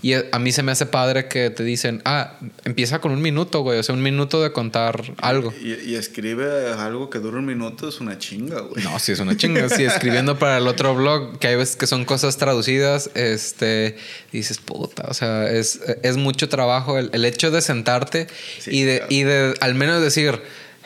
Y 0.03 0.13
a 0.15 0.39
mí 0.39 0.53
se 0.53 0.63
me 0.63 0.73
hace 0.73 0.87
padre 0.87 1.27
que 1.29 1.51
te 1.51 1.65
dicen, 1.65 2.03
ah, 2.05 2.39
empieza 2.65 3.01
con 3.01 3.11
un 3.13 3.21
minuto, 3.23 3.63
güey, 3.63 3.79
o 3.79 3.83
sea, 3.83 3.95
un 3.95 4.03
minuto 4.03 4.41
de 4.43 4.53
contar 4.53 5.03
algo. 5.21 5.53
Y, 5.61 5.73
y 5.91 5.95
escribe 5.97 6.73
algo 6.75 7.11
que 7.11 7.19
dura 7.19 7.39
un 7.39 7.47
minuto, 7.47 7.89
es 7.89 8.01
una 8.01 8.19
chinga, 8.19 8.61
güey. 8.61 8.85
No, 8.85 8.99
sí, 8.99 9.13
es 9.13 9.19
una 9.21 9.37
chinga. 9.37 9.69
Sí, 9.69 9.85
escribiendo 9.85 10.39
para 10.39 10.59
el 10.59 10.69
otro 10.69 10.95
blog, 10.95 11.39
que 11.39 11.49
hay 11.49 11.57
veces 11.57 11.77
que 11.77 11.87
son 11.87 12.05
cosas 12.05 12.37
traducidas, 12.37 13.11
este, 13.15 13.97
dices, 14.33 14.59
puta, 14.59 15.07
o 15.09 15.15
sea, 15.15 15.51
es, 15.51 15.81
es 16.03 16.17
mucho 16.17 16.49
trabajo 16.49 16.99
el, 16.99 17.11
el 17.13 17.25
hecho 17.25 17.51
de 17.51 17.61
sentarte 17.63 18.29
Sí, 18.61 18.71
y, 18.71 18.83
de, 18.83 18.97
claro. 18.99 19.07
y 19.13 19.23
de 19.25 19.55
al 19.61 19.75
menos 19.75 20.01
decir, 20.03 20.41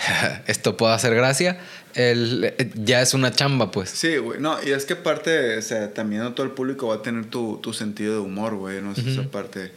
esto 0.47 0.77
puede 0.77 0.95
hacer 0.95 1.15
gracia, 1.15 1.59
el, 1.95 2.55
ya 2.75 3.03
es 3.03 3.15
una 3.15 3.33
chamba, 3.33 3.71
pues. 3.71 3.91
Sí, 3.91 4.17
güey. 4.17 4.41
No, 4.41 4.63
y 4.63 4.71
es 4.71 4.85
que 4.85 4.95
aparte, 4.95 5.59
o 5.59 5.63
sea, 5.63 5.93
también 5.93 6.23
no 6.23 6.33
todo 6.33 6.47
el 6.47 6.53
público 6.53 6.89
va 6.89 6.97
a 6.97 7.03
tener 7.03 7.27
tu, 7.27 7.59
tu 7.63 7.73
sentido 7.73 8.15
de 8.15 8.21
humor, 8.21 8.55
güey. 8.55 8.81
No 8.81 8.95
sé, 8.95 9.11
esa 9.11 9.23
parte. 9.31 9.73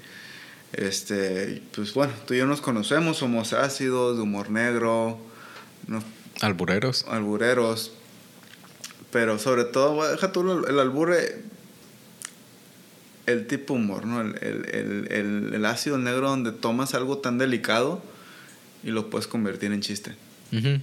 Este, 0.74 1.62
pues 1.76 1.94
bueno, 1.94 2.14
tú 2.26 2.34
y 2.34 2.38
yo 2.40 2.46
nos 2.48 2.62
conocemos, 2.62 3.18
somos 3.18 3.54
ácidos, 3.54 4.18
de 4.18 4.24
humor 4.24 4.50
negro, 4.50 5.20
no, 5.88 6.04
Albureros. 6.42 7.06
albureros. 7.10 7.92
Pero 9.12 9.38
sobre 9.38 9.66
todo, 9.66 10.10
deja 10.10 10.32
tú 10.32 10.66
el, 10.68 10.80
albure, 10.80 11.44
el 13.28 13.46
tipo 13.46 13.76
humor, 13.76 14.08
¿no? 14.08 14.22
El, 14.22 14.36
el, 14.42 14.66
el, 14.74 15.08
el, 15.12 15.54
el 15.54 15.66
ácido 15.66 16.00
negro 16.00 16.30
donde 16.30 16.52
tomas 16.52 16.96
algo 16.96 17.20
tan 17.20 17.38
delicado 17.38 18.02
y 18.84 18.92
lo 18.92 19.10
puedes 19.10 19.28
convertir 19.28 19.72
en 19.72 19.82
chiste. 19.82 20.12
Ujú. 20.52 20.80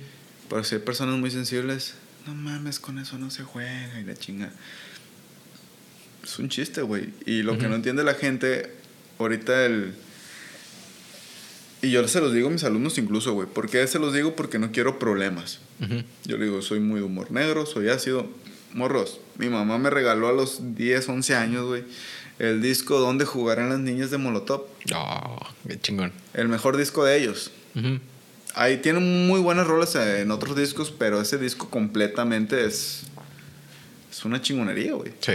Pero 0.48 0.64
si 0.64 0.76
hay 0.76 0.80
personas 0.80 1.18
muy 1.18 1.30
sensibles, 1.30 1.94
no 2.26 2.34
mames, 2.34 2.80
con 2.80 2.98
eso 2.98 3.18
no 3.18 3.30
se 3.30 3.42
juega 3.42 4.00
y 4.00 4.04
la 4.04 4.14
chinga. 4.14 4.50
Es 6.22 6.38
un 6.38 6.48
chiste, 6.48 6.82
güey. 6.82 7.10
Y 7.26 7.42
lo 7.42 7.52
que 7.52 7.60
Ujú. 7.60 7.68
no 7.70 7.74
entiende 7.76 8.04
la 8.04 8.14
gente, 8.14 8.74
ahorita 9.18 9.64
el... 9.64 9.94
Y 11.82 11.90
yo 11.90 12.06
se 12.08 12.20
los 12.20 12.34
digo 12.34 12.48
a 12.48 12.50
mis 12.50 12.64
alumnos 12.64 12.98
incluso, 12.98 13.32
güey. 13.32 13.48
¿Por 13.48 13.70
qué 13.70 13.86
se 13.86 13.98
los 13.98 14.12
digo? 14.12 14.36
Porque 14.36 14.58
no 14.58 14.70
quiero 14.70 14.98
problemas. 14.98 15.60
Ujú. 15.80 16.02
Yo 16.26 16.36
le 16.36 16.44
digo, 16.44 16.60
soy 16.60 16.78
muy 16.80 17.00
humor 17.00 17.30
negro, 17.30 17.64
soy 17.64 17.88
ácido. 17.88 18.28
Morros, 18.74 19.18
mi 19.38 19.48
mamá 19.48 19.78
me 19.78 19.88
regaló 19.88 20.28
a 20.28 20.32
los 20.32 20.76
10, 20.76 21.08
11 21.08 21.34
años, 21.34 21.66
güey, 21.66 21.82
el 22.38 22.62
disco 22.62 23.00
Donde 23.00 23.24
jugarán 23.24 23.68
las 23.70 23.80
niñas 23.80 24.10
de 24.10 24.18
Molotov. 24.18 24.66
Oh, 24.94 25.38
qué 25.66 25.80
chingón. 25.80 26.12
El 26.34 26.48
mejor 26.48 26.76
disco 26.76 27.04
de 27.04 27.16
ellos. 27.18 27.50
Ahí 28.54 28.78
tiene 28.78 28.98
muy 29.00 29.40
buenas 29.40 29.66
rolas 29.66 29.94
en 29.94 30.30
otros 30.30 30.56
discos, 30.56 30.92
pero 30.96 31.20
ese 31.20 31.38
disco 31.38 31.70
completamente 31.70 32.64
es. 32.64 33.02
Es 34.10 34.24
una 34.24 34.40
chingonería, 34.42 34.94
güey. 34.94 35.12
Sí. 35.20 35.34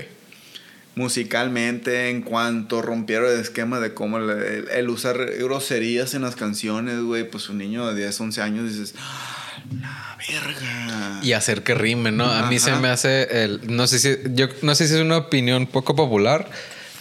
Musicalmente, 0.96 2.10
en 2.10 2.22
cuanto 2.22 2.82
rompieron 2.82 3.30
el 3.34 3.40
esquema 3.42 3.80
de 3.82 3.94
cómo 3.94 4.18
el, 4.18 4.30
el- 4.30 4.70
el 4.70 4.90
usar 4.90 5.18
groserías 5.40 6.14
en 6.14 6.22
las 6.22 6.36
canciones, 6.38 7.02
güey, 7.02 7.30
pues 7.30 7.50
un 7.50 7.58
niño 7.58 7.86
de 7.88 7.96
10, 7.96 8.20
11 8.22 8.42
años 8.42 8.70
dices, 8.72 8.94
"Ah, 8.98 9.62
la 9.82 10.18
verga. 10.18 11.20
y 11.22 11.34
hacer 11.34 11.64
que 11.64 11.74
rime, 11.74 12.12
¿no? 12.12 12.26
A 12.32 12.50
mí 12.50 12.60
se 12.60 12.72
me 12.76 12.88
hace 12.90 13.44
el 13.44 13.62
no 13.76 13.88
sé 13.88 14.00
si 14.00 14.16
yo 14.36 14.48
no 14.62 14.74
sé 14.76 14.88
si 14.88 14.94
es 14.96 15.02
una 15.02 15.18
opinión 15.18 15.68
poco 15.68 15.96
popular, 15.98 16.50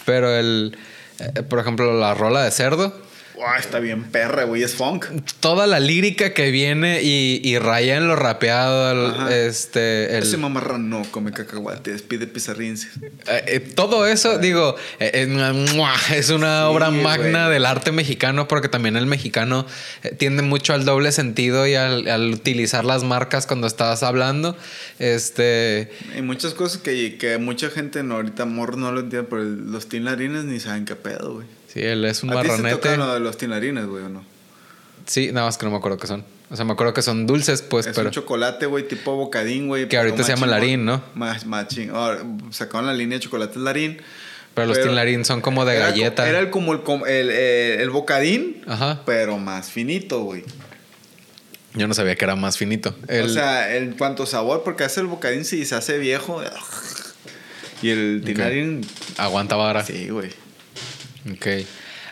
pero 0.05 0.29
el 0.35 0.77
eh, 1.19 1.43
por 1.43 1.59
ejemplo, 1.59 1.97
la 1.97 2.13
rola 2.13 2.43
de 2.43 2.51
cerdo, 2.51 3.01
Guau, 3.35 3.59
está 3.59 3.79
bien 3.79 4.03
perra, 4.05 4.45
güey, 4.45 4.63
es 4.63 4.73
funk. 4.75 5.05
toda 5.41 5.67
la 5.67 5.79
lírica 5.79 6.33
que 6.33 6.51
viene 6.51 7.01
y, 7.03 7.41
y 7.43 7.57
raya 7.59 7.97
en 7.97 8.07
lo 8.07 8.15
rapeado, 8.15 8.91
el- 9.27 9.33
este 9.33 10.15
el- 10.17 10.23
Ese 10.23 10.37
mamarrán 10.37 10.89
no 10.89 11.03
come 11.11 11.31
cacahuates, 11.33 12.01
pide 12.01 12.27
pizarrins. 12.27 12.85
eh, 13.27 13.43
eh, 13.47 13.59
todo 13.59 14.07
eso, 14.07 14.37
digo, 14.37 14.75
eh, 14.99 15.27
es 16.13 16.29
una 16.29 16.61
Sí, 16.61 16.65
obra 16.71 16.91
magna 16.91 17.43
güey. 17.45 17.53
del 17.55 17.65
arte 17.65 17.91
mexicano 17.91 18.47
porque 18.47 18.69
también 18.69 18.95
el 18.95 19.05
mexicano 19.05 19.65
eh, 20.03 20.11
tiende 20.17 20.41
mucho 20.41 20.73
al 20.73 20.85
doble 20.85 21.11
sentido 21.11 21.67
y 21.67 21.75
al, 21.75 22.07
al 22.07 22.31
utilizar 22.33 22.85
las 22.85 23.03
marcas 23.03 23.45
cuando 23.47 23.67
estás 23.67 24.01
hablando. 24.03 24.55
Este, 24.99 25.91
Hay 26.13 26.21
muchas 26.21 26.53
cosas 26.53 26.81
que, 26.81 27.17
que 27.17 27.37
mucha 27.37 27.69
gente 27.69 28.01
no, 28.03 28.15
ahorita 28.15 28.45
morro 28.45 28.77
no 28.77 28.91
lo 28.91 29.01
entiende, 29.01 29.27
pero 29.29 29.43
los 29.43 29.87
tinlarines 29.89 30.45
ni 30.45 30.59
saben 30.59 30.85
qué 30.85 30.95
pedo, 30.95 31.33
güey. 31.35 31.47
Sí, 31.75 31.81
él 31.83 32.03
es 32.05 32.23
un 32.23 32.31
¿A 32.31 32.41
ti 32.41 32.47
marronete. 32.47 32.75
tocan 32.77 32.97
lo 32.99 33.13
de 33.13 33.19
los 33.19 33.37
tinlarines, 33.37 33.85
güey, 33.85 34.05
o 34.05 34.09
no? 34.09 34.23
Sí, 35.05 35.31
nada 35.31 35.45
más 35.45 35.59
que 35.59 35.65
no 35.67 35.71
me 35.71 35.77
acuerdo 35.77 35.97
qué 35.99 36.07
son. 36.07 36.25
O 36.49 36.55
sea, 36.55 36.65
me 36.65 36.73
acuerdo 36.73 36.93
que 36.93 37.03
son 37.03 37.27
dulces, 37.27 37.61
pues, 37.61 37.85
es 37.85 37.95
pero. 37.95 38.07
un 38.07 38.13
chocolate, 38.13 38.65
güey, 38.65 38.87
tipo 38.87 39.15
bocadín, 39.15 39.67
güey. 39.67 39.87
Que 39.87 39.97
ahorita 39.97 40.23
se 40.23 40.33
llama 40.33 40.47
Larín. 40.47 40.83
¿no? 40.85 41.03
Más, 41.13 41.45
ching- 41.67 41.91
ahora, 41.93 42.23
sacaron 42.49 42.87
la 42.87 42.93
línea 42.93 43.19
de 43.19 43.23
chocolates 43.23 43.57
Larín. 43.57 44.01
Pero 44.55 44.67
los 44.67 44.81
tinlarín 44.81 45.25
son 45.25 45.41
como 45.41 45.65
de 45.65 45.75
era 45.75 45.89
galleta. 45.89 46.27
Era 46.29 46.39
el, 46.39 46.49
como 46.49 46.71
el, 46.73 46.79
el, 47.07 47.29
eh, 47.29 47.81
el 47.81 47.89
bocadín, 47.89 48.63
Ajá. 48.67 49.01
pero 49.05 49.37
más 49.37 49.69
finito, 49.69 50.21
güey. 50.23 50.43
Yo 51.73 51.87
no 51.89 51.93
sabía 51.93 52.15
que 52.15 52.23
era 52.23 52.37
más 52.37 52.57
finito. 52.57 52.95
El- 53.09 53.25
O 53.25 53.29
sea, 53.29 53.75
en 53.75 53.97
cuanto 53.97 54.23
a 54.23 54.27
sabor, 54.27 54.63
porque 54.63 54.85
hace 54.85 55.01
el 55.01 55.07
bocadín 55.07 55.43
si 55.43 55.65
se 55.65 55.75
hace 55.75 55.97
viejo. 55.97 56.41
Y 57.81 57.89
el 57.89 58.21
tinlarín, 58.25 58.81
aguanta 59.17 59.55
vara. 59.57 59.83
sí, 59.83 60.07
güey. 60.09 60.29
Ok. 61.31 61.47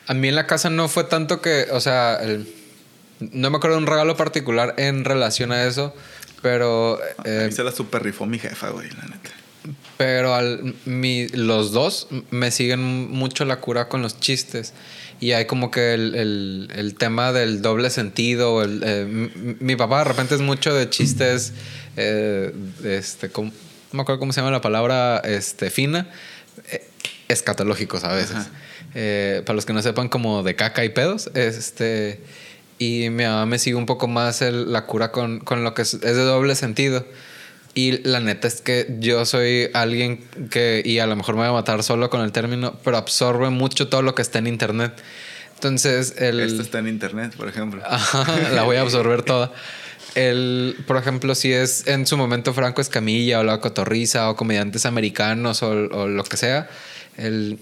A 0.07 0.13
mí 0.13 0.27
en 0.27 0.35
la 0.35 0.47
casa 0.47 0.69
no 0.69 0.87
fue 0.89 1.05
tanto 1.05 1.41
que, 1.41 1.67
o 1.71 1.79
sea, 1.79 2.15
el- 2.21 2.47
no 3.19 3.49
me 3.49 3.57
acuerdo 3.57 3.77
de 3.77 3.83
un 3.83 3.87
regalo 3.87 4.17
particular 4.17 4.73
en 4.77 5.05
relación 5.05 5.51
a 5.51 5.65
eso, 5.65 5.95
pero 6.41 6.99
A 7.19 7.21
eh, 7.25 7.45
mí 7.47 7.51
se 7.53 7.63
la 7.63 7.71
super 7.71 8.03
rifó 8.03 8.25
mi 8.25 8.39
jefa, 8.39 8.69
güey, 8.69 8.89
la 8.89 9.03
neta. 9.05 9.29
Pero 9.97 10.33
al, 10.35 10.75
mi, 10.85 11.29
los 11.29 11.71
dos 11.71 12.07
me 12.31 12.51
siguen 12.51 13.09
mucho 13.11 13.45
la 13.45 13.57
cura 13.61 13.87
con 13.87 14.01
los 14.01 14.19
chistes. 14.19 14.73
Y 15.21 15.31
hay 15.31 15.45
como 15.45 15.71
que 15.71 15.93
el, 15.93 16.15
el, 16.15 16.69
el 16.75 16.95
tema 16.95 17.31
del 17.31 17.61
doble 17.61 17.89
sentido. 17.89 18.61
El, 18.61 18.81
eh, 18.83 19.05
mi, 19.61 19.77
papá 19.77 19.99
de 19.99 20.03
repente 20.05 20.35
es 20.35 20.41
mucho 20.41 20.73
de 20.73 20.89
chistes, 20.89 21.53
eh, 21.95 22.53
este, 22.83 23.31
no 23.33 23.51
me 23.93 24.01
acuerdo 24.01 24.19
cómo 24.19 24.33
se 24.33 24.41
llama 24.41 24.51
la 24.51 24.59
palabra, 24.59 25.19
este, 25.19 25.69
fina, 25.69 26.09
eh, 26.69 26.85
escatológicos 27.29 28.03
a 28.03 28.11
veces. 28.11 28.35
Eh, 28.95 29.41
para 29.45 29.55
los 29.55 29.65
que 29.65 29.73
no 29.73 29.81
sepan, 29.81 30.09
como 30.09 30.43
de 30.43 30.55
caca 30.55 30.85
y 30.85 30.89
pedos. 30.89 31.31
Este, 31.33 32.19
y 32.77 33.09
mi 33.09 33.23
mamá 33.23 33.45
me 33.45 33.59
sigue 33.59 33.75
un 33.75 33.85
poco 33.85 34.07
más 34.07 34.41
el, 34.41 34.71
la 34.71 34.85
cura 34.85 35.11
con, 35.11 35.39
con 35.39 35.63
lo 35.63 35.73
que 35.73 35.81
es, 35.83 35.95
es 35.95 36.01
de 36.01 36.23
doble 36.23 36.55
sentido. 36.55 37.05
Y 37.75 38.03
la 38.07 38.19
neta 38.19 38.47
es 38.47 38.61
que 38.61 38.95
yo 38.99 39.25
soy 39.25 39.69
alguien 39.73 40.23
que, 40.51 40.83
y 40.85 40.99
a 40.99 41.07
lo 41.07 41.15
mejor 41.15 41.35
me 41.35 41.41
voy 41.41 41.49
a 41.49 41.53
matar 41.53 41.81
solo 41.81 42.09
con 42.11 42.21
el 42.21 42.31
término, 42.31 42.77
pero 42.83 42.97
absorbe 42.97 43.49
mucho 43.49 43.87
todo 43.87 44.03
lo 44.03 44.13
que 44.13 44.21
está 44.21 44.37
en 44.39 44.47
internet. 44.47 44.93
Entonces, 45.55 46.15
el... 46.19 46.39
Esto 46.39 46.61
está 46.61 46.79
en 46.79 46.87
internet, 46.87 47.33
por 47.35 47.47
ejemplo. 47.47 47.81
Ajá, 47.87 48.51
la 48.51 48.63
voy 48.63 48.75
a 48.75 48.81
absorber 48.81 49.23
toda. 49.23 49.51
El, 50.13 50.75
por 50.85 50.97
ejemplo, 50.97 51.33
si 51.33 51.51
es 51.51 51.87
en 51.87 52.05
su 52.05 52.15
momento 52.15 52.53
Franco 52.53 52.79
Escamilla 52.81 53.39
o 53.39 53.43
la 53.43 53.59
Cotorriza 53.59 54.29
o 54.29 54.35
comediantes 54.35 54.85
americanos 54.85 55.63
o, 55.63 55.69
o 55.71 56.07
lo 56.07 56.23
que 56.25 56.37
sea, 56.37 56.69
el, 57.17 57.57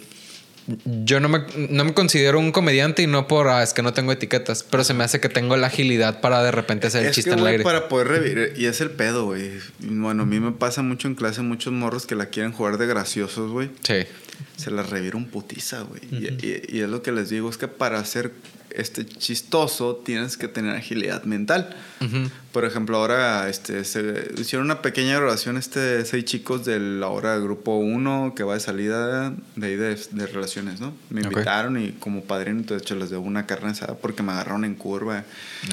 yo 0.86 1.20
no 1.20 1.30
me, 1.30 1.46
no 1.70 1.84
me 1.84 1.94
considero 1.94 2.40
un 2.40 2.52
comediante 2.52 3.02
y 3.02 3.08
no 3.08 3.28
por, 3.28 3.48
ah, 3.48 3.64
es 3.64 3.74
que 3.74 3.82
no 3.82 3.94
tengo 3.94 4.12
etiquetas, 4.12 4.64
pero 4.64 4.84
se 4.84 4.94
me 4.94 5.04
hace 5.04 5.20
que 5.20 5.30
tengo 5.30 5.58
la 5.58 5.68
agilidad 5.68 6.22
para 6.22 6.44
de 6.44 6.52
repente 6.52 6.88
hacer 6.88 7.06
el 7.06 7.12
chiste 7.14 7.32
que, 7.32 7.34
en 7.36 7.40
el 7.40 7.48
aire. 7.48 7.64
para 7.64 7.88
poder 7.88 8.08
revivir, 8.08 8.54
y 8.58 8.66
es 8.66 8.82
el 8.82 8.92
pedo, 8.92 9.26
güey. 9.26 9.52
Bueno, 9.80 10.24
a 10.24 10.26
mí 10.26 10.40
me 10.40 10.52
pasa 10.52 10.82
mucho 10.82 11.08
en 11.08 11.16
clase 11.16 11.42
muchos 11.42 11.74
morros 11.74 12.06
que 12.06 12.16
la 12.16 12.28
quieren 12.28 12.52
jugar 12.52 12.78
de 12.78 12.88
graciosos, 12.88 13.52
güey. 13.52 13.70
Sí. 13.82 14.06
Se 14.58 14.72
la 14.72 14.84
revieron 14.84 15.26
putiza, 15.26 15.82
güey. 15.82 16.02
Uh 16.12 16.16
-huh. 16.16 16.44
y, 16.44 16.48
y, 16.76 16.78
y, 16.78 16.82
es 16.82 16.90
lo 16.90 17.02
que 17.02 17.12
les 17.12 17.30
digo, 17.30 17.50
es 17.50 17.58
que 17.58 17.68
para 17.68 18.00
hacer 18.00 18.32
este 18.76 19.06
chistoso 19.06 19.96
tienes 19.98 20.38
que 20.38 20.48
tener 20.48 20.76
agilidad 20.76 21.24
mental. 21.24 21.76
Uh 22.00 22.06
-huh. 22.06 22.30
Por 22.52 22.66
ejemplo, 22.66 22.98
ahora 22.98 23.48
este, 23.48 23.86
se 23.86 24.34
hicieron 24.38 24.66
una 24.66 24.82
pequeña 24.82 25.18
grabación 25.18 25.58
este 25.58 26.04
seis 26.04 26.26
chicos 26.26 26.66
del 26.66 27.02
grupo 27.42 27.78
1 27.78 28.34
que 28.36 28.44
va 28.44 28.56
de 28.56 28.60
salida 28.60 29.34
de 29.56 29.68
ahí 29.68 29.76
de, 29.76 29.96
de 30.12 30.28
relaciones, 30.28 30.82
¿no? 30.82 30.94
Me 31.10 31.22
okay. 31.22 31.32
invitaron 31.32 31.82
y 31.82 31.92
como 31.94 32.24
padrino, 32.24 32.60
entonces 32.60 32.92
les 32.98 33.10
debo 33.10 33.24
una 33.24 33.46
carne 33.46 33.72
asada 33.72 33.96
porque 33.96 34.22
me 34.22 34.34
agarraron 34.34 34.66
en 34.66 34.76
curva. 34.76 35.24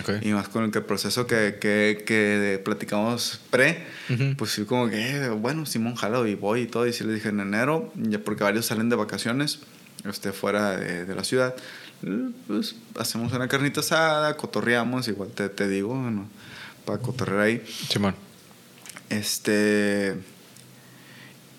Okay. 0.00 0.20
Y 0.22 0.32
más 0.32 0.48
con 0.48 0.64
el 0.64 0.70
que 0.70 0.80
proceso 0.80 1.26
que, 1.26 1.58
que, 1.60 2.04
que 2.06 2.60
platicamos 2.64 3.40
pre, 3.50 3.84
uh 4.08 4.12
-huh. 4.12 4.36
pues 4.36 4.52
fui 4.54 4.64
como 4.64 4.88
que, 4.88 5.28
bueno, 5.30 5.66
Simón 5.66 5.96
jalo 5.96 6.26
y 6.26 6.36
voy 6.36 6.62
y 6.62 6.66
todo. 6.66 6.86
Y 6.86 6.92
sí 6.92 7.02
les 7.04 7.14
dije 7.14 7.30
en 7.30 7.40
enero, 7.40 7.92
ya 7.96 8.18
porque 8.20 8.44
varios 8.44 8.66
salen 8.66 8.88
de 8.88 8.96
vacaciones 8.96 9.58
este, 10.08 10.32
fuera 10.32 10.76
de, 10.76 11.04
de 11.04 11.14
la 11.14 11.24
ciudad 11.24 11.56
pues 12.46 12.76
hacemos 12.98 13.32
una 13.32 13.48
carnita 13.48 13.80
asada, 13.80 14.36
cotorreamos, 14.36 15.08
igual 15.08 15.30
te, 15.30 15.48
te 15.48 15.68
digo, 15.68 15.88
bueno, 15.88 16.28
para 16.84 16.98
cotorrear 16.98 17.40
ahí. 17.40 17.64
Simón. 17.88 18.14
Este. 19.10 20.16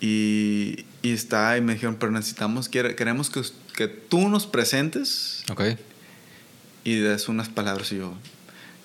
Y, 0.00 0.86
y 1.02 1.12
está, 1.12 1.56
y 1.58 1.60
me 1.60 1.74
dijeron, 1.74 1.96
pero 2.00 2.10
necesitamos, 2.10 2.68
queremos 2.68 3.28
que, 3.28 3.42
que 3.76 3.88
tú 3.88 4.28
nos 4.28 4.46
presentes. 4.46 5.44
Ok. 5.50 5.62
Y 6.84 6.96
des 6.96 7.28
unas 7.28 7.50
palabras. 7.50 7.92
Y 7.92 7.98
yo, 7.98 8.14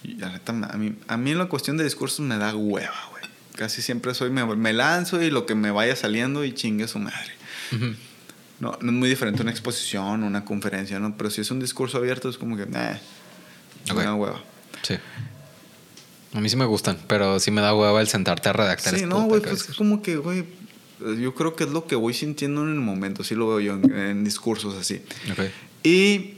y 0.03 0.15
la 0.15 0.29
neta, 0.29 0.51
a 0.51 0.77
mí, 0.77 0.95
a 1.07 1.17
mí 1.17 1.31
en 1.31 1.37
la 1.37 1.45
cuestión 1.45 1.77
de 1.77 1.85
discursos 1.85 2.19
me 2.19 2.37
da 2.37 2.53
hueva, 2.55 3.07
güey. 3.11 3.23
Casi 3.55 3.81
siempre 3.81 4.13
soy, 4.13 4.29
me, 4.29 4.45
me, 4.45 4.73
lanzo 4.73 5.21
y 5.21 5.29
lo 5.31 5.45
que 5.45 5.55
me 5.55 5.71
vaya 5.71 5.95
saliendo 5.95 6.43
y 6.43 6.53
chingue 6.53 6.89
su 6.89 6.99
madre. 6.99 7.31
Uh 7.71 7.75
-huh. 7.75 7.95
No, 8.59 8.77
no 8.81 8.91
es 8.91 8.97
muy 8.97 9.09
diferente 9.09 9.41
una 9.41 9.51
exposición, 9.51 10.23
una 10.23 10.45
conferencia, 10.45 10.99
¿no? 10.99 11.15
Pero 11.17 11.29
si 11.29 11.41
es 11.41 11.51
un 11.51 11.59
discurso 11.59 11.97
abierto, 11.97 12.29
es 12.29 12.37
como 12.37 12.55
que, 12.55 12.63
eh, 12.63 12.99
okay. 13.91 14.03
una 14.03 14.15
hueva. 14.15 14.43
Sí. 14.81 14.95
A 16.33 16.39
mí 16.39 16.49
sí 16.49 16.55
me 16.55 16.65
gustan, 16.65 16.97
pero 17.07 17.39
sí 17.39 17.51
me 17.51 17.61
da 17.61 17.75
hueva 17.75 17.99
el 18.01 18.07
sentarte 18.07 18.49
a 18.49 18.53
redactar. 18.53 18.97
Sí, 18.97 19.05
no, 19.05 19.23
güey, 19.23 19.41
pues 19.41 19.69
es 19.69 19.75
como 19.75 20.01
que, 20.01 20.17
güey, 20.17 20.45
yo 21.19 21.35
creo 21.35 21.55
que 21.55 21.65
es 21.65 21.69
lo 21.69 21.87
que 21.87 21.95
voy 21.95 22.13
sintiendo 22.13 22.63
en 22.63 22.69
el 22.69 22.81
momento, 22.81 23.23
sí 23.23 23.35
lo 23.35 23.47
veo 23.47 23.59
yo 23.59 23.73
en, 23.73 23.93
en 23.93 24.23
discursos 24.23 24.75
así. 24.75 25.01
Okay. 25.31 25.51
Y 25.83 26.35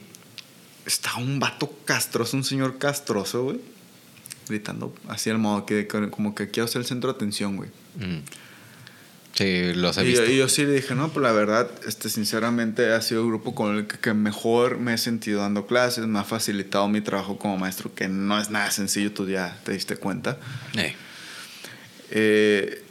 está 0.86 1.16
un 1.18 1.40
vato 1.40 1.72
castroso, 1.86 2.38
un 2.38 2.44
señor 2.44 2.78
castroso, 2.78 3.44
güey, 3.44 3.60
gritando 4.48 4.94
así 5.08 5.30
al 5.30 5.38
modo 5.38 5.66
que 5.66 5.88
como 5.88 6.34
que 6.34 6.50
quiero 6.50 6.68
ser 6.68 6.82
el 6.82 6.88
centro 6.88 7.12
de 7.12 7.16
atención, 7.16 7.58
güey. 7.58 7.70
Mm. 7.96 8.20
Sí, 9.38 9.72
los 9.76 9.96
he 10.00 10.04
y, 10.04 10.08
visto. 10.08 10.26
Y 10.26 10.38
yo 10.38 10.50
sí 10.50 10.66
le 10.66 10.74
dije, 10.74 10.96
no, 10.96 11.10
pues 11.10 11.22
la 11.22 11.32
verdad, 11.32 11.70
este, 11.88 12.10
sinceramente 12.10 12.92
ha 12.92 13.02
sido 13.02 13.22
el 13.22 13.28
grupo 13.28 13.54
con 13.54 13.78
el 13.78 13.86
que, 13.86 14.00
que, 14.00 14.16
mejor 14.16 14.80
me 14.80 14.96
he 14.96 14.98
sentido 14.98 15.42
dando 15.42 15.68
clases, 15.68 16.08
me 16.08 16.18
ha 16.18 16.24
facilitado 16.24 16.88
mi 16.88 17.02
trabajo 17.02 17.38
como 17.38 17.56
maestro, 17.56 17.94
que 17.94 18.08
no 18.08 18.40
es 18.42 18.50
nada 18.50 18.72
sencillo, 18.72 19.12
tú 19.12 19.30
ya 19.30 19.60
te 19.64 19.74
diste 19.74 19.96
cuenta. 19.96 20.40
Eh, 22.10 22.84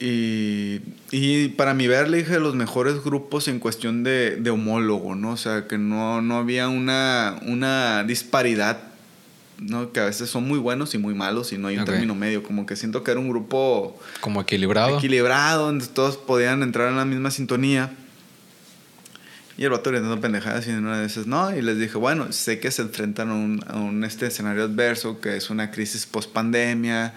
y, 0.00 0.80
y, 1.10 1.48
para 1.48 1.72
mi 1.72 1.86
ver, 1.86 2.10
le 2.10 2.18
dije 2.18 2.38
los 2.40 2.54
mejores 2.54 3.02
grupos 3.02 3.48
en 3.48 3.58
cuestión 3.58 4.04
de, 4.04 4.36
de 4.36 4.50
homólogo, 4.50 5.14
¿no? 5.14 5.32
O 5.32 5.36
sea, 5.38 5.66
que 5.66 5.78
no, 5.78 6.20
no 6.20 6.36
había 6.36 6.68
una, 6.68 7.40
una 7.46 8.04
disparidad 8.04 8.82
¿no? 9.60 9.92
Que 9.92 10.00
a 10.00 10.04
veces 10.04 10.30
son 10.30 10.46
muy 10.46 10.58
buenos 10.58 10.94
y 10.94 10.98
muy 10.98 11.14
malos 11.14 11.52
y 11.52 11.58
no 11.58 11.68
hay 11.68 11.76
un 11.76 11.82
okay. 11.82 11.94
término 11.94 12.14
medio. 12.14 12.42
Como 12.42 12.66
que 12.66 12.76
siento 12.76 13.02
que 13.02 13.10
era 13.10 13.20
un 13.20 13.28
grupo... 13.28 13.98
Como 14.20 14.40
equilibrado. 14.40 14.98
Equilibrado, 14.98 15.66
donde 15.66 15.86
todos 15.86 16.16
podían 16.16 16.62
entrar 16.62 16.88
en 16.88 16.96
la 16.96 17.04
misma 17.04 17.30
sintonía. 17.30 17.92
Y 19.56 19.64
el 19.64 19.70
vato 19.70 19.90
gritando 19.90 20.20
pendejadas 20.20 20.68
y 20.68 20.70
en 20.70 20.86
una 20.86 21.00
de 21.00 21.06
esas, 21.06 21.26
no, 21.26 21.54
y 21.54 21.60
les 21.62 21.78
dije, 21.80 21.98
bueno, 21.98 22.30
sé 22.30 22.60
que 22.60 22.70
se 22.70 22.82
enfrentan 22.82 23.30
a 23.30 23.34
un, 23.34 23.60
a 23.66 23.76
un 23.76 24.04
este 24.04 24.26
escenario 24.26 24.62
adverso, 24.62 25.20
que 25.20 25.36
es 25.36 25.50
una 25.50 25.72
crisis 25.72 26.06
post 26.06 26.32
pandemia, 26.32 27.12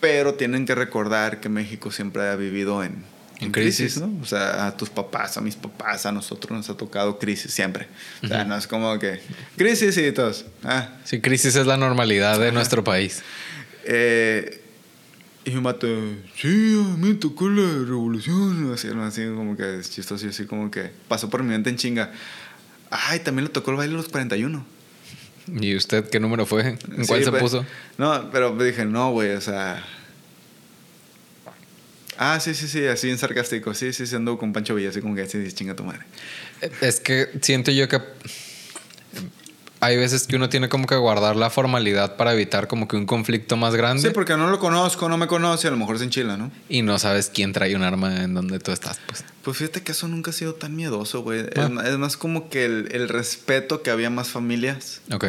pero 0.00 0.34
tienen 0.34 0.64
que 0.64 0.74
recordar 0.74 1.38
que 1.38 1.50
México 1.50 1.90
siempre 1.90 2.30
ha 2.30 2.36
vivido 2.36 2.82
en, 2.82 3.04
en 3.40 3.52
crisis. 3.52 3.98
¿no? 3.98 4.12
O 4.22 4.24
sea, 4.24 4.66
a 4.66 4.76
tus 4.76 4.88
papás, 4.88 5.36
a 5.36 5.40
mis 5.40 5.56
papás, 5.56 6.06
a 6.06 6.12
nosotros 6.12 6.56
nos 6.56 6.70
ha 6.70 6.76
tocado 6.76 7.18
crisis 7.18 7.52
siempre. 7.52 7.88
O 8.22 8.28
sea, 8.28 8.38
uh 8.38 8.40
-huh. 8.42 8.46
no 8.46 8.56
es 8.56 8.66
como 8.66 8.98
que 8.98 9.20
crisis 9.56 9.96
y 9.98 10.12
todos. 10.12 10.46
Ah. 10.64 10.90
Sí, 11.04 11.20
crisis 11.20 11.54
es 11.56 11.66
la 11.66 11.76
normalidad 11.76 12.38
de 12.38 12.52
nuestro 12.52 12.82
país. 12.82 13.22
Eh, 13.84 14.62
y 15.44 15.50
me 15.52 15.60
mató, 15.60 15.86
sí, 16.34 16.48
a 16.48 16.96
mí 16.96 17.08
me 17.10 17.14
tocó 17.14 17.48
la 17.48 17.62
revolución. 17.62 18.72
Así, 18.74 18.88
así 18.88 19.26
como 19.26 19.56
que 19.56 19.78
es 19.78 19.90
chistoso, 19.90 20.26
así 20.28 20.44
como 20.44 20.70
que 20.70 20.90
pasó 21.06 21.30
por 21.30 21.42
mi 21.42 21.50
mente 21.50 21.70
en 21.70 21.76
chinga. 21.76 22.10
Ay, 22.90 23.20
también 23.20 23.44
le 23.44 23.50
tocó 23.50 23.70
el 23.70 23.76
baile 23.76 23.92
de 23.92 23.98
los 23.98 24.08
41. 24.08 24.66
¿Y 25.60 25.76
usted 25.76 26.08
qué 26.10 26.18
número 26.18 26.46
fue? 26.46 26.66
¿En 26.66 27.04
sí, 27.04 27.06
cuál 27.06 27.22
se 27.22 27.30
puso? 27.32 27.64
No, 27.98 28.28
pero 28.32 28.56
dije, 28.58 28.84
no, 28.84 29.12
güey, 29.12 29.34
o 29.34 29.40
sea, 29.40 29.84
Ah, 32.18 32.38
sí, 32.40 32.54
sí, 32.54 32.68
sí, 32.68 32.86
así 32.86 33.10
en 33.10 33.18
sarcástico. 33.18 33.74
Sí, 33.74 33.92
sí, 33.92 34.06
sí, 34.06 34.16
ando 34.16 34.38
con 34.38 34.52
Pancho 34.52 34.74
Villa, 34.74 34.90
así 34.90 35.00
como 35.00 35.14
que 35.14 35.22
así 35.22 35.52
chinga 35.52 35.74
tu 35.74 35.84
madre. 35.84 36.00
Es 36.80 37.00
que 37.00 37.30
siento 37.42 37.70
yo 37.70 37.88
que 37.88 38.00
hay 39.80 39.96
veces 39.96 40.26
que 40.26 40.36
uno 40.36 40.48
tiene 40.48 40.68
como 40.68 40.86
que 40.86 40.96
guardar 40.96 41.36
la 41.36 41.50
formalidad 41.50 42.16
para 42.16 42.32
evitar 42.32 42.66
como 42.66 42.88
que 42.88 42.96
un 42.96 43.06
conflicto 43.06 43.56
más 43.56 43.74
grande. 43.74 44.02
Sí, 44.02 44.14
porque 44.14 44.36
no 44.36 44.50
lo 44.50 44.58
conozco, 44.58 45.08
no 45.08 45.18
me 45.18 45.26
conoce, 45.26 45.68
a 45.68 45.70
lo 45.70 45.76
mejor 45.76 45.98
se 45.98 46.04
enchila, 46.04 46.36
¿no? 46.36 46.50
Y 46.68 46.82
no 46.82 46.98
sabes 46.98 47.30
quién 47.32 47.52
trae 47.52 47.76
un 47.76 47.82
arma 47.82 48.24
en 48.24 48.34
donde 48.34 48.58
tú 48.58 48.72
estás, 48.72 48.98
pues. 49.06 49.24
Pues 49.42 49.58
fíjate 49.58 49.82
que 49.82 49.92
eso 49.92 50.08
nunca 50.08 50.30
ha 50.30 50.34
sido 50.34 50.54
tan 50.54 50.74
miedoso, 50.74 51.22
güey. 51.22 51.42
Ah. 51.56 51.70
Es, 51.84 51.90
es, 51.90 51.98
más 51.98 52.16
como 52.16 52.48
que 52.48 52.64
el, 52.64 52.88
el, 52.90 53.08
respeto 53.08 53.82
que 53.82 53.90
había 53.90 54.10
más 54.10 54.28
familias. 54.28 55.02
Ok. 55.12 55.26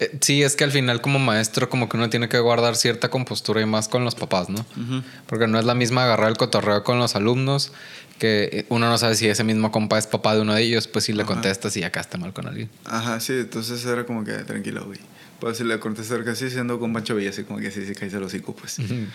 Eh, 0.00 0.16
sí, 0.20 0.42
es 0.42 0.56
que 0.56 0.64
al 0.64 0.72
final 0.72 1.00
como 1.02 1.18
maestro 1.18 1.68
como 1.68 1.88
que 1.88 1.96
uno 1.96 2.08
tiene 2.08 2.28
que 2.28 2.38
guardar 2.38 2.74
cierta 2.74 3.10
compostura 3.10 3.60
y 3.60 3.66
más 3.66 3.86
con 3.88 4.04
los 4.04 4.14
papás, 4.14 4.48
¿no? 4.48 4.60
Uh 4.76 4.80
-huh. 4.80 5.02
Porque 5.26 5.46
no 5.46 5.58
es 5.58 5.66
la 5.66 5.74
misma 5.74 6.04
agarrar 6.04 6.30
el 6.30 6.36
cotorreo 6.38 6.82
con 6.82 6.98
los 6.98 7.14
alumnos 7.14 7.72
que 8.18 8.66
uno 8.68 8.88
no 8.88 8.98
sabe 8.98 9.14
si 9.14 9.26
ese 9.28 9.44
mismo 9.44 9.72
compa 9.72 9.98
es 9.98 10.06
papá 10.06 10.34
de 10.34 10.42
uno 10.42 10.54
de 10.54 10.62
ellos, 10.62 10.86
pues 10.88 11.06
si 11.06 11.12
le 11.14 11.24
contestas 11.24 11.74
y 11.78 11.82
acá 11.84 12.00
está 12.00 12.18
mal 12.18 12.34
con 12.34 12.46
alguien. 12.46 12.68
Ajá, 12.84 13.18
sí, 13.18 13.32
entonces 13.32 13.84
era 13.86 14.04
como 14.04 14.24
que 14.24 14.32
tranquilo, 14.32 14.84
güey. 14.84 14.98
Pues 15.38 15.56
si 15.56 15.64
le 15.64 15.80
contestas 15.80 16.22
que 16.22 16.34
sí, 16.34 16.50
siendo 16.50 16.78
con 16.78 16.92
Pancho 16.92 17.14
Villa, 17.14 17.30
así 17.30 17.44
como 17.44 17.60
que 17.60 17.70
sí, 17.70 17.86
sí, 17.86 17.94
caíse 17.94 18.18
el 18.18 18.22
hocico, 18.22 18.54
pues. 18.54 18.78
Uh 18.78 18.82
-huh. 18.82 19.06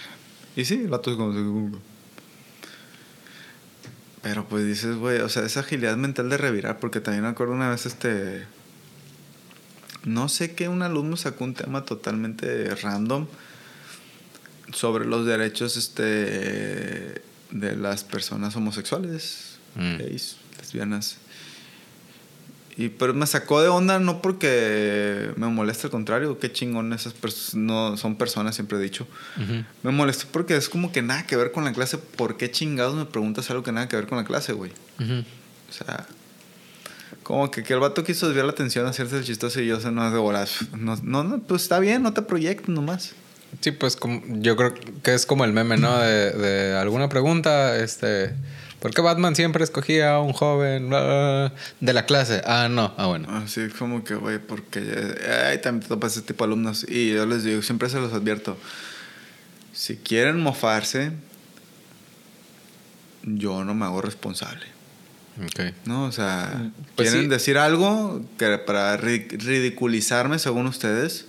Y 0.56 0.66
sí, 0.66 0.74
el 0.76 0.88
vato 0.88 1.12
es 1.12 1.18
como... 1.18 1.80
Pero 4.24 4.48
pues 4.48 4.66
dices, 4.66 4.96
güey, 4.96 5.20
o 5.20 5.30
sea, 5.30 5.46
esa 5.46 5.60
agilidad 5.60 5.98
mental 5.98 6.28
de 6.32 6.38
revirar, 6.38 6.80
porque 6.80 7.00
también 7.00 7.24
me 7.26 7.30
acuerdo 7.30 7.54
una 7.54 7.70
vez 7.70 7.86
este 7.86 8.48
no 10.06 10.30
sé 10.30 10.54
qué 10.54 10.70
un 10.70 10.82
alumno 10.82 11.18
sacó 11.18 11.44
un 11.44 11.54
tema 11.54 11.84
totalmente 11.84 12.74
random 12.76 13.28
sobre 14.72 15.06
los 15.06 15.26
derechos 15.26 15.78
este 15.78 17.22
de 17.52 17.76
las 17.76 18.04
personas 18.04 18.56
homosexuales, 18.56 19.58
mm. 19.76 19.98
gays, 19.98 20.38
lesbianas. 20.60 21.18
Y, 22.78 22.90
pero 22.90 23.14
me 23.14 23.26
sacó 23.26 23.62
de 23.62 23.70
onda 23.70 24.00
no 24.00 24.22
porque 24.22 25.32
me 25.38 25.48
molesta, 25.48 25.88
al 25.88 25.92
contrario, 25.92 26.40
qué 26.40 26.52
chingón 26.52 26.92
esas 26.92 27.14
personas, 27.14 27.56
no 27.56 27.96
son 27.96 28.18
personas, 28.18 28.56
siempre 28.56 28.78
he 28.78 28.82
dicho. 28.82 29.08
Me 29.82 29.92
molestó 29.92 30.28
porque 30.32 30.58
es 30.58 30.68
como 30.68 30.92
que 30.92 31.02
nada 31.02 31.26
que 31.26 31.38
ver 31.38 31.54
con 31.54 31.64
la 31.64 31.72
clase. 31.72 31.98
¿Por 31.98 32.36
qué 32.36 32.52
chingados 32.52 32.96
me 32.96 33.06
preguntas 33.06 33.50
algo 33.50 33.64
que 33.64 33.72
nada 33.72 33.88
que 33.88 33.96
ver 33.96 34.08
con 34.08 34.18
la 34.18 34.26
clase, 34.26 34.52
güey? 34.52 34.72
O 35.00 35.74
sea, 35.74 36.06
como 37.26 37.50
que, 37.50 37.64
que 37.64 37.74
el 37.74 37.80
vato 37.80 38.04
quiso 38.04 38.28
desviar 38.28 38.46
la 38.46 38.52
atención, 38.52 38.86
hacerse 38.86 39.18
el 39.18 39.24
chistoso 39.24 39.60
y 39.60 39.66
yo, 39.66 39.80
se 39.80 39.92
no 39.92 40.06
es 40.06 40.14
de 40.14 40.20
bolas. 40.20 40.60
No, 40.78 41.24
no, 41.24 41.40
pues 41.40 41.64
está 41.64 41.80
bien, 41.80 42.04
no 42.04 42.14
te 42.14 42.22
proyectes 42.22 42.70
nomás. 42.70 43.14
Sí, 43.62 43.72
pues 43.72 43.96
como, 43.96 44.22
yo 44.42 44.56
creo 44.56 44.76
que 45.02 45.16
es 45.16 45.26
como 45.26 45.44
el 45.44 45.52
meme, 45.52 45.78
¿no? 45.78 45.98
De, 45.98 46.32
de 46.32 46.78
alguna 46.78 47.10
pregunta, 47.10 47.78
este 47.78 48.36
¿Por 48.86 48.94
qué 48.94 49.02
Batman 49.02 49.36
siempre 49.36 49.64
escogía 49.64 50.14
a 50.14 50.20
un 50.20 50.32
joven 50.32 50.92
de 50.92 51.94
la 51.94 52.06
clase? 52.06 52.44
Ah, 52.46 52.68
no. 52.70 52.94
Ah, 52.98 53.08
bueno. 53.08 53.28
Así 53.36 53.70
como 53.70 54.04
que, 54.04 54.14
güey, 54.14 54.38
porque 54.38 54.80
ay, 55.48 55.58
también 55.58 55.82
te 55.82 55.88
topas 55.88 56.12
ese 56.12 56.22
tipo 56.22 56.44
de 56.44 56.50
alumnos. 56.50 56.86
Y 56.88 57.12
yo 57.12 57.26
les 57.26 57.44
digo, 57.44 57.64
siempre 57.64 57.90
se 57.90 58.00
los 58.00 58.14
advierto. 58.14 58.60
Si 59.74 59.96
quieren 59.96 60.40
mofarse, 60.40 61.14
yo 63.24 63.64
no 63.64 63.74
me 63.74 63.86
hago 63.86 64.04
responsable. 64.04 64.75
Okay. 65.44 65.74
¿No? 65.86 66.06
O 66.06 66.12
sea, 66.12 66.72
pues 66.96 67.12
quieren 67.12 67.30
decir 67.30 67.58
algo 67.58 68.22
que 68.38 68.58
para 68.58 68.96
ridiculizarme 68.96 70.40
según 70.40 70.68
ustedes, 70.68 71.26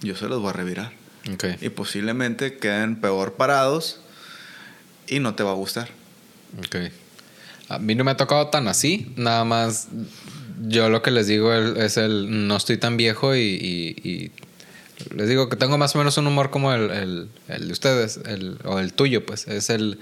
yo 0.00 0.16
se 0.16 0.28
los 0.28 0.40
voy 0.40 0.50
a 0.50 0.52
revirar. 0.54 0.92
Okay. 1.34 1.56
Y 1.60 1.68
posiblemente 1.68 2.56
queden 2.56 2.96
peor 3.00 3.34
parados 3.34 4.00
y 5.08 5.20
no 5.20 5.34
te 5.34 5.42
va 5.42 5.50
a 5.50 5.54
gustar. 5.54 5.88
Ok. 6.58 6.76
A 7.68 7.78
mí 7.78 7.94
no 7.94 8.04
me 8.04 8.12
ha 8.12 8.16
tocado 8.16 8.48
tan 8.48 8.68
así, 8.68 9.12
nada 9.16 9.44
más 9.44 9.88
yo 10.62 10.88
lo 10.88 11.02
que 11.02 11.10
les 11.10 11.26
digo 11.26 11.52
es 11.52 11.96
el 11.96 12.46
no 12.46 12.56
estoy 12.56 12.78
tan 12.78 12.96
viejo 12.96 13.34
y, 13.36 14.30
les 15.14 15.28
digo 15.28 15.50
que 15.50 15.56
tengo 15.56 15.76
más 15.76 15.94
o 15.94 15.98
menos 15.98 16.16
un 16.16 16.26
humor 16.26 16.50
como 16.50 16.72
el, 16.72 17.28
el 17.48 17.66
de 17.66 17.72
ustedes, 17.72 18.18
el, 18.24 18.58
o 18.64 18.78
el 18.78 18.94
tuyo, 18.94 19.26
pues 19.26 19.46
es 19.46 19.68
el 19.68 19.98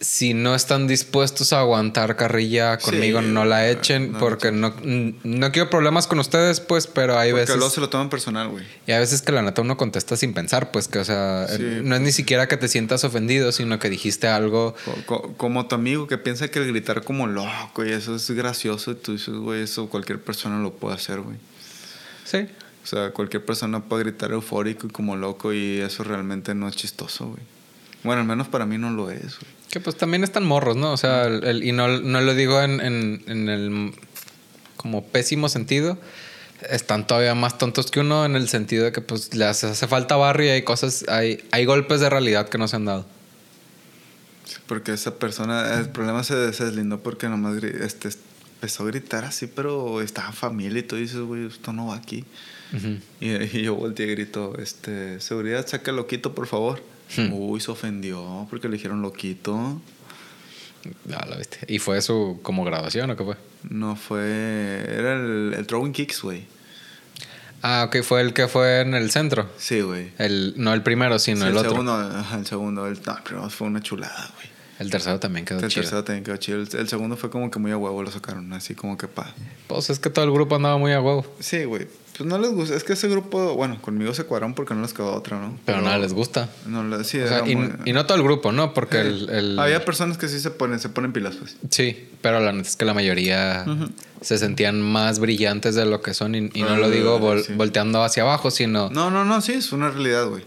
si 0.00 0.34
no 0.34 0.54
están 0.54 0.86
dispuestos 0.86 1.52
a 1.52 1.60
aguantar 1.60 2.16
carrilla 2.16 2.78
conmigo, 2.78 3.22
no 3.22 3.44
la 3.44 3.68
echen, 3.68 4.14
porque 4.18 4.52
no, 4.52 4.74
no 4.82 5.52
quiero 5.52 5.70
problemas 5.70 6.06
con 6.06 6.18
ustedes, 6.18 6.60
pues, 6.60 6.86
pero 6.86 7.18
hay 7.18 7.32
veces. 7.32 7.56
Porque 7.56 7.70
se 7.70 7.80
lo 7.80 7.88
toman 7.88 8.10
personal, 8.10 8.48
güey. 8.48 8.64
Y 8.86 8.92
a 8.92 8.98
veces 8.98 9.22
que 9.22 9.32
la 9.32 9.42
neta 9.42 9.62
uno 9.62 9.76
contesta 9.76 10.16
sin 10.16 10.34
pensar, 10.34 10.70
pues, 10.70 10.88
que, 10.88 10.98
o 10.98 11.04
sea, 11.04 11.46
no 11.82 11.94
es 11.94 12.00
ni 12.00 12.12
siquiera 12.12 12.48
que 12.48 12.56
te 12.56 12.68
sientas 12.68 13.04
ofendido, 13.04 13.52
sino 13.52 13.78
que 13.78 13.90
dijiste 13.90 14.28
algo. 14.28 14.74
Como, 15.36 15.66
tu 15.66 15.74
amigo 15.74 16.06
que 16.06 16.18
piensa 16.18 16.48
que 16.48 16.58
el 16.58 16.68
gritar 16.68 17.02
como 17.02 17.26
loco 17.26 17.84
y 17.84 17.92
eso 17.92 18.14
es 18.14 18.30
gracioso, 18.30 18.92
y 18.92 18.94
tú 18.94 19.12
dices, 19.12 19.34
güey, 19.34 19.62
eso 19.62 19.88
cualquier 19.88 20.20
persona 20.20 20.58
lo 20.60 20.72
puede 20.74 20.94
hacer, 20.94 21.20
güey. 21.20 21.36
Sí. 22.24 22.46
O 22.84 22.86
sea, 22.86 23.10
cualquier 23.10 23.44
persona 23.44 23.84
puede 23.84 24.04
gritar 24.04 24.32
eufórico 24.32 24.86
y 24.86 24.90
como 24.90 25.16
loco, 25.16 25.52
y 25.52 25.78
eso 25.80 26.04
realmente 26.04 26.54
no 26.54 26.68
es 26.68 26.76
chistoso, 26.76 27.26
güey. 27.28 27.57
Bueno, 28.08 28.22
al 28.22 28.26
menos 28.26 28.48
para 28.48 28.64
mí 28.64 28.78
no 28.78 28.88
lo 28.88 29.10
es. 29.10 29.36
Que 29.68 29.80
pues 29.80 29.98
también 29.98 30.24
están 30.24 30.42
morros, 30.46 30.78
¿no? 30.78 30.92
O 30.92 30.96
sea, 30.96 31.24
el, 31.24 31.62
y 31.62 31.72
no, 31.72 31.88
no, 31.88 32.22
lo 32.22 32.34
digo 32.34 32.62
en, 32.62 32.80
en, 32.80 33.22
en, 33.26 33.48
el 33.50 33.92
como 34.78 35.04
pésimo 35.04 35.50
sentido. 35.50 35.98
Están 36.70 37.06
todavía 37.06 37.34
más 37.34 37.58
tontos 37.58 37.90
que 37.90 38.00
uno 38.00 38.24
en 38.24 38.34
el 38.34 38.48
sentido 38.48 38.86
de 38.86 38.92
que 38.92 39.02
pues 39.02 39.34
les 39.34 39.62
hace 39.62 39.86
falta 39.86 40.16
barrio 40.16 40.46
y 40.46 40.48
hay 40.48 40.62
cosas, 40.62 41.04
hay, 41.06 41.46
hay 41.50 41.66
golpes 41.66 42.00
de 42.00 42.08
realidad 42.08 42.48
que 42.48 42.56
no 42.56 42.66
se 42.66 42.76
han 42.76 42.86
dado. 42.86 43.04
porque 44.66 44.94
esa 44.94 45.18
persona, 45.18 45.78
el 45.78 45.90
problema 45.90 46.24
se, 46.24 46.34
deslindó 46.34 47.00
porque 47.00 47.28
nomás 47.28 47.62
este, 47.62 48.08
empezó 48.54 48.84
a 48.84 48.86
gritar 48.86 49.26
así, 49.26 49.48
pero 49.48 50.00
estaba 50.00 50.32
familia 50.32 50.78
y 50.78 50.84
tú 50.84 50.96
dices, 50.96 51.20
güey, 51.20 51.46
esto 51.46 51.74
no 51.74 51.88
va 51.88 51.96
aquí. 51.96 52.24
y, 53.20 53.32
y, 53.32 53.62
yo 53.64 53.74
volteé 53.74 54.06
y 54.06 54.10
grito, 54.12 54.56
este, 54.58 55.20
seguridad, 55.20 55.66
saca 55.66 55.90
el 55.90 55.98
loquito, 55.98 56.34
por 56.34 56.46
favor. 56.46 56.80
Hmm. 57.16 57.32
Uy, 57.32 57.60
se 57.60 57.70
ofendió 57.70 58.46
porque 58.50 58.68
le 58.68 58.76
dijeron 58.76 59.02
loquito. 59.02 59.80
Ah, 61.12 61.26
la 61.28 61.36
viste. 61.36 61.60
¿Y 61.68 61.78
fue 61.78 62.00
su 62.02 62.40
como 62.42 62.64
graduación 62.64 63.10
o 63.10 63.16
qué 63.16 63.24
fue? 63.24 63.36
No 63.68 63.96
fue. 63.96 64.84
Era 64.88 65.14
el, 65.14 65.54
el 65.56 65.66
Throwing 65.66 65.92
Kicks, 65.92 66.22
güey. 66.22 66.46
Ah, 67.62 67.84
ok, 67.88 68.02
fue 68.02 68.20
el 68.20 68.32
que 68.32 68.46
fue 68.46 68.80
en 68.80 68.94
el 68.94 69.10
centro. 69.10 69.50
Sí, 69.58 69.80
güey. 69.80 70.12
El, 70.18 70.54
no 70.56 70.72
el 70.72 70.82
primero, 70.82 71.18
sino 71.18 71.46
el, 71.46 71.56
otro. 71.56 71.70
Segundo, 71.70 72.24
el 72.34 72.46
segundo, 72.46 72.86
el 72.86 73.00
no, 73.04 73.18
pero 73.24 73.50
fue 73.50 73.66
una 73.66 73.80
chulada, 73.80 74.30
güey. 74.36 74.48
El 74.78 74.90
tercero 74.90 75.18
también 75.18 75.44
quedó 75.44 75.58
chido. 75.58 75.66
El 75.66 75.74
tercero 75.74 76.04
también 76.04 76.24
quedó 76.24 76.36
chido. 76.36 76.58
El, 76.58 76.88
segundo 76.88 77.16
fue 77.16 77.30
como 77.30 77.50
que 77.50 77.58
muy 77.58 77.72
a 77.72 77.76
huevo 77.76 78.00
lo 78.02 78.10
sacaron, 78.12 78.52
así 78.52 78.76
como 78.76 78.96
que 78.96 79.08
pa. 79.08 79.34
Pues 79.66 79.90
es 79.90 79.98
que 79.98 80.08
todo 80.08 80.24
el 80.24 80.30
grupo 80.30 80.54
andaba 80.54 80.78
muy 80.78 80.92
a 80.92 81.00
huevo. 81.00 81.26
Sí, 81.40 81.64
güey. 81.64 81.88
Pues 82.18 82.28
no 82.28 82.36
les 82.36 82.50
gusta. 82.50 82.74
Es 82.74 82.82
que 82.82 82.94
ese 82.94 83.06
grupo, 83.06 83.54
bueno, 83.54 83.80
conmigo 83.80 84.12
se 84.12 84.24
cuadraron 84.24 84.52
porque 84.54 84.74
no 84.74 84.82
les 84.82 84.92
quedó 84.92 85.14
otra, 85.14 85.38
¿no? 85.38 85.56
Pero, 85.64 85.82
nada 85.82 85.98
les 85.98 86.12
gusta. 86.12 86.48
No, 86.66 87.04
sí, 87.04 87.20
y, 87.46 87.92
no 87.92 88.06
todo 88.06 88.16
el 88.16 88.24
grupo, 88.24 88.50
¿no? 88.50 88.74
Porque 88.74 89.02
el, 89.02 89.56
Había 89.56 89.84
personas 89.84 90.18
que 90.18 90.26
sí 90.26 90.40
se 90.40 90.50
ponen, 90.50 90.80
se 90.80 90.88
ponen 90.88 91.12
pilas, 91.12 91.36
pues. 91.36 91.56
Sí, 91.70 92.08
pero 92.20 92.40
la 92.40 92.50
neta 92.50 92.68
es 92.68 92.74
que 92.74 92.84
la 92.84 92.92
mayoría 92.92 93.64
se 94.20 94.36
sentían 94.36 94.82
más 94.82 95.20
brillantes 95.20 95.76
de 95.76 95.86
lo 95.86 96.02
que 96.02 96.12
son. 96.12 96.34
Y, 96.34 96.40
no 96.40 96.76
lo 96.76 96.90
digo 96.90 97.20
volteando 97.54 98.02
hacia 98.02 98.24
abajo, 98.24 98.50
sino... 98.50 98.90
No, 98.90 99.12
no, 99.12 99.24
no, 99.24 99.40
sí, 99.40 99.52
es 99.52 99.70
una 99.70 99.88
realidad, 99.88 100.26
güey. 100.26 100.42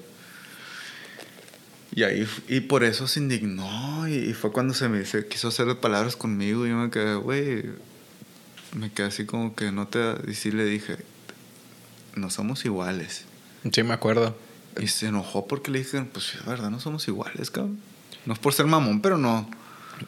Y 1.95 2.03
ahí, 2.03 2.27
y 2.49 2.59
por 2.59 2.83
eso 2.83 3.07
se 3.07 3.21
indignó. 3.21 4.09
Y, 4.09 4.33
fue 4.33 4.51
cuando 4.51 4.73
se 4.73 4.89
me 4.89 5.05
se 5.05 5.25
quiso 5.25 5.47
hacer 5.47 5.73
palabras 5.77 6.17
conmigo. 6.17 6.65
Y 6.65 6.69
yo 6.69 6.75
me 6.75 6.89
quedé, 6.89 7.15
güey. 7.15 7.63
Me 8.75 8.91
quedé 8.91 9.07
así 9.07 9.25
como 9.25 9.55
que 9.55 9.71
no 9.71 9.87
te. 9.87 9.99
Y 10.27 10.33
sí 10.33 10.51
le 10.51 10.65
dije, 10.65 10.97
no 12.15 12.29
somos 12.29 12.65
iguales. 12.65 13.25
Sí, 13.71 13.83
me 13.83 13.93
acuerdo. 13.93 14.35
Y 14.79 14.87
se 14.87 15.07
enojó 15.07 15.47
porque 15.47 15.71
le 15.71 15.79
dije, 15.79 16.01
pues 16.11 16.33
es 16.35 16.45
verdad, 16.45 16.69
no 16.69 16.79
somos 16.79 17.07
iguales, 17.07 17.51
cabrón. 17.51 17.79
No 18.25 18.33
es 18.33 18.39
por 18.39 18.53
ser 18.53 18.65
mamón, 18.65 19.01
pero 19.01 19.17
no. 19.17 19.49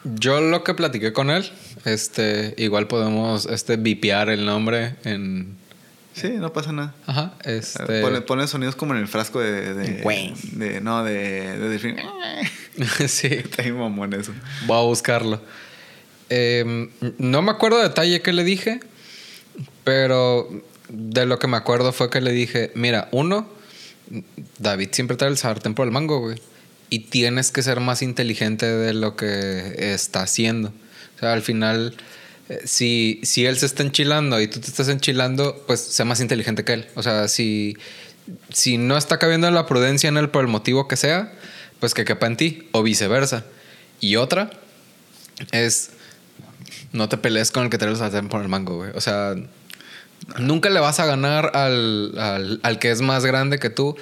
Yo 0.03 0.41
lo 0.41 0.63
que 0.63 0.73
platiqué 0.73 1.13
con 1.13 1.29
él, 1.29 1.51
este, 1.85 2.55
igual 2.57 2.87
podemos 2.87 3.45
este, 3.45 3.77
vipear 3.77 4.29
el 4.29 4.45
nombre 4.45 4.95
en... 5.03 5.57
Sí, 6.13 6.29
no 6.29 6.53
pasa 6.53 6.71
nada. 6.71 6.93
Ajá, 7.07 7.33
este... 7.43 8.21
Pone, 8.21 8.47
sonidos 8.47 8.75
como 8.75 8.93
en 8.93 9.01
el 9.01 9.07
frasco 9.07 9.39
de... 9.39 9.73
de, 9.73 10.81
no, 10.81 11.03
de... 11.03 11.57
de 11.57 13.07
sí. 13.07 13.27
Está 13.27 13.63
ahí 13.63 13.71
mamón 13.71 14.13
eso. 14.13 14.31
Voy 14.65 14.77
a 14.77 14.81
buscarlo. 14.81 15.41
Em, 16.29 16.89
no 17.17 17.41
me 17.41 17.51
acuerdo 17.51 17.79
detalle 17.79 18.21
que 18.21 18.33
le 18.33 18.43
dije, 18.43 18.79
pero 19.83 20.49
de 20.93 21.25
lo 21.25 21.39
que 21.39 21.47
me 21.47 21.57
acuerdo 21.57 21.91
fue 21.91 22.11
que 22.11 22.21
le 22.21 22.31
dije, 22.31 22.71
mira, 22.75 23.09
uno, 23.11 23.49
David 24.59 24.89
siempre 24.91 25.17
trae 25.17 25.31
el 25.31 25.37
sartén 25.37 25.73
por 25.73 25.87
el 25.87 25.91
mango, 25.91 26.19
güey. 26.19 26.39
Y 26.89 26.99
tienes 26.99 27.49
que 27.49 27.63
ser 27.63 27.79
más 27.79 28.03
inteligente 28.03 28.67
de 28.67 28.93
lo 28.93 29.15
que 29.15 29.73
está 29.77 30.21
haciendo. 30.21 30.69
O 31.15 31.19
sea, 31.19 31.33
al 31.33 31.41
final, 31.41 31.95
eh, 32.49 32.61
si, 32.65 33.19
si 33.23 33.47
él 33.47 33.57
se 33.57 33.65
está 33.65 33.81
enchilando 33.81 34.39
y 34.39 34.47
tú 34.47 34.59
te 34.59 34.67
estás 34.67 34.87
enchilando, 34.87 35.63
pues 35.65 35.79
sé 35.79 36.05
más 36.05 36.19
inteligente 36.19 36.63
que 36.63 36.73
él. 36.73 36.87
O 36.93 37.01
sea, 37.01 37.27
si, 37.27 37.75
si 38.51 38.77
no 38.77 38.95
está 38.95 39.17
cabiendo 39.17 39.49
la 39.49 39.65
prudencia 39.65 40.09
en 40.09 40.17
él 40.17 40.29
por 40.29 40.43
el 40.43 40.47
motivo 40.47 40.87
que 40.87 40.95
sea, 40.95 41.33
pues 41.79 41.95
que 41.95 42.05
quepa 42.05 42.27
en 42.27 42.37
ti, 42.37 42.69
o 42.71 42.83
viceversa. 42.83 43.45
Y 43.99 44.17
otra 44.17 44.51
es, 45.51 45.89
no 46.91 47.09
te 47.09 47.17
pelees 47.17 47.49
con 47.49 47.63
el 47.63 47.71
que 47.71 47.79
trae 47.79 47.89
el 47.89 47.97
sartén 47.97 48.29
por 48.29 48.43
el 48.43 48.47
mango, 48.47 48.75
güey. 48.75 48.91
O 48.93 49.01
sea, 49.01 49.33
Nunca 50.37 50.69
le 50.69 50.79
vas 50.79 50.99
a 50.99 51.05
ganar 51.05 51.51
al, 51.55 52.59
al, 52.63 52.79
que 52.79 52.91
es 52.91 53.01
más 53.01 53.25
grande 53.25 53.59
que 53.59 53.69
tú. 53.69 53.95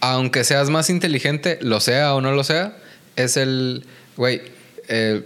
Aunque 0.00 0.44
seas 0.44 0.68
más 0.70 0.90
inteligente, 0.90 1.58
lo 1.62 1.80
sea 1.80 2.14
o 2.14 2.20
no 2.20 2.32
lo 2.32 2.44
sea, 2.44 2.76
es 3.16 3.36
el, 3.36 3.86
güey, 4.16 4.42
eh, 4.88 5.22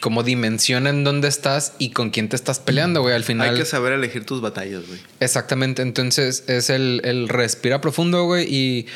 como 0.00 0.22
dimensiona 0.22 0.90
en 0.90 1.02
dónde 1.02 1.28
estás 1.28 1.72
y 1.78 1.90
con 1.90 2.10
quién 2.10 2.28
te 2.28 2.36
estás 2.36 2.60
peleando, 2.60 3.00
güey. 3.00 3.14
Al 3.14 3.24
final. 3.24 3.50
Hay 3.50 3.56
que 3.56 3.64
saber 3.64 3.94
elegir 3.94 4.26
tus 4.26 4.40
batallas, 4.40 4.86
güey. 4.86 5.00
Exactamente. 5.18 5.82
Entonces 5.82 6.44
es 6.46 6.70
el, 6.70 7.00
el 7.04 7.28
respira 7.28 7.80
profundo, 7.80 8.24
güey, 8.24 8.46
y 8.48 8.86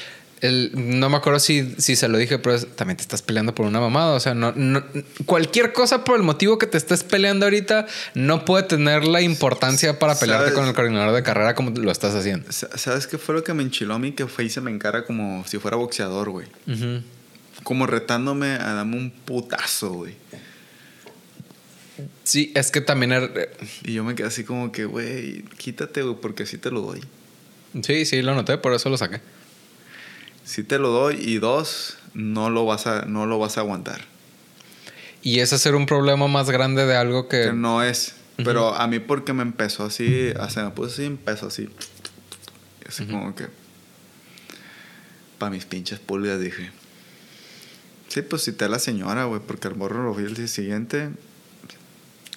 no 0.43 1.11
me 1.11 1.17
acuerdo 1.17 1.41
si, 1.41 1.75
si 1.79 1.97
se 1.97 2.09
lo 2.09 2.19
dije, 2.19 2.39
pero 2.39 2.61
también 2.61 2.97
te 2.97 3.03
estás 3.03 3.23
peleando 3.23 3.55
por 3.55 3.67
una 3.67 3.81
mamada. 3.81 4.15
O 4.15 4.21
sea, 4.21 4.35
no, 4.35 4.55
cualquier 5.27 5.73
cosa 5.73 6.05
por 6.05 6.17
el 6.17 6.23
motivo 6.23 6.59
que 6.59 6.67
te 6.67 6.79
estés 6.79 7.03
peleando 7.03 7.47
ahorita 7.47 7.87
no 8.15 8.45
puede 8.45 8.65
tener 8.65 9.05
la 9.05 9.21
importancia 9.21 9.99
para 9.99 10.19
pelearte 10.19 10.53
con 10.53 10.67
el 10.67 10.75
coordinador 10.75 11.15
de 11.15 11.23
carrera 11.23 11.55
como 11.55 11.71
lo 11.71 11.91
estás 11.91 12.15
haciendo. 12.15 12.51
¿Sabes 12.53 13.07
qué 13.07 13.19
fue 13.19 13.35
lo 13.35 13.45
que 13.45 13.55
me 13.55 13.63
enchiló 13.63 13.95
a 13.95 13.99
mí? 13.99 14.13
Que 14.13 14.27
fue 14.27 14.45
y 14.45 14.51
se 14.51 14.61
me 14.61 14.71
encara 14.71 15.05
como 15.05 15.45
si 15.47 15.59
fuera 15.59 15.77
boxeador, 15.77 16.31
güey. 16.31 16.47
Como 17.65 17.87
retándome 17.87 18.53
a 18.53 18.75
darme 18.75 18.97
un 18.97 19.11
putazo, 19.11 19.93
güey. 19.93 20.15
Sí, 22.23 22.53
es 22.55 22.71
que 22.71 22.81
también... 22.81 23.11
Er, 23.11 23.57
y 23.83 23.95
yo 23.95 24.05
me 24.05 24.15
quedé 24.15 24.29
así 24.29 24.45
como 24.45 24.71
que, 24.71 24.85
güey, 24.85 25.43
quítate, 25.57 26.03
güey, 26.03 26.17
porque 26.21 26.45
así 26.45 26.59
te 26.59 26.71
lo 26.71 26.83
doy. 26.83 27.01
Sí, 27.83 28.05
sí, 28.05 28.23
lo 28.23 28.35
noté, 28.35 28.59
por 28.59 28.73
eso 28.73 28.89
lo 28.89 28.97
saqué 28.97 29.21
si 30.49 30.65
te 30.65 30.79
lo 30.79 30.89
doy 30.89 31.17
y 31.17 31.39
dos, 31.39 31.99
no 32.15 32.49
lo 32.49 32.65
vas 32.65 32.87
a, 32.87 33.03
no 33.03 33.27
lo 33.27 33.39
vas 33.39 33.59
a 33.59 33.61
aguantar. 33.61 34.01
Y 35.21 35.41
ese 35.41 35.59
ser 35.59 35.75
un 35.75 35.85
problema 35.85 36.27
más 36.27 36.49
grande 36.49 36.87
de 36.87 36.97
algo 36.97 37.29
que... 37.29 37.43
que 37.43 37.53
no 37.53 37.83
es. 37.83 38.15
Pero 38.37 38.75
a 38.75 38.87
mí 38.87 38.99
porque 38.99 39.35
me 39.35 39.43
empezó 39.43 39.85
así, 39.85 40.31
o 40.31 40.49
sea, 40.49 40.65
me 40.65 40.71
puse 40.71 40.93
así, 40.95 41.05
empezó 41.05 41.49
así. 41.49 41.69
Así 42.89 43.05
como 43.05 43.35
que... 43.35 43.49
Para 45.37 45.51
mis 45.51 45.67
pinches 45.67 45.99
pulgas 45.99 46.41
dije... 46.41 46.71
Sí, 48.09 48.23
pues 48.23 48.43
cité 48.45 48.65
a 48.65 48.69
la 48.71 48.79
señora, 48.79 49.25
güey, 49.25 49.43
porque 49.47 49.69
el 49.69 49.75
morro 49.75 50.03
lo 50.03 50.15
vi 50.15 50.25
el 50.25 50.35
día 50.35 50.49
siguiente. 50.49 51.11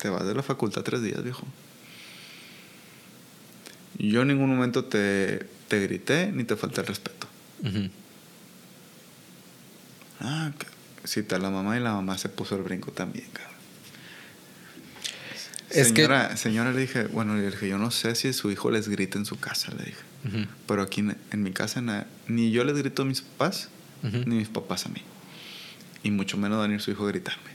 Te 0.02 0.10
vas 0.10 0.26
de 0.26 0.36
la 0.36 0.44
facultad 0.44 0.82
tres 0.82 1.02
días, 1.02 1.24
viejo. 1.24 1.48
Yo 3.98 4.24
en 4.24 4.28
ningún 4.28 4.50
momento 4.50 4.84
te, 4.84 5.46
te 5.70 5.80
grité 5.80 6.30
ni 6.34 6.44
te 6.44 6.58
falté 6.58 6.82
el 6.82 6.88
respeto. 6.88 7.28
Ah, 10.22 10.52
cité 11.04 11.36
a 11.36 11.40
la 11.40 11.50
mamá 11.50 11.78
y 11.78 11.80
la 11.80 11.94
mamá 11.94 12.18
se 12.18 12.30
puso 12.30 12.56
el 12.56 12.62
brinco 12.62 12.92
también, 12.92 13.28
cabrón. 13.34 13.56
señora, 15.70 16.38
señora, 16.38 16.72
le 16.72 16.82
dije, 16.82 17.06
bueno, 17.06 17.36
le 17.36 17.50
dije, 17.50 17.68
yo 17.68 17.78
no 17.78 17.92
sé 17.92 18.16
si 18.16 18.32
su 18.34 18.52
hijo 18.52 18.70
les 18.70 18.88
grita 18.88 19.18
en 19.18 19.26
su 19.26 19.40
casa, 19.40 19.74
le 19.74 19.86
dije. 19.86 20.48
Pero 20.68 20.84
aquí 20.84 21.02
en, 21.02 21.44
mi 21.44 21.52
casa 21.52 21.82
ni 22.28 22.52
yo 22.52 22.64
les 22.64 22.78
grito 22.78 23.02
a 23.02 23.06
mis 23.06 23.22
papás, 23.22 23.70
ni 24.04 24.36
mis 24.36 24.50
papás 24.50 24.86
a 24.86 24.90
mí. 24.90 25.02
Y 26.04 26.12
mucho 26.12 26.38
menos 26.38 26.60
Daniel, 26.60 26.80
su 26.80 26.92
hijo, 26.92 27.06
gritarme. 27.06 27.52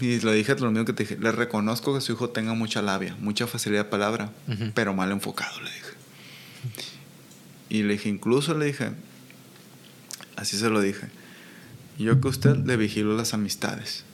Y 0.00 0.20
le 0.20 0.32
dije 0.34 0.54
lo 0.56 0.70
mismo 0.70 0.84
que 0.84 0.92
te 0.92 1.02
dije. 1.02 1.16
Le 1.18 1.32
reconozco 1.32 1.94
que 1.94 2.00
su 2.00 2.12
hijo 2.12 2.30
tenga 2.30 2.54
mucha 2.54 2.82
labia, 2.82 3.16
mucha 3.18 3.48
facilidad 3.48 3.84
de 3.84 3.90
palabra, 3.90 4.30
pero 4.74 4.94
mal 4.94 5.10
enfocado, 5.10 5.60
le 5.60 5.70
dije. 5.70 5.88
Y 7.70 7.82
le 7.82 7.94
dije, 7.94 8.08
incluso 8.08 8.54
le 8.54 8.66
dije, 8.66 8.92
así 10.38 10.56
se 10.56 10.70
lo 10.70 10.80
dije, 10.80 11.08
yo 11.98 12.20
que 12.20 12.28
usted 12.28 12.56
le 12.56 12.76
vigilo 12.76 13.16
las 13.16 13.34
amistades. 13.34 14.04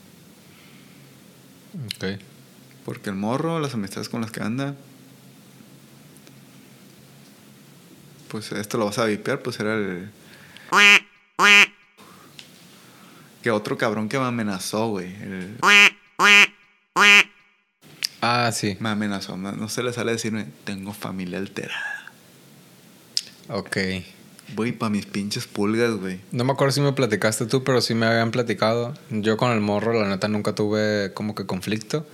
Ok. 1.85 2.19
Porque 2.83 3.09
el 3.09 3.15
morro, 3.15 3.59
las 3.59 3.73
amistades 3.73 4.09
con 4.09 4.21
las 4.21 4.31
que 4.31 4.41
anda, 4.41 4.75
pues 8.29 8.51
esto 8.51 8.77
lo 8.77 8.85
vas 8.85 8.97
a 8.97 9.05
vipear, 9.05 9.41
pues 9.41 9.59
era 9.59 9.75
el 9.75 10.09
que 13.45 13.51
otro 13.51 13.77
cabrón 13.77 14.09
que 14.09 14.17
me 14.17 14.25
amenazó, 14.25 14.87
güey. 14.87 15.13
Ah, 18.19 18.51
sí. 18.51 18.75
Me 18.79 18.89
amenazó. 18.89 19.37
No, 19.37 19.69
se 19.69 19.83
le 19.83 19.93
sale 19.93 20.13
decirme, 20.13 20.47
tengo 20.63 20.93
familia 20.93 21.37
alterada. 21.37 22.11
Ok. 23.49 23.77
Voy 24.53 24.71
para 24.71 24.89
mis 24.89 25.05
pinches 25.05 25.47
pulgas, 25.47 25.95
güey. 25.95 26.19
No 26.31 26.43
me 26.43 26.53
acuerdo 26.53 26.71
si 26.71 26.81
me 26.81 26.93
platicaste 26.93 27.45
tú, 27.45 27.63
pero 27.63 27.81
sí 27.81 27.95
me 27.95 28.05
habían 28.05 28.31
platicado. 28.31 28.93
Yo 29.09 29.37
con 29.37 29.51
el 29.51 29.59
morro, 29.59 29.99
la 29.99 30.07
neta, 30.07 30.27
nunca 30.27 30.53
tuve 30.53 31.11
como 31.13 31.33
que 31.33 31.45
conflicto. 31.45 32.05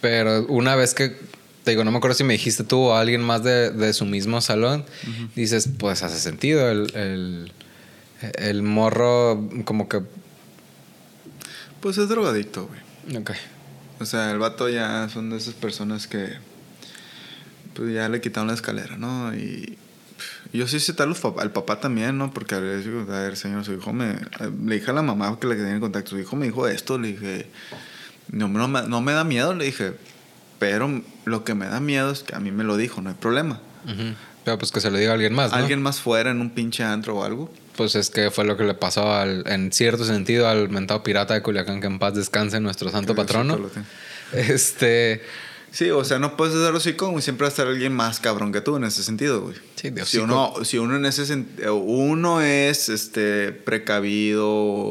Pero 0.00 0.46
una 0.46 0.76
vez 0.76 0.94
que, 0.94 1.16
te 1.64 1.72
digo, 1.72 1.84
no 1.84 1.90
me 1.90 1.98
acuerdo 1.98 2.14
si 2.14 2.24
me 2.24 2.34
dijiste 2.34 2.62
tú 2.62 2.78
o 2.78 2.94
alguien 2.94 3.22
más 3.22 3.42
de, 3.42 3.92
su 3.92 4.04
mismo 4.04 4.40
salón, 4.40 4.84
dices, 5.34 5.68
pues 5.78 6.02
hace 6.02 6.20
sentido. 6.20 6.70
el 6.70 7.52
el 8.20 8.62
morro, 8.62 9.48
como 9.64 9.88
que. 9.88 10.02
Pues 11.80 11.98
es 11.98 12.08
drogadicto, 12.08 12.66
güey. 12.66 13.20
Ok. 13.20 13.30
O 14.00 14.04
sea, 14.04 14.30
el 14.30 14.38
vato 14.38 14.68
ya 14.68 15.08
son 15.08 15.30
de 15.30 15.36
esas 15.36 15.54
personas 15.54 16.06
que. 16.06 16.28
Pues 17.74 17.94
ya 17.94 18.08
le 18.08 18.20
quitaron 18.20 18.48
la 18.48 18.54
escalera, 18.54 18.96
¿no? 18.96 19.34
Y. 19.34 19.67
Yo 20.52 20.66
sí 20.66 20.80
sé 20.80 20.92
tal 20.92 21.14
al 21.38 21.52
papá 21.52 21.80
también, 21.80 22.18
¿no? 22.18 22.32
Porque 22.32 22.54
a 22.54 22.60
ver, 22.60 22.82
a 23.08 23.20
ver, 23.20 23.36
señor, 23.36 23.64
su 23.64 23.72
hijo 23.74 23.92
me. 23.92 24.16
Le 24.64 24.76
dije 24.76 24.90
a 24.90 24.94
la 24.94 25.02
mamá 25.02 25.38
que 25.40 25.46
le 25.46 25.56
tenía 25.56 25.74
en 25.74 25.80
contacto. 25.80 26.10
Su 26.10 26.18
hijo 26.18 26.36
me 26.36 26.46
dijo 26.46 26.66
esto, 26.68 26.98
le 26.98 27.08
dije. 27.08 27.46
No, 28.30 28.48
no, 28.48 28.68
no 28.68 29.00
me 29.00 29.12
da 29.12 29.24
miedo, 29.24 29.54
le 29.54 29.64
dije. 29.64 29.94
Pero 30.58 31.02
lo 31.24 31.44
que 31.44 31.54
me 31.54 31.66
da 31.66 31.80
miedo 31.80 32.10
es 32.10 32.22
que 32.22 32.34
a 32.34 32.40
mí 32.40 32.50
me 32.50 32.64
lo 32.64 32.76
dijo, 32.76 33.00
no 33.00 33.10
hay 33.10 33.16
problema. 33.16 33.60
Pero 34.44 34.58
pues 34.58 34.72
que 34.72 34.80
se 34.80 34.90
lo 34.90 34.98
diga 34.98 35.12
a 35.12 35.14
alguien 35.14 35.34
más, 35.34 35.52
¿no? 35.52 35.56
Alguien 35.56 35.82
más 35.82 36.00
fuera 36.00 36.30
en 36.30 36.40
un 36.40 36.50
pinche 36.50 36.82
antro 36.82 37.16
o 37.16 37.24
algo 37.24 37.50
pues 37.78 37.94
es 37.94 38.10
que 38.10 38.32
fue 38.32 38.44
lo 38.44 38.56
que 38.56 38.64
le 38.64 38.74
pasó 38.74 39.12
al, 39.12 39.44
en 39.46 39.70
cierto 39.70 40.04
sentido 40.04 40.48
al 40.48 40.68
mentado 40.68 41.04
pirata 41.04 41.34
de 41.34 41.42
Culiacán, 41.42 41.80
que 41.80 41.86
en 41.86 42.00
paz 42.00 42.12
descanse 42.12 42.58
nuestro 42.58 42.90
santo 42.90 43.14
patrono. 43.14 43.56
Este. 44.32 45.22
Sí, 45.70 45.90
o 45.90 46.02
sea, 46.04 46.18
no 46.18 46.36
puedes 46.36 46.54
hacerlo 46.54 46.78
así 46.78 46.94
como 46.94 47.20
siempre 47.20 47.44
va 47.44 47.48
a 47.48 47.50
estar 47.50 47.66
alguien 47.66 47.92
más 47.92 48.20
cabrón 48.20 48.52
que 48.52 48.60
tú 48.60 48.76
en 48.76 48.84
ese 48.84 49.02
sentido, 49.02 49.42
güey. 49.42 49.56
Sí, 49.76 49.90
de 49.90 50.04
si 50.06 50.18
uno, 50.18 50.54
si 50.64 50.78
uno 50.78 50.96
en 50.96 51.04
ese 51.06 51.26
sentido, 51.26 51.74
uno 51.74 52.40
es 52.40 52.88
este 52.88 53.52
precavido 53.52 54.88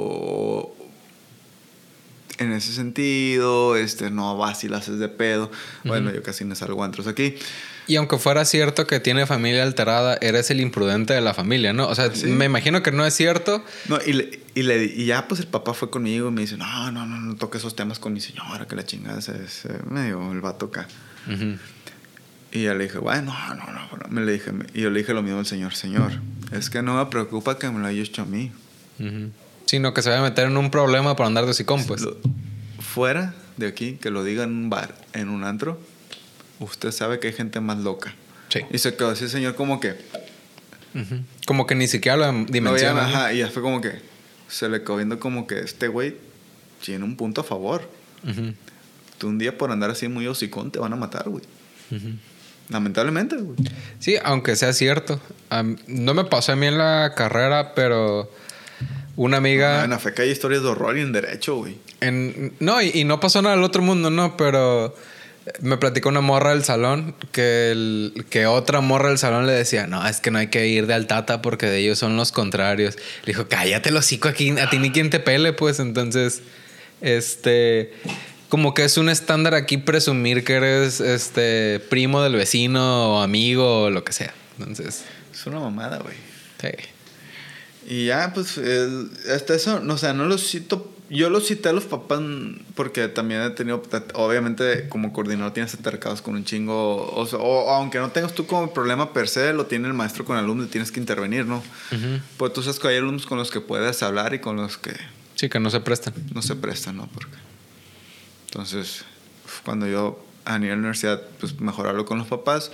en 2.38 2.52
ese 2.54 2.74
sentido, 2.74 3.76
este 3.76 4.12
no 4.12 4.38
vacilas 4.38 4.98
de 4.98 5.10
pedo. 5.10 5.52
Bueno, 5.84 6.12
yo 6.14 6.22
casi 6.22 6.46
no 6.46 6.56
salgo 6.56 6.84
antros 6.84 7.08
aquí. 7.08 7.36
Y 7.88 7.96
aunque 7.96 8.18
fuera 8.18 8.44
cierto 8.44 8.86
que 8.86 9.00
tiene 9.00 9.26
familia 9.26 9.64
alterada, 9.64 10.18
eres 10.20 10.52
el 10.52 10.60
imprudente 10.60 11.14
de 11.14 11.22
la 11.22 11.34
familia, 11.34 11.72
¿no? 11.72 11.88
O 11.88 11.96
sea, 11.96 12.12
me 12.26 12.46
imagino 12.46 12.84
que 12.84 12.92
no 12.92 13.06
es 13.06 13.14
cierto. 13.14 13.64
No, 13.88 13.98
y, 14.06 14.12
le, 14.12 14.40
y, 14.56 14.64
le, 14.64 14.84
y, 14.84 15.06
ya 15.06 15.28
pues 15.30 15.40
el 15.40 15.48
papá 15.48 15.74
fue 15.74 15.90
conmigo 15.90 16.28
y 16.28 16.32
me 16.32 16.42
dice, 16.42 16.58
no, 16.58 16.92
no, 16.92 17.06
no, 17.06 17.18
no 17.18 17.36
toque 17.38 17.58
esos 17.58 17.78
temas 17.78 18.00
con 18.00 18.12
mi 18.12 18.20
señora, 18.20 18.68
que 18.68 18.76
la 18.76 18.86
chingada 18.86 19.22
se, 19.22 19.34
medio 19.90 20.32
el 20.34 20.42
vato 20.42 20.66
acá. 20.66 20.88
Y 22.52 22.64
ya 22.64 22.74
le 22.74 22.86
dije, 22.86 22.98
bueno, 22.98 23.34
no, 23.50 23.56
no, 23.56 23.72
no, 23.72 24.08
me 24.10 24.22
le 24.22 24.34
dije, 24.34 24.52
y 24.74 24.82
yo 24.82 24.90
le 24.90 25.00
dije 25.00 25.14
lo 25.14 25.24
mismo 25.24 25.40
al 25.40 25.46
señor, 25.46 25.74
señor, 25.74 26.12
es 26.52 26.70
que 26.70 26.82
no 26.82 26.98
me 26.98 27.06
preocupa 27.10 27.58
que 27.58 27.70
me 27.70 27.80
lo 27.80 27.88
haya 27.88 28.02
hecho 28.02 28.24
a 28.24 28.26
mí. 28.26 28.52
Sino 29.66 29.94
que 29.94 30.02
se 30.02 30.10
vaya 30.10 30.22
a 30.22 30.24
meter 30.24 30.48
en 30.48 30.58
un 30.58 30.72
problema 30.72 31.16
por 31.16 31.26
andar 31.26 31.46
de 31.46 31.54
sicón, 31.54 31.86
pues. 31.86 32.06
fuera 32.80 33.34
de 33.56 33.68
aquí, 33.68 33.94
que 34.02 34.10
lo 34.12 34.24
diga 34.24 34.44
en 34.44 34.52
un 34.52 34.70
bar, 34.70 34.94
en 35.14 35.30
un 35.30 35.44
antro, 35.44 35.80
usted 36.60 36.92
sabe 36.92 37.20
que 37.20 37.28
hay 37.28 37.34
gente 37.34 37.60
más 37.60 37.78
loca. 37.78 38.14
Sí. 38.50 38.62
Y 38.72 38.78
se 38.78 38.96
quedó 38.96 39.10
así 39.10 39.28
señor 39.28 39.56
como 39.56 39.80
que... 39.80 39.96
Como 41.46 41.68
que 41.68 41.76
ni 41.76 41.88
siquiera 41.88 42.18
lo 42.18 42.46
dimensiona. 42.46 43.06
ajá, 43.06 43.34
y 43.34 43.40
ya 43.40 43.50
fue 43.50 43.62
como 43.62 43.82
que 43.82 44.02
se 44.48 44.68
le 44.68 44.82
quedó 44.82 44.96
viendo 44.96 45.20
como 45.20 45.46
que 45.46 45.60
este 45.60 45.88
güey 45.88 46.16
tiene 46.84 47.04
un 47.04 47.16
punto 47.16 47.42
a 47.42 47.44
favor. 47.44 47.88
Tú 49.18 49.28
un 49.28 49.38
día 49.38 49.58
por 49.58 49.72
andar 49.72 49.92
así 49.92 50.08
muy 50.08 50.28
hocicón 50.28 50.72
te 50.72 50.80
van 50.80 50.94
a 50.94 50.96
matar, 50.96 51.30
güey. 51.30 51.44
Lamentablemente, 52.70 53.38
güey. 53.38 53.58
Sí, 54.00 54.16
aunque 54.24 54.56
sea 54.56 54.74
cierto. 54.74 55.22
no 55.88 56.14
me 56.14 56.26
pasó 56.26 56.54
a 56.54 56.56
mí 56.56 56.66
en 56.66 56.78
la 56.78 57.14
carrera, 57.16 57.76
pero 57.76 58.32
una 59.16 59.38
amiga... 59.38 59.84
en 59.84 59.92
la 59.92 60.00
fe 60.00 60.14
que 60.14 60.24
hay 60.24 60.30
historias 60.32 60.64
de 60.64 60.70
horror 60.70 60.98
y 60.98 61.02
en 61.02 61.12
derecho, 61.12 61.56
güey. 61.56 61.78
En, 62.02 62.54
no, 62.60 62.82
y, 62.82 62.92
y, 62.94 63.04
no 63.04 63.20
pasó 63.20 63.42
nada 63.42 63.56
al 63.56 63.64
otro 63.64 63.82
mundo, 63.82 64.10
no, 64.12 64.38
pero 64.38 64.96
me 65.62 65.78
platicó 65.78 66.10
una 66.10 66.22
morra 66.22 66.52
del 66.52 66.64
salón 66.64 67.16
que, 67.32 67.72
el, 67.72 68.26
que 68.30 68.46
otra 68.46 68.82
morra 68.82 69.10
del 69.10 69.18
salón 69.18 69.46
le 69.48 69.54
decía, 69.54 69.88
no, 69.88 70.06
es 70.08 70.20
que 70.20 70.32
no 70.32 70.40
hay 70.40 70.48
que 70.48 70.68
ir 70.68 70.88
de 70.88 70.94
altata 70.94 71.42
porque 71.42 71.68
de 71.68 71.80
ellos 71.80 72.00
son 72.00 72.18
los 72.18 72.32
contrarios. 72.32 72.96
Le 73.24 73.34
dijo, 73.34 73.48
cállate 73.48 73.92
los 73.92 74.06
hocico 74.06 74.28
aquí, 74.28 74.52
a 74.52 74.70
ti 74.70 74.80
ni 74.80 74.92
quien 74.92 75.10
te 75.10 75.20
pele, 75.20 75.54
pues 75.54 75.80
entonces, 75.80 76.42
este, 77.02 77.94
como 78.50 78.74
que 78.74 78.84
es 78.84 78.98
un 78.98 79.10
estándar 79.10 79.54
aquí 79.54 79.78
presumir 79.78 80.44
que 80.44 80.54
eres 80.54 81.00
este 81.00 81.80
primo 81.90 82.22
del 82.22 82.36
vecino 82.36 83.16
o 83.16 83.22
amigo 83.22 83.84
o 83.84 83.90
lo 83.90 84.04
que 84.04 84.14
sea. 84.14 84.34
Entonces. 84.60 85.04
Es 85.34 85.46
una 85.46 85.60
mamada, 85.60 86.00
güey. 86.00 86.16
Sí. 86.62 86.70
Y 87.90 88.06
ya, 88.08 88.34
pues, 88.34 88.60
hasta 89.34 89.56
eso, 89.56 89.80
no, 89.80 89.94
o 89.94 89.98
sea, 89.98 90.14
no 90.14 90.26
lo 90.26 90.38
cito 90.38 90.97
yo 91.10 91.30
lo 91.30 91.40
cité 91.40 91.70
a 91.70 91.74
los 91.74 91.86
papás 91.86 92.20
porque 92.76 93.08
también 93.08 93.42
he 93.42 93.50
tenido, 93.52 93.82
obviamente 94.14 94.90
como 94.90 95.14
coordinador 95.14 95.54
tienes 95.54 95.74
atercados 95.74 96.22
con 96.22 96.36
un 96.36 96.44
chingo, 96.44 97.06
o, 97.06 97.70
aunque 97.72 98.00
no 98.00 98.12
tengas 98.12 98.34
tú 98.34 98.46
como 98.46 98.74
problema 98.74 99.14
per 99.14 99.28
se, 99.28 99.54
lo 99.54 99.66
tiene 99.66 99.88
el 99.88 99.94
maestro 99.94 100.26
con 100.26 100.38
el 100.38 100.44
alumno 100.44 100.66
y 100.66 100.68
tienes 100.68 100.92
que 100.92 101.00
intervenir, 101.00 101.46
¿no? 101.46 101.64
Pues 102.38 102.54
tú 102.54 102.62
sabes 102.62 102.80
que 102.80 102.88
hay 102.90 102.98
alumnos 102.98 103.26
con 103.26 103.38
los 103.38 103.52
que 103.52 103.62
puedes 103.62 104.04
hablar 104.04 104.34
y 104.34 104.40
con 104.40 104.58
los 104.58 104.78
que... 104.78 104.94
Sí, 105.36 105.50
que 105.50 105.60
no 105.60 105.70
se 105.70 105.80
prestan. 105.80 106.14
No 106.34 106.42
se 106.42 106.56
prestan, 106.56 106.98
¿no? 106.98 107.08
Porque... 107.08 107.36
Entonces, 108.48 109.06
cuando 109.64 109.88
yo 109.88 110.24
a 110.48 110.58
nivel 110.60 110.80
universidad, 110.80 111.22
pues 111.40 111.60
mejorarlo 111.60 112.06
con 112.06 112.18
los 112.18 112.28
papás. 112.28 112.72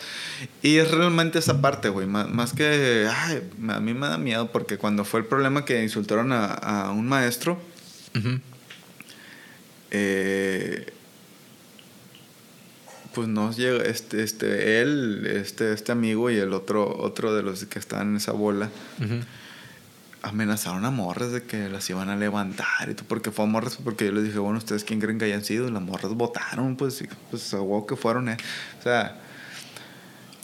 Y 0.62 0.78
es 0.78 0.92
realmente 0.92 1.40
esa 1.40 1.60
parte, 1.60 1.90
güey. 1.90 2.06
Más, 2.06 2.54
que, 2.54 3.08
ay, 3.12 3.42
a 3.70 3.80
mí 3.80 3.94
me 3.94 4.08
da 4.08 4.18
miedo 4.18 4.52
porque 4.52 4.78
cuando 4.78 5.04
fue 5.06 5.22
el 5.22 5.26
problema 5.26 5.66
que 5.66 5.82
insultaron 5.82 6.32
a, 6.32 6.46
a 6.46 6.92
un 6.92 7.08
maestro, 7.08 7.60
eh, 9.92 10.94
pues 13.14 13.28
nos 13.28 13.58
llega 13.58 13.84
este, 13.84 14.24
este, 14.24 14.82
él, 14.82 15.28
este, 15.28 15.74
este 15.74 15.92
amigo 15.92 16.32
y 16.32 16.38
el 16.38 16.54
otro, 16.54 16.98
otro 16.98 17.34
de 17.36 17.44
los 17.44 17.66
que 17.66 17.80
estaban 17.80 18.10
en 18.10 18.16
esa 18.18 18.32
bola. 18.32 18.70
Amenazaron 20.24 20.86
a 20.86 20.92
morras 20.92 21.32
de 21.32 21.44
que 21.44 21.68
las 21.70 21.90
iban 21.90 22.10
a 22.10 22.16
levantar 22.16 22.90
y 22.90 22.94
todo, 22.94 23.06
porque 23.08 23.30
fue 23.30 23.46
a 23.46 23.48
morras, 23.48 23.78
porque 23.84 24.06
yo 24.06 24.14
les 24.14 24.24
dije, 24.24 24.40
bueno, 24.40 24.58
¿ustedes 24.58 24.84
quién 24.84 25.00
creen 25.00 25.20
que 25.20 25.26
hayan 25.26 25.44
sido? 25.44 25.68
Y 25.68 25.72
las 25.72 25.82
morras 25.82 26.14
votaron, 26.14 26.78
pues, 26.78 27.04
pues 27.30 27.54
a 27.54 27.60
que 27.88 27.96
fueron, 27.96 28.30
eh. 28.30 28.38
o 28.80 28.84
sea, 28.84 29.20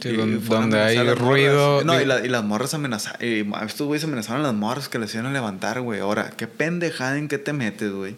donde, 0.03 0.79
hay 0.79 1.13
ruido. 1.13 1.83
No, 1.83 1.99
y, 1.99 2.05
las 2.05 2.43
morras 2.43 2.73
amenazaron. 2.73 3.21
Y 3.21 3.45
estos 3.65 3.87
güeyes 3.87 4.03
amenazaron 4.03 4.41
a 4.41 4.47
las 4.47 4.55
morras 4.55 4.89
que 4.89 4.99
les 4.99 5.13
iban 5.13 5.25
a 5.25 5.31
levantar, 5.31 5.81
güey. 5.81 5.99
Ahora, 5.99 6.31
qué 6.37 6.47
pendejada 6.47 7.17
en 7.17 7.27
qué 7.27 7.37
te 7.37 7.53
metes, 7.53 7.91
güey. 7.91 8.15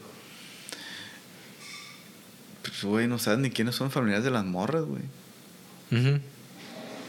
Pues, 2.61 2.83
güey, 2.83 3.07
no 3.07 3.19
sabes 3.19 3.39
ni 3.39 3.49
quiénes 3.49 3.75
son 3.75 3.91
familiares 3.91 4.23
de 4.23 4.31
las 4.31 4.45
morras, 4.45 4.83
güey. 4.85 5.01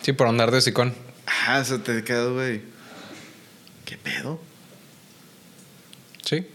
Sí, 0.03 0.13
por 0.13 0.27
andar 0.27 0.51
de 0.51 0.61
sicón. 0.61 0.95
Ajá, 1.27 1.61
eso 1.61 1.81
te 1.81 2.03
queda, 2.03 2.27
güey. 2.27 2.63
¿Qué 3.85 3.97
pedo? 3.97 4.41
Sí. 6.25 6.47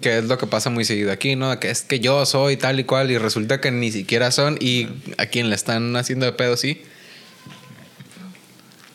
Que 0.00 0.18
es 0.18 0.24
lo 0.24 0.38
que 0.38 0.46
pasa 0.46 0.70
muy 0.70 0.84
seguido 0.84 1.12
aquí, 1.12 1.34
¿no? 1.34 1.58
Que 1.58 1.70
es 1.70 1.82
que 1.82 2.00
yo 2.00 2.24
soy 2.26 2.56
tal 2.56 2.78
y 2.78 2.84
cual 2.84 3.10
y 3.10 3.18
resulta 3.18 3.60
que 3.60 3.70
ni 3.70 3.90
siquiera 3.90 4.30
son 4.30 4.56
y 4.60 4.88
a 5.18 5.26
quien 5.26 5.50
le 5.50 5.56
están 5.56 5.96
haciendo 5.96 6.26
de 6.26 6.32
pedo, 6.32 6.56
sí. 6.56 6.82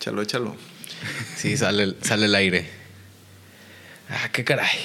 Échalo, 0.07 0.21
échalo. 0.21 0.55
Sí, 1.35 1.57
sale, 1.57 1.95
sale 2.01 2.27
el 2.27 2.35
aire. 2.35 2.65
Ah, 4.09 4.29
qué 4.31 4.45
caray. 4.45 4.77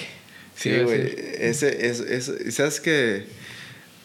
Sí, 0.57 0.77
güey. 0.81 1.15
Ese, 1.39 1.87
ese, 1.87 2.17
ese, 2.17 2.51
¿sabes 2.51 2.81
que 2.81 3.27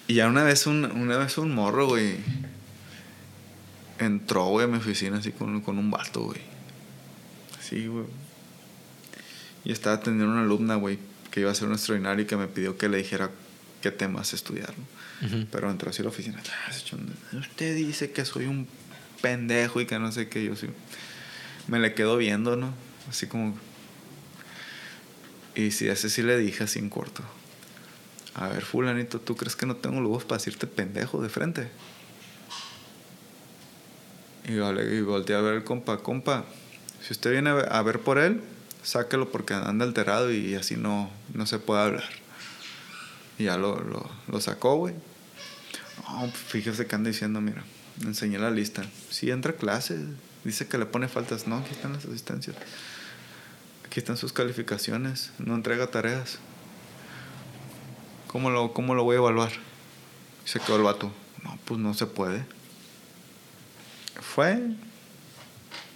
ya 0.07 0.27
una 0.27 0.43
vez 0.43 0.67
un, 0.67 0.85
una 0.85 1.17
vez 1.17 1.39
un 1.39 1.55
morro, 1.55 1.87
güey. 1.87 2.17
Entró, 3.97 4.45
güey, 4.49 4.65
a 4.65 4.67
mi 4.67 4.77
oficina 4.77 5.17
así 5.17 5.31
con, 5.31 5.59
con 5.61 5.79
un 5.79 5.89
vato, 5.89 6.21
güey. 6.21 6.39
Sí, 7.67 7.87
güey. 7.87 8.05
Y 9.65 9.71
estaba 9.71 9.95
atendiendo 9.95 10.31
a 10.31 10.35
una 10.35 10.43
alumna, 10.45 10.75
güey, 10.75 10.99
que 11.31 11.39
iba 11.39 11.49
a 11.49 11.55
ser 11.55 11.67
un 11.67 11.73
extraordinario 11.73 12.25
y 12.25 12.27
que 12.27 12.37
me 12.37 12.45
pidió 12.47 12.77
que 12.77 12.89
le 12.89 12.97
dijera 12.97 13.31
qué 13.81 13.89
temas 13.89 14.33
estudiar. 14.33 14.71
¿no? 14.77 15.47
Pero 15.51 15.71
entró 15.71 15.89
así 15.89 16.01
a 16.01 16.03
la 16.03 16.09
oficina. 16.09 16.39
"Ah, 16.67 16.71
Usted 17.39 17.75
dice 17.75 18.11
que 18.11 18.23
soy 18.23 18.45
un 18.45 18.67
pendejo 19.21 19.81
y 19.81 19.85
que 19.85 19.99
no 19.99 20.11
sé 20.11 20.27
qué. 20.29 20.43
Yo 20.43 20.55
sí. 20.55 20.67
Me 21.67 21.79
le 21.79 21.93
quedo 21.93 22.17
viendo, 22.17 22.55
¿no? 22.55 22.73
Así 23.09 23.27
como. 23.27 23.57
Y 25.55 25.71
si 25.71 25.87
ese 25.87 26.09
sí 26.09 26.21
le 26.21 26.37
dije 26.37 26.63
así 26.63 26.79
en 26.79 26.89
corto. 26.89 27.23
A 28.35 28.49
ver, 28.49 28.63
fulanito, 28.63 29.19
¿tú 29.19 29.35
crees 29.35 29.55
que 29.55 29.65
no 29.65 29.75
tengo 29.75 29.97
huevos 29.97 30.23
para 30.23 30.37
decirte 30.37 30.67
pendejo 30.67 31.21
de 31.21 31.29
frente? 31.29 31.69
Y, 34.47 34.57
vale, 34.57 34.95
y 34.95 35.01
volteé 35.01 35.35
a 35.35 35.41
ver 35.41 35.55
el 35.55 35.63
compa, 35.63 35.97
compa, 35.97 36.45
si 37.01 37.13
usted 37.13 37.31
viene 37.31 37.49
a 37.49 37.81
ver, 37.81 37.99
por 37.99 38.17
él, 38.17 38.41
sáquelo 38.83 39.29
porque 39.31 39.53
anda 39.53 39.83
alterado 39.85 40.31
y 40.31 40.55
así 40.55 40.77
no, 40.77 41.09
no 41.33 41.45
se 41.45 41.57
puede 41.57 41.81
hablar. 41.81 42.03
Y 43.39 43.45
ya 43.45 43.57
lo, 43.57 43.81
lo, 43.81 44.09
lo 44.27 44.39
sacó, 44.39 44.75
güey. 44.75 44.93
No, 46.07 46.29
fíjese 46.29 46.85
que 46.85 46.95
anda 46.95 47.09
diciendo, 47.09 47.41
mira, 47.41 47.63
enseñé 48.05 48.39
la 48.39 48.51
lista. 48.51 48.83
Sí, 49.09 49.31
entra 49.31 49.53
a 49.53 49.55
clase, 49.55 49.97
dice 50.43 50.67
que 50.67 50.77
le 50.77 50.85
pone 50.85 51.07
faltas. 51.07 51.47
No, 51.47 51.57
aquí 51.57 51.71
están 51.71 51.93
las 51.93 52.05
asistencias. 52.05 52.55
Aquí 53.85 53.99
están 53.99 54.17
sus 54.17 54.33
calificaciones, 54.33 55.31
no 55.39 55.55
entrega 55.55 55.87
tareas. 55.87 56.39
¿Cómo 58.27 58.49
lo, 58.49 58.73
cómo 58.73 58.93
lo 58.93 59.03
voy 59.03 59.15
a 59.15 59.19
evaluar? 59.19 59.51
Y 60.45 60.49
se 60.49 60.59
quedó 60.59 60.75
el 60.75 60.83
vato. 60.83 61.11
No, 61.43 61.57
pues 61.65 61.79
no 61.79 61.93
se 61.93 62.05
puede. 62.05 62.45
Fue. 64.21 64.59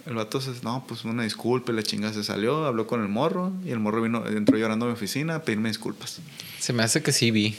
El 0.06 0.14
vato 0.14 0.40
se, 0.40 0.50
no, 0.62 0.84
pues 0.88 1.04
una 1.04 1.22
disculpa, 1.22 1.70
y 1.70 1.76
la 1.76 1.82
chinga 1.82 2.12
se 2.12 2.24
salió, 2.24 2.64
habló 2.64 2.88
con 2.88 3.02
el 3.02 3.08
morro 3.08 3.52
y 3.64 3.70
el 3.70 3.78
morro 3.78 4.02
vino, 4.02 4.26
entró 4.26 4.58
llorando 4.58 4.86
a 4.86 4.88
mi 4.88 4.94
oficina 4.94 5.36
a 5.36 5.42
pedirme 5.42 5.68
disculpas. 5.68 6.18
Se 6.58 6.72
me 6.72 6.82
hace 6.82 7.02
que 7.02 7.12
sí 7.12 7.30
vi. 7.30 7.56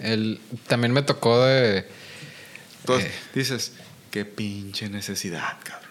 El, 0.00 0.40
también 0.66 0.92
me 0.92 1.02
tocó 1.02 1.44
de... 1.44 1.86
Entonces, 2.84 3.10
Eh. 3.10 3.14
dices, 3.34 3.72
qué 4.10 4.24
pinche 4.24 4.88
necesidad, 4.88 5.56
cabrón. 5.62 5.90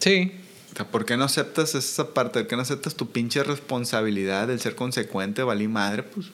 Sí. 0.00 0.32
O 0.72 0.76
sea, 0.76 0.86
¿por 0.86 1.04
qué 1.04 1.16
no 1.16 1.24
aceptas 1.24 1.74
esa 1.74 2.14
parte? 2.14 2.40
¿Por 2.40 2.48
qué 2.48 2.56
no 2.56 2.62
aceptas 2.62 2.94
tu 2.94 3.10
pinche 3.10 3.42
responsabilidad 3.42 4.48
del 4.48 4.60
ser 4.60 4.74
consecuente, 4.76 5.42
valí 5.42 5.68
madre? 5.68 6.02
Pues, 6.04 6.26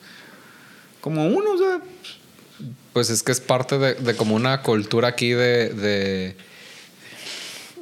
como 1.01 1.27
uno, 1.28 1.53
o 1.53 1.59
sea, 1.59 1.81
Pues 2.93 3.11
es 3.11 3.23
que 3.23 3.32
es 3.32 3.40
parte 3.40 3.77
de, 3.78 3.94
de 3.94 4.16
como 4.16 4.35
una 4.35 4.62
cultura 4.62 5.09
aquí 5.09 5.31
de... 5.31 5.69
de, 5.70 6.36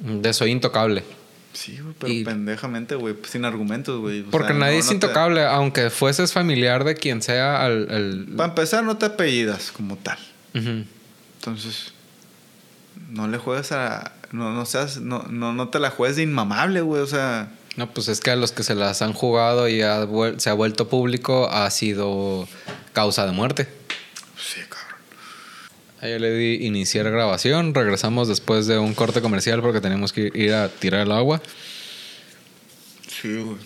de 0.00 0.32
soy 0.32 0.50
intocable. 0.50 1.04
Sí, 1.52 1.78
güey, 1.80 1.94
pero 1.98 2.12
Y- 2.12 2.24
pendejamente, 2.24 2.96
güey, 2.96 3.14
pues, 3.14 3.30
sin 3.30 3.44
argumentos, 3.44 4.00
güey. 4.00 4.22
Porque 4.24 4.48
sea, 4.48 4.56
nadie 4.58 4.74
no- 4.74 4.80
es 4.80 4.86
no 4.86 4.88
te- 4.90 4.94
intocable, 4.96 5.44
aunque 5.44 5.90
fueses 5.90 6.32
familiar 6.32 6.82
de 6.82 6.96
quien 6.96 7.22
sea 7.22 7.62
al... 7.64 7.88
al- 7.90 8.26
Para 8.36 8.48
empezar, 8.48 8.82
no 8.82 8.96
te 8.96 9.06
apellidas 9.06 9.70
como 9.70 9.96
tal. 9.96 10.18
Ujú. 10.54 10.84
Entonces, 11.46 11.92
no 13.10 13.28
le 13.28 13.36
juegues 13.36 13.70
a. 13.72 14.12
No, 14.32 14.52
no 14.52 14.64
seas. 14.64 14.96
No, 14.98 15.24
no, 15.28 15.52
no 15.52 15.68
te 15.68 15.78
la 15.78 15.90
juegues 15.90 16.16
de 16.16 16.22
inmamable, 16.22 16.80
güey. 16.80 17.02
O 17.02 17.06
sea. 17.06 17.52
No, 17.76 17.92
pues 17.92 18.08
es 18.08 18.20
que 18.20 18.30
a 18.30 18.36
los 18.36 18.52
que 18.52 18.62
se 18.62 18.74
las 18.74 19.02
han 19.02 19.12
jugado 19.12 19.68
y 19.68 19.82
ha 19.82 20.06
se 20.38 20.48
ha 20.48 20.54
vuelto 20.54 20.88
público 20.88 21.50
ha 21.50 21.70
sido 21.70 22.48
causa 22.94 23.26
de 23.26 23.32
muerte. 23.32 23.68
Sí, 24.38 24.60
cabrón. 24.68 24.98
Ahí 26.00 26.18
le 26.18 26.32
di 26.32 26.66
iniciar 26.66 27.10
grabación. 27.10 27.74
Regresamos 27.74 28.28
después 28.28 28.66
de 28.66 28.78
un 28.78 28.94
corte 28.94 29.20
comercial 29.20 29.60
porque 29.60 29.82
tenemos 29.82 30.14
que 30.14 30.30
ir 30.34 30.54
a 30.54 30.70
tirar 30.70 31.00
el 31.02 31.12
agua. 31.12 31.42
Sí, 33.06 33.36
güey. 33.36 33.58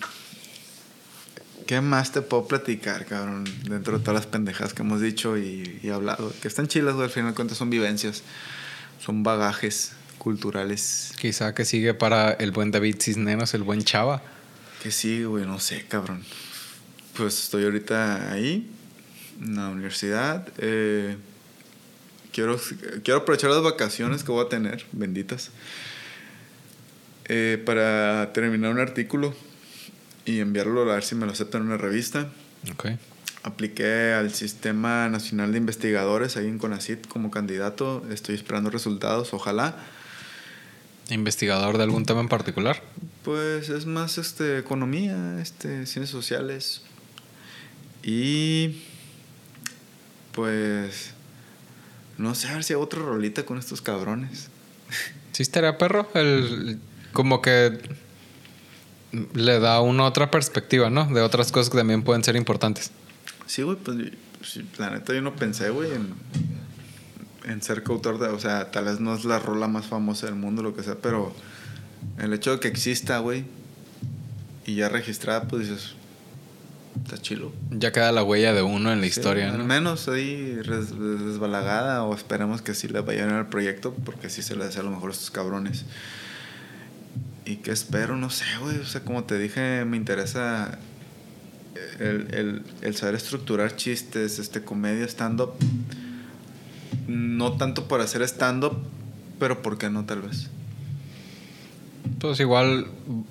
¿Qué 1.69 1.81
más 1.81 2.11
te 2.11 2.23
puedo 2.23 2.47
platicar, 2.47 3.05
cabrón? 3.05 3.45
Dentro 3.69 3.99
de 3.99 4.03
todas 4.03 4.15
las 4.15 4.25
pendejas 4.25 4.73
que 4.73 4.81
hemos 4.81 5.01
dicho 5.01 5.37
y, 5.37 5.79
y 5.83 5.89
hablado. 5.89 6.33
Que 6.41 6.47
están 6.47 6.65
chilas, 6.65 6.95
güey. 6.95 7.05
Al 7.05 7.11
final 7.11 7.29
de 7.29 7.35
cuentas 7.35 7.59
son 7.59 7.69
vivencias. 7.69 8.23
Son 8.99 9.21
bagajes 9.21 9.91
culturales. 10.17 11.11
Quizá 11.19 11.53
que 11.53 11.65
sigue 11.65 11.93
para 11.93 12.31
el 12.31 12.49
buen 12.49 12.71
David 12.71 12.95
Cisneros, 12.99 13.53
el 13.53 13.61
buen 13.61 13.83
Chava. 13.83 14.23
Que 14.81 14.89
sí, 14.89 15.23
güey. 15.25 15.45
No 15.45 15.59
sé, 15.59 15.85
cabrón. 15.87 16.23
Pues 17.15 17.39
estoy 17.43 17.65
ahorita 17.65 18.31
ahí. 18.31 18.67
En 19.39 19.55
la 19.55 19.69
universidad. 19.69 20.47
Eh, 20.57 21.17
quiero, 22.31 22.59
quiero 23.03 23.19
aprovechar 23.19 23.51
las 23.51 23.61
vacaciones 23.61 24.23
que 24.23 24.31
voy 24.31 24.43
a 24.43 24.49
tener. 24.49 24.87
Benditas. 24.91 25.51
eh, 27.25 27.61
para 27.63 28.33
terminar 28.33 28.71
un 28.71 28.79
artículo 28.79 29.35
y 30.29 30.39
enviarlo 30.39 30.81
a 30.81 30.95
ver 30.95 31.03
si 31.03 31.15
me 31.15 31.25
lo 31.25 31.31
aceptan 31.31 31.61
en 31.61 31.67
una 31.67 31.77
revista. 31.77 32.29
Ok. 32.71 32.89
Apliqué 33.43 34.13
al 34.13 34.33
Sistema 34.33 35.09
Nacional 35.09 35.51
de 35.51 35.57
Investigadores 35.57 36.37
ahí 36.37 36.47
en 36.47 36.57
CONACIT 36.57 37.07
como 37.07 37.31
candidato. 37.31 38.05
Estoy 38.11 38.35
esperando 38.35 38.69
resultados, 38.69 39.33
ojalá. 39.33 39.77
¿Investigador 41.09 41.77
de 41.77 41.83
algún 41.83 42.05
tema 42.05 42.19
en 42.19 42.27
particular? 42.27 42.83
Pues 43.23 43.69
es 43.69 43.85
más 43.85 44.17
este, 44.17 44.59
economía, 44.59 45.41
este, 45.41 45.85
ciencias 45.85 46.09
sociales. 46.09 46.81
Y 48.03 48.83
pues 50.33 51.13
no 52.17 52.35
sé, 52.35 52.49
a 52.49 52.53
ver 52.53 52.63
si 52.63 52.73
hago 52.73 52.83
otra 52.83 52.99
rolita 53.01 53.45
con 53.45 53.57
estos 53.57 53.81
cabrones. 53.81 54.49
Sí, 55.31 55.43
estaría 55.43 55.77
perro. 55.77 56.09
El, 56.13 56.79
como 57.13 57.41
que 57.41 57.79
le 59.33 59.59
da 59.59 59.81
una 59.81 60.03
otra 60.05 60.29
perspectiva, 60.31 60.89
¿no? 60.89 61.05
De 61.05 61.21
otras 61.21 61.51
cosas 61.51 61.69
que 61.69 61.77
también 61.77 62.03
pueden 62.03 62.23
ser 62.23 62.35
importantes. 62.35 62.91
Sí, 63.47 63.63
güey, 63.63 63.77
pues 63.77 63.97
la 64.77 64.91
neta 64.91 65.13
yo 65.13 65.21
no 65.21 65.35
pensé, 65.35 65.69
güey, 65.71 65.91
en, 65.91 66.13
en 67.45 67.61
ser 67.61 67.83
coautor 67.83 68.19
de, 68.19 68.27
o 68.27 68.39
sea, 68.39 68.71
tal 68.71 68.85
vez 68.85 68.99
no 68.99 69.15
es 69.15 69.25
la 69.25 69.39
rola 69.39 69.67
más 69.67 69.87
famosa 69.87 70.27
del 70.27 70.35
mundo, 70.35 70.61
lo 70.61 70.75
que 70.75 70.83
sea, 70.83 70.95
pero 70.95 71.33
el 72.19 72.33
hecho 72.33 72.51
de 72.51 72.59
que 72.59 72.67
exista, 72.67 73.17
güey, 73.19 73.45
y 74.65 74.75
ya 74.75 74.87
registrada, 74.89 75.43
pues 75.47 75.67
dices, 75.67 75.95
está 77.03 77.17
chilo. 77.17 77.51
Ya 77.71 77.91
queda 77.91 78.11
la 78.11 78.23
huella 78.23 78.53
de 78.53 78.61
uno 78.61 78.91
en 78.91 78.99
la 79.01 79.05
Sí, 79.07 79.09
historia, 79.09 79.49
Al 79.51 79.57
¿no? 79.57 79.65
menos 79.65 80.07
ahí 80.07 80.55
res- 80.61 80.91
desbalagada, 80.99 82.03
o 82.03 82.13
esperemos 82.13 82.61
que 82.61 82.75
sí 82.75 82.87
le 82.87 83.01
vayan 83.01 83.31
al 83.31 83.47
proyecto, 83.49 83.93
porque 84.05 84.29
sí 84.29 84.43
se 84.43 84.55
le 84.55 84.65
hace 84.65 84.79
a 84.79 84.83
lo 84.83 84.91
mejor 84.91 85.09
a 85.09 85.13
estos 85.13 85.31
cabrones. 85.31 85.85
Y 87.49 87.55
que 87.55 87.71
espero, 87.71 88.15
no 88.15 88.29
sé, 88.29 88.45
güey, 88.61 88.77
o 88.77 88.85
sea, 88.85 89.01
como 89.01 89.23
te 89.23 89.39
dije, 89.39 89.83
me 89.83 89.97
interesa 89.97 90.77
el, 91.99 92.27
el, 92.31 92.63
el 92.81 92.95
saber 92.95 93.15
estructurar 93.15 93.75
chistes, 93.75 94.37
este, 94.37 94.61
comedia, 94.61 95.05
stand-up. 95.05 95.53
No 97.07 97.57
tanto 97.57 97.87
por 97.87 98.01
hacer 98.01 98.21
stand-up, 98.21 98.77
pero 99.39 99.63
¿por 99.63 99.79
qué 99.79 99.89
no 99.89 100.05
tal 100.05 100.21
vez? 100.21 100.51
Pues 102.19 102.39
igual 102.39 102.85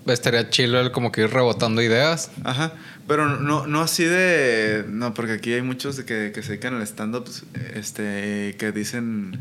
estaría 0.07 0.51
chido 0.51 0.81
el 0.81 0.90
como 0.90 1.12
que 1.12 1.20
ir 1.20 1.31
rebotando 1.31 1.81
ideas. 1.81 2.32
Ajá, 2.43 2.73
pero 3.07 3.39
no, 3.39 3.69
no 3.69 3.82
así 3.82 4.03
de... 4.03 4.85
No, 4.89 5.15
porque 5.15 5.35
aquí 5.35 5.53
hay 5.53 5.62
muchos 5.62 5.97
de 5.97 6.05
que, 6.05 6.32
que 6.35 6.43
se 6.43 6.49
dedican 6.49 6.74
al 6.74 6.82
stand-up, 6.82 7.23
pues, 7.23 7.45
este, 7.73 8.57
que 8.59 8.73
dicen... 8.73 9.40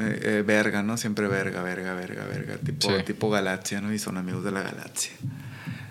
eh, 0.00 0.20
eh, 0.22 0.44
verga, 0.46 0.82
¿no? 0.82 0.96
Siempre 0.96 1.28
verga, 1.28 1.62
verga, 1.62 1.94
verga, 1.94 2.24
verga. 2.26 2.56
Tipo, 2.56 2.88
Sí. 2.88 3.02
tipo 3.04 3.30
galaxia, 3.30 3.80
¿no? 3.80 3.92
Y 3.92 3.98
son 3.98 4.16
amigos 4.16 4.44
de 4.44 4.50
la 4.52 4.62
galaxia. 4.62 5.12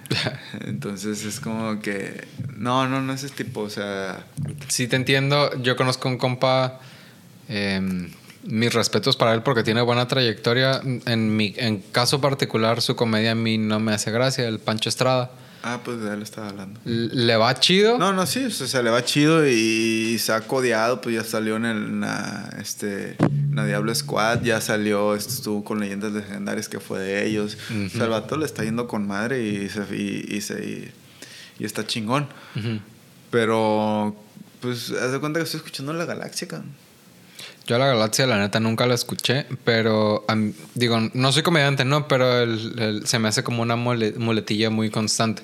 Entonces 0.66 1.24
es 1.24 1.40
como 1.40 1.80
que... 1.82 2.28
No, 2.58 2.88
no, 2.88 3.02
no 3.02 3.14
es 3.14 3.24
ese 3.24 3.36
tipo, 3.36 3.62
o 3.62 3.70
sea... 3.70 4.26
Sí 4.68 4.88
te 4.88 4.96
entiendo. 4.96 5.52
Yo 5.62 5.76
conozco 5.76 6.08
un 6.10 6.18
compa. 6.18 6.80
em, 7.48 8.10
mis 8.44 8.74
respetos 8.74 9.18
para 9.18 9.34
él 9.34 9.44
porque 9.44 9.64
tiene 9.64 9.82
buena 9.82 10.08
trayectoria. 10.08 10.82
En 11.06 11.36
mi 11.36 11.54
en 11.58 11.80
caso 11.80 12.22
particular, 12.22 12.82
su 12.82 12.96
comedia 12.96 13.32
a 13.32 13.36
mí 13.36 13.58
no 13.58 13.80
me 13.80 13.92
hace 13.94 14.12
gracia. 14.12 14.48
El 14.48 14.60
Pancho 14.60 14.90
Estrada. 14.90 15.30
Ah, 15.62 15.82
pues 15.84 16.00
de 16.00 16.14
él 16.14 16.22
estaba 16.22 16.50
hablando. 16.50 16.80
¿Le 16.86 17.36
va 17.36 17.54
chido? 17.60 17.98
No, 17.98 18.14
no, 18.14 18.26
sí, 18.26 18.46
o 18.46 18.50
sea, 18.50 18.68
se 18.68 18.82
le 18.82 18.90
va 18.90 19.04
chido 19.04 19.48
y, 19.48 20.18
se 20.20 20.32
ha 20.32 20.42
codeado, 20.42 21.02
pues 21.02 21.16
ya 21.16 21.24
salió 21.24 21.58
en, 21.58 21.66
el, 21.66 22.00
la, 22.00 22.56
este, 22.60 23.18
Diablo 23.66 23.94
Squad, 23.94 24.42
ya 24.42 24.62
salió, 24.62 25.16
estuvo 25.16 25.64
con 25.64 25.80
Leyendas 25.80 26.14
Legendarias 26.14 26.70
que 26.70 26.80
fue 26.80 27.00
de 27.00 27.26
ellos. 27.26 27.58
O 27.86 27.90
sea, 27.90 28.06
el 28.06 28.10
vato 28.10 28.38
le 28.38 28.46
está 28.46 28.64
yendo 28.64 28.88
con 28.88 29.06
madre 29.06 29.44
y, 29.44 29.70
se, 29.70 29.82
y, 29.96 30.42
se, 30.42 30.92
y, 31.60 31.64
está 31.66 31.86
chingón. 31.86 32.28
Pero, 33.32 34.16
pues, 34.62 34.92
haz 34.92 35.12
de 35.12 35.20
cuenta 35.20 35.40
que 35.40 35.44
estoy 35.44 35.60
escuchando 35.60 35.94
La 35.94 36.06
Galaxia, 36.06 36.48
cabrón. 36.48 36.89
Yo 37.70 37.78
la 37.78 37.86
Galaxia, 37.86 38.26
la 38.26 38.40
neta, 38.40 38.60
nunca 38.60 38.88
la 38.88 38.96
escuché, 38.96 39.46
pero 39.64 40.26
digo, 40.74 40.98
no 41.14 41.32
soy 41.32 41.44
comediante, 41.44 41.86
¿no? 41.86 42.08
Pero 42.08 42.40
el, 42.42 43.06
se 43.06 43.20
me 43.20 43.28
hace 43.28 43.44
como 43.44 43.62
una 43.62 43.76
muletilla 43.76 44.72
muy 44.72 44.90
constante. 44.90 45.44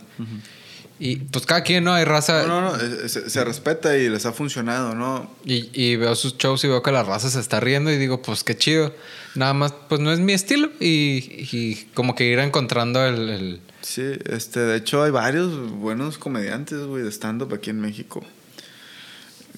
Y 0.98 1.18
pues 1.18 1.46
cada 1.46 1.62
quien, 1.62 1.84
¿no? 1.84 1.94
Hay 1.94 2.04
raza. 2.04 2.48
No, 2.48 2.62
no, 2.62 2.76
no, 2.76 3.08
se, 3.08 3.44
respeta 3.44 3.96
y 3.96 4.10
les 4.10 4.26
ha 4.26 4.32
funcionado, 4.32 4.96
¿no? 4.96 5.30
Y, 5.46 5.70
y, 5.72 5.98
veo 5.98 6.16
sus 6.16 6.36
shows 6.36 6.64
y 6.64 6.68
veo 6.68 6.82
que 6.82 6.92
la 6.92 7.04
raza 7.04 7.30
se 7.30 7.40
está 7.40 7.60
riendo 7.60 7.92
y 7.92 7.98
digo, 7.98 8.24
pues 8.24 8.44
qué 8.44 8.58
chido. 8.58 8.92
Nada 9.36 9.54
más, 9.54 9.76
pues 9.88 10.02
no 10.02 10.12
es 10.12 10.20
mi 10.20 10.34
estilo 10.34 10.72
y, 10.80 11.48
y 11.52 11.88
como 11.94 12.16
que 12.16 12.24
ir 12.24 12.40
encontrando 12.40 13.06
el, 13.06 13.30
el, 13.30 13.62
Sí, 13.84 14.02
este, 14.26 14.62
de 14.62 14.78
hecho 14.78 15.04
hay 15.04 15.12
varios 15.12 15.70
buenos 15.74 16.18
comediantes, 16.18 16.80
güey, 16.86 17.04
de 17.04 17.12
stand-up 17.12 17.54
aquí 17.54 17.70
en 17.70 17.82
México 17.82 18.26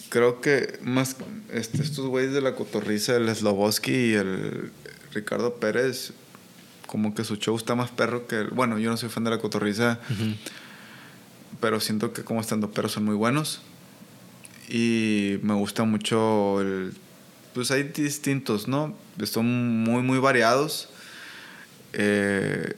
creo 0.10 0.42
que 0.42 0.80
más 0.82 1.16
este, 1.52 1.82
estos 1.82 2.06
güeyes 2.08 2.34
de 2.34 2.42
la 2.42 2.56
cotorriza, 2.56 3.16
el 3.16 3.34
Sloboski 3.34 3.92
y 3.92 4.14
el 4.14 4.72
Ricardo 5.14 5.56
Pérez, 5.56 6.14
como 6.86 7.14
que 7.14 7.24
su 7.24 7.36
show 7.36 7.56
está 7.56 7.76
más 7.76 7.92
perro 7.92 8.28
que 8.28 8.42
el, 8.42 8.50
bueno, 8.50 8.80
yo 8.80 8.90
no 8.90 8.98
soy 8.98 9.10
fan 9.10 9.24
de 9.24 9.30
la 9.30 9.40
cotorriza, 9.40 10.00
pero 11.60 11.80
siento 11.80 12.14
que 12.14 12.24
como 12.24 12.42
estando 12.42 12.72
perros 12.72 12.94
son 12.94 13.06
muy 13.06 13.16
buenos 13.16 13.62
y 14.70 15.40
me 15.44 15.54
gusta 15.54 15.84
mucho 15.84 16.62
el 16.62 16.94
pues 17.54 17.72
hay 17.72 17.84
distintos, 17.84 18.68
¿no? 18.68 18.96
Son 19.24 19.84
muy 19.84 20.04
muy 20.04 20.20
variados. 20.20 20.90
Eh, 21.94 22.76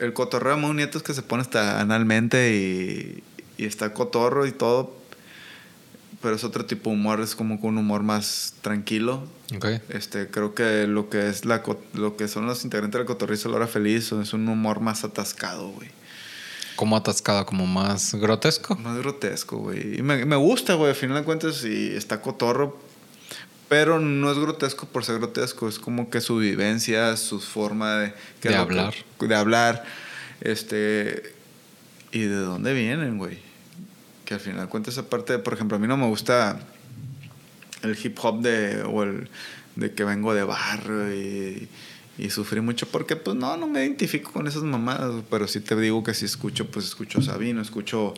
el 0.00 0.14
cotorreo 0.14 0.56
de 0.56 0.74
Nieto 0.74 0.96
es 0.96 1.04
que 1.04 1.12
se 1.12 1.22
pone 1.22 1.42
hasta 1.42 1.80
analmente 1.80 2.56
y, 2.56 3.22
y 3.58 3.66
está 3.66 3.92
cotorro 3.92 4.46
y 4.46 4.52
todo, 4.52 4.99
pero 6.20 6.36
es 6.36 6.44
otro 6.44 6.66
tipo 6.66 6.90
de 6.90 6.96
humor, 6.96 7.20
es 7.20 7.34
como 7.34 7.56
un 7.56 7.78
humor 7.78 8.02
más 8.02 8.54
tranquilo. 8.60 9.22
Okay. 9.56 9.80
Este, 9.88 10.28
creo 10.28 10.54
que 10.54 10.86
lo 10.86 11.08
que 11.08 11.28
es 11.28 11.44
la 11.44 11.62
lo 11.94 12.16
que 12.16 12.28
son 12.28 12.46
los 12.46 12.64
integrantes 12.64 12.98
de 12.98 13.04
la 13.04 13.06
cotorriza 13.06 13.48
la 13.48 13.56
hora 13.56 13.66
feliz 13.66 14.12
es 14.12 14.32
un 14.32 14.48
humor 14.48 14.80
más 14.80 15.04
atascado, 15.04 15.68
güey. 15.68 15.88
¿Cómo 16.76 16.96
atascado? 16.96 17.44
¿Como 17.44 17.66
más 17.66 18.14
grotesco? 18.14 18.74
Más 18.76 18.96
grotesco, 18.96 19.58
güey. 19.58 19.98
Y 19.98 20.02
me, 20.02 20.24
me 20.24 20.36
gusta, 20.36 20.74
güey. 20.74 20.88
Al 20.88 20.96
final 20.96 21.18
de 21.18 21.24
cuentas, 21.24 21.62
y 21.62 21.94
está 21.94 22.22
cotorro. 22.22 22.78
Pero 23.68 24.00
no 24.00 24.32
es 24.32 24.38
grotesco 24.38 24.86
por 24.86 25.04
ser 25.04 25.18
grotesco. 25.18 25.68
Es 25.68 25.78
como 25.78 26.08
que 26.08 26.22
su 26.22 26.38
vivencia, 26.38 27.18
su 27.18 27.38
forma 27.38 27.96
de... 27.96 28.14
de 28.40 28.56
hablar. 28.56 28.94
de 29.20 29.34
hablar. 29.34 29.84
Este... 30.40 31.34
¿Y 32.12 32.20
de 32.20 32.36
dónde 32.36 32.72
vienen, 32.72 33.18
güey? 33.18 33.49
Que 34.30 34.34
al 34.34 34.40
final 34.40 34.68
cuenta 34.68 34.90
esa 34.90 35.10
parte, 35.10 35.40
por 35.40 35.54
ejemplo, 35.54 35.76
a 35.76 35.80
mí 35.80 35.88
no 35.88 35.96
me 35.96 36.06
gusta 36.06 36.60
el 37.82 37.98
hip 38.00 38.16
hop 38.22 38.40
de, 38.42 38.80
o 38.84 39.02
el 39.02 39.28
de 39.74 39.92
que 39.92 40.04
vengo 40.04 40.32
de 40.34 40.44
barrio 40.44 41.12
y, 41.12 41.68
y 42.16 42.30
sufrí 42.30 42.60
mucho 42.60 42.86
porque 42.86 43.16
pues 43.16 43.36
no, 43.36 43.56
no 43.56 43.66
me 43.66 43.80
identifico 43.80 44.32
con 44.32 44.46
esas 44.46 44.62
mamadas, 44.62 45.24
pero 45.28 45.48
sí 45.48 45.58
te 45.58 45.74
digo 45.74 46.04
que 46.04 46.14
si 46.14 46.26
escucho, 46.26 46.70
pues 46.70 46.84
escucho 46.84 47.18
a 47.18 47.22
Sabino, 47.22 47.60
escucho 47.60 48.14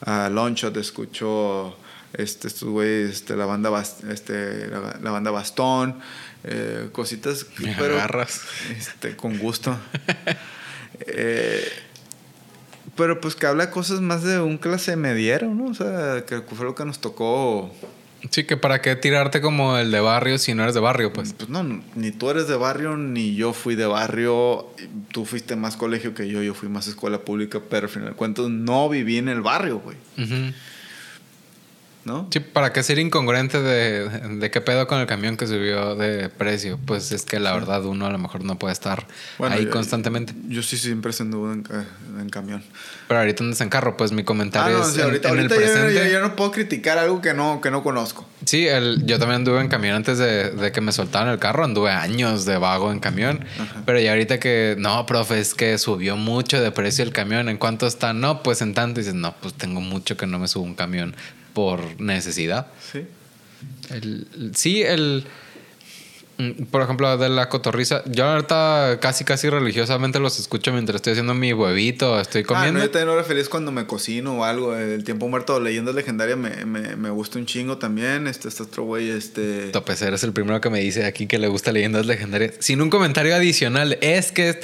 a 0.00 0.28
Longshot, 0.28 0.76
escucho 0.76 1.76
este, 2.14 2.48
estos 2.48 2.68
güeyes, 2.68 3.10
este, 3.10 3.36
la 3.36 3.46
banda, 3.46 3.70
este, 4.10 4.66
la, 4.66 5.10
banda 5.12 5.30
Bastón, 5.30 6.00
eh, 6.42 6.88
cositas, 6.90 7.46
me 7.58 7.76
pero, 7.78 7.94
agarras. 7.94 8.40
Este, 8.76 9.14
con 9.14 9.38
gusto. 9.38 9.78
eh, 11.06 11.70
pero 12.96 13.20
pues 13.20 13.34
que 13.34 13.46
habla 13.46 13.70
cosas 13.70 14.00
más 14.00 14.22
de 14.22 14.40
un 14.40 14.58
clase 14.58 14.96
mediero, 14.96 15.54
¿no? 15.54 15.66
O 15.66 15.74
sea, 15.74 16.24
que 16.26 16.40
fue 16.40 16.64
lo 16.64 16.74
que 16.74 16.84
nos 16.84 17.00
tocó. 17.00 17.72
Sí, 18.30 18.44
que 18.44 18.56
para 18.56 18.80
qué 18.80 18.96
tirarte 18.96 19.40
como 19.40 19.76
el 19.76 19.90
de 19.90 20.00
barrio 20.00 20.38
si 20.38 20.54
no 20.54 20.62
eres 20.62 20.74
de 20.74 20.80
barrio, 20.80 21.12
pues. 21.12 21.34
Pues 21.34 21.50
no, 21.50 21.62
ni 21.94 22.10
tú 22.10 22.30
eres 22.30 22.48
de 22.48 22.56
barrio, 22.56 22.96
ni 22.96 23.34
yo 23.34 23.52
fui 23.52 23.74
de 23.74 23.86
barrio. 23.86 24.66
Tú 25.12 25.26
fuiste 25.26 25.56
más 25.56 25.76
colegio 25.76 26.14
que 26.14 26.28
yo, 26.28 26.42
yo 26.42 26.54
fui 26.54 26.68
más 26.68 26.86
escuela 26.86 27.18
pública, 27.18 27.60
pero 27.68 27.86
al 27.86 27.92
final 27.92 28.08
de 28.10 28.14
cuentas 28.14 28.48
no 28.48 28.88
viví 28.88 29.18
en 29.18 29.28
el 29.28 29.42
barrio, 29.42 29.80
güey. 29.80 29.96
¿No? 32.04 32.28
Sí, 32.30 32.40
¿para 32.40 32.72
qué 32.72 32.82
ser 32.82 32.98
incongruente 32.98 33.60
de, 33.60 34.08
de, 34.08 34.50
qué 34.50 34.60
pedo 34.60 34.86
con 34.86 35.00
el 35.00 35.06
camión 35.06 35.36
que 35.36 35.46
subió 35.46 35.94
de 35.94 36.28
precio? 36.28 36.78
Pues 36.84 37.12
es 37.12 37.24
que 37.24 37.40
la 37.40 37.52
verdad 37.52 37.84
uno 37.84 38.06
a 38.06 38.10
lo 38.10 38.18
mejor 38.18 38.44
no 38.44 38.58
puede 38.58 38.72
estar 38.72 39.06
ahí 39.40 39.66
constantemente. 39.66 40.34
Yo 40.48 40.62
sí 40.62 40.76
siempre 40.76 41.12
se 41.12 41.22
anduvo 41.22 41.52
en, 41.52 41.64
en, 42.20 42.28
camión. 42.28 42.62
Pero 43.08 43.20
ahorita 43.20 43.44
andas 43.44 43.60
en 43.60 43.68
carro, 43.68 43.96
pues 43.96 44.12
mi 44.12 44.24
comentario 44.24 44.78
ah, 44.82 44.86
es 44.88 44.98
ahorita, 44.98 45.30
en, 45.30 45.38
el 45.38 45.48
presente. 45.48 46.12
Yo, 46.12 46.20
no 46.20 46.36
puedo 46.36 46.50
criticar 46.50 46.98
algo 46.98 47.20
que 47.20 47.34
no, 47.34 47.60
que 47.60 47.70
no 47.70 47.82
conozco. 47.82 48.26
Sí, 48.44 48.66
el, 48.66 49.04
yo 49.06 49.18
también 49.18 49.36
anduve 49.36 49.60
en 49.60 49.68
camión 49.68 49.96
antes 49.96 50.18
de, 50.18 50.50
de, 50.50 50.72
que 50.72 50.80
me 50.80 50.92
soltaran 50.92 51.28
el 51.28 51.38
carro, 51.38 51.64
anduve 51.64 51.90
años 51.90 52.44
de 52.44 52.58
vago 52.58 52.92
en 52.92 53.00
camión. 53.00 53.44
Pero 53.86 53.98
ya 54.00 54.10
ahorita 54.10 54.38
que, 54.38 54.76
no, 54.78 55.06
profe, 55.06 55.40
es 55.40 55.54
que 55.54 55.78
subió 55.78 56.16
mucho 56.16 56.60
de 56.60 56.70
precio 56.70 57.04
el 57.04 57.12
camión, 57.12 57.48
¿en 57.48 57.56
cuánto 57.56 57.86
está? 57.86 58.12
No, 58.12 58.42
pues 58.42 58.60
en 58.60 58.74
tanto. 58.74 59.00
Y 59.00 59.04
dices, 59.04 59.14
no, 59.14 59.34
pues 59.40 59.54
tengo 59.54 59.80
mucho 59.80 60.16
que 60.16 60.26
no 60.26 60.38
me 60.38 60.48
subo 60.48 60.64
un 60.64 60.74
camión 60.74 61.14
por 61.54 62.00
necesidad. 62.00 62.66
Sí. 62.92 63.06
El, 63.90 64.52
sí, 64.54 64.82
el. 64.82 65.24
Mm, 66.36 66.64
por 66.64 66.82
ejemplo, 66.82 67.16
de 67.16 67.28
la 67.28 67.48
cotorriza, 67.48 68.02
yo 68.06 68.26
ahorita 68.26 68.98
casi 69.00 69.24
casi 69.24 69.48
religiosamente 69.48 70.18
los 70.18 70.40
escucho 70.40 70.72
mientras 70.72 70.96
estoy 70.96 71.12
haciendo 71.12 71.32
mi 71.32 71.52
huevito, 71.52 72.20
estoy 72.20 72.42
comiendo. 72.42 72.80
Ah, 72.80 72.82
no, 72.82 72.86
yo 72.86 72.90
también 72.90 73.14
era 73.14 73.22
feliz 73.22 73.48
cuando 73.48 73.70
me 73.70 73.86
cocino 73.86 74.40
o 74.40 74.44
algo. 74.44 74.76
El 74.76 75.04
tiempo 75.04 75.28
muerto, 75.28 75.60
leyendas 75.60 75.94
legendarias, 75.94 76.36
me, 76.36 76.64
me, 76.64 76.96
me 76.96 77.10
gusta 77.10 77.38
un 77.38 77.46
chingo 77.46 77.78
también. 77.78 78.26
Este, 78.26 78.48
este 78.48 78.64
otro 78.64 78.82
güey, 78.82 79.10
este. 79.10 79.68
Topecer 79.68 80.12
es 80.12 80.24
el 80.24 80.32
primero 80.32 80.60
que 80.60 80.70
me 80.70 80.80
dice 80.80 81.06
aquí 81.06 81.28
que 81.28 81.38
le 81.38 81.46
gusta 81.46 81.70
leyendas 81.70 82.04
legendarias. 82.06 82.54
Sin 82.58 82.82
un 82.82 82.90
comentario 82.90 83.34
adicional, 83.36 83.96
es 84.00 84.32
que 84.32 84.60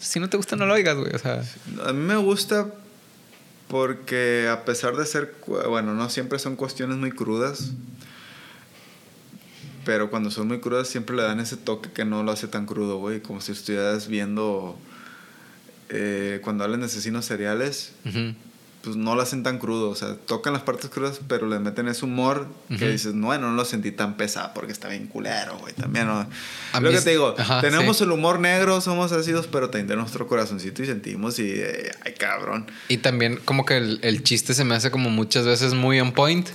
si 0.00 0.20
no 0.20 0.28
te 0.28 0.36
gusta, 0.36 0.56
no 0.56 0.66
lo 0.66 0.74
oigas, 0.74 0.96
güey. 0.96 1.14
O 1.14 1.18
sea. 1.18 1.42
A 1.86 1.92
mí 1.94 2.00
me 2.00 2.16
gusta 2.16 2.66
porque 3.68 4.48
a 4.50 4.64
pesar 4.64 4.96
de 4.96 5.06
ser, 5.06 5.34
bueno, 5.46 5.94
no 5.94 6.10
siempre 6.10 6.38
son 6.38 6.56
cuestiones 6.56 6.96
muy 6.96 7.12
crudas, 7.12 7.72
pero 9.84 10.10
cuando 10.10 10.30
son 10.30 10.48
muy 10.48 10.60
crudas 10.60 10.88
siempre 10.88 11.16
le 11.16 11.22
dan 11.22 11.40
ese 11.40 11.56
toque 11.56 11.90
que 11.90 12.04
no 12.04 12.22
lo 12.22 12.32
hace 12.32 12.48
tan 12.48 12.66
crudo, 12.66 12.98
güey, 12.98 13.20
como 13.20 13.40
si 13.40 13.52
estuvieras 13.52 14.08
viendo 14.08 14.78
eh, 15.90 16.40
cuando 16.42 16.64
hablan 16.64 16.80
de 16.80 16.86
asesinos 16.86 17.24
seriales 17.24 17.92
pues 18.84 18.96
no 18.96 19.14
lo 19.14 19.22
hacen 19.22 19.42
tan 19.42 19.58
crudo. 19.58 19.90
O 19.90 19.94
sea, 19.94 20.16
tocan 20.16 20.52
las 20.52 20.62
partes 20.62 20.90
crudas, 20.90 21.20
pero 21.26 21.48
le 21.48 21.58
meten 21.58 21.88
ese 21.88 22.04
humor 22.04 22.46
que 22.78 22.88
dices, 22.88 23.14
bueno, 23.14 23.50
no 23.50 23.56
lo 23.56 23.64
sentí 23.64 23.90
tan 23.90 24.16
pesado 24.16 24.52
porque 24.54 24.72
está 24.72 24.88
bien 24.88 25.06
culero, 25.06 25.58
güey. 25.58 25.72
También, 25.74 26.06
¿no? 26.06 26.26
Lo 26.80 26.90
que 26.90 27.00
te 27.00 27.10
digo, 27.10 27.34
tenemos 27.60 28.00
el 28.00 28.10
humor 28.12 28.38
negro, 28.38 28.80
somos 28.80 29.12
ácidos, 29.12 29.46
pero 29.46 29.70
también 29.70 29.98
nuestro 29.98 30.26
corazoncito 30.26 30.82
y 30.82 30.86
sentimos 30.86 31.38
y, 31.38 31.50
eh, 31.50 31.92
ay, 32.04 32.14
cabrón. 32.14 32.66
Y 32.88 32.98
también 32.98 33.40
como 33.44 33.64
que 33.64 33.76
el, 33.76 34.00
el, 34.02 34.22
chiste 34.22 34.54
se 34.54 34.64
me 34.64 34.74
hace 34.74 34.90
como 34.90 35.10
muchas 35.10 35.46
veces 35.46 35.74
muy 35.74 36.00
on 36.00 36.12
point. 36.12 36.48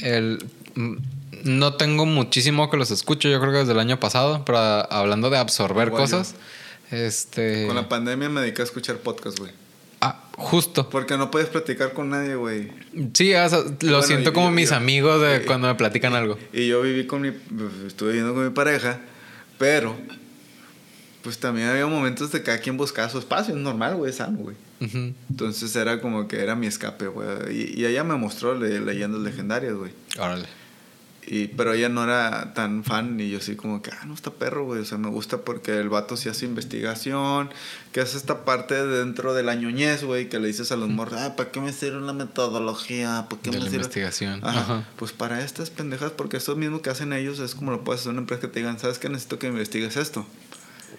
El 0.00 0.44
mm, 0.74 0.96
no 1.44 1.74
tengo 1.74 2.06
muchísimo 2.06 2.70
que 2.70 2.76
los 2.76 2.90
escucho, 2.90 3.28
yo 3.28 3.40
creo 3.40 3.52
que 3.52 3.58
desde 3.58 3.72
el 3.72 3.78
año 3.78 4.00
pasado, 4.00 4.44
pero 4.44 4.58
hablando 4.58 5.30
de 5.30 5.38
absorber 5.38 5.90
cosas, 5.90 6.34
este... 6.90 7.66
Con 7.66 7.76
la 7.76 7.88
pandemia 7.88 8.28
me 8.28 8.40
dediqué 8.40 8.62
a 8.62 8.64
escuchar 8.64 8.96
podcast, 8.98 9.38
güey. 9.38 9.52
Justo. 10.38 10.88
Porque 10.88 11.18
no 11.18 11.32
puedes 11.32 11.48
platicar 11.48 11.92
con 11.92 12.10
nadie, 12.10 12.36
güey. 12.36 12.70
Sí, 13.12 13.32
lo 13.80 14.02
siento 14.02 14.32
como 14.32 14.52
mis 14.52 14.70
amigos 14.70 15.20
de 15.20 15.44
cuando 15.44 15.66
me 15.66 15.74
platican 15.74 16.14
algo. 16.14 16.38
Y 16.52 16.68
yo 16.68 16.80
viví 16.80 17.06
con 17.06 17.22
mi. 17.22 17.32
Estuve 17.86 18.10
viviendo 18.10 18.34
con 18.34 18.44
mi 18.44 18.50
pareja, 18.50 19.00
pero. 19.58 19.96
Pues 21.22 21.38
también 21.38 21.66
había 21.68 21.86
momentos 21.86 22.30
de 22.30 22.42
cada 22.44 22.58
quien 22.58 22.76
buscaba 22.76 23.08
su 23.10 23.18
espacio, 23.18 23.52
es 23.52 23.60
normal, 23.60 23.96
güey, 23.96 24.12
sano, 24.12 24.38
güey. 24.38 24.56
Entonces 25.28 25.74
era 25.74 26.00
como 26.00 26.28
que 26.28 26.40
era 26.40 26.54
mi 26.54 26.68
escape, 26.68 27.08
güey. 27.08 27.28
Y, 27.50 27.80
y 27.80 27.84
ella 27.84 28.04
me 28.04 28.14
mostró 28.14 28.54
leyendas 28.54 29.20
legendarias, 29.20 29.74
güey. 29.74 29.90
Órale. 30.16 30.46
Y, 31.30 31.48
pero 31.48 31.74
ella 31.74 31.90
no 31.90 32.04
era 32.04 32.54
tan 32.54 32.84
fan 32.84 33.20
y 33.20 33.28
yo 33.28 33.40
sí 33.40 33.54
como 33.54 33.82
que, 33.82 33.90
ah, 33.90 34.06
no 34.06 34.14
está 34.14 34.30
perro, 34.30 34.64
güey. 34.64 34.80
O 34.80 34.84
sea, 34.86 34.96
me 34.96 35.10
gusta 35.10 35.36
porque 35.36 35.78
el 35.78 35.90
vato 35.90 36.16
sí 36.16 36.30
hace 36.30 36.46
investigación, 36.46 37.50
que 37.92 38.00
hace 38.00 38.16
esta 38.16 38.46
parte 38.46 38.86
dentro 38.86 39.34
de 39.34 39.42
la 39.42 39.54
ñoñez, 39.54 40.04
güey, 40.04 40.30
que 40.30 40.38
le 40.38 40.46
dices 40.46 40.72
a 40.72 40.76
los 40.76 40.88
morros, 40.88 41.20
ah, 41.20 41.36
¿para 41.36 41.50
qué 41.50 41.60
me 41.60 41.70
sirve 41.74 42.00
la 42.00 42.14
metodología? 42.14 43.26
¿Para 43.28 43.42
qué 43.42 43.50
de 43.50 43.58
me 43.58 43.64
la 43.64 43.70
investigación. 43.70 44.40
Ajá. 44.42 44.88
Pues 44.96 45.12
para 45.12 45.44
estas 45.44 45.68
pendejas, 45.68 46.12
porque 46.12 46.38
eso 46.38 46.56
mismo 46.56 46.80
que 46.80 46.88
hacen 46.88 47.12
ellos 47.12 47.40
es 47.40 47.54
como 47.54 47.72
lo 47.72 47.84
puedes 47.84 48.00
hacer 48.00 48.12
una 48.12 48.22
empresa 48.22 48.40
que 48.40 48.48
te 48.48 48.60
digan, 48.60 48.78
¿sabes 48.78 48.98
qué? 48.98 49.10
Necesito 49.10 49.38
que 49.38 49.48
investigues 49.48 49.98
esto. 49.98 50.26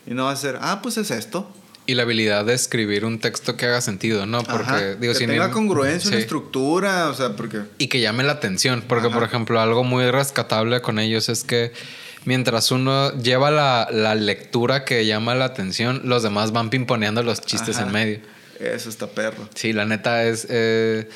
Y 0.06 0.14
no 0.14 0.26
va 0.26 0.32
a 0.32 0.36
ser, 0.36 0.60
ah, 0.62 0.82
pues 0.84 0.98
es 0.98 1.10
esto. 1.10 1.52
Y 1.90 1.96
la 1.96 2.04
habilidad 2.04 2.46
de 2.46 2.54
escribir 2.54 3.04
un 3.06 3.20
texto 3.20 3.58
que 3.58 3.66
haga 3.66 3.82
sentido, 3.82 4.26
¿no? 4.28 4.44
Porque, 4.44 4.64
Ajá, 4.70 4.96
digo, 4.96 5.14
que 5.14 5.26
tenga 5.26 5.50
congruencia, 5.50 6.10
una 6.12 6.20
estructura, 6.20 7.10
o 7.10 7.14
sea, 7.16 7.36
porque... 7.36 7.62
Y 7.80 7.88
que 7.88 8.00
llame 8.00 8.24
la 8.24 8.34
atención. 8.34 8.84
Porque, 8.88 9.08
Ajá. 9.08 9.16
por 9.16 9.24
ejemplo, 9.28 9.60
algo 9.60 9.84
muy 9.84 10.10
rescatable 10.12 10.82
con 10.82 11.00
ellos 11.00 11.30
es 11.30 11.44
que 11.44 11.72
mientras 12.26 12.72
uno 12.72 13.12
lleva 13.18 13.50
la, 13.50 13.88
la 13.92 14.14
lectura 14.14 14.86
que 14.86 15.06
llama 15.08 15.34
la 15.34 15.46
atención, 15.46 16.02
los 16.06 16.22
demás 16.22 16.52
van 16.52 16.70
pimponeando 16.70 17.24
los 17.24 17.42
chistes 17.42 17.78
Ajá. 17.78 17.88
en 17.88 17.92
medio. 17.94 18.20
Eso 18.60 18.90
está 18.90 19.08
perro. 19.08 19.50
Sí, 19.56 19.74
la 19.74 19.86
neta 19.86 20.26
es. 20.26 20.46
eh, 20.50 21.10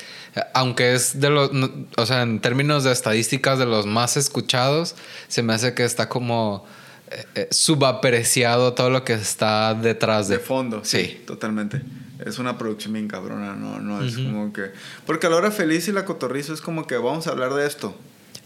aunque 0.56 0.94
es 0.96 1.20
de 1.20 1.30
los. 1.30 1.52
no- 1.54 1.70
o 1.98 2.06
sea, 2.08 2.22
en 2.24 2.40
términos 2.40 2.84
de 2.86 2.92
estadísticas, 2.94 3.60
de 3.60 3.66
los 3.66 3.86
más 3.86 4.16
escuchados, 4.18 4.96
se 5.28 5.44
me 5.44 5.54
hace 5.54 5.74
que 5.74 5.84
está 5.84 6.10
como. 6.10 6.66
Eh, 7.14 7.26
eh, 7.36 7.48
subapreciado 7.52 8.74
todo 8.74 8.90
lo 8.90 9.04
que 9.04 9.14
está 9.14 9.74
detrás 9.74 10.28
de. 10.28 10.38
De 10.38 10.44
fondo, 10.44 10.84
sí, 10.84 10.98
Sí. 11.06 11.22
totalmente. 11.26 11.82
Es 12.26 12.40
una 12.40 12.58
producción 12.58 12.94
bien 12.94 13.08
cabrona, 13.08 13.54
no, 13.56 13.80
no 13.80 14.02
es 14.04 14.16
como 14.16 14.54
que... 14.54 14.72
Porque 15.06 15.28
a 15.28 15.30
la 15.30 15.36
hora 15.36 15.52
feliz 15.52 15.88
y 15.90 15.92
la 15.92 16.06
cotorrizo 16.06 16.54
es 16.54 16.62
como 16.62 16.88
que 16.88 16.96
vamos 16.96 17.28
a 17.28 17.32
hablar 17.32 17.54
de 17.54 17.68
esto. 17.68 17.98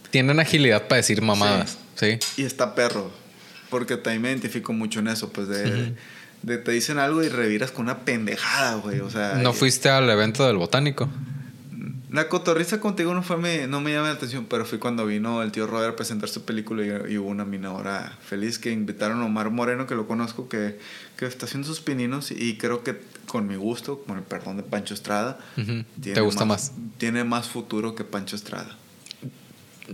Tienen 0.10 0.40
agilidad 0.40 0.88
para 0.88 0.98
decir 0.98 1.22
mamadas. 1.22 1.78
Sí. 1.96 2.18
Y 2.38 2.44
está 2.44 2.74
perro. 2.74 3.12
Porque 3.70 3.98
también 3.98 4.22
me 4.24 4.30
identifico 4.30 4.74
mucho 4.74 5.00
en 5.02 5.10
eso, 5.10 5.32
pues 5.32 5.48
de... 5.48 5.94
de 6.42 6.58
te 6.58 6.72
dicen 6.72 6.98
algo 6.98 7.22
y 7.24 7.30
reviras 7.30 7.70
con 7.72 7.86
una 7.86 8.00
pendejada, 8.00 8.76
güey. 8.76 9.00
O 9.02 9.12
sea... 9.12 9.36
¿No 9.36 9.52
y- 9.52 9.54
fuiste 9.54 9.90
al 9.90 10.10
evento 10.10 10.48
del 10.48 10.58
botánico? 10.58 11.08
La 12.10 12.30
cotorriza 12.30 12.80
contigo 12.80 13.14
no 13.14 13.22
fue 13.22 13.36
mi- 13.38 13.68
no 13.68 13.82
me 13.82 13.92
llama 13.92 14.08
la 14.08 14.14
atención, 14.14 14.46
pero 14.50 14.66
fui 14.66 14.78
cuando 14.78 15.06
vino 15.06 15.44
el 15.44 15.52
tío 15.52 15.68
Robert 15.68 15.94
a 15.94 15.96
presentar 15.98 16.30
su 16.30 16.46
película 16.46 16.84
y, 17.10 17.14
y 17.14 17.18
hubo 17.18 17.28
una 17.28 17.44
mina 17.44 17.68
ahora 17.68 18.18
feliz 18.26 18.60
que 18.60 18.72
invitaron 18.72 19.22
a 19.22 19.26
Omar 19.26 19.50
Moreno, 19.50 19.88
que 19.88 19.96
lo 19.96 20.08
conozco, 20.08 20.48
que, 20.48 20.80
que 21.18 21.26
está 21.26 21.48
haciendo 21.48 21.68
sus 21.68 21.82
pininos 21.82 22.32
y 22.32 22.58
creo 22.58 22.82
que 22.82 23.02
con 23.26 23.46
mi 23.46 23.56
gusto, 23.58 24.04
con 24.08 24.18
el 24.18 24.24
perdón 24.24 24.56
de 24.56 24.64
Pancho 24.64 24.94
Estrada, 24.94 25.38
¿Te 26.02 26.22
gusta 26.22 26.46
más? 26.46 26.72
Tiene 26.98 27.26
más 27.26 27.50
futuro 27.50 27.94
que 27.94 28.06
Pancho 28.06 28.38
Estrada. 28.38 28.78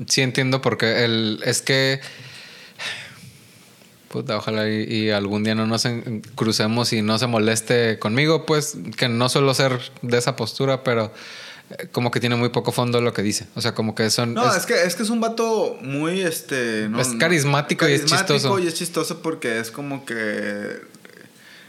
Sí, 0.07 0.21
entiendo 0.21 0.61
porque 0.61 1.05
el, 1.05 1.39
es 1.45 1.63
que. 1.63 1.99
Puta, 4.09 4.37
ojalá 4.37 4.69
y, 4.69 4.83
y 4.83 5.09
algún 5.09 5.43
día 5.43 5.55
no 5.55 5.65
nos 5.65 5.85
en- 5.85 6.21
crucemos 6.35 6.93
y 6.93 7.01
no 7.01 7.17
se 7.17 7.25
moleste 7.25 7.97
conmigo, 7.97 8.45
pues 8.45 8.77
que 8.95 9.09
no 9.09 9.27
suelo 9.29 9.53
ser 9.55 9.79
de 10.03 10.17
esa 10.19 10.35
postura, 10.35 10.83
pero 10.83 11.11
como 11.91 12.11
que 12.11 12.19
tiene 12.19 12.35
muy 12.35 12.49
poco 12.49 12.71
fondo 12.71 13.01
lo 13.01 13.13
que 13.13 13.21
dice. 13.21 13.47
O 13.55 13.61
sea, 13.61 13.73
como 13.73 13.95
que 13.95 14.09
son. 14.09 14.33
No, 14.33 14.49
es- 14.49 14.57
es, 14.57 14.65
que, 14.65 14.83
es 14.83 14.95
que 14.95 15.03
es 15.03 15.09
un 15.09 15.19
vato 15.21 15.77
muy, 15.81 16.21
este... 16.21 16.87
no- 16.89 16.99
Es 17.01 17.09
no- 17.13 17.19
carismático 17.19 17.87
y 17.87 17.93
es 17.93 18.01
carismático 18.01 18.33
chistoso. 18.35 18.59
y 18.59 18.67
es 18.67 18.73
chistoso 18.75 19.21
porque 19.21 19.59
es 19.59 19.71
como 19.71 20.05
que 20.05 20.81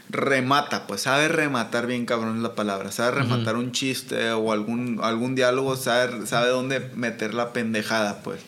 remata, 0.09 0.85
pues 0.87 1.01
sabe 1.01 1.27
rematar 1.27 1.87
bien 1.87 2.05
cabrón 2.05 2.37
es 2.37 2.43
la 2.43 2.53
palabra, 2.55 2.91
sabe 2.91 3.11
rematar 3.21 3.55
un 3.55 3.71
chiste 3.71 4.31
o 4.31 4.51
algún, 4.51 4.99
algún 5.01 5.33
diálogo, 5.35 5.75
sabe, 5.75 6.27
sabe 6.27 6.49
dónde 6.49 6.79
meter 6.95 7.33
la 7.33 7.51
pendejada, 7.53 8.21
pues. 8.23 8.39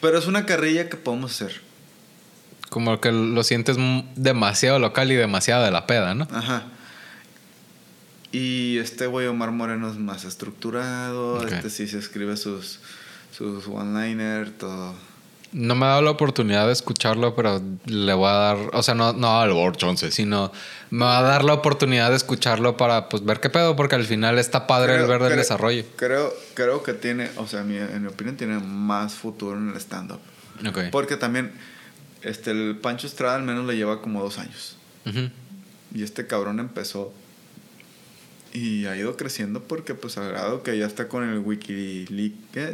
Pero 0.00 0.18
es 0.18 0.26
una 0.26 0.46
carrilla 0.46 0.88
que 0.88 0.96
podemos 0.96 1.32
hacer. 1.32 1.60
Como 2.70 3.00
que 3.00 3.12
lo 3.12 3.44
sientes 3.44 3.76
demasiado 4.16 4.78
local 4.78 5.12
y 5.12 5.14
demasiado 5.14 5.64
de 5.64 5.70
la 5.70 5.86
peda, 5.86 6.14
¿no? 6.14 6.26
Ajá. 6.32 6.64
Y 8.34 8.78
este 8.78 9.06
güey 9.06 9.28
Omar 9.28 9.52
Moreno 9.52 9.88
es 9.88 9.96
más 9.96 10.24
estructurado, 10.24 11.46
este 11.46 11.70
sí 11.70 11.86
se 11.86 11.98
escribe 11.98 12.36
sus, 12.36 12.80
sus 13.36 13.66
one-liner, 13.68 14.50
todo. 14.50 14.94
No 15.52 15.76
me 15.76 15.86
ha 15.86 15.90
dado 15.90 16.02
la 16.02 16.10
oportunidad 16.10 16.66
de 16.66 16.72
escucharlo, 16.72 17.36
pero 17.36 17.62
le 17.86 18.12
voy 18.12 18.28
a 18.28 18.32
dar, 18.32 18.56
o 18.72 18.82
sea, 18.82 18.96
no, 18.96 19.12
no 19.12 19.38
al 19.40 19.52
Johnson, 19.52 20.10
sino 20.10 20.50
me 20.90 21.04
va 21.04 21.18
a 21.20 21.22
dar 21.22 21.44
la 21.44 21.54
oportunidad 21.54 22.10
de 22.10 22.16
escucharlo 22.16 22.76
para 22.76 23.08
pues 23.08 23.24
ver 23.24 23.38
qué 23.38 23.50
pedo, 23.50 23.76
porque 23.76 23.94
al 23.94 24.04
final 24.04 24.40
está 24.40 24.66
padre 24.66 24.96
el 24.96 25.06
ver 25.06 25.22
del 25.22 25.36
desarrollo. 25.36 25.84
Creo, 25.94 26.34
creo 26.54 26.82
que 26.82 26.92
tiene, 26.92 27.30
o 27.36 27.46
sea, 27.46 27.62
mi- 27.62 27.76
en 27.76 28.02
mi 28.02 28.08
opinión, 28.08 28.36
tiene 28.36 28.58
más 28.58 29.14
futuro 29.14 29.56
en 29.56 29.68
el 29.70 29.76
stand-up. 29.76 30.18
Porque 30.90 31.16
también, 31.16 31.52
este, 32.22 32.50
el 32.50 32.76
Pancho 32.82 33.06
Estrada 33.06 33.36
al 33.36 33.44
menos 33.44 33.64
le 33.64 33.76
lleva 33.76 34.02
como 34.02 34.20
dos 34.24 34.38
años. 34.38 34.76
Y 35.94 36.02
este 36.02 36.26
cabrón 36.26 36.58
empezó 36.58 37.14
y 38.54 38.86
ha 38.86 38.96
ido 38.96 39.16
creciendo 39.18 39.62
porque, 39.64 39.92
pues, 39.94 40.16
al 40.16 40.28
grado 40.30 40.62
que 40.62 40.78
ya 40.78 40.86
está 40.86 41.08
con 41.08 41.28
el 41.28 41.40
Wikileaks. 41.40 42.34
¿qué? 42.52 42.72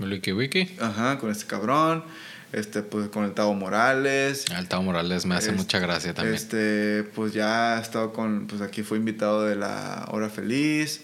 Wiki 0.00 0.32
Wiki. 0.32 0.76
Ajá, 0.80 1.18
con 1.18 1.30
este 1.30 1.46
cabrón. 1.46 2.04
Este, 2.52 2.82
pues, 2.82 3.08
con 3.08 3.24
el 3.24 3.32
Tavo 3.32 3.54
Morales. 3.54 4.44
El 4.54 4.68
Tavo 4.68 4.82
Morales 4.82 5.24
me 5.24 5.34
hace 5.36 5.52
mucha 5.52 5.78
gracia 5.78 6.12
también. 6.12 6.34
Este, 6.34 7.02
pues 7.14 7.32
ya 7.32 7.78
ha 7.78 7.80
estado 7.80 8.12
con, 8.12 8.46
pues 8.46 8.60
aquí 8.60 8.82
fue 8.82 8.98
invitado 8.98 9.44
de 9.44 9.56
la 9.56 10.06
Hora 10.10 10.28
Feliz. 10.28 11.00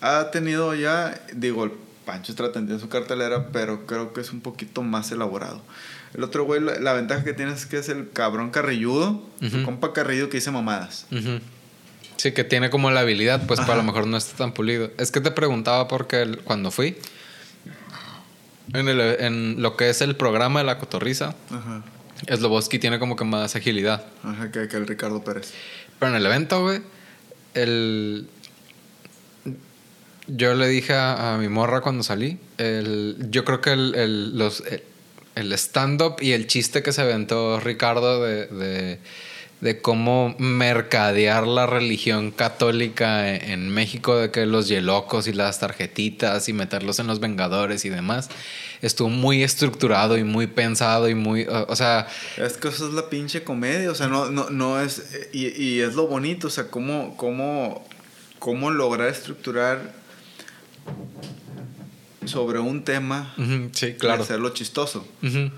Ha 0.00 0.32
tenido 0.32 0.74
ya, 0.74 1.20
digo, 1.34 1.64
el 1.64 1.72
Pancho 2.04 2.32
Estrada 2.32 2.50
tendría 2.52 2.80
su 2.80 2.88
cartelera, 2.88 3.50
pero 3.52 3.86
creo 3.86 4.12
que 4.12 4.20
es 4.22 4.32
un 4.32 4.40
poquito 4.40 4.82
más 4.82 5.12
elaborado. 5.12 5.62
El 6.14 6.24
otro 6.24 6.44
güey, 6.44 6.60
la, 6.60 6.80
la 6.80 6.92
ventaja 6.94 7.22
que 7.22 7.32
tiene 7.32 7.52
es 7.52 7.64
que 7.66 7.78
es 7.78 7.88
el 7.88 8.10
cabrón 8.10 8.50
carrilludo, 8.50 9.22
su 9.40 9.46
Ujú. 9.58 9.64
compa 9.64 9.92
carrillo 9.92 10.28
que 10.30 10.38
dice 10.38 10.50
mamadas. 10.50 11.06
Ujú. 11.12 11.38
Sí, 12.16 12.32
que 12.32 12.44
tiene 12.44 12.70
como 12.70 12.90
la 12.90 13.00
habilidad, 13.00 13.46
pues 13.46 13.58
para 13.60 13.76
lo 13.76 13.82
mejor 13.82 14.06
no 14.06 14.16
está 14.16 14.36
tan 14.36 14.52
pulido. 14.52 14.90
Es 14.98 15.10
que 15.10 15.20
te 15.20 15.30
preguntaba 15.30 15.88
porque 15.88 16.22
el- 16.22 16.38
cuando 16.38 16.70
fui, 16.70 16.96
en, 18.72 18.88
el- 18.88 19.00
en 19.00 19.62
lo 19.62 19.76
que 19.76 19.90
es 19.90 20.00
el 20.02 20.14
programa 20.16 20.60
de 20.60 20.66
la 20.66 20.78
cotorriza, 20.78 21.34
Ajá. 21.50 21.82
Sloboski 22.32 22.78
tiene 22.78 22.98
como 23.00 23.16
que 23.16 23.24
más 23.24 23.56
agilidad. 23.56 24.04
Ajá, 24.22 24.50
que, 24.52 24.68
que 24.68 24.76
el 24.76 24.86
Ricardo 24.86 25.24
Pérez. 25.24 25.52
Pero 25.98 26.10
en 26.12 26.16
el 26.18 26.26
evento, 26.26 26.62
güey, 26.62 26.80
el... 27.54 28.28
Yo 30.28 30.54
le 30.54 30.68
dije 30.68 30.94
a, 30.94 31.34
a 31.34 31.38
mi 31.38 31.48
morra 31.48 31.80
cuando 31.80 32.04
salí, 32.04 32.38
el, 32.56 33.16
yo 33.30 33.44
creo 33.44 33.60
que 33.60 33.72
el, 33.72 33.94
el, 33.96 34.38
los, 34.38 34.60
el, 34.60 34.82
el 35.34 35.52
stand-up 35.54 36.16
y 36.20 36.30
el 36.32 36.46
chiste 36.46 36.82
que 36.82 36.92
se 36.92 37.02
aventó 37.02 37.58
Ricardo 37.58 38.22
de, 38.22 38.46
de, 38.46 38.98
de 39.62 39.80
cómo 39.80 40.34
mercadear 40.38 41.46
la 41.46 41.66
religión 41.66 42.32
católica 42.32 43.32
en, 43.32 43.48
en 43.48 43.68
México, 43.68 44.16
de 44.16 44.32
que 44.32 44.44
los 44.44 44.66
yelocos 44.66 45.28
y 45.28 45.32
las 45.32 45.60
tarjetitas 45.60 46.48
y 46.48 46.52
meterlos 46.52 46.98
en 46.98 47.06
los 47.06 47.20
Vengadores 47.20 47.84
y 47.84 47.88
demás, 47.88 48.28
estuvo 48.82 49.08
muy 49.08 49.44
estructurado 49.44 50.18
y 50.18 50.24
muy 50.24 50.48
pensado 50.48 51.08
y 51.08 51.14
muy, 51.14 51.44
o, 51.44 51.64
o 51.68 51.76
sea, 51.76 52.08
Es 52.36 52.54
que 52.54 52.68
eso 52.68 52.88
es 52.88 52.94
la 52.94 53.08
pinche 53.08 53.44
comedia, 53.44 53.92
o 53.92 53.94
sea, 53.94 54.08
no, 54.08 54.30
no, 54.30 54.50
no 54.50 54.80
es, 54.80 55.28
y, 55.32 55.46
y 55.62 55.80
es 55.80 55.94
lo 55.94 56.08
bonito, 56.08 56.48
o 56.48 56.50
sea, 56.50 56.66
cómo, 56.66 57.16
cómo, 57.16 57.86
cómo 58.40 58.72
lograr 58.72 59.10
estructurar 59.10 59.94
sobre 62.24 62.58
un 62.58 62.82
tema 62.82 63.32
sí, 63.70 63.86
y 63.86 63.92
claro. 63.92 64.24
hacerlo 64.24 64.48
chistoso. 64.50 65.06
Ujú. 65.22 65.52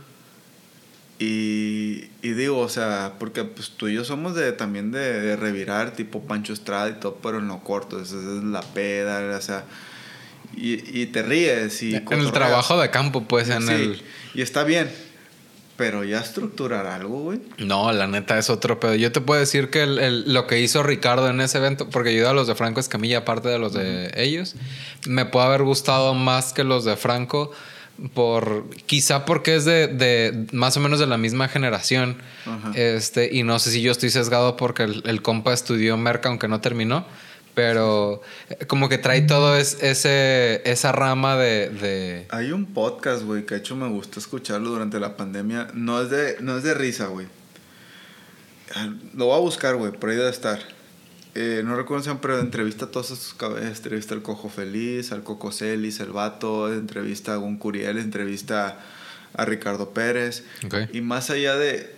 Y, 1.18 2.06
y 2.22 2.32
digo, 2.32 2.58
o 2.58 2.68
sea, 2.68 3.12
porque 3.18 3.44
pues 3.44 3.70
tú 3.70 3.88
y 3.88 3.94
yo 3.94 4.04
somos 4.04 4.34
de 4.34 4.52
también 4.52 4.90
de, 4.90 5.20
de 5.20 5.36
revirar, 5.36 5.92
tipo 5.92 6.22
Pancho 6.22 6.52
Estrada 6.52 6.88
y 6.88 6.94
todo, 6.94 7.18
pero 7.22 7.38
en 7.38 7.46
lo 7.48 7.60
corto, 7.60 8.00
esa 8.00 8.16
es 8.16 8.42
la 8.44 8.62
peda, 8.62 9.36
o 9.36 9.40
sea, 9.40 9.64
y, 10.56 10.72
y 11.00 11.06
te 11.06 11.22
ríes 11.22 11.82
y 11.82 11.94
En 11.94 12.12
el 12.12 12.32
trabajo 12.32 12.80
de 12.80 12.90
campo, 12.90 13.24
pues, 13.28 13.48
en 13.48 13.62
Sí, 13.62 13.72
el... 13.72 14.02
y 14.34 14.42
está 14.42 14.64
bien, 14.64 14.90
pero 15.76 16.02
ya 16.04 16.18
estructurar 16.18 16.86
algo, 16.86 17.20
güey. 17.22 17.40
No, 17.58 17.92
la 17.92 18.06
neta 18.08 18.36
es 18.38 18.50
otro 18.50 18.78
pedo. 18.80 18.94
Yo 18.96 19.10
te 19.12 19.20
puedo 19.20 19.38
decir 19.40 19.70
que 19.70 19.82
el- 19.84 19.98
el- 20.00 20.32
lo 20.34 20.46
que 20.48 20.60
hizo 20.60 20.82
Ricardo 20.82 21.28
en 21.28 21.40
ese 21.40 21.58
evento, 21.58 21.88
porque 21.90 22.12
ido 22.12 22.28
a 22.28 22.32
los 22.34 22.46
de 22.48 22.54
Franco 22.56 22.80
Escamilla, 22.80 23.18
aparte 23.18 23.48
de 23.48 23.58
los 23.60 23.72
de 23.72 24.10
ellos, 24.16 24.54
me 25.06 25.26
puede 25.26 25.46
haber 25.46 25.62
gustado 25.62 26.14
más 26.14 26.52
que 26.52 26.62
los 26.64 26.84
de 26.84 26.96
Franco, 26.96 27.50
por 28.14 28.68
quizá 28.86 29.24
porque 29.24 29.54
es 29.56 29.64
de, 29.64 29.86
de 29.88 30.46
más 30.52 30.76
o 30.76 30.80
menos 30.80 30.98
de 30.98 31.06
la 31.06 31.16
misma 31.18 31.48
generación. 31.48 32.16
Ajá. 32.46 32.72
Este, 32.74 33.28
y 33.32 33.42
no 33.44 33.58
sé 33.58 33.70
si 33.70 33.82
yo 33.82 33.92
estoy 33.92 34.10
sesgado 34.10 34.56
porque 34.56 34.82
el, 34.84 35.02
el 35.06 35.22
compa 35.22 35.52
estudió 35.52 35.96
merca, 35.96 36.28
aunque 36.28 36.48
no 36.48 36.60
terminó. 36.60 37.06
Pero 37.54 38.20
eh, 38.50 38.66
como 38.66 38.88
que 38.88 38.98
trae 38.98 39.22
todo 39.22 39.56
es, 39.56 39.78
ese, 39.80 40.60
esa 40.68 40.90
rama 40.90 41.36
de, 41.36 41.68
de- 41.70 42.26
Hay 42.30 42.50
un 42.50 42.66
podcast, 42.66 43.22
güey, 43.22 43.46
que 43.46 43.54
de 43.54 43.60
hecho 43.60 43.76
me 43.76 43.88
gustó 43.88 44.18
escucharlo 44.18 44.70
durante 44.70 44.98
la 44.98 45.16
pandemia. 45.16 45.68
No 45.72 46.02
es 46.02 46.10
de, 46.10 46.36
no 46.40 46.56
es 46.58 46.64
de 46.64 46.74
risa, 46.74 47.06
güey. 47.06 47.28
Ah, 48.74 48.88
Lo 49.14 49.26
voy 49.26 49.36
a 49.36 49.40
buscar, 49.40 49.76
güey, 49.76 49.92
por 49.92 50.10
ahí 50.10 50.16
debe 50.16 50.30
estar. 50.30 50.58
Eh, 51.34 51.62
no 51.64 51.74
recuerdo 51.76 52.04
si 52.04 52.18
pero 52.20 52.38
entrevista 52.38 52.84
a 52.86 52.90
todos 52.90 53.10
esos 53.10 53.34
cabezas. 53.34 53.78
Entrevista 53.78 54.14
al 54.14 54.22
Cojo 54.22 54.48
Feliz, 54.48 55.10
al 55.12 55.22
Coco 55.24 55.50
Celis, 55.52 55.98
el 56.00 56.10
Vato, 56.10 56.72
entrevista 56.72 57.34
a 57.34 57.36
Gun 57.36 57.56
Curiel, 57.58 57.98
entrevista 57.98 58.78
a 59.36 59.44
Ricardo 59.44 59.90
Pérez. 59.90 60.44
Y 60.92 61.00
más 61.00 61.30
allá 61.30 61.56
de 61.56 61.92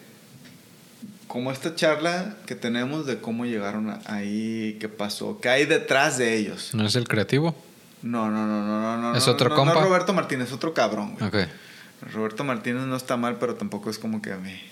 como 1.29 1.53
esta 1.53 1.75
charla 1.75 2.37
que 2.47 2.55
tenemos 2.55 3.05
de 3.05 3.19
cómo 3.19 3.45
llegaron 3.45 3.91
a- 3.91 4.01
ahí, 4.07 4.79
qué 4.81 4.89
pasó, 4.89 5.39
qué 5.41 5.49
hay 5.51 5.67
detrás 5.67 6.17
de 6.19 6.37
ellos. 6.37 6.71
¿No 6.73 6.87
es 6.87 6.95
el 6.97 7.07
creativo? 7.09 7.55
No, 8.03 8.31
no, 8.31 8.47
no, 8.47 8.65
no, 8.65 8.81
no, 8.81 9.03
no. 9.13 9.17
¿Es 9.19 9.27
no, 9.27 9.33
otro 9.35 9.49
no, 9.51 9.55
compa? 9.57 9.75
No, 9.75 9.81
Roberto 9.83 10.15
Martínez, 10.15 10.53
otro 10.53 10.73
cabrón, 10.73 11.17
güey. 11.19 11.47
Roberto 12.13 12.45
Martínez 12.45 12.83
no 12.85 12.97
está 12.97 13.17
mal, 13.17 13.37
pero 13.39 13.55
tampoco 13.57 13.91
es 13.91 13.99
como 13.99 14.23
que 14.23 14.35
me, 14.37 14.63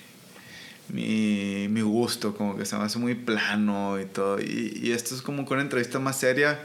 mi, 0.89 1.67
mi 1.71 1.81
gusto, 1.81 2.35
como 2.37 2.57
que 2.57 2.65
se 2.67 2.77
me 2.77 2.85
hace 2.85 2.99
muy 2.99 3.15
plano 3.15 4.01
y 4.01 4.05
todo. 4.07 4.41
Y, 4.41 4.81
y 4.83 4.93
esto 4.93 5.15
es 5.15 5.23
como 5.23 5.45
con 5.45 5.57
una 5.57 5.63
entrevista 5.63 5.99
más 5.99 6.19
seria. 6.19 6.61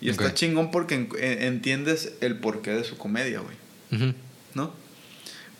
Y 0.00 0.10
está 0.10 0.26
Ok. 0.26 0.34
chingón 0.34 0.70
porque 0.70 0.94
en- 0.94 1.08
en- 1.18 1.42
entiendes 1.42 2.12
el 2.20 2.38
porqué 2.38 2.70
de 2.70 2.84
su 2.84 2.96
comedia, 2.96 3.40
güey. 3.40 3.56
Ujú. 3.92 4.14
¿No? 4.54 4.72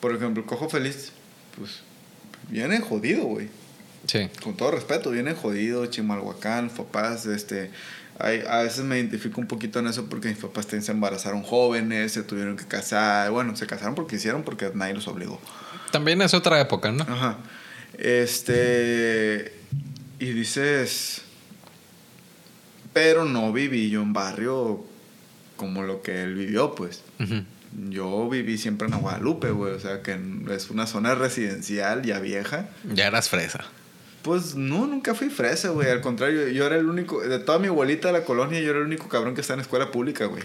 Por 0.01 0.15
ejemplo, 0.15 0.47
Cojo 0.47 0.69
Feliz, 0.69 1.12
pues 1.56 1.81
viene 2.48 2.78
jodido, 2.81 3.24
güey. 3.24 3.48
Sí. 4.06 4.28
Con 4.43 4.56
todo 4.56 4.70
respeto, 4.70 5.10
viene 5.10 5.35
jodido, 5.35 5.85
Chimalhuacán, 5.86 6.70
papás, 6.70 7.27
este... 7.27 7.70
Hay, 8.20 8.43
a 8.48 8.62
veces 8.62 8.85
me 8.85 8.97
identifico 8.98 9.40
un 9.40 9.47
poquito 9.47 9.78
en 9.78 9.86
eso 9.86 10.06
porque 10.06 10.28
mis 10.28 10.39
papás 10.39 10.66
se 10.66 10.90
embarazaron 10.90 11.44
jóvenes, 11.44 12.10
se 12.12 12.24
tuvieron 12.24 12.56
que 12.56 12.65
casar. 12.65 13.31
Bueno, 13.31 13.55
se 13.55 13.65
casaron 13.69 13.94
porque 13.94 14.16
hicieron, 14.16 14.43
porque 14.43 14.73
nadie 14.74 14.93
los 14.94 15.06
obligó. 15.06 15.40
También 15.93 16.20
es 16.23 16.35
otra 16.35 16.60
época, 16.60 16.90
¿no? 16.90 17.05
Ajá. 17.05 17.39
Este. 17.97 19.52
Y 20.19 20.32
dices. 20.32 21.23
Pero 22.93 23.24
no 23.24 23.52
viví 23.52 23.90
yo 23.90 24.02
en 24.02 24.12
barrio 24.12 24.85
como 25.56 25.82
lo 25.82 26.02
que 26.02 26.23
él 26.23 26.35
vivió, 26.35 26.74
pues. 26.74 27.02
Yo 27.90 28.28
viví 28.28 28.59
siempre 28.59 28.89
en 28.89 28.98
Guadalupe, 28.98 29.51
güey. 29.51 29.74
O 29.74 29.81
sea, 29.81 30.02
que 30.02 30.19
es 30.51 30.70
una 30.70 30.86
zona 30.86 31.15
residencial 31.15 32.02
ya 32.02 32.19
vieja. 32.19 32.70
Ya 32.93 33.06
eras 33.06 33.28
fresa. 33.28 33.65
Pues 34.23 34.55
no, 34.55 34.86
nunca 34.86 35.15
fui 35.15 35.31
fresa, 35.31 35.70
güey. 35.70 35.90
Al 35.90 36.01
contrario, 36.01 36.49
yo 36.49 36.66
era 36.66 36.77
el 36.77 36.86
único. 36.86 37.20
De 37.20 37.39
toda 37.39 37.59
mi 37.59 37.69
abuelita 37.69 38.09
de 38.09 38.19
la 38.19 38.24
colonia, 38.24 38.61
yo 38.61 38.70
era 38.70 38.81
el 38.81 38.86
único 38.86 39.09
cabrón 39.09 39.35
que 39.35 39.40
está 39.40 39.55
en 39.55 39.61
escuela 39.61 39.90
pública, 39.90 40.27
güey. 40.27 40.43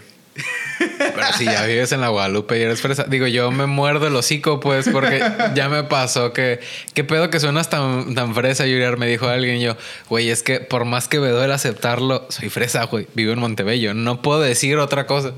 Pero 0.98 1.26
si 1.36 1.44
ya 1.44 1.64
vives 1.64 1.92
en 1.92 2.00
la 2.00 2.08
Guadalupe 2.08 2.58
y 2.58 2.62
eres 2.62 2.80
fresa. 2.80 3.04
Digo, 3.04 3.26
yo 3.26 3.50
me 3.50 3.66
muerdo 3.66 4.06
el 4.06 4.16
hocico, 4.16 4.60
pues, 4.60 4.88
porque 4.88 5.22
ya 5.54 5.68
me 5.68 5.84
pasó 5.84 6.32
que. 6.32 6.60
¿Qué 6.94 7.04
pedo 7.04 7.30
que 7.30 7.40
suenas 7.40 7.70
tan, 7.70 8.14
tan 8.14 8.34
fresa, 8.34 8.66
Yuriar? 8.66 8.96
Me 8.96 9.06
dijo 9.06 9.28
alguien. 9.28 9.60
Yo, 9.60 9.76
güey, 10.08 10.30
es 10.30 10.42
que 10.42 10.60
por 10.60 10.84
más 10.84 11.08
que 11.08 11.20
me 11.20 11.28
duele 11.28 11.52
aceptarlo, 11.52 12.26
soy 12.30 12.50
fresa, 12.50 12.84
güey. 12.84 13.06
Vivo 13.14 13.32
en 13.32 13.38
Montebello. 13.38 13.94
No 13.94 14.22
puedo 14.22 14.40
decir 14.40 14.78
otra 14.78 15.06
cosa. 15.06 15.32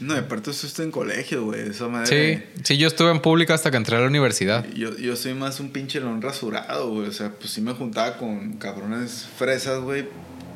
No, 0.00 0.14
aparte 0.14 0.50
eso 0.50 0.66
está 0.66 0.82
en 0.82 0.90
colegio, 0.90 1.44
güey. 1.44 1.68
Esa 1.68 1.88
madre. 1.88 2.38
Sí, 2.54 2.62
sí, 2.64 2.76
yo 2.78 2.88
estuve 2.88 3.10
en 3.10 3.20
pública 3.20 3.54
hasta 3.54 3.70
que 3.70 3.76
entré 3.76 3.96
a 3.96 4.00
la 4.00 4.06
universidad. 4.06 4.66
Yo, 4.74 4.96
yo 4.96 5.14
soy 5.14 5.34
más 5.34 5.60
un 5.60 5.70
pinche 5.70 6.00
león 6.00 6.22
rasurado, 6.22 6.90
güey. 6.90 7.08
O 7.08 7.12
sea, 7.12 7.30
pues 7.32 7.50
sí 7.50 7.60
me 7.60 7.72
juntaba 7.72 8.16
con 8.16 8.54
cabrones 8.54 9.28
fresas, 9.36 9.80
güey. 9.80 10.08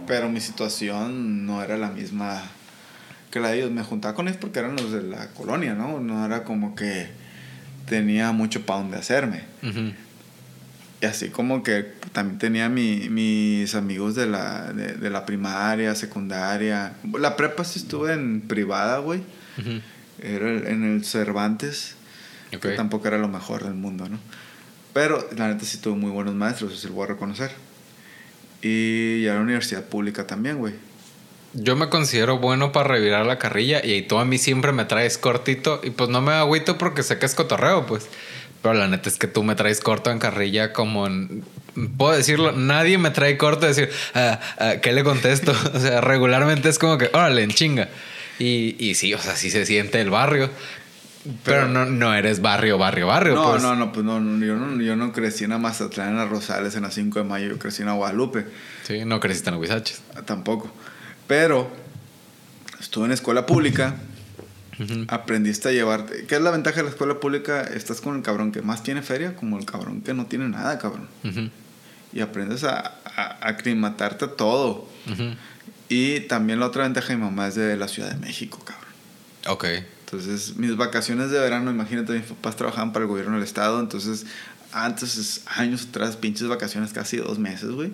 Pero 0.07 0.29
mi 0.29 0.41
situación 0.41 1.47
no 1.47 1.63
era 1.63 1.77
la 1.77 1.91
misma 1.91 2.43
que 3.31 3.41
la 3.41 3.51
de 3.51 3.59
ellos. 3.59 3.71
Me 3.71 3.83
juntaba 3.83 4.15
con 4.15 4.29
ellos 4.29 4.39
porque 4.41 4.61
eran 4.61 4.77
los 4.77 4.93
de 4.93 5.03
la 5.03 5.29
colonia, 5.29 5.75
¿no? 5.75 6.01
No 6.01 6.25
era 6.25 6.45
como 6.45 6.75
que 6.75 7.09
tenía 7.87 8.33
mucho 8.33 8.65
pa' 8.65 8.77
donde 8.77 8.97
hacerme. 8.97 9.43
Ujú. 9.63 9.93
Y 11.05 11.07
así 11.07 11.29
como 11.29 11.63
que 11.63 11.93
también 12.13 12.39
tenía 12.39 12.71
mi, 12.71 13.11
mis 13.11 13.75
amigos 13.75 14.15
de 14.15 14.25
la, 14.25 14.73
de, 14.73 14.95
de 14.95 15.11
la 15.11 15.27
primaria, 15.27 15.95
secundaria. 15.95 16.95
La 17.19 17.37
prepa 17.37 17.63
sí 17.63 17.81
estuve 17.81 18.15
en 18.15 18.41
privada, 18.41 19.01
güey. 19.01 19.23
Era 20.19 20.49
en 20.49 20.83
el 20.83 21.05
Cervantes 21.05 21.97
que 22.59 22.71
tampoco 22.71 23.07
era 23.07 23.19
lo 23.19 23.29
mejor 23.29 23.65
del 23.65 23.75
mundo, 23.75 24.09
¿no? 24.09 24.19
Pero 24.95 25.29
la 25.37 25.49
neta 25.49 25.67
sí 25.67 25.77
tuve 25.77 25.95
muy 25.95 26.11
buenos 26.11 26.35
maestros, 26.35 26.73
eso 26.73 26.81
sí 26.81 26.89
lo 26.89 26.95
voy 26.95 27.05
a 27.05 27.09
reconocer. 27.09 27.51
Y 28.63 29.25
ya 29.25 29.35
la 29.35 29.43
universidad 29.43 29.85
pública 29.85 30.27
también, 30.27 30.57
güey. 30.57 30.73
Yo 31.53 31.77
me 31.77 31.91
considero 31.91 32.39
bueno 32.39 32.73
para 32.73 32.89
revirar 32.89 33.27
la 33.27 33.39
carrilla 33.39 33.85
y 33.85 34.01
tú 34.03 34.17
a 34.17 34.25
mí 34.25 34.39
siempre 34.39 34.73
me 34.73 34.87
traes 34.87 35.19
cortito 35.19 35.83
y 35.85 35.91
pues 35.91 36.09
no 36.09 36.23
me 36.23 36.33
agüito 36.33 36.79
porque 36.79 37.03
sé 37.03 37.19
que 37.19 37.27
es 37.27 37.35
cotorreo, 37.35 37.85
pues. 37.85 38.09
Pero 38.65 38.73
la 38.77 38.89
neta 38.89 39.11
es 39.11 39.19
que 39.19 39.27
tú 39.27 39.43
me 39.45 39.55
traes 39.57 39.81
corto 39.83 40.11
en 40.11 40.19
carrilla 40.19 40.73
como 40.73 41.07
en... 41.07 41.45
Puedo 41.99 42.17
decirlo, 42.17 42.53
nadie 42.53 42.97
me 42.97 43.11
trae 43.11 43.37
corto 43.37 43.67
decir, 43.67 43.91
ah, 44.15 44.41
ah, 44.59 44.73
¿qué 44.81 44.93
le 44.93 45.05
contesto? 45.05 45.53
O 45.75 45.79
sea, 45.79 46.01
regularmente 46.01 46.71
es 46.71 46.79
como 46.79 46.97
que, 46.97 47.11
órale, 47.13 47.43
en 47.43 47.51
chinga. 47.51 47.91
Y, 48.39 48.75
y 48.79 48.95
sí, 48.95 49.13
o 49.13 49.19
sea, 49.19 49.37
sí 49.37 49.51
se 49.51 49.67
siente 49.67 50.01
el 50.01 50.09
barrio. 50.09 50.49
Pero, 51.45 51.67
Pero- 51.67 51.69
no, 51.69 51.85
no 51.85 52.15
eres 52.15 52.41
barrio, 52.41 52.79
barrio, 52.79 53.07
barrio. 53.09 53.35
No, 53.35 53.51
pues. 53.51 53.63
no, 53.63 53.77
no, 53.77 53.93
pues 53.93 54.07
no, 54.07 54.19
no, 54.19 54.43
yo 54.47 54.57
no, 54.57 54.81
yo 54.83 54.97
no 54.97 55.13
crecí 55.13 55.45
en 55.45 55.51
la 55.51 55.59
Mazatlán, 55.59 56.09
en 56.13 56.17
las 56.17 56.31
Rosales, 56.31 56.75
en 56.75 56.85
la 56.85 56.91
5 56.91 57.19
de 57.19 57.25
mayo, 57.27 57.49
yo 57.51 57.59
crecí 57.59 57.83
en 57.83 57.89
la 57.89 57.95
Guadalupe, 57.95 58.47
Sí, 58.87 59.05
no 59.05 59.21
creciste 59.21 59.51
en 59.51 59.57
Huizaches. 59.57 60.01
tampoco. 60.25 60.73
Pero 61.27 61.71
estuve 62.81 63.05
en 63.05 63.13
escuela 63.13 63.45
pública, 63.45 63.97
Ujú. 64.79 65.05
aprendiste 65.09 65.69
a 65.69 65.73
llevarte. 65.73 66.25
¿Qué 66.27 66.37
es 66.37 66.41
la 66.43 66.51
ventaja 66.51 66.77
de 66.79 66.83
la 66.85 66.91
escuela 66.91 67.21
pública? 67.21 67.63
Estás 67.63 68.01
con 68.01 68.17
el 68.17 68.23
cabrón 68.23 68.53
que 68.53 68.63
más 68.63 68.83
tiene 68.83 69.03
feria, 69.03 69.37
como 69.37 69.59
el 69.59 69.65
cabrón 69.65 70.01
que 70.03 70.15
no 70.15 70.27
tiene 70.27 70.49
nada, 70.49 70.79
cabrón. 70.79 71.09
Ujú. 71.25 71.51
Y 72.13 72.21
aprendes 72.21 72.65
a, 72.65 72.79
a, 73.05 73.23
a 73.41 73.49
aclimatarte 73.49 74.25
a 74.27 74.29
todo. 74.37 74.89
Ujú. 75.11 75.35
Y 75.89 76.21
también 76.21 76.61
la 76.61 76.67
otra 76.67 76.85
ventaja 76.85 77.09
de 77.09 77.17
mi 77.17 77.23
mamá 77.25 77.49
es 77.49 77.55
de 77.57 77.77
la 77.77 77.89
Ciudad 77.89 78.11
de 78.11 78.19
México, 78.19 78.59
cabrón. 78.65 78.85
Ok. 79.49 79.65
Entonces, 80.07 80.57
mis 80.57 80.77
vacaciones 80.77 81.31
de 81.31 81.39
verano, 81.41 81.71
imagínate, 81.71 82.13
mis 82.13 82.23
papás 82.25 82.57
trabajaban 82.57 82.93
para 82.93 83.05
el 83.05 83.09
gobierno 83.09 83.35
del 83.35 83.43
estado, 83.43 83.81
entonces, 83.81 84.27
antes, 84.73 85.17
es- 85.17 85.43
años 85.57 85.87
atrás, 85.89 86.17
pinches 86.17 86.47
vacaciones, 86.49 86.93
casi 86.93 87.17
dos 87.17 87.39
meses, 87.39 87.71
güey. 87.71 87.93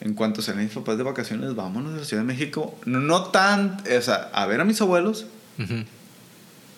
En 0.00 0.14
cuanto 0.14 0.42
salen 0.42 0.64
mis 0.64 0.74
papás 0.74 0.98
de 0.98 1.02
vacaciones, 1.04 1.54
vámonos 1.54 1.94
a 1.94 1.96
la 1.98 2.04
Ciudad 2.04 2.22
de 2.22 2.26
México. 2.26 2.78
No, 2.84 3.00
no 3.00 3.24
tan, 3.24 3.82
o 3.96 4.02
sea, 4.02 4.28
a 4.34 4.46
ver 4.46 4.60
a 4.60 4.64
mis 4.64 4.80
abuelos, 4.80 5.26
Ujú. 5.58 5.84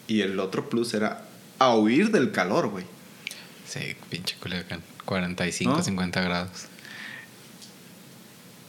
y 0.08 0.20
el 0.20 0.38
otro 0.38 0.68
plus 0.68 0.94
era 0.94 1.24
a 1.58 1.74
huir 1.74 2.10
del 2.10 2.30
calor, 2.32 2.68
güey. 2.68 2.84
Sí, 3.66 3.96
pinche 4.10 4.36
Culiacán. 4.40 4.80
45, 5.04 5.72
¿No? 5.76 5.82
50 5.82 6.20
grados. 6.20 6.66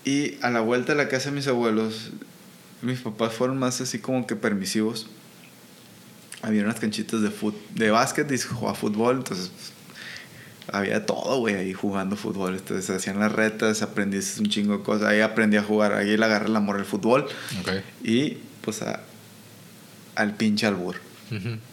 Y 0.06 0.36
a 0.42 0.50
la 0.50 0.62
vuelta 0.62 0.94
de 0.94 0.98
la 1.04 1.10
casa 1.10 1.30
de 1.30 1.36
mis 1.36 1.48
abuelos, 1.48 2.12
mis 2.82 3.00
papás 3.02 3.34
fueron 3.34 3.58
más 3.58 3.82
así 3.82 4.00
como 4.00 4.26
que 4.26 4.36
permisivos. 4.36 5.08
Había 6.42 6.64
unas 6.64 6.80
canchitas 6.80 7.22
de, 7.22 7.30
fut 7.30 7.56
de 7.72 7.92
básquet 7.92 8.32
y 8.32 8.38
se 8.38 8.48
jugaba 8.48 8.76
fútbol, 8.76 9.18
entonces 9.18 9.50
pues, 9.50 9.72
había 10.74 11.06
todo, 11.06 11.40
güey, 11.40 11.56
ahí 11.56 11.74
jugando 11.74 12.16
fútbol. 12.16 12.56
Entonces 12.56 12.90
hacían 12.90 13.20
las 13.20 13.32
retas, 13.32 13.82
aprendiste 13.82 14.40
un 14.40 14.48
chingo 14.48 14.78
de 14.78 14.84
cosas. 14.84 15.08
Ahí 15.10 15.20
aprendí 15.22 15.58
a 15.58 15.64
jugar, 15.64 15.94
ahí 15.94 16.16
le 16.16 16.24
agarré 16.26 16.46
el 16.48 16.56
amor 16.56 16.78
al 16.78 16.86
fútbol 16.86 17.26
Ok. 17.62 17.72
y 18.04 18.38
pues 18.62 18.82
a- 18.84 19.02
al 20.18 20.36
pinche 20.36 20.66
albur. 20.66 20.98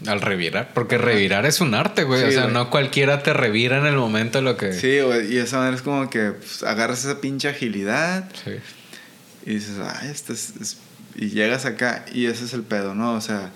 Al 0.07 0.21
revirar, 0.21 0.73
porque 0.75 0.99
revirar 0.99 1.47
es 1.47 1.61
un 1.61 1.75
arte, 1.75 2.03
güey. 2.03 2.21
Sí, 2.21 2.27
o 2.27 2.31
sea, 2.33 2.43
güey. 2.43 2.55
no 2.55 2.71
cualquiera 2.71 3.23
te 3.23 3.33
revira 3.33 3.79
en 3.79 3.87
el 3.87 3.95
momento 3.97 4.41
lo 4.43 4.57
que. 4.57 4.73
Sí, 4.73 5.01
güey, 5.01 5.33
y 5.33 5.39
esa 5.39 5.59
manera 5.59 5.77
es 5.77 5.83
como 5.83 6.11
que 6.11 6.33
pues, 6.33 6.65
agarras 6.65 7.05
esa 7.05 7.21
pinche 7.21 7.49
agilidad 7.49 8.29
Sí. 8.45 8.53
Y 9.47 9.55
dices, 9.55 9.77
ay, 9.81 10.11
esto 10.11 10.33
es, 10.33 10.55
es-". 10.61 10.79
Y 11.15 11.29
llegas 11.29 11.67
acá 11.67 12.05
y 12.13 12.27
ese 12.27 12.45
es 12.45 12.53
el 12.55 12.63
pedo, 12.63 12.97
¿no? 12.97 13.15
O 13.15 13.21
sea, 13.21 13.53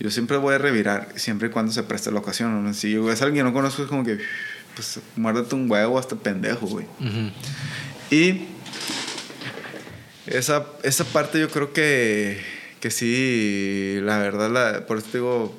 yo 0.00 0.10
siempre 0.10 0.36
voy 0.36 0.56
a 0.56 0.58
revirar, 0.58 1.08
siempre 1.14 1.48
y 1.48 1.50
cuando 1.52 1.70
se 1.70 1.84
preste 1.84 2.10
la 2.10 2.18
ocasión, 2.18 2.64
¿no? 2.64 2.74
Si 2.74 2.96
es 2.96 3.22
alguien 3.22 3.44
que 3.44 3.50
no 3.50 3.52
conozco, 3.52 3.82
es 3.82 3.88
como 3.88 4.04
que, 4.04 4.18
pues, 4.74 4.98
muérdete 5.14 5.54
un 5.54 5.70
huevo 5.70 5.96
hasta 5.96 6.16
pendejo, 6.16 6.66
güey. 6.66 6.86
Y 8.10 8.46
esa, 10.26 10.66
esa 10.82 11.04
parte 11.04 11.38
yo 11.38 11.48
creo 11.50 11.72
que, 11.72 12.42
que 12.82 12.90
sí, 12.90 13.98
la 14.02 14.18
verdad, 14.18 14.50
la, 14.50 14.86
por 14.86 14.98
eso 14.98 15.06
te 15.12 15.18
digo, 15.18 15.56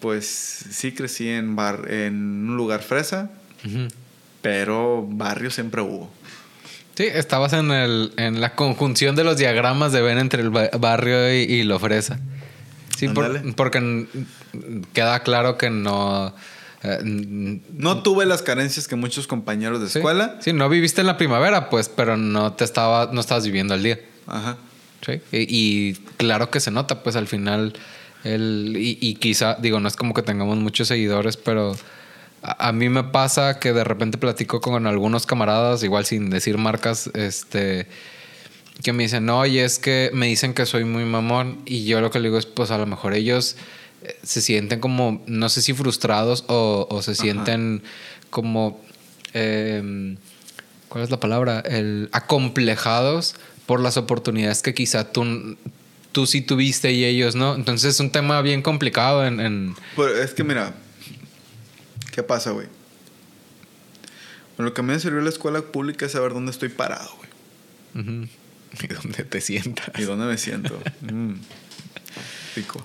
pues 0.00 0.26
sí 0.26 0.92
crecí 0.92 1.28
en, 1.28 1.56
bar, 1.56 1.90
en 1.90 2.14
un 2.50 2.56
lugar 2.56 2.82
fresa, 2.82 3.30
pero 4.42 5.06
barrio 5.08 5.50
siempre 5.50 5.80
hubo. 5.80 6.10
Sí, 6.96 7.04
estabas 7.06 7.54
en, 7.54 7.70
el, 7.70 8.12
en 8.18 8.42
la 8.42 8.54
conjunción 8.54 9.16
de 9.16 9.24
los 9.24 9.38
diagramas 9.38 9.92
de 9.92 10.02
ver 10.02 10.18
entre 10.18 10.42
el 10.42 10.50
ba- 10.50 10.68
barrio 10.78 11.32
y, 11.34 11.38
y 11.44 11.62
lo 11.62 11.78
fresa. 11.78 12.20
Sí, 12.98 13.08
por- 13.08 13.54
porque 13.54 14.06
queda 14.92 15.20
claro 15.20 15.56
que 15.56 15.70
no. 15.70 16.34
eh, 16.82 16.98
No 17.02 18.02
tuve 18.02 18.26
las 18.26 18.42
carencias 18.42 18.86
que 18.86 18.96
muchos 18.96 19.26
compañeros 19.26 19.80
de 19.80 19.88
sí. 19.88 19.98
escuela. 20.00 20.36
Sí, 20.42 20.52
no 20.52 20.68
viviste 20.68 21.00
en 21.00 21.06
la 21.06 21.16
primavera, 21.16 21.70
pues, 21.70 21.88
pero 21.88 22.18
no 22.18 22.52
te 22.52 22.64
estaba, 22.64 23.08
no 23.14 23.20
estabas 23.22 23.46
viviendo 23.46 23.72
al 23.72 23.82
día. 23.82 23.98
Ajá. 24.26 24.58
Sí. 25.04 25.20
Y, 25.32 25.46
y 25.48 25.94
claro 26.16 26.50
que 26.50 26.60
se 26.60 26.70
nota, 26.70 27.02
pues 27.02 27.16
al 27.16 27.26
final. 27.26 27.74
El, 28.22 28.74
y, 28.76 28.98
y 29.00 29.14
quizá, 29.14 29.56
digo, 29.60 29.80
no 29.80 29.88
es 29.88 29.96
como 29.96 30.12
que 30.12 30.22
tengamos 30.22 30.58
muchos 30.58 30.88
seguidores, 30.88 31.38
pero 31.38 31.74
a, 32.42 32.68
a 32.68 32.72
mí 32.72 32.88
me 32.88 33.04
pasa 33.04 33.58
que 33.58 33.72
de 33.72 33.82
repente 33.82 34.18
platico 34.18 34.60
con 34.60 34.86
algunos 34.86 35.24
camaradas, 35.24 35.82
igual 35.82 36.04
sin 36.04 36.28
decir 36.28 36.58
marcas, 36.58 37.10
este 37.14 37.86
que 38.82 38.92
me 38.92 39.02
dicen, 39.04 39.28
oye, 39.28 39.64
es 39.64 39.78
que 39.78 40.10
me 40.12 40.26
dicen 40.26 40.54
que 40.54 40.66
soy 40.66 40.84
muy 40.84 41.04
mamón. 41.04 41.62
Y 41.66 41.84
yo 41.84 42.00
lo 42.00 42.10
que 42.10 42.18
le 42.18 42.28
digo 42.28 42.38
es, 42.38 42.46
pues 42.46 42.70
a 42.70 42.78
lo 42.78 42.86
mejor 42.86 43.14
ellos 43.14 43.56
eh, 44.02 44.16
se 44.22 44.40
sienten 44.40 44.80
como, 44.80 45.22
no 45.26 45.48
sé 45.48 45.62
si 45.62 45.74
frustrados 45.74 46.44
o, 46.48 46.86
o 46.90 47.02
se 47.02 47.14
sienten 47.14 47.82
como, 48.30 48.80
em, 49.32 50.16
¿cuál 50.88 51.04
es 51.04 51.10
la 51.10 51.20
palabra? 51.20 51.60
El, 51.60 52.08
acomplejados 52.12 53.34
por 53.70 53.78
las 53.78 53.96
oportunidades 53.96 54.62
que 54.62 54.74
quizá 54.74 55.12
tú, 55.12 55.56
tú 56.10 56.26
sí 56.26 56.40
tuviste 56.40 56.90
y 56.90 57.04
ellos 57.04 57.36
no. 57.36 57.54
Entonces 57.54 57.94
es 57.94 58.00
un 58.00 58.10
tema 58.10 58.42
bien 58.42 58.62
complicado 58.62 59.24
en... 59.24 59.38
en- 59.38 59.76
Pues 59.94 60.18
es 60.18 60.34
que 60.34 60.42
mira, 60.42 60.74
¿qué 62.10 62.24
pasa, 62.24 62.50
güey? 62.50 62.66
Lo 64.58 64.74
que 64.74 64.82
me 64.82 64.98
sirvió 64.98 65.20
la 65.20 65.28
escuela 65.28 65.62
pública 65.62 66.06
es 66.06 66.10
saber 66.10 66.32
dónde 66.32 66.50
estoy 66.50 66.68
parado, 66.68 67.14
güey. 67.94 68.28
Y 68.82 68.86
dónde 68.88 69.22
te 69.22 69.40
sientas. 69.40 69.88
Y 69.98 70.02
dónde 70.02 70.26
me 70.26 70.36
siento. 70.36 70.76
mm. 71.02 71.34
Rico. 72.56 72.84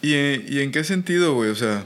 ¿Y, 0.00 0.14
¿Y 0.14 0.60
en 0.62 0.72
qué 0.72 0.84
sentido, 0.84 1.34
güey? 1.34 1.50
O 1.50 1.54
sea, 1.54 1.84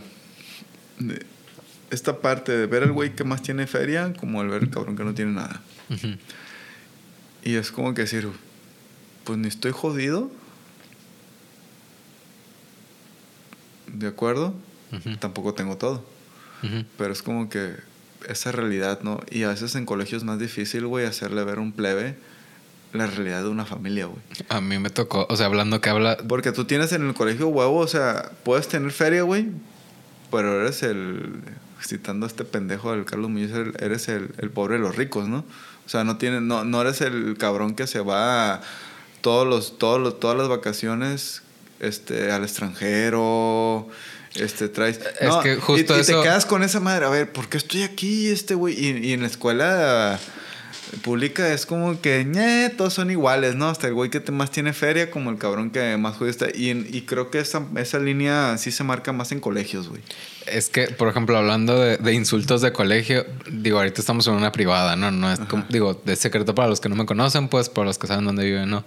esta 1.90 2.20
parte 2.20 2.52
de 2.52 2.66
ver 2.66 2.85
al 2.85 2.93
güey 2.93 3.16
que 3.16 3.24
más 3.24 3.43
tiene 3.43 3.66
feria, 3.66 4.12
como 4.16 4.40
al 4.40 4.48
ver 4.48 4.62
al 4.62 4.70
cabrón 4.70 4.97
que 4.97 5.02
no 5.02 5.12
tiene 5.12 5.32
nada. 5.32 5.60
Ujú. 5.90 6.16
Y 7.43 7.56
es 7.56 7.73
como 7.73 7.94
que 7.94 8.02
decir, 8.02 8.28
pues 9.24 9.39
ni 9.39 9.48
estoy 9.48 9.73
jodido. 9.73 10.31
¿De 13.86 14.06
acuerdo? 14.06 14.55
Tampoco 15.20 15.55
tengo 15.55 15.77
todo. 15.77 16.05
Pero 16.97 17.12
es 17.12 17.23
como 17.23 17.48
que 17.48 17.74
esa 18.28 18.52
realidad, 18.52 19.01
¿no? 19.02 19.20
Y 19.31 19.43
a 19.43 19.48
veces 19.48 19.74
en 19.74 19.85
colegio 19.85 20.16
es 20.16 20.24
más 20.24 20.39
difícil, 20.39 20.86
güey, 20.86 21.06
hacerle 21.06 21.43
ver 21.44 21.59
a 21.59 21.60
un 21.60 21.73
plebe 21.73 22.16
la 22.93 23.06
realidad 23.06 23.43
de 23.43 23.48
una 23.48 23.64
familia, 23.64 24.06
güey. 24.06 24.20
A 24.48 24.60
mí 24.60 24.78
me 24.78 24.90
tocó, 24.90 25.27
o 25.28 25.36
sea, 25.36 25.47
hablando 25.47 25.81
que 25.81 25.89
habla. 25.89 26.19
Porque 26.28 26.52
tú 26.52 26.64
tienes 26.64 26.93
en 26.93 27.06
el 27.09 27.14
colegio 27.14 27.48
huevo, 27.48 27.78
o 27.78 27.86
sea, 27.86 28.31
puedes 28.44 28.69
tener 28.69 28.93
feria, 28.93 29.23
güey, 29.23 29.48
pero 30.31 30.60
eres 30.60 30.82
el, 30.82 31.40
citando 31.82 32.27
a 32.27 32.28
este 32.28 32.44
pendejo 32.44 32.93
del 32.93 33.05
Carlos 33.05 33.31
Muñoz, 33.31 33.51
eres 33.78 34.09
el, 34.09 34.35
el 34.39 34.51
pobre 34.51 34.74
de 34.74 34.81
los 34.81 34.94
ricos, 34.94 35.28
¿no? 35.28 35.44
O 35.86 35.88
sea, 35.88 36.04
no 36.04 36.16
tienes, 36.16 36.42
no, 36.42 36.64
no 36.64 36.80
eres 36.80 37.00
el 37.00 37.36
cabrón 37.38 37.74
que 37.74 37.86
se 37.86 38.00
va 38.00 38.60
todos 39.20 39.46
los, 39.46 39.78
todos 39.78 40.00
los, 40.00 40.18
todas 40.20 40.36
las 40.36 40.48
vacaciones, 40.48 41.42
este, 41.80 42.30
al 42.32 42.42
extranjero, 42.44 43.88
este, 44.34 44.68
traes... 44.68 45.00
Es 45.20 45.28
no, 45.28 45.40
que 45.40 45.54
y- 45.54 45.60
justo 45.60 45.96
y, 45.96 46.00
eso- 46.00 46.16
te 46.18 46.22
quedas 46.22 46.46
con 46.46 46.62
esa 46.62 46.80
madre, 46.80 47.06
a 47.06 47.09
ver, 47.10 47.32
¿por 47.32 47.48
qué 47.48 47.56
estoy 47.59 47.82
aquí, 47.82 48.28
este 48.28 48.54
güey? 48.54 48.74
Y, 48.78 49.09
y 49.09 49.12
en 49.12 49.20
la 49.22 49.26
escuela 49.28 50.18
pública 51.02 51.52
es 51.52 51.66
como 51.66 52.00
que, 52.00 52.24
ñe, 52.24 52.70
todos 52.70 52.92
son 52.94 53.10
iguales, 53.10 53.54
¿no? 53.54 53.68
Hasta 53.68 53.86
el 53.88 53.94
güey 53.94 54.10
que 54.10 54.20
te- 54.20 54.32
más 54.32 54.50
tiene 54.50 54.72
feria, 54.72 55.10
como 55.10 55.30
el 55.30 55.38
cabrón 55.38 55.70
que 55.70 55.96
más 55.96 56.16
jodido 56.16 56.30
está. 56.30 56.46
Y, 56.54 56.70
y 56.70 57.02
creo 57.02 57.30
que 57.30 57.38
esa, 57.40 57.62
esa 57.76 57.98
línea 57.98 58.56
sí 58.59 58.70
se 58.70 58.84
marca 58.84 59.12
más 59.12 59.32
en 59.32 59.40
colegios, 59.40 59.88
güey. 59.88 60.02
Es 60.46 60.68
que, 60.68 60.88
por 60.88 61.09
ejemplo, 61.09 61.36
hablando 61.36 61.78
de, 61.78 61.96
de 61.98 62.12
insultos 62.14 62.60
de 62.62 62.72
colegio, 62.72 63.24
digo, 63.50 63.78
ahorita 63.78 64.00
estamos 64.00 64.26
en 64.26 64.34
una 64.34 64.50
privada, 64.52 64.96
¿no? 64.96 65.10
No 65.10 65.32
es 65.32 65.38
como, 65.40 65.64
digo, 65.68 66.00
de 66.04 66.16
secreto 66.16 66.54
para 66.54 66.68
los 66.68 66.80
que 66.80 66.88
no 66.88 66.96
me 66.96 67.06
conocen, 67.06 67.48
pues, 67.48 67.68
para 67.68 67.86
los 67.86 67.98
que 67.98 68.06
saben 68.06 68.24
dónde 68.24 68.44
viven, 68.44 68.68
¿no? 68.68 68.84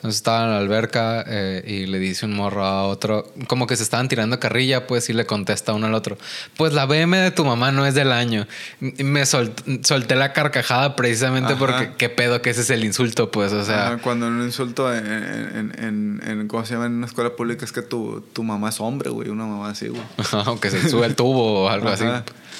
Entonces 0.00 0.16
estaba 0.16 0.44
en 0.44 0.50
la 0.52 0.56
alberca 0.58 1.22
eh, 1.26 1.62
y 1.66 1.84
le 1.84 1.98
dice 1.98 2.24
un 2.24 2.34
morro 2.34 2.64
a 2.64 2.84
otro, 2.86 3.30
como 3.48 3.66
que 3.66 3.76
se 3.76 3.82
estaban 3.82 4.08
tirando 4.08 4.40
carrilla, 4.40 4.86
pues, 4.86 5.10
y 5.10 5.12
le 5.12 5.26
contesta 5.26 5.74
uno 5.74 5.88
al 5.88 5.94
otro, 5.94 6.16
pues 6.56 6.72
la 6.72 6.86
BM 6.86 7.18
de 7.18 7.30
tu 7.32 7.44
mamá 7.44 7.70
no 7.70 7.84
es 7.84 7.94
del 7.94 8.10
año. 8.10 8.46
Y 8.80 9.04
me 9.04 9.26
sol- 9.26 9.52
solté 9.82 10.16
la 10.16 10.32
carcajada 10.32 10.96
precisamente 10.96 11.52
Ajá. 11.52 11.58
porque 11.58 11.90
qué 11.98 12.08
pedo 12.08 12.40
que 12.40 12.48
ese 12.48 12.62
es 12.62 12.70
el 12.70 12.82
insulto, 12.82 13.30
pues, 13.30 13.52
o 13.52 13.62
sea, 13.62 13.88
Ajá, 13.88 13.98
cuando 13.98 14.26
un 14.28 14.42
insulto 14.42 14.90
en, 14.94 15.06
en, 15.06 15.74
en, 15.78 16.22
en- 16.26 16.48
¿cómo 16.48 16.64
se 16.64 16.72
llama? 16.74 16.86
En 16.86 16.92
una 16.94 17.06
escuela 17.06 17.36
pública 17.36 17.66
es 17.66 17.72
que 17.72 17.82
tu, 17.82 18.22
tu 18.32 18.42
mamá 18.42 18.70
es 18.70 18.80
hombre, 18.80 19.10
güey. 19.10 19.28
Una 19.28 19.44
mamá 19.44 19.68
así, 19.68 19.88
güey. 19.88 20.00
aunque 20.46 20.70
se 20.70 20.88
sube 20.88 21.04
el 21.06 21.14
tubo 21.14 21.64
o 21.64 21.68
algo 21.68 21.90
así. 21.90 22.04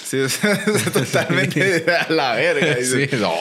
Sí, 0.04 0.18
o 0.20 0.28
sea, 0.28 0.62
totalmente 0.92 1.86
a 2.08 2.12
la 2.12 2.34
verga. 2.34 2.76
Sí, 2.82 3.08
no. 3.18 3.32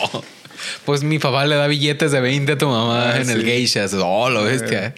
Pues 0.86 1.04
mi 1.04 1.20
papá 1.20 1.46
le 1.46 1.56
da 1.56 1.68
billetes 1.68 2.12
de 2.12 2.20
20 2.22 2.52
a 2.54 2.58
tu 2.58 2.68
mamá 2.68 3.12
Ah, 3.14 3.22
en 3.22 3.30
el 3.30 3.42
sí. 3.42 3.46
geishas. 3.46 3.94
Oh, 3.94 4.30
lo 4.30 4.44
bestia. 4.44 4.94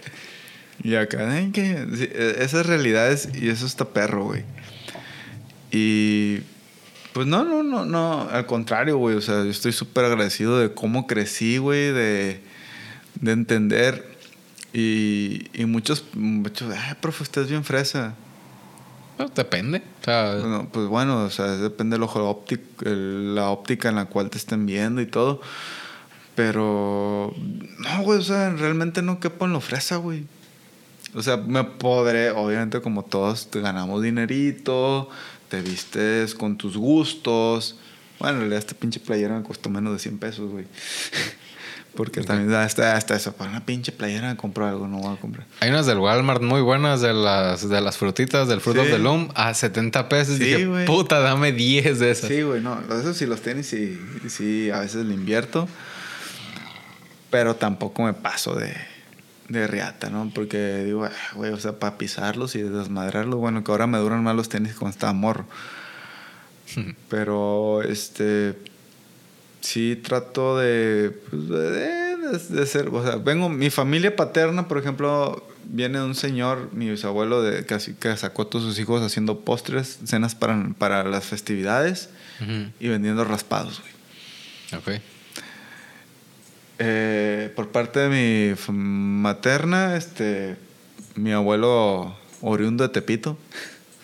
Y 0.84 0.94
acá, 0.96 1.38
¿eh? 1.38 1.50
que 1.52 1.86
sí, 1.94 2.08
e- 2.12 2.36
esas 2.40 2.66
realidades 2.66 3.28
y 3.40 3.48
eso 3.48 3.66
está 3.66 3.84
perro, 3.84 4.24
güey. 4.24 4.42
Y 5.70 6.38
pues 7.12 7.26
no, 7.26 7.44
no, 7.44 7.62
no, 7.62 7.84
no, 7.84 8.28
al 8.30 8.46
contrario, 8.46 8.96
güey. 8.96 9.16
O 9.16 9.20
sea, 9.20 9.44
yo 9.44 9.50
estoy 9.50 9.72
súper 9.72 10.04
agradecido 10.06 10.58
de 10.58 10.72
cómo 10.72 11.06
crecí, 11.06 11.58
güey, 11.58 11.92
de, 11.92 12.40
de 13.20 13.32
entender. 13.32 14.10
Y, 14.72 15.48
y 15.52 15.66
muchos, 15.66 16.04
muchos, 16.14 16.74
ay, 16.74 16.94
profe, 17.00 17.22
usted 17.22 17.42
es 17.42 17.48
bien 17.50 17.64
fresa. 17.64 18.14
Bueno, 19.16 19.32
depende. 19.34 19.82
O 20.00 20.04
sea, 20.04 20.34
Bueno, 20.36 20.68
pues 20.72 20.86
bueno, 20.88 21.24
o 21.24 21.30
sea, 21.30 21.46
depende 21.56 21.94
del 21.94 22.02
ojo 22.02 22.28
óptico, 22.28 22.84
el- 22.84 23.34
la 23.34 23.50
óptica 23.50 23.88
en 23.88 23.96
la 23.96 24.06
cual 24.06 24.30
te 24.30 24.38
estén 24.38 24.66
viendo 24.66 25.00
y 25.00 25.06
todo. 25.06 25.40
Pero, 26.34 27.34
no, 27.78 28.02
güey, 28.02 28.18
o 28.18 28.22
sea, 28.22 28.50
realmente 28.50 29.02
no 29.02 29.20
quepo 29.20 29.44
en 29.44 29.52
lo 29.52 29.60
fresa, 29.60 29.96
güey. 29.96 30.24
O 31.14 31.22
sea, 31.22 31.36
me 31.36 31.62
podré, 31.62 32.30
obviamente 32.30 32.80
como 32.80 33.04
todos, 33.04 33.50
te 33.50 33.60
ganamos 33.60 34.02
dinerito, 34.02 35.10
te 35.50 35.60
vistes 35.60 36.34
con 36.34 36.56
tus 36.56 36.76
gustos. 36.78 37.76
Bueno, 38.18 38.34
en 38.36 38.40
realidad 38.40 38.60
esta 38.60 38.74
pinche 38.74 38.98
playera 38.98 39.36
me 39.36 39.42
costó 39.44 39.68
menos 39.68 39.92
de 39.92 39.98
100 39.98 40.18
pesos, 40.18 40.50
güey. 40.50 40.64
Porque 41.94 42.22
también 42.22 42.54
hasta, 42.54 42.96
hasta 42.96 43.14
eso, 43.16 43.32
para 43.34 43.50
una 43.50 43.66
pinche 43.66 43.92
playera 43.92 44.30
me 44.30 44.36
compro 44.36 44.66
algo, 44.66 44.88
no 44.88 44.98
voy 44.98 45.14
a 45.14 45.20
comprar. 45.20 45.46
hay 45.60 45.68
unas 45.68 45.84
del 45.84 45.98
Walmart 45.98 46.40
muy 46.42 46.62
buenas 46.62 47.02
de 47.02 47.12
las, 47.12 47.68
de 47.68 47.80
las 47.82 47.98
frutitas 47.98 48.48
del 48.48 48.62
Fruit 48.62 48.78
of 48.78 48.86
the 48.88 48.98
Loom 48.98 49.28
a 49.34 49.52
70 49.52 50.08
pesos. 50.08 50.38
Sí, 50.38 50.44
Dije, 50.44 50.66
puta, 50.86 51.20
dame 51.20 51.52
10 51.52 51.98
de 51.98 52.10
esas. 52.10 52.28
Sí, 52.28 52.40
güey, 52.42 52.62
no. 52.62 52.80
Eso 52.98 53.12
sí, 53.12 53.26
los 53.26 53.42
tenis 53.42 53.66
sí, 53.66 54.00
sí, 54.28 54.70
a 54.70 54.80
veces 54.80 55.04
le 55.04 55.12
invierto. 55.12 55.68
Pero 57.30 57.56
tampoco 57.56 58.02
me 58.04 58.14
paso 58.14 58.54
de, 58.54 58.74
de 59.48 59.66
riata, 59.66 60.08
¿no? 60.10 60.30
Porque 60.34 60.84
digo, 60.84 61.04
"Ah, 61.04 61.10
güey, 61.34 61.52
o 61.52 61.58
sea, 61.58 61.72
para 61.78 61.98
pisarlos 61.98 62.54
y 62.56 62.62
desmadrarlos, 62.62 63.38
bueno, 63.38 63.64
que 63.64 63.70
ahora 63.70 63.86
me 63.86 63.98
duran 63.98 64.22
más 64.22 64.34
los 64.34 64.48
tenis 64.48 64.74
cuando 64.74 64.92
estaba 64.94 65.12
morro. 65.12 65.46
Pero, 67.08 67.82
este, 67.82 68.54
sí 69.62 69.96
trato 69.96 70.58
de, 70.58 71.10
pues, 71.30 71.48
de, 71.48 71.70
de- 71.70 72.66
ser, 72.66 72.88
o 72.88 73.02
sea, 73.02 73.16
vengo, 73.16 73.48
mi 73.48 73.70
familia 73.70 74.14
paterna, 74.14 74.68
por 74.68 74.76
ejemplo, 74.78 75.46
viene 75.64 76.02
un 76.02 76.14
señor, 76.14 76.68
mi 76.72 76.90
bisabuelo, 76.90 77.42
de, 77.42 77.64
que, 77.66 77.78
que 77.98 78.16
sacó 78.16 78.42
a 78.42 78.50
todos 78.50 78.64
sus 78.64 78.78
hijos 78.78 79.00
haciendo 79.02 79.40
postres, 79.40 79.98
cenas 80.04 80.34
para, 80.34 80.68
para 80.78 81.04
las 81.04 81.24
festividades 81.24 82.10
y 82.80 82.88
vendiendo 82.88 83.24
raspados, 83.24 83.80
güey. 83.80 84.80
Ok. 84.98 85.02
Eh, 86.78 87.52
por 87.54 87.68
parte 87.70 88.00
de 88.00 88.08
mi 88.56 88.72
materna, 88.72 89.96
este, 89.96 90.56
mi 91.14 91.32
abuelo 91.32 92.16
oriundo 92.40 92.82
de 92.84 92.88
Tepito, 92.90 93.38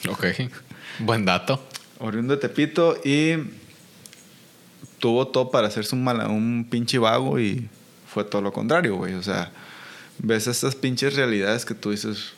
Ok. 0.08 0.26
Buen 1.00 1.24
dato. 1.24 1.60
oriundo 1.98 2.34
de 2.36 2.40
Tepito 2.40 2.96
y 3.04 3.32
tuvo 4.98 5.28
todo 5.28 5.50
para 5.50 5.68
hacerse 5.68 5.94
un, 5.94 6.04
mala- 6.04 6.28
un 6.28 6.66
pinche 6.70 6.98
vago 6.98 7.38
y 7.40 7.68
fue 8.06 8.24
todo 8.24 8.42
lo 8.42 8.52
contrario, 8.52 8.96
güey. 8.96 9.14
O 9.14 9.22
sea, 9.22 9.50
ves 10.18 10.46
estas 10.46 10.74
pinches 10.74 11.14
realidades 11.14 11.64
que 11.64 11.74
tú 11.74 11.90
dices, 11.90 12.32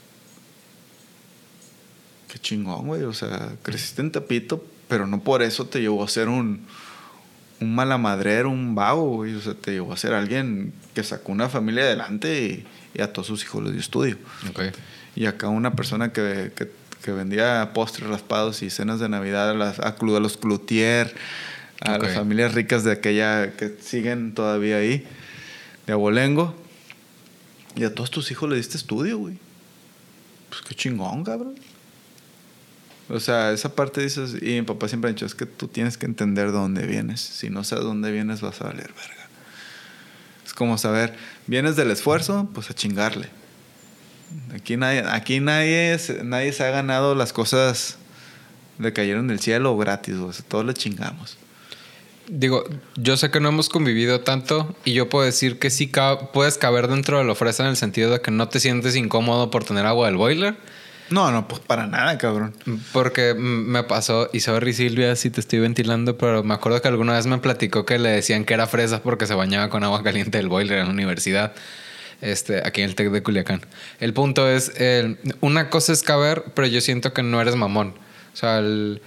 qué 2.32 2.39
chingón, 2.39 2.87
güey. 2.87 3.03
O 3.05 3.12
sea, 3.12 3.53
creciste 3.62 4.03
en 4.03 4.12
Tepito, 4.12 4.65
pero 4.89 5.07
no 5.07 5.20
por 5.20 5.43
eso 5.43 5.66
te 5.66 5.81
llevó 5.81 6.05
a 6.05 6.09
ser 6.09 6.28
un, 6.28 6.66
un 7.61 7.74
malamadrero, 7.74 8.51
un 8.51 8.74
vago, 8.74 9.16
güey. 9.16 9.35
O 9.35 9.41
sea, 9.41 9.55
te 9.55 9.73
llevó 9.73 9.93
a 9.93 9.97
ser 9.97 10.15
alguien 10.15 10.73
que 10.95 11.03
sacó 11.03 11.32
una 11.32 11.49
familia 11.49 11.85
adelante 11.85 12.45
y, 12.95 12.99
y 12.99 13.03
a 13.03 13.12
todos 13.12 13.28
sus 13.28 13.43
hijos 13.43 13.62
les 13.65 13.73
dio 13.73 13.81
estudio. 13.81 14.19
Ok. 14.51 14.62
Y 15.16 15.27
acá 15.27 15.49
una 15.49 15.74
persona 15.74 16.12
que, 16.12 16.53
que, 16.55 16.70
que 17.03 17.12
vendía 17.12 17.70
postres 17.74 18.09
raspados 18.09 18.62
y 18.62 18.70
cenas 18.70 19.01
de 19.01 19.09
Navidad 19.09 19.51
a, 19.51 19.55
las, 19.55 19.81
a, 19.81 19.89
a 19.89 20.20
los 20.20 20.37
cloutier, 20.37 21.15
a 21.81 21.94
Ok. 21.97 22.02
las 22.05 22.15
familias 22.15 22.55
ricas 22.55 22.85
de 22.85 22.93
aquella 22.93 23.52
que 23.57 23.77
siguen 23.81 24.35
todavía 24.35 24.77
ahí, 24.77 25.07
de 25.86 25.93
Abolengo. 25.93 26.55
Y 27.77 27.85
a 27.85 27.94
todos 27.94 28.11
tus 28.11 28.31
hijos 28.31 28.48
le 28.51 28.57
diste 28.57 28.77
estudio, 28.77 29.19
güey. 29.19 29.39
Pues 30.48 30.62
qué 30.62 30.74
chingón, 30.74 31.24
cabrón. 31.24 31.55
O 33.09 33.19
sea, 33.20 33.52
esa 33.52 33.74
parte 33.74 34.01
dices, 34.02 34.35
y 34.40 34.47
mi 34.52 34.62
papá 34.62 34.89
siempre 34.89 35.11
ha 35.11 35.12
dicho, 35.12 35.27
es 35.27 35.35
que 35.35 35.47
tú 35.47 35.69
tienes 35.69 35.97
que 35.98 36.07
entender 36.07 36.47
de 36.47 36.52
dónde 36.52 36.86
vienes. 36.86 37.20
Si 37.20 37.51
no 37.51 37.65
sabes 37.65 37.85
dónde 37.85 38.12
vienes, 38.12 38.40
vas 38.40 38.61
a 38.61 38.65
valer 38.65 38.93
verga. 38.93 39.28
Es 40.47 40.52
como 40.55 40.78
saber, 40.78 41.15
vienes 41.47 41.77
del 41.77 41.90
esfuerzo, 41.90 42.48
pues 42.55 42.70
a 42.70 42.74
chingarle. 42.74 43.28
Aquí 44.55 44.77
nadie, 44.77 45.02
aquí 45.09 45.40
nadie, 45.40 45.98
se- 45.98 46.23
nadie 46.23 46.52
se 46.52 46.62
ha 46.65 46.70
ganado 46.70 47.15
las 47.16 47.32
cosas 47.32 47.97
le 48.78 48.93
cayeron 48.93 49.27
del 49.28 49.40
cielo 49.40 49.77
gratis, 49.77 50.15
o 50.16 50.32
sea, 50.32 50.44
todos 50.47 50.65
le 50.65 50.73
chingamos. 50.74 51.36
Digo, 52.32 52.65
yo 52.97 53.16
sé 53.16 53.31
que 53.32 53.40
no 53.40 53.48
hemos 53.48 53.69
convivido 53.69 54.20
tanto 54.20 54.74
y 54.85 54.93
yo 54.93 55.09
puedo 55.09 55.24
decir 55.24 55.59
que 55.59 55.69
sí 55.69 55.89
ca- 55.89 56.31
puedes 56.32 56.59
caber 56.59 56.86
dentro 56.86 57.19
de 57.19 57.24
la 57.24 57.32
ofreza 57.32 57.65
en 57.65 57.70
el 57.70 57.77
sentido 57.77 58.11
de 58.12 58.20
que 58.20 58.31
no 58.31 58.48
te 58.48 58.61
sientes 58.61 58.94
incómodo 58.94 59.51
por 59.51 59.65
tener 59.65 59.85
agua 59.85 60.07
del 60.07 60.16
boiler. 60.16 60.57
No, 61.11 61.32
no, 61.32 61.48
pues 61.48 61.61
para 61.61 61.89
nada, 61.89 62.16
cabrón. 62.19 62.55
Porque 62.93 63.35
me 63.35 63.82
pasó, 63.82 64.31
y 64.32 64.39
sorry 64.40 64.73
Silvia 64.74 65.16
si 65.16 65.28
te 65.31 65.40
estoy 65.40 65.59
ventilando, 65.59 66.16
pero 66.16 66.44
me 66.44 66.55
acuerdo 66.55 66.81
que 66.81 66.86
alguna 66.86 67.15
vez 67.15 67.27
me 67.27 67.39
platicó 67.39 67.85
que 67.85 67.98
le 67.98 68.11
decían 68.11 68.44
que 68.44 68.55
era 68.55 68.69
fresa 68.69 69.02
porque 69.02 69.27
se 69.27 69.35
bañaba 69.35 69.69
con 69.70 69.82
agua 69.82 70.05
caliente 70.05 70.39
del 70.39 70.47
boiler 70.48 70.78
en 70.78 70.85
la 70.86 70.93
universidad, 70.93 71.52
este, 72.20 72.65
aquí 72.65 72.82
en 72.82 72.90
el 72.90 72.94
TEC 72.94 73.11
de 73.11 73.24
Culiacán. 73.24 73.61
El 73.98 74.12
punto 74.15 74.48
es, 74.48 74.70
una 75.40 75.69
cosa 75.69 75.93
es 75.93 76.05
caber, 76.05 76.44
pero 76.55 76.69
yo 76.69 76.81
siento 76.81 77.12
que 77.12 77.24
no 77.24 77.40
eres 77.40 77.57
mamón. 77.57 77.94
O 78.32 78.36
sea, 78.36 78.59
el- 78.61 79.02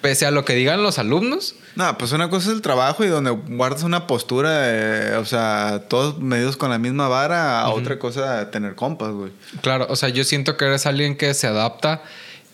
pese 0.00 0.26
a 0.26 0.30
lo 0.30 0.44
que 0.44 0.54
digan 0.54 0.82
los 0.82 0.98
alumnos, 0.98 1.54
No, 1.76 1.96
pues 1.98 2.12
una 2.12 2.30
cosa 2.30 2.48
es 2.48 2.54
el 2.54 2.62
trabajo 2.62 3.04
y 3.04 3.08
donde 3.08 3.30
guardas 3.30 3.82
una 3.82 4.06
postura, 4.06 4.50
eh, 4.64 5.16
o 5.16 5.24
sea, 5.24 5.84
todos 5.88 6.18
medidos 6.18 6.56
con 6.56 6.70
la 6.70 6.78
misma 6.78 7.08
vara, 7.08 7.60
a 7.60 7.70
otra 7.70 7.98
cosa 7.98 8.50
tener 8.50 8.74
compas, 8.74 9.12
güey. 9.12 9.32
Claro, 9.62 9.86
o 9.88 9.96
sea, 9.96 10.08
yo 10.08 10.24
siento 10.24 10.56
que 10.56 10.64
eres 10.66 10.86
alguien 10.86 11.16
que 11.16 11.32
se 11.34 11.46
adapta 11.46 12.02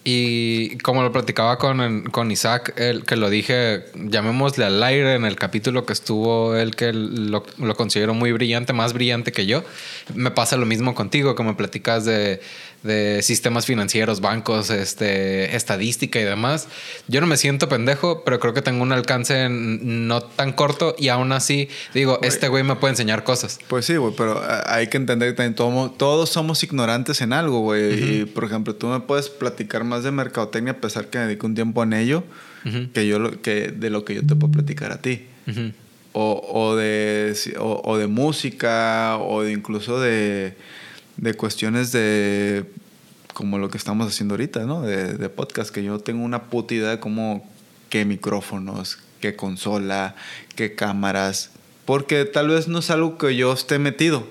y 0.09 0.79
como 0.79 1.03
lo 1.03 1.11
platicaba 1.11 1.59
con, 1.59 2.05
con 2.13 2.31
Isaac, 2.31 2.75
el, 2.77 3.05
que 3.05 3.17
lo 3.17 3.29
dije, 3.29 3.87
llamémosle 3.97 4.65
al 4.65 4.81
aire 4.81 5.17
en 5.17 5.25
el 5.25 5.35
capítulo 5.35 5.85
que 5.85 5.93
estuvo 5.93 6.55
él, 6.55 6.77
que 6.77 6.93
lo, 6.93 7.45
lo 7.59 7.75
considero 7.75 8.15
muy 8.15 8.31
brillante, 8.31 8.73
más 8.73 8.93
brillante 8.93 9.33
que 9.33 9.47
yo. 9.47 9.65
Me 10.15 10.31
pasa 10.31 10.57
lo 10.57 10.65
mismo 10.65 10.95
contigo, 10.95 11.35
que 11.35 11.43
me 11.43 11.55
platicas 11.55 12.05
de, 12.05 12.41
de 12.87 13.21
sistemas 13.23 13.67
financieros, 13.67 14.21
bancos, 14.21 14.71
este, 14.71 15.55
estadística 15.57 16.19
y 16.21 16.25
demás. 16.25 16.69
Yo 17.09 17.21
no 17.21 17.27
me 17.27 17.37
siento 17.37 17.69
pendejo, 17.69 18.23
pero 18.25 18.41
creo 18.41 18.55
que 18.55 18.63
tengo 18.63 18.83
un 18.83 18.93
alcance 18.93 19.49
no 19.51 20.23
tan 20.23 20.53
corto 20.53 20.95
y 20.99 21.09
aún 21.09 21.33
así 21.33 21.69
digo, 21.93 22.19
este 22.23 22.49
güey 22.49 22.63
me 22.65 22.77
puede 22.77 22.93
enseñar 22.93 23.25
cosas. 23.25 23.59
Pues 23.69 23.85
sí, 23.85 23.97
güey, 23.97 24.15
pero 24.17 24.41
ah, 24.43 24.65
hay 24.67 24.87
que 24.89 24.97
entender 24.97 25.31
que 25.31 25.35
también 25.37 25.55
tomo- 25.55 25.91
todos 25.91 26.31
somos 26.31 26.63
ignorantes 26.63 27.21
en 27.21 27.33
algo, 27.33 27.61
güey. 27.61 28.21
Y, 28.21 28.25
por 28.25 28.45
ejemplo, 28.45 28.75
tú 28.75 28.87
me 28.87 29.01
puedes 29.01 29.29
platicar 29.29 29.85
más 29.85 30.05
de 30.05 30.13
mercadotecnia 30.13 30.73
a 30.75 30.77
pesar 30.81 31.09
que 31.09 31.19
me 31.19 31.25
dedico 31.27 31.47
un 31.47 31.55
tiempo 31.55 31.83
en 31.83 31.93
ello, 31.93 32.25
que 32.95 33.07
yo 33.07 33.19
lo, 33.19 33.41
que 33.43 33.69
de 33.69 33.91
lo 33.91 34.05
que 34.05 34.15
yo 34.17 34.27
te 34.27 34.35
puedo 34.35 34.53
platicar 34.53 34.93
a 34.93 35.01
ti. 35.03 35.27
o, 36.13 36.41
o 36.53 36.77
de, 36.77 37.37
o, 37.59 37.83
o 37.85 37.99
de 37.99 38.07
música, 38.07 39.19
o 39.19 39.43
de 39.43 39.53
incluso 39.53 40.01
de, 40.01 40.55
de 41.17 41.35
cuestiones 41.35 41.93
de 41.93 42.65
como 43.35 43.59
lo 43.59 43.69
que 43.69 43.77
estamos 43.79 44.09
haciendo 44.09 44.35
ahorita, 44.35 44.65
¿no? 44.65 44.83
De, 44.83 45.15
de 45.15 45.29
podcast, 45.29 45.71
que 45.71 45.83
yo 45.85 45.99
tengo 45.99 46.25
una 46.25 46.45
puta 46.45 46.75
idea 46.75 46.91
de 46.91 47.01
cómo, 47.01 47.49
qué 47.91 48.05
micrófonos, 48.05 48.99
qué 49.21 49.37
consola, 49.37 50.15
qué 50.55 50.75
cámaras, 50.75 51.51
porque 51.85 52.25
tal 52.25 52.49
vez 52.49 52.67
no 52.69 52.79
es 52.79 52.91
algo 52.91 53.19
que 53.19 53.37
yo 53.37 53.53
esté 53.53 53.79
metido. 53.79 54.27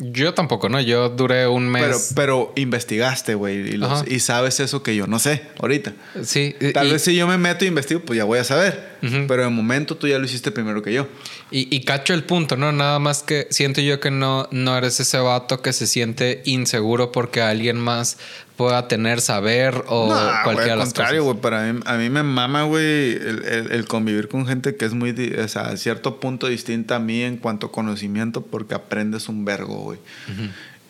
Yo 0.00 0.34
tampoco, 0.34 0.68
¿no? 0.68 0.80
Yo 0.80 1.08
duré 1.08 1.46
un 1.46 1.68
mes. 1.68 1.82
Pero, 1.84 1.98
pero 2.16 2.52
investigaste, 2.56 3.36
güey, 3.36 3.58
y, 3.74 3.76
los- 3.76 3.90
Ajá. 3.90 4.04
y 4.06 4.18
sabes 4.18 4.58
eso 4.60 4.82
que 4.82 4.96
yo 4.96 5.06
no 5.06 5.18
sé 5.20 5.42
ahorita. 5.60 5.94
sí, 6.24 6.54
Tal 6.74 6.88
y- 6.88 6.92
vez 6.92 7.02
si 7.02 7.14
yo 7.14 7.26
me 7.28 7.38
meto 7.38 7.64
e 7.64 7.68
investigo, 7.68 8.00
pues 8.00 8.16
ya 8.18 8.24
voy 8.24 8.40
a 8.40 8.44
saber. 8.44 8.96
Ujú. 9.04 9.26
Pero 9.28 9.44
de 9.44 9.48
momento 9.48 9.96
tú 9.96 10.08
ya 10.08 10.18
lo 10.18 10.24
hiciste 10.24 10.50
primero 10.50 10.82
que 10.82 10.92
yo. 10.92 11.06
Y, 11.50 11.74
y 11.74 11.84
cacho 11.84 12.12
el 12.12 12.24
punto, 12.24 12.56
¿no? 12.56 12.72
Nada 12.72 12.98
más 12.98 13.22
que 13.22 13.46
siento 13.50 13.80
yo 13.80 14.00
que 14.00 14.10
no, 14.10 14.48
no 14.50 14.76
eres 14.76 14.98
ese 14.98 15.18
vato 15.18 15.62
que 15.62 15.72
se 15.72 15.86
siente 15.86 16.42
inseguro 16.44 17.12
porque 17.12 17.40
alguien 17.40 17.78
más 17.78 18.18
pueda 18.56 18.88
tener 18.88 19.20
saber 19.20 19.84
o 19.86 20.08
No, 20.08 20.14
cualquiera 20.42 20.52
güey, 20.54 20.64
de 20.66 20.72
al 20.72 20.78
las 20.80 20.88
contrario, 20.88 21.22
güey. 21.24 21.36
Para 21.36 21.72
mí, 21.72 21.80
a 21.84 21.94
mí 21.98 22.10
me 22.10 22.24
mama, 22.24 22.64
güey, 22.64 23.12
el, 23.12 23.44
el- 23.46 23.70
el 23.70 23.84
convivir 23.86 24.26
con 24.28 24.44
gente 24.46 24.74
que 24.76 24.86
es 24.86 24.92
muy, 24.94 25.10
o 25.38 25.46
sea, 25.48 25.68
a 25.68 25.76
cierto 25.76 26.18
punto 26.18 26.48
distinta 26.48 26.96
a 26.96 26.98
mí 26.98 27.22
en 27.22 27.36
cuanto 27.36 27.66
a 27.68 27.72
conocimiento 27.72 28.42
porque 28.42 28.74
aprendes 28.74 29.28
un 29.28 29.44
vergo, 29.44 29.76
güey. 29.76 29.98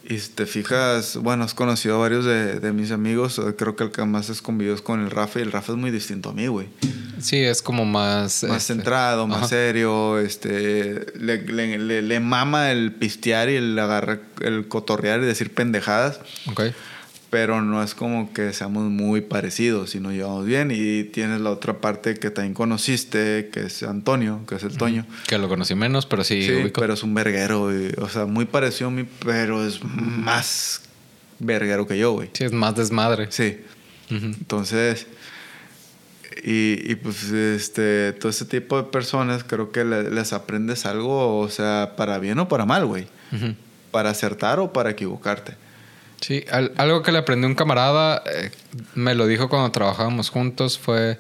Y 0.09 0.19
si 0.21 0.29
te 0.31 0.47
fijas, 0.47 1.17
bueno, 1.17 1.43
has 1.45 1.53
conocido 1.55 1.97
a 1.97 1.99
varios 1.99 2.25
de, 2.25 2.61
de 2.61 2.73
mis 2.73 2.93
amigos. 2.93 3.41
Creo 3.59 3.75
que 3.75 3.85
el 3.85 3.91
que 3.91 4.05
más 4.05 4.29
es 4.29 4.41
convivido 4.41 4.75
es 4.77 4.81
con 4.83 5.01
el 5.03 5.11
Rafa 5.11 5.41
y 5.41 5.43
el 5.43 5.51
Rafa 5.51 5.73
es 5.73 5.79
muy 5.79 5.91
distinto 5.91 6.31
a 6.31 6.33
mí, 6.33 6.47
güey. 6.47 6.69
Sí, 7.21 7.39
es 7.43 7.61
como 7.61 7.85
más... 7.85 8.45
Más 8.45 8.59
este, 8.63 8.75
centrado, 8.75 9.27
más 9.27 9.39
ajá. 9.39 9.49
serio, 9.49 10.19
este, 10.21 11.07
le, 11.19 11.43
le- 11.43 11.79
le- 11.79 12.03
le 12.03 12.21
mama 12.21 12.71
el 12.71 12.93
pistear 12.93 13.49
y 13.49 13.57
el 13.57 13.77
agarrar, 13.79 14.21
el 14.43 14.69
cotorrear 14.69 15.21
y 15.23 15.25
decir 15.27 15.53
pendejadas 15.53 16.21
Ok. 16.51 16.61
Pero 17.31 17.61
no 17.63 17.83
es 17.83 17.95
como 17.95 18.33
que 18.33 18.53
seamos 18.53 18.85
muy 18.91 19.21
parecidos, 19.21 19.91
sino 19.91 20.13
llevamos 20.13 20.47
bien. 20.47 20.71
Y 20.73 21.05
tienes 21.05 21.41
la 21.41 21.51
otra 21.51 21.81
parte 21.81 22.15
que 22.15 22.31
también 22.31 22.55
conociste, 22.55 23.51
que 23.53 23.65
es 23.67 23.83
Antonio, 23.83 24.41
que 24.49 24.55
es 24.57 24.63
el 24.63 24.77
Toño. 24.77 25.05
Que 25.27 25.39
lo 25.39 25.49
conocí 25.49 25.75
menos, 25.75 26.07
pero 26.07 26.23
sí, 26.25 26.43
Sí, 26.47 26.53
ubico. 26.55 26.81
pero 26.81 26.95
es 26.95 27.03
un 27.03 27.15
verguero. 27.15 27.71
O 27.99 28.09
sea, 28.09 28.27
muy 28.27 28.45
parecido 28.45 28.89
a 28.89 28.93
mí, 28.93 29.07
pero 29.25 29.67
es 29.67 29.81
más 29.85 30.83
verguero 31.39 31.87
que 31.87 31.99
yo, 31.99 32.13
güey. 32.13 32.31
Sí, 32.33 32.45
es 32.45 32.53
más 32.53 32.75
desmadre. 32.77 33.27
Sí. 33.31 33.59
Entonces, 34.09 35.07
y, 36.45 36.79
y 36.91 36.95
pues 36.97 37.25
este, 37.33 38.13
todo 38.13 38.31
ese 38.31 38.45
tipo 38.45 38.77
de 38.77 38.85
personas 38.85 39.43
creo 39.45 39.73
que 39.73 39.85
le- 39.85 40.11
les 40.11 40.33
aprendes 40.33 40.87
algo, 40.87 41.39
o 41.41 41.49
sea, 41.49 41.95
para 41.97 42.19
bien 42.19 42.39
o 42.39 42.49
para 42.49 42.65
mal, 42.67 42.87
güey. 42.87 43.07
Para 43.91 44.11
acertar 44.11 44.61
o 44.61 44.73
para 44.73 44.91
equivocarte. 44.91 45.55
Sí, 46.21 46.45
al- 46.51 46.73
algo 46.77 47.03
que 47.03 47.13
le 47.13 47.19
aprendí 47.19 47.45
a 47.45 47.49
un 47.49 47.55
camarada, 47.55 48.23
eh, 48.27 48.51
me 48.95 49.15
lo 49.15 49.27
dijo 49.27 49.49
cuando 49.49 49.71
trabajábamos 49.71 50.31
juntos, 50.31 50.79
fue... 50.79 51.19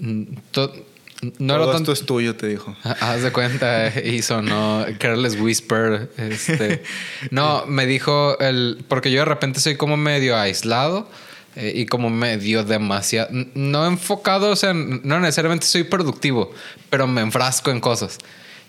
mm, 0.00 0.22
to- 0.50 0.72
no 1.20 1.30
Todo 1.32 1.56
era 1.56 1.64
esto 1.64 1.72
tanto... 1.72 1.92
es 1.92 2.06
tuyo, 2.06 2.36
te 2.36 2.46
dijo. 2.46 2.76
Haz 2.84 3.22
de 3.22 3.32
cuenta, 3.32 3.88
eh, 3.88 4.08
y 4.14 4.22
sonó 4.22 4.86
Careless 5.00 5.34
Whisper. 5.40 6.10
Este. 6.16 6.84
No, 7.32 7.66
me 7.66 7.86
dijo 7.86 8.38
el. 8.38 8.84
Porque 8.86 9.10
yo 9.10 9.18
de 9.20 9.24
repente 9.24 9.58
soy 9.58 9.76
como 9.76 9.96
medio 9.96 10.36
aislado 10.36 11.10
eh, 11.56 11.72
y 11.74 11.86
como 11.86 12.08
medio 12.08 12.62
demasiado. 12.62 13.30
No 13.54 13.84
enfocado, 13.86 14.50
o 14.50 14.54
sea, 14.56 14.72
no 14.74 15.18
necesariamente 15.18 15.66
soy 15.66 15.82
productivo, 15.82 16.52
pero 16.88 17.08
me 17.08 17.20
enfrasco 17.20 17.72
en 17.72 17.80
cosas. 17.80 18.18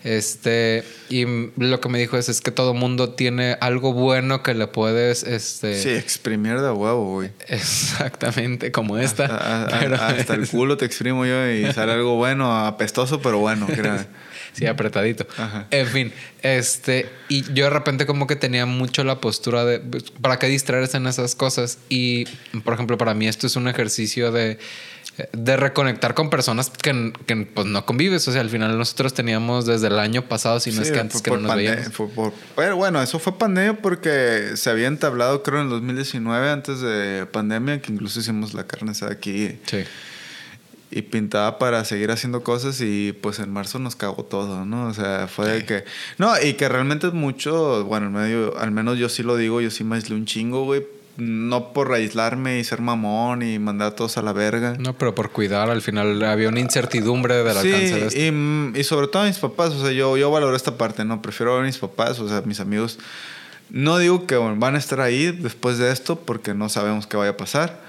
Este. 0.04 0.82
Y 1.08 1.24
lo 1.56 1.80
que 1.80 1.88
me 1.88 1.98
dijo 1.98 2.16
es, 2.16 2.28
es 2.28 2.40
que 2.40 2.50
todo 2.50 2.72
mundo 2.74 3.10
tiene 3.10 3.56
algo 3.60 3.92
bueno 3.92 4.42
que 4.42 4.54
le 4.54 4.66
puedes. 4.66 5.22
Este, 5.24 5.80
Sí, 5.80 5.90
exprimir 5.90 6.60
de 6.60 6.70
huevo, 6.70 7.14
güey. 7.16 7.30
Exactamente, 7.48 8.72
como 8.72 8.98
esta. 8.98 9.26
A- 9.26 9.64
a- 9.64 9.80
pero 9.80 9.96
hasta 9.96 10.34
el 10.34 10.48
culo 10.48 10.76
te 10.76 10.84
exprimo 10.84 11.26
yo 11.26 11.48
y 11.50 11.70
sale 11.72 11.92
algo 11.92 12.16
bueno, 12.16 12.66
apestoso, 12.66 13.20
pero 13.20 13.38
bueno, 13.38 13.66
créame. 13.66 14.06
Sí, 14.52 14.66
apretadito. 14.66 15.28
Ajá. 15.38 15.68
En 15.70 15.86
fin, 15.86 16.12
este, 16.42 17.08
y 17.28 17.42
yo 17.54 17.66
de 17.66 17.70
repente 17.70 18.04
como 18.04 18.26
que 18.26 18.34
tenía 18.34 18.66
mucho 18.66 19.04
la 19.04 19.20
postura 19.20 19.64
de, 19.64 19.78
pues, 19.78 20.10
¿para 20.10 20.40
qué 20.40 20.48
distraerse 20.48 20.96
en 20.96 21.06
esas 21.06 21.36
cosas? 21.36 21.78
Y, 21.88 22.24
por 22.64 22.74
ejemplo, 22.74 22.98
para 22.98 23.14
mí 23.14 23.28
esto 23.28 23.46
es 23.46 23.54
un 23.54 23.68
ejercicio 23.68 24.32
de, 24.32 24.58
de 25.32 25.56
reconectar 25.56 26.14
con 26.14 26.30
personas 26.30 26.70
que, 26.70 27.12
que, 27.26 27.36
pues 27.52 27.66
no 27.66 27.84
convives. 27.86 28.26
O 28.28 28.32
sea, 28.32 28.40
al 28.40 28.50
final 28.50 28.76
nosotros 28.78 29.12
teníamos 29.14 29.66
desde 29.66 29.88
el 29.88 29.98
año 29.98 30.22
pasado, 30.22 30.60
si 30.60 30.72
no 30.72 30.82
es 30.82 30.90
que 30.90 31.00
antes 31.00 31.22
que 31.22 31.30
no 31.30 31.38
nos 31.38 31.54
veíamos. 31.56 31.88
por- 32.14 32.32
pero 32.56 32.76
bueno, 32.76 33.02
eso 33.02 33.18
fue 33.18 33.36
pandemia 33.38 33.74
porque 33.80 34.52
se 34.56 34.70
había 34.70 34.86
entablado, 34.88 35.42
creo, 35.42 35.58
en 35.60 35.64
el 35.64 35.70
2019, 35.70 36.50
antes 36.50 36.80
de 36.80 37.26
pandemia, 37.30 37.80
que 37.80 37.92
incluso 37.92 38.20
hicimos 38.20 38.54
la 38.54 38.66
carne 38.66 38.92
asada 38.92 39.12
aquí 39.12 39.58
Sí. 39.66 39.78
y 40.92 41.02
pintaba 41.02 41.58
para 41.58 41.84
seguir 41.84 42.10
haciendo 42.10 42.42
cosas 42.42 42.80
y 42.80 43.12
pues 43.12 43.38
en 43.38 43.52
marzo 43.52 43.78
nos 43.78 43.94
cagó 43.96 44.24
todo, 44.24 44.64
¿no? 44.64 44.88
O 44.88 44.94
sea, 44.94 45.28
fue 45.28 45.48
de 45.48 45.64
que... 45.64 45.84
No, 46.18 46.32
y 46.42 46.54
que 46.54 46.68
realmente 46.68 47.06
es 47.06 47.12
mucho, 47.12 47.84
bueno, 47.84 48.06
en 48.06 48.12
medio, 48.12 48.58
al 48.58 48.72
menos 48.72 48.98
yo 48.98 49.08
sí 49.08 49.22
lo 49.22 49.36
digo, 49.36 49.60
yo 49.60 49.70
sí 49.70 49.84
me 49.84 49.96
aislé 49.96 50.16
un 50.16 50.26
chingo, 50.26 50.64
güey. 50.64 50.84
No 51.20 51.72
por 51.72 51.92
aislarme 51.92 52.58
y 52.58 52.64
ser 52.64 52.80
mamón 52.80 53.42
y 53.42 53.58
mandar 53.58 53.88
a 53.88 53.94
todos 53.94 54.16
a 54.16 54.22
la 54.22 54.32
verga. 54.32 54.74
No, 54.78 54.94
pero 54.96 55.14
por 55.14 55.30
cuidar, 55.30 55.68
al 55.68 55.82
final 55.82 56.22
había 56.24 56.48
una 56.48 56.60
incertidumbre 56.60 57.34
del 57.44 57.52
Sí, 57.58 57.58
alcance 57.72 57.94
de 58.00 58.06
esto. 58.06 58.18
y, 58.20 58.30
mm, 58.30 58.72
y 58.76 58.84
sobre 58.84 59.06
todo 59.08 59.22
a 59.22 59.26
mis 59.26 59.38
papás, 59.38 59.70
o 59.74 59.82
sea, 59.82 59.92
yo, 59.92 60.16
yo 60.16 60.30
valoro 60.30 60.56
esta 60.56 60.78
parte, 60.78 61.04
¿no? 61.04 61.20
Prefiero 61.20 61.52
ver 61.54 61.62
a 61.62 61.66
mis 61.66 61.78
papás, 61.78 62.18
o 62.20 62.28
sea, 62.28 62.40
mis 62.42 62.58
amigos. 62.60 62.98
No 63.68 63.98
digo 63.98 64.26
que 64.26 64.36
bueno, 64.36 64.56
van 64.58 64.74
a 64.74 64.78
estar 64.78 65.00
ahí 65.00 65.30
después 65.30 65.78
de 65.78 65.92
esto 65.92 66.16
porque 66.18 66.54
no 66.54 66.68
sabemos 66.68 67.06
qué 67.06 67.16
vaya 67.16 67.32
a 67.32 67.36
pasar, 67.36 67.80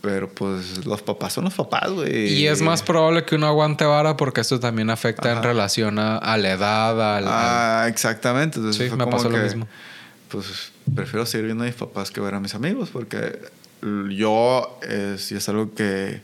pero 0.00 0.28
pues 0.30 0.86
los 0.86 1.02
papás 1.02 1.34
son 1.34 1.44
los 1.44 1.54
papás, 1.54 1.90
güey. 1.90 2.28
Y 2.32 2.46
es 2.46 2.62
más 2.62 2.82
probable 2.82 3.24
que 3.24 3.34
uno 3.34 3.46
aguante 3.46 3.84
vara 3.84 4.16
porque 4.16 4.40
esto 4.40 4.58
también 4.58 4.88
afecta 4.88 5.32
en 5.32 5.42
relación 5.42 5.98
a, 5.98 6.16
a 6.16 6.36
la 6.38 6.52
edad, 6.52 7.16
al... 7.16 7.24
al- 7.26 7.30
Ah, 7.30 7.86
exactamente. 7.88 8.58
Entonces 8.58 8.88
Sí, 8.90 8.96
me 8.96 9.06
pasó 9.06 9.28
lo 9.28 9.36
mismo. 9.38 9.68
Pues 10.30 10.72
prefiero 10.94 11.26
seguir 11.26 11.46
viendo 11.46 11.64
a 11.64 11.66
mis 11.66 11.76
papás 11.76 12.10
que 12.10 12.20
ver 12.20 12.34
a 12.34 12.40
mis 12.40 12.54
amigos 12.54 12.90
porque 12.90 13.38
yo, 14.10 14.78
sí 15.16 15.34
es 15.34 15.48
algo 15.48 15.74
que, 15.74 16.20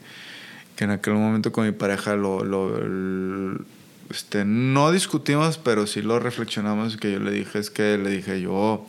que 0.76 0.84
en 0.84 0.90
aquel 0.90 1.14
momento 1.14 1.52
con 1.52 1.64
mi 1.66 1.72
pareja 1.72 2.16
lo, 2.16 2.42
este, 4.10 4.44
no 4.44 4.92
discutimos, 4.92 5.58
pero 5.58 5.86
sí 5.86 6.02
lo 6.02 6.18
reflexionamos. 6.18 6.96
Que 6.96 7.12
yo 7.12 7.18
le 7.18 7.30
dije, 7.30 7.58
es 7.58 7.70
que 7.70 7.98
le 7.98 8.10
dije, 8.10 8.40
yo, 8.40 8.86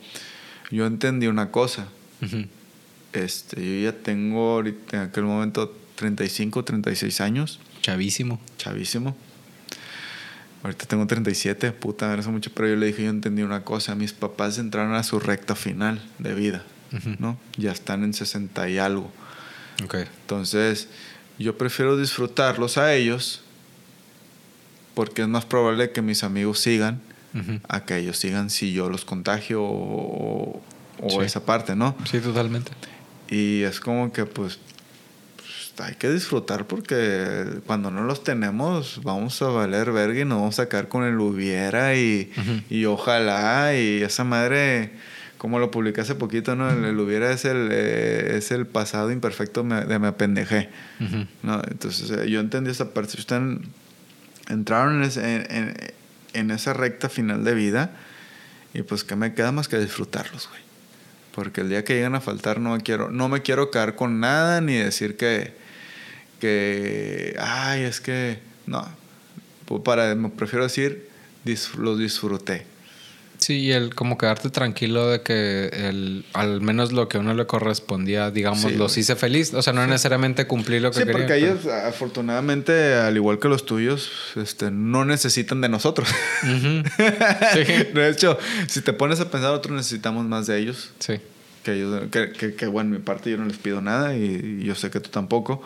yo 0.70 0.86
entendí 0.86 1.26
una 1.26 1.50
cosa. 1.50 1.88
Este, 3.12 3.56
yo 3.56 3.90
ya 3.90 3.96
tengo 3.98 4.52
ahorita 4.54 4.96
en 4.98 5.02
aquel 5.04 5.24
momento 5.24 5.74
35, 5.96 6.64
36 6.64 7.20
años, 7.20 7.60
Chavísimo. 7.80 8.40
chavísimo. 8.58 9.16
Ahorita 10.62 10.86
tengo 10.86 11.06
37, 11.06 11.70
puta, 11.72 12.08
me 12.08 12.14
hace 12.18 12.28
mucho, 12.30 12.50
pero 12.52 12.68
yo 12.68 12.76
le 12.76 12.86
dije, 12.86 13.04
yo 13.04 13.10
entendí 13.10 13.42
una 13.42 13.62
cosa, 13.64 13.94
mis 13.94 14.12
papás 14.12 14.58
entraron 14.58 14.94
a 14.94 15.02
su 15.04 15.20
recta 15.20 15.54
final 15.54 16.02
de 16.18 16.34
vida. 16.34 16.64
¿no? 17.18 17.38
Ya 17.56 17.70
están 17.72 18.02
en 18.02 18.14
60 18.14 18.68
y 18.70 18.78
algo. 18.78 19.12
Ok. 19.84 19.94
Entonces, 20.22 20.88
yo 21.38 21.56
prefiero 21.58 21.96
disfrutarlos 21.96 22.78
a 22.78 22.94
ellos 22.94 23.42
porque 24.94 25.22
es 25.22 25.28
más 25.28 25.44
probable 25.44 25.92
que 25.92 26.02
mis 26.02 26.24
amigos 26.24 26.58
sigan 26.60 27.00
a 27.68 27.84
que 27.84 27.98
ellos 27.98 28.16
sigan 28.18 28.50
si 28.50 28.72
yo 28.72 28.88
los 28.90 29.04
contagio 29.04 29.62
o, 29.62 30.60
o 31.00 31.10
Sí. 31.10 31.18
esa 31.20 31.44
parte, 31.44 31.76
¿no? 31.76 31.94
Sí, 32.10 32.18
totalmente. 32.18 32.72
Y 33.30 33.62
es 33.62 33.78
como 33.78 34.12
que, 34.12 34.24
pues, 34.24 34.58
hay 35.80 35.94
que 35.94 36.10
disfrutar 36.10 36.66
porque 36.66 37.44
cuando 37.66 37.90
no 37.90 38.02
los 38.02 38.24
tenemos 38.24 39.00
vamos 39.02 39.40
a 39.42 39.48
valer 39.48 39.92
verga 39.92 40.20
y 40.20 40.24
nos 40.24 40.38
vamos 40.38 40.58
a 40.58 40.68
caer 40.68 40.88
con 40.88 41.04
el 41.04 41.18
hubiera 41.20 41.94
y, 41.96 42.32
y 42.68 42.84
ojalá 42.84 43.74
y 43.74 44.02
esa 44.02 44.24
madre 44.24 44.92
como 45.38 45.60
lo 45.60 45.70
publiqué 45.70 46.00
hace 46.00 46.16
poquito, 46.16 46.56
¿no? 46.56 46.68
El, 46.68 46.98
hubiera 46.98 47.30
es 47.30 47.44
el, 47.44 47.68
eh, 47.70 48.36
es 48.36 48.50
el 48.50 48.66
pasado 48.66 49.10
imperfecto 49.12 49.62
de 49.62 49.98
me 49.98 50.08
apendejé, 50.08 50.68
¿no? 51.42 51.62
Entonces 51.70 52.10
eh, 52.10 52.28
yo 52.28 52.40
entendí 52.40 52.70
esa 52.70 52.92
parte. 52.92 53.12
Si 53.12 53.18
ustedes 53.20 53.60
entraron 54.48 55.02
en, 55.04 55.12
en, 55.16 55.74
en, 56.34 56.50
esa 56.50 56.72
recta 56.72 57.08
final 57.08 57.44
de 57.44 57.54
vida 57.54 57.92
y 58.74 58.82
pues 58.82 59.04
que 59.04 59.14
me 59.14 59.32
queda 59.32 59.52
más 59.52 59.68
que 59.68 59.78
disfrutarlos, 59.78 60.48
güey. 60.48 60.60
Porque 61.34 61.60
el 61.60 61.68
día 61.68 61.84
que 61.84 61.94
lleguen 61.94 62.16
a 62.16 62.20
faltar 62.20 62.58
no 62.58 62.74
me 62.74 62.80
quiero, 62.80 63.10
no 63.10 63.28
me 63.28 63.42
quiero 63.42 63.70
caer 63.70 63.94
con 63.94 64.18
nada 64.18 64.60
ni 64.60 64.74
decir 64.74 65.16
que, 65.16 65.54
que, 66.40 67.36
ay, 67.38 67.82
es 67.82 68.00
que, 68.00 68.38
no. 68.66 68.86
Para, 69.84 70.14
me 70.14 70.30
prefiero 70.30 70.64
decir, 70.64 71.08
los 71.78 71.98
disfruté. 71.98 72.66
Sí, 73.38 73.60
y 73.60 73.72
el 73.72 73.94
como 73.94 74.18
quedarte 74.18 74.50
tranquilo 74.50 75.08
de 75.08 75.22
que 75.22 75.70
el, 75.72 76.24
al 76.32 76.60
menos 76.60 76.92
lo 76.92 77.08
que 77.08 77.18
a 77.18 77.20
uno 77.20 77.34
le 77.34 77.46
correspondía, 77.46 78.30
digamos, 78.32 78.72
los 78.72 78.98
hice 78.98 79.14
feliz. 79.14 79.54
O 79.54 79.62
sea, 79.62 79.72
no 79.72 79.86
necesariamente 79.86 80.46
cumplir 80.46 80.82
lo 80.82 80.90
que 80.90 81.00
sí, 81.00 81.04
quería. 81.04 81.14
Sí, 81.14 81.18
porque 81.20 81.36
ellos, 81.36 81.66
afortunadamente, 81.66 82.94
al 82.94 83.16
igual 83.16 83.38
que 83.38 83.48
los 83.48 83.64
tuyos, 83.64 84.10
este, 84.34 84.70
no 84.72 85.04
necesitan 85.04 85.60
de 85.60 85.68
nosotros. 85.68 86.08
De 86.42 88.10
hecho, 88.10 88.38
si 88.66 88.80
te 88.80 88.92
pones 88.92 89.20
a 89.20 89.30
pensar, 89.30 89.50
nosotros 89.50 89.76
necesitamos 89.76 90.26
más 90.26 90.48
de 90.48 90.58
ellos. 90.58 90.90
Sí. 90.98 91.14
Que 91.62 91.74
ellos, 91.74 92.02
que, 92.10 92.32
que, 92.32 92.54
que 92.54 92.66
bueno, 92.66 92.90
mi 92.90 92.98
parte 92.98 93.30
yo 93.30 93.36
no 93.36 93.44
les 93.44 93.58
pido 93.58 93.80
nada 93.80 94.16
y 94.16 94.64
yo 94.64 94.74
sé 94.74 94.90
que 94.90 94.98
tú 94.98 95.10
tampoco. 95.10 95.62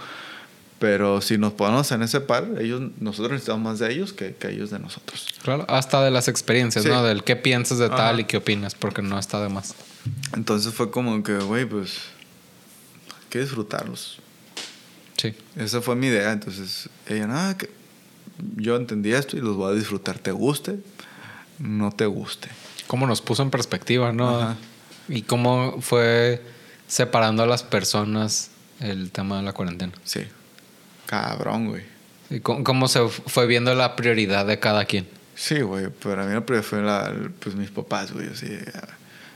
Pero 0.82 1.20
si 1.20 1.38
nos 1.38 1.52
ponemos 1.52 1.92
en 1.92 2.02
ese 2.02 2.20
par, 2.20 2.44
ellos, 2.58 2.82
nosotros 2.98 3.30
necesitamos 3.30 3.62
más 3.62 3.78
de 3.78 3.92
ellos 3.92 4.12
que, 4.12 4.34
que 4.34 4.48
ellos 4.50 4.70
de 4.70 4.80
nosotros. 4.80 5.28
Claro, 5.44 5.64
hasta 5.68 6.02
de 6.02 6.10
las 6.10 6.26
experiencias, 6.26 6.84
¿no? 6.84 7.04
Del 7.04 7.22
qué 7.22 7.36
piensas 7.36 7.78
de 7.78 7.88
tal 7.88 8.18
y 8.18 8.24
qué 8.24 8.38
opinas, 8.38 8.74
porque 8.74 9.00
no 9.00 9.16
está 9.16 9.40
de 9.40 9.48
más. 9.48 9.76
Entonces 10.34 10.74
fue 10.74 10.90
como 10.90 11.22
que, 11.22 11.36
güey, 11.36 11.66
pues, 11.66 11.98
hay 13.10 13.26
que 13.30 13.38
disfrutarlos. 13.38 14.18
Sí. 15.18 15.36
Esa 15.54 15.80
fue 15.82 15.94
mi 15.94 16.08
idea. 16.08 16.32
Entonces, 16.32 16.88
ella, 17.06 17.28
nada, 17.28 17.56
que 17.56 17.70
yo 18.56 18.74
entendí 18.74 19.12
esto 19.12 19.36
y 19.36 19.40
los 19.40 19.54
voy 19.54 19.72
a 19.72 19.76
disfrutar. 19.76 20.18
Te 20.18 20.32
guste, 20.32 20.80
no 21.60 21.92
te 21.92 22.06
guste. 22.06 22.48
Cómo 22.88 23.06
nos 23.06 23.22
puso 23.22 23.44
en 23.44 23.50
perspectiva, 23.50 24.12
¿no? 24.12 24.36
Ajá. 24.36 24.56
Y 25.08 25.22
cómo 25.22 25.80
fue 25.80 26.42
separando 26.88 27.44
a 27.44 27.46
las 27.46 27.62
personas 27.62 28.50
el 28.80 29.12
tema 29.12 29.36
de 29.36 29.44
la 29.44 29.52
cuarentena. 29.52 29.92
Sí. 30.02 30.22
Cabrón, 31.06 31.68
güey. 31.68 31.82
¿Y 32.30 32.40
cómo, 32.40 32.88
se 32.88 33.06
fue 33.08 33.46
viendo 33.46 33.74
la 33.74 33.94
prioridad 33.96 34.46
de 34.46 34.58
cada 34.58 34.84
quien? 34.86 35.06
Sí, 35.34 35.60
güey. 35.60 35.88
Para 35.88 36.24
mí 36.24 36.32
la 36.32 36.46
prioridad 36.46 36.66
fue 36.66 36.82
la, 36.82 37.12
pues 37.40 37.54
mis 37.54 37.70
papás, 37.70 38.12
güey. 38.12 38.28
Así, 38.28 38.48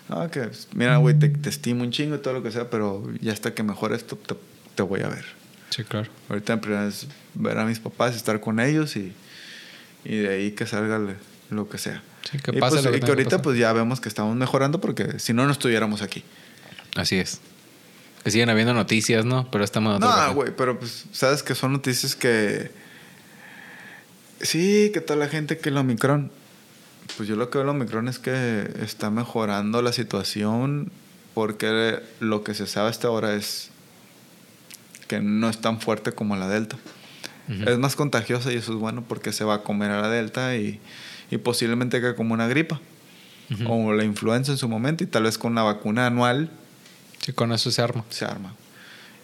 no, 0.09 0.30
que, 0.30 0.48
mira, 0.74 0.97
güey, 0.98 1.18
te, 1.18 1.48
estimo 1.48 1.82
un 1.82 1.90
chingo 1.90 2.16
y 2.16 2.18
todo 2.18 2.34
lo 2.34 2.43
que 2.43 2.51
sea, 2.51 2.70
pero 2.70 3.05
ya 3.20 3.32
hasta 3.32 3.55
que 3.55 3.62
mejore 3.62 3.97
esto, 3.97 4.18
te, 4.74 4.82
voy 4.82 5.01
a 5.01 5.09
ver. 5.09 5.24
Sí, 5.70 5.84
claro. 5.84 6.09
Ahorita 6.28 6.52
en 6.55 6.60
prioridad 6.60 6.88
es 6.88 7.09
ver 7.34 7.59
a 7.59 7.64
mis 7.64 7.80
papás, 7.80 8.14
estar 8.14 8.40
con 8.40 8.60
ellos 8.60 8.97
y, 8.97 9.12
y 10.05 10.16
de 10.16 10.28
ahí 10.28 10.51
que 10.52 10.64
salga 10.64 11.01
lo 11.51 11.68
que 11.68 11.78
sea. 11.78 12.02
Sí, 12.30 12.38
que 12.38 12.52
pase 12.55 12.80
y, 12.80 12.82
pues, 12.82 12.97
y 12.97 13.01
que 13.01 13.10
ahorita 13.10 13.43
pues 13.43 13.59
ya 13.59 13.72
vemos 13.72 14.01
que 14.01 14.09
estamos 14.09 14.34
mejorando 14.36 14.80
porque 14.80 15.18
si 15.18 15.32
no, 15.32 15.44
no 15.44 15.52
estuviéramos 15.52 16.02
aquí. 16.02 16.24
Así 16.97 17.16
es. 17.16 17.40
Que 18.27 18.32
siguen 18.32 18.51
habiendo 18.51 18.74
noticias, 18.74 19.24
¿no? 19.24 19.48
Pero 19.53 19.62
estamos... 19.62 20.01
No, 20.01 20.35
güey, 20.35 20.51
pero 20.57 20.81
pues 20.81 21.05
sabes 21.12 21.44
que 21.44 21.55
son 21.55 21.73
noticias 21.73 22.16
que... 22.16 22.73
Sí, 24.40 24.90
que 24.93 25.01
toda 25.01 25.16
la 25.16 25.28
gente 25.28 25.59
que 25.59 25.69
el 25.69 25.77
Omicron... 25.77 26.32
Pues 27.16 27.28
yo 27.28 27.36
lo 27.36 27.51
que 27.51 27.59
veo 27.59 27.62
el 27.62 27.69
Omicron 27.69 28.09
es 28.09 28.19
que 28.19 28.69
está 28.82 29.11
mejorando 29.11 29.81
la 29.81 29.93
situación 29.93 30.90
porque 31.35 32.01
lo 32.19 32.43
que 32.43 32.55
se 32.55 32.66
sabe 32.66 32.90
hasta 32.90 33.07
ahora 33.07 33.32
es 33.36 33.70
que 35.07 35.20
no 35.20 35.48
es 35.48 35.59
tan 35.59 35.81
fuerte 35.81 36.11
como 36.11 36.35
la 36.35 36.48
Delta. 36.48 36.77
Es 37.65 37.78
más 37.78 37.94
contagiosa 37.94 38.53
y 38.53 38.57
eso 38.57 38.73
es 38.73 38.78
bueno 38.81 39.05
porque 39.07 39.32
se 39.32 39.44
va 39.44 39.55
a 39.55 39.62
comer 39.62 39.93
a 39.93 40.01
la 40.01 40.09
Delta 40.09 40.57
y, 40.57 40.81
y 41.31 41.39
posiblemente 41.39 42.01
que 42.01 42.16
como 42.16 42.35
una 42.35 42.48
gripa 42.48 42.81
o 43.69 43.93
la 43.93 44.03
influenza 44.03 44.51
en 44.51 44.59
su 44.59 44.69
momento 44.69 45.05
y 45.05 45.07
tal 45.07 45.23
vez 45.23 45.39
con 45.39 45.53
una 45.53 45.62
vacuna 45.62 46.09
anual 46.09 46.51
Sí, 47.20 47.32
con 47.32 47.52
eso 47.52 47.70
se 47.70 47.82
arma. 47.82 48.05
Se 48.10 48.24
arma. 48.24 48.55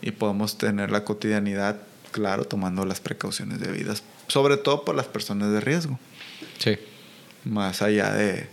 Y 0.00 0.10
podemos 0.10 0.58
tener 0.58 0.90
la 0.90 1.04
cotidianidad, 1.04 1.76
claro, 2.10 2.44
tomando 2.44 2.84
las 2.84 3.00
precauciones 3.00 3.60
debidas, 3.60 4.02
sobre 4.28 4.56
todo 4.56 4.84
por 4.84 4.94
las 4.94 5.06
personas 5.06 5.52
de 5.52 5.60
riesgo. 5.60 5.98
Sí. 6.58 6.78
Más 7.44 7.82
allá 7.82 8.12
de, 8.12 8.48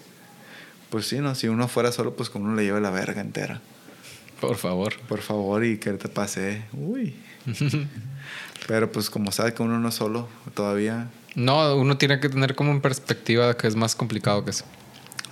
pues 0.89 1.07
sí, 1.07 1.19
¿no? 1.19 1.35
Si 1.35 1.47
uno 1.47 1.67
fuera 1.67 1.91
solo, 1.91 2.15
pues 2.15 2.29
como 2.29 2.45
uno 2.45 2.55
le 2.55 2.63
lleva 2.63 2.79
la 2.79 2.91
verga 2.91 3.21
entera. 3.21 3.61
Por 4.39 4.57
favor. 4.57 4.97
Por 5.07 5.21
favor, 5.21 5.65
y 5.65 5.77
que 5.77 5.91
te 5.93 6.07
pase, 6.07 6.63
uy. 6.73 7.15
Pero 8.67 8.91
pues 8.91 9.09
como 9.09 9.31
sabe 9.31 9.53
que 9.53 9.63
uno 9.63 9.79
no 9.79 9.89
es 9.89 9.95
solo 9.95 10.27
todavía. 10.53 11.09
No, 11.35 11.75
uno 11.75 11.97
tiene 11.97 12.19
que 12.19 12.29
tener 12.29 12.55
como 12.55 12.71
en 12.71 12.81
perspectiva 12.81 13.55
que 13.57 13.67
es 13.67 13.75
más 13.75 13.95
complicado 13.95 14.43
que 14.43 14.51
eso. 14.51 14.65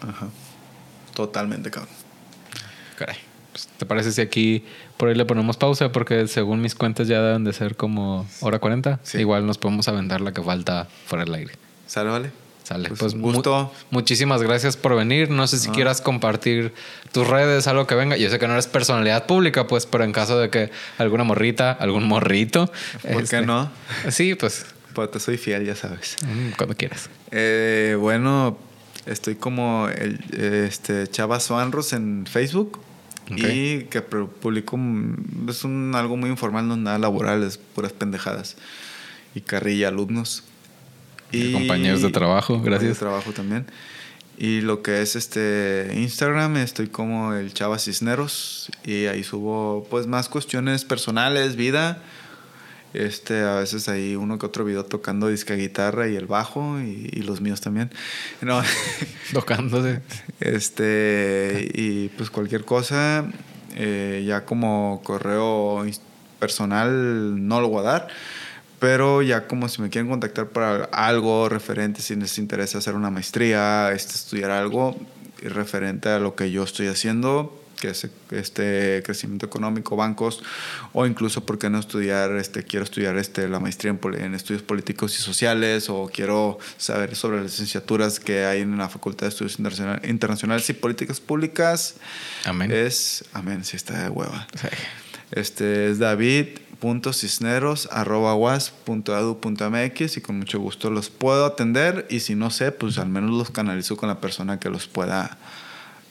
Ajá. 0.01 0.27
Totalmente, 1.13 1.71
cabrón. 1.71 1.93
Caray. 2.97 3.17
Pues, 3.57 3.67
¿Te 3.75 3.87
parece 3.87 4.11
si 4.11 4.21
aquí 4.21 4.63
por 4.97 5.09
ahí 5.09 5.15
le 5.15 5.25
ponemos 5.25 5.57
pausa? 5.57 5.91
Porque 5.91 6.27
según 6.27 6.61
mis 6.61 6.75
cuentas 6.75 7.07
ya 7.07 7.23
deben 7.23 7.43
de 7.43 7.53
ser 7.53 7.75
como 7.75 8.27
hora 8.41 8.59
40. 8.59 8.99
Igual 9.15 9.47
nos 9.47 9.57
podemos 9.57 9.87
aventar 9.87 10.21
la 10.21 10.31
que 10.31 10.43
falta 10.43 10.87
fuera 11.07 11.25
del 11.25 11.33
aire. 11.33 11.53
¿Sale, 11.87 12.11
vale? 12.11 12.31
Sale. 12.61 12.89
Pues, 12.89 12.99
pues 12.99 13.15
gusto. 13.15 13.73
muchísimas 13.89 14.43
gracias 14.43 14.77
por 14.77 14.95
venir. 14.95 15.31
No 15.31 15.47
sé 15.47 15.57
si 15.57 15.69
ah. 15.69 15.71
quieras 15.71 16.01
compartir 16.01 16.71
tus 17.11 17.25
redes, 17.25 17.65
algo 17.65 17.87
que 17.87 17.95
venga. 17.95 18.15
Yo 18.15 18.29
sé 18.29 18.37
que 18.37 18.45
no 18.45 18.53
eres 18.53 18.67
personalidad 18.67 19.25
pública, 19.25 19.65
pues, 19.65 19.87
pero 19.87 20.03
en 20.03 20.11
caso 20.11 20.37
de 20.37 20.51
que 20.51 20.69
alguna 20.99 21.23
morrita, 21.23 21.71
algún 21.71 22.03
morrito. 22.07 22.71
¿Por 23.01 23.11
qué 23.11 23.23
este, 23.23 23.41
no? 23.41 23.71
Sí, 24.09 24.35
pues. 24.35 24.67
Pues 24.93 25.09
te 25.09 25.19
soy 25.19 25.37
fiel, 25.37 25.65
ya 25.65 25.75
sabes. 25.75 26.17
Mm, 26.23 26.51
cuando 26.57 26.75
quieras. 26.75 27.09
Eh, 27.31 27.97
bueno, 27.99 28.57
estoy 29.07 29.35
como 29.35 29.89
el, 29.89 30.19
este, 30.67 31.07
Chava 31.07 31.39
Suanros 31.39 31.93
en 31.93 32.27
Facebook. 32.27 32.81
Y 33.35 33.83
que 33.85 34.01
publico, 34.01 34.79
es 35.49 35.63
un, 35.63 35.93
algo 35.95 36.15
muy 36.17 36.29
informal, 36.29 36.67
no 36.67 36.75
es 36.75 36.79
nada 36.79 36.97
laboral, 36.97 37.43
es 37.43 37.57
puras 37.57 37.93
pendejadas. 37.93 38.55
Y 39.35 39.41
carrilla 39.41 39.89
alumnos. 39.89 40.43
Y, 41.31 41.51
compañeros 41.51 42.01
de 42.01 42.09
trabajo, 42.09 42.61
gracias. 42.61 42.93
De 42.93 42.99
trabajo 42.99 43.31
también. 43.31 43.65
Y 44.37 44.61
lo 44.61 44.83
que 44.83 45.01
es 45.01 45.15
este 45.15 45.91
Instagram, 45.95 46.57
estoy 46.57 46.87
como 46.87 47.33
el 47.33 47.53
Chava 47.53 47.79
Cisneros 47.79 48.69
y 48.85 49.07
ahí 49.07 49.23
subo 49.23 49.87
pues 49.89 50.05
más 50.05 50.29
cuestiones 50.29 50.85
personales, 50.85 51.55
vida, 51.55 52.03
este, 52.97 53.41
a 53.41 53.55
veces 53.55 53.87
hay 53.89 54.15
uno 54.15 54.39
que 54.39 54.47
otro 54.47 54.65
video 54.65 54.83
tocando 54.83 55.27
disca 55.27 55.53
guitarra 55.53 56.07
y 56.07 56.15
el 56.15 56.25
bajo 56.25 56.79
y, 56.79 57.21
los 57.21 57.41
míos 57.41 57.61
también. 57.61 57.91
No. 58.41 58.61
Tocándose. 59.33 60.01
Este, 60.39 61.69
y 61.73 62.09
pues 62.09 62.31
cualquier 62.31 62.65
cosa, 62.65 63.25
eh, 63.75 64.23
ya 64.25 64.45
como 64.45 65.01
correo 65.03 65.85
personal 66.39 67.47
no 67.47 67.61
lo 67.61 67.69
voy 67.69 67.81
a 67.81 67.89
dar, 67.89 68.07
pero 68.79 69.21
ya 69.21 69.47
como 69.47 69.69
si 69.69 69.81
me 69.81 69.89
quieren 69.89 70.09
contactar 70.09 70.47
para 70.47 70.85
algo 70.85 71.49
referente, 71.49 72.01
si 72.01 72.15
les 72.15 72.39
interesa 72.39 72.79
hacer 72.79 72.95
una 72.95 73.11
maestría, 73.11 73.91
este, 73.91 74.13
estudiar 74.13 74.49
algo 74.49 74.95
referente 75.41 76.09
a 76.09 76.17
lo 76.17 76.35
que 76.35 76.49
yo 76.49 76.63
estoy 76.63 76.87
haciendo, 76.87 77.61
que 77.79 77.89
es 77.89 78.07
este 78.31 79.01
crecimiento 79.05 79.45
económico, 79.45 79.95
bancos, 79.95 80.43
o 80.93 81.05
incluso, 81.05 81.45
¿por 81.45 81.57
qué 81.57 81.69
no 81.69 81.79
estudiar, 81.79 82.31
este, 82.35 82.63
quiero 82.63 82.83
estudiar 82.83 83.17
este, 83.17 83.47
la 83.47 83.59
maestría 83.59 83.97
en, 84.17 84.35
estudios 84.35 84.63
políticos 84.63 85.17
y 85.17 85.21
sociales, 85.21 85.89
o 85.89 86.09
quiero 86.13 86.57
saber 86.77 87.15
sobre 87.15 87.37
las 87.37 87.51
licenciaturas 87.51 88.19
que 88.19 88.45
hay 88.45 88.61
en 88.61 88.77
la 88.77 88.89
Facultad 88.89 89.27
de 89.27 89.29
Estudios 89.29 89.59
Internacionales 90.03 90.69
y 90.69 90.73
Políticas 90.73 91.19
Públicas? 91.21 91.95
Amén. 92.43 92.71
Es, 92.71 93.23
amén, 93.33 93.63
si 93.63 93.77
está 93.77 94.03
de 94.03 94.09
hueva. 94.09 94.47
Este 95.31 95.89
es 95.89 95.99
David 95.99 96.47
cisneros 97.13 97.89
y 100.17 100.21
con 100.21 100.37
mucho 100.37 100.59
gusto 100.59 100.89
los 100.89 101.09
puedo 101.09 101.45
atender 101.45 102.05
y 102.09 102.19
si 102.19 102.35
no 102.35 102.51
sé 102.51 102.71
pues 102.71 102.97
al 102.97 103.09
menos 103.09 103.31
los 103.31 103.49
canalizo 103.49 103.97
con 103.97 104.09
la 104.09 104.21
persona 104.21 104.59
que 104.59 104.69
los 104.69 104.87
pueda 104.87 105.37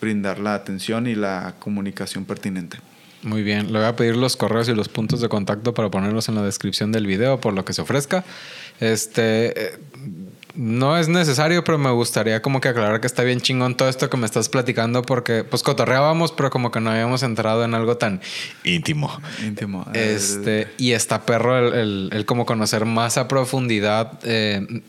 brindar 0.01 0.39
la 0.39 0.55
atención 0.55 1.07
y 1.07 1.15
la 1.15 1.55
comunicación 1.59 2.25
pertinente. 2.25 2.79
Muy 3.23 3.43
bien, 3.43 3.73
le 3.73 3.79
voy 3.79 3.89
a 3.89 3.97
pedir 3.97 4.17
los 4.17 4.37
correos 4.37 4.69
y 4.69 4.75
los 4.75 4.89
puntos 4.89 5.21
de 5.21 5.29
contacto 5.29 5.75
para 5.75 5.91
ponerlos 5.91 6.29
en 6.29 6.37
la 6.37 6.43
descripción 6.43 6.93
del 6.93 7.07
video 7.07 7.41
por 7.41 7.55
lo 7.55 7.65
que 7.65 7.73
se 7.73 7.83
ofrezca. 7.83 8.25
Este, 8.79 9.75
eh, 9.75 9.79
no 10.57 10.97
es 10.97 11.09
necesario, 11.09 11.63
pero 11.65 11.77
me 11.77 11.91
gustaría 11.91 12.41
como 12.41 12.61
que 12.61 12.69
aclarar 12.69 13.01
que 13.01 13.07
está 13.07 13.23
bien 13.23 13.41
chingón 13.41 13.77
todo 13.77 13.89
esto 13.89 14.09
que 14.09 14.17
me 14.17 14.27
estás 14.27 14.49
platicando 14.49 15.03
porque 15.03 15.45
pues 15.45 15.63
cotorreábamos, 15.63 16.33
pero 16.33 16.51
como 16.51 16.71
que 16.71 16.81
no 16.81 16.91
habíamos 16.91 17.23
entrado 17.23 17.65
en 17.65 17.75
algo 17.75 17.97
tan 17.97 18.21
íntimo. 18.65 19.11
Íntimo. 19.45 19.87
Este, 19.93 20.69
y 20.79 20.93
está 20.93 21.27
perro 21.27 21.59
el, 21.59 22.11
el, 22.13 22.25
como 22.25 22.47
conocer 22.47 22.87
más 22.87 23.19
a 23.19 23.29
profundidad, 23.29 24.19
eh, 24.23 24.83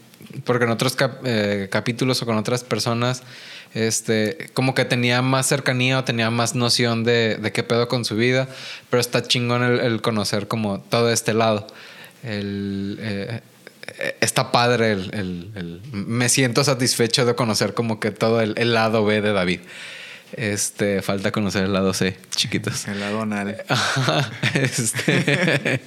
porque 0.45 0.65
en 0.65 0.71
otros 0.71 0.95
eh, 1.25 1.67
capítulos 1.71 2.21
o 2.21 2.25
con 2.25 2.38
otras 2.38 2.63
personas, 2.63 3.23
este, 3.73 4.49
como 4.53 4.73
que 4.73 4.85
tenía 4.85 5.22
más 5.22 5.48
cercanía 5.48 5.99
o 5.99 6.03
tenía 6.03 6.30
más 6.30 6.56
noción 6.56 7.03
de, 7.03 7.35
de 7.35 7.52
qué 7.52 7.64
pedo 7.64 7.88
con 7.88 8.06
su 8.06 8.15
vida, 8.15 8.48
pero 8.89 9.02
está 9.02 9.23
chingón 9.23 9.64
el, 9.64 9.80
el 9.80 10.02
conocer 10.02 10.48
como 10.48 10.80
todo 10.80 11.11
este 11.11 11.34
lado. 11.34 11.68
El, 12.23 12.98
eh, 13.02 13.41
está 14.22 14.52
padre 14.52 14.91
el, 14.91 15.81
Me 15.91 16.30
siento 16.30 16.64
satisfecho 16.64 17.26
de 17.26 17.35
conocer 17.35 17.73
como 17.73 17.99
que 17.99 18.11
todo 18.11 18.41
el, 18.41 18.73
lado 18.73 19.06
B 19.06 19.22
de 19.22 19.34
David. 19.34 19.61
Este, 20.34 21.02
falta 21.02 21.31
conocer 21.31 21.64
el 21.64 21.73
lado 21.73 21.94
C, 21.94 22.18
chiquitos. 22.35 22.88
El 22.88 22.99
lado 22.99 23.22
anal. 23.22 23.64
este... 24.53 25.81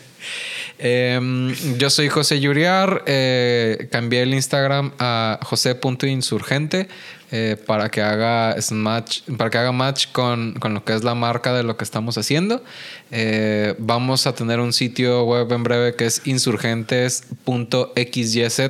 Em, 0.82 1.54
yo 1.76 1.90
soy 1.90 2.08
José 2.08 2.40
Yuriar. 2.40 3.02
Eh, 3.04 3.88
cambié 3.92 4.22
el 4.22 4.32
Instagram 4.32 4.92
a 4.98 5.38
josé.insurgente 5.42 6.88
eh, 7.30 7.58
para 7.66 7.90
que 7.90 8.00
haga 8.00 8.56
match, 8.70 9.20
para 9.36 9.50
que 9.50 9.58
haga 9.58 9.72
match 9.72 10.06
con, 10.10 10.54
con, 10.54 10.72
lo 10.72 10.82
que 10.82 10.94
es 10.94 11.04
la 11.04 11.14
marca 11.14 11.52
de 11.52 11.64
lo 11.64 11.76
que 11.76 11.84
estamos 11.84 12.16
haciendo. 12.16 12.64
Eh, 13.10 13.74
vamos 13.76 14.26
a 14.26 14.34
tener 14.34 14.58
un 14.58 14.72
sitio 14.72 15.24
web 15.24 15.52
en 15.52 15.64
breve 15.64 15.96
que 15.96 16.06
es 16.06 16.22
insurgentes.xyz. 16.24 18.60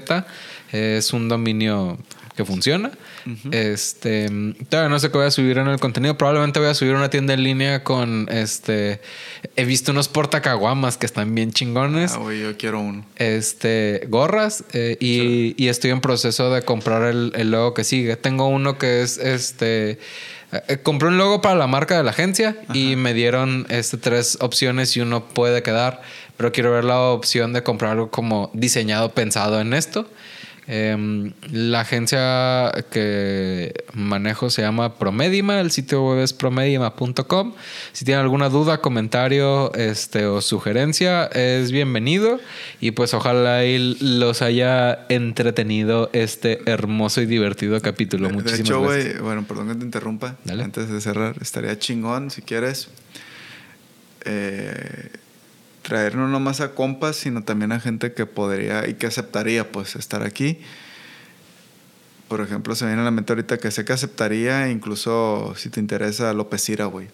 es 0.72 1.12
un 1.12 1.28
dominio 1.28 1.96
que 2.36 2.44
funciona. 2.44 2.90
Este, 3.50 4.28
todavía 4.68 4.88
no 4.88 4.98
sé 4.98 5.10
qué 5.10 5.18
voy 5.18 5.26
a 5.26 5.30
subir 5.30 5.58
en 5.58 5.68
el 5.68 5.78
contenido. 5.78 6.16
Probablemente 6.16 6.58
voy 6.58 6.68
a 6.68 6.74
subir 6.74 6.94
una 6.94 7.10
tienda 7.10 7.34
en 7.34 7.42
línea 7.42 7.84
con 7.84 8.28
este. 8.30 9.00
He 9.56 9.64
visto 9.64 9.92
unos 9.92 10.08
portacaguamas 10.08 10.96
que 10.96 11.06
están 11.06 11.34
bien 11.34 11.52
chingones. 11.52 12.12
Ah, 12.14 12.32
yo 12.32 12.56
quiero 12.56 12.80
uno. 12.80 13.04
Este, 13.16 14.06
gorras 14.08 14.64
eh, 14.72 14.96
y, 15.00 15.54
y, 15.62 15.68
estoy 15.68 15.90
en 15.90 16.00
proceso 16.00 16.52
de 16.52 16.62
comprar 16.62 17.02
el, 17.02 17.32
el, 17.34 17.50
logo 17.50 17.74
que 17.74 17.84
sigue. 17.84 18.16
Tengo 18.16 18.48
uno 18.48 18.78
que 18.78 19.02
es 19.02 19.18
este. 19.18 19.98
Eh, 20.52 20.78
compré 20.82 21.08
un 21.08 21.18
logo 21.18 21.40
para 21.40 21.54
la 21.54 21.66
marca 21.66 21.96
de 21.96 22.02
la 22.02 22.10
agencia 22.10 22.56
y 22.74 22.96
me 22.96 23.14
dieron 23.14 23.66
este, 23.68 23.98
tres 23.98 24.38
opciones 24.40 24.96
y 24.96 25.00
uno 25.00 25.26
puede 25.26 25.62
quedar, 25.62 26.02
pero 26.36 26.50
quiero 26.50 26.72
ver 26.72 26.84
la 26.84 27.00
opción 27.00 27.52
de 27.52 27.62
comprar 27.62 27.92
algo 27.92 28.10
como 28.10 28.50
diseñado, 28.52 29.12
pensado 29.12 29.60
en 29.60 29.74
esto. 29.74 30.08
Em, 30.72 31.32
la 31.50 31.80
agencia 31.80 32.70
que 32.92 33.74
manejo 33.92 34.50
se 34.50 34.62
llama 34.62 34.98
Promedima, 35.00 35.58
el 35.58 35.72
sitio 35.72 36.06
web 36.06 36.20
es 36.20 36.32
promedima.com. 36.32 37.54
Si 37.90 38.04
tienen 38.04 38.22
alguna 38.22 38.48
duda, 38.48 38.80
comentario 38.80 39.74
este, 39.74 40.26
o 40.26 40.40
sugerencia, 40.40 41.24
es 41.26 41.72
bienvenido. 41.72 42.38
Y 42.80 42.92
pues 42.92 43.14
ojalá 43.14 43.62
los 43.64 44.42
haya 44.42 45.06
entretenido 45.08 46.08
este 46.12 46.60
hermoso 46.70 47.20
y 47.20 47.26
divertido 47.26 47.80
capítulo. 47.80 48.28
De, 48.28 48.34
Muchísimas 48.34 48.60
hecho, 48.60 48.82
gracias. 48.82 49.20
bueno, 49.22 49.44
perdón 49.48 49.70
que 49.70 49.74
te 49.74 49.84
interrumpa. 49.84 50.36
Antes 50.48 50.88
de 50.88 51.00
cerrar, 51.00 51.34
estaría 51.40 51.76
chingón 51.80 52.30
si 52.30 52.42
quieres. 52.42 52.90
Eh, 54.24 55.10
traer 55.82 56.16
no 56.16 56.28
nomás 56.28 56.60
a 56.60 56.74
compas, 56.74 57.16
sino 57.16 57.42
también 57.42 57.72
a 57.72 57.80
gente 57.80 58.12
que 58.12 58.26
podría 58.26 58.88
y 58.88 58.94
que 58.94 59.06
aceptaría 59.06 59.70
pues 59.70 59.96
estar 59.96 60.22
aquí. 60.22 60.58
Por 62.28 62.40
ejemplo, 62.40 62.74
se 62.76 62.86
viene 62.86 63.00
a 63.00 63.04
la 63.04 63.10
mente 63.10 63.32
ahorita 63.32 63.58
que 63.58 63.70
sé 63.70 63.84
que 63.84 63.92
aceptaría, 63.92 64.70
incluso 64.70 65.54
si 65.56 65.68
te 65.68 65.80
interesa 65.80 66.32
López 66.32 66.68
Ira, 66.68 66.84
güey. 66.84 67.08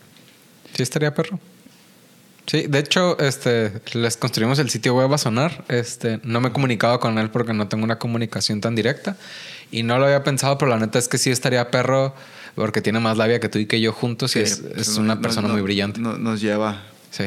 Sí, 0.74 0.82
estaría 0.82 1.14
perro. 1.14 1.40
Sí, 2.46 2.66
de 2.68 2.78
hecho, 2.78 3.18
este, 3.18 3.72
les 3.94 4.16
construimos 4.16 4.58
el 4.58 4.68
sitio 4.68 4.94
web 4.94 5.12
a 5.12 5.18
sonar. 5.18 5.64
Este, 5.68 6.20
no 6.22 6.40
me 6.40 6.48
he 6.48 6.52
comunicado 6.52 7.00
con 7.00 7.18
él 7.18 7.30
porque 7.30 7.54
no 7.54 7.66
tengo 7.66 7.82
una 7.82 7.98
comunicación 7.98 8.60
tan 8.60 8.74
directa. 8.74 9.16
Y 9.70 9.82
no 9.82 9.98
lo 9.98 10.04
había 10.04 10.22
pensado, 10.22 10.58
pero 10.58 10.70
la 10.70 10.78
neta 10.78 10.98
es 10.98 11.08
que 11.08 11.18
sí 11.18 11.30
estaría 11.30 11.70
perro 11.70 12.14
porque 12.54 12.82
tiene 12.82 13.00
más 13.00 13.16
labia 13.16 13.40
que 13.40 13.48
tú 13.48 13.58
y 13.58 13.66
que 13.66 13.80
yo 13.80 13.92
juntos 13.92 14.36
y 14.36 14.40
es, 14.40 14.58
pues, 14.58 14.88
es 14.88 14.96
una 14.96 15.20
persona 15.20 15.48
muy 15.48 15.60
brillante. 15.62 15.98
nos 15.98 16.40
lleva. 16.40 16.82
Sí 17.10 17.24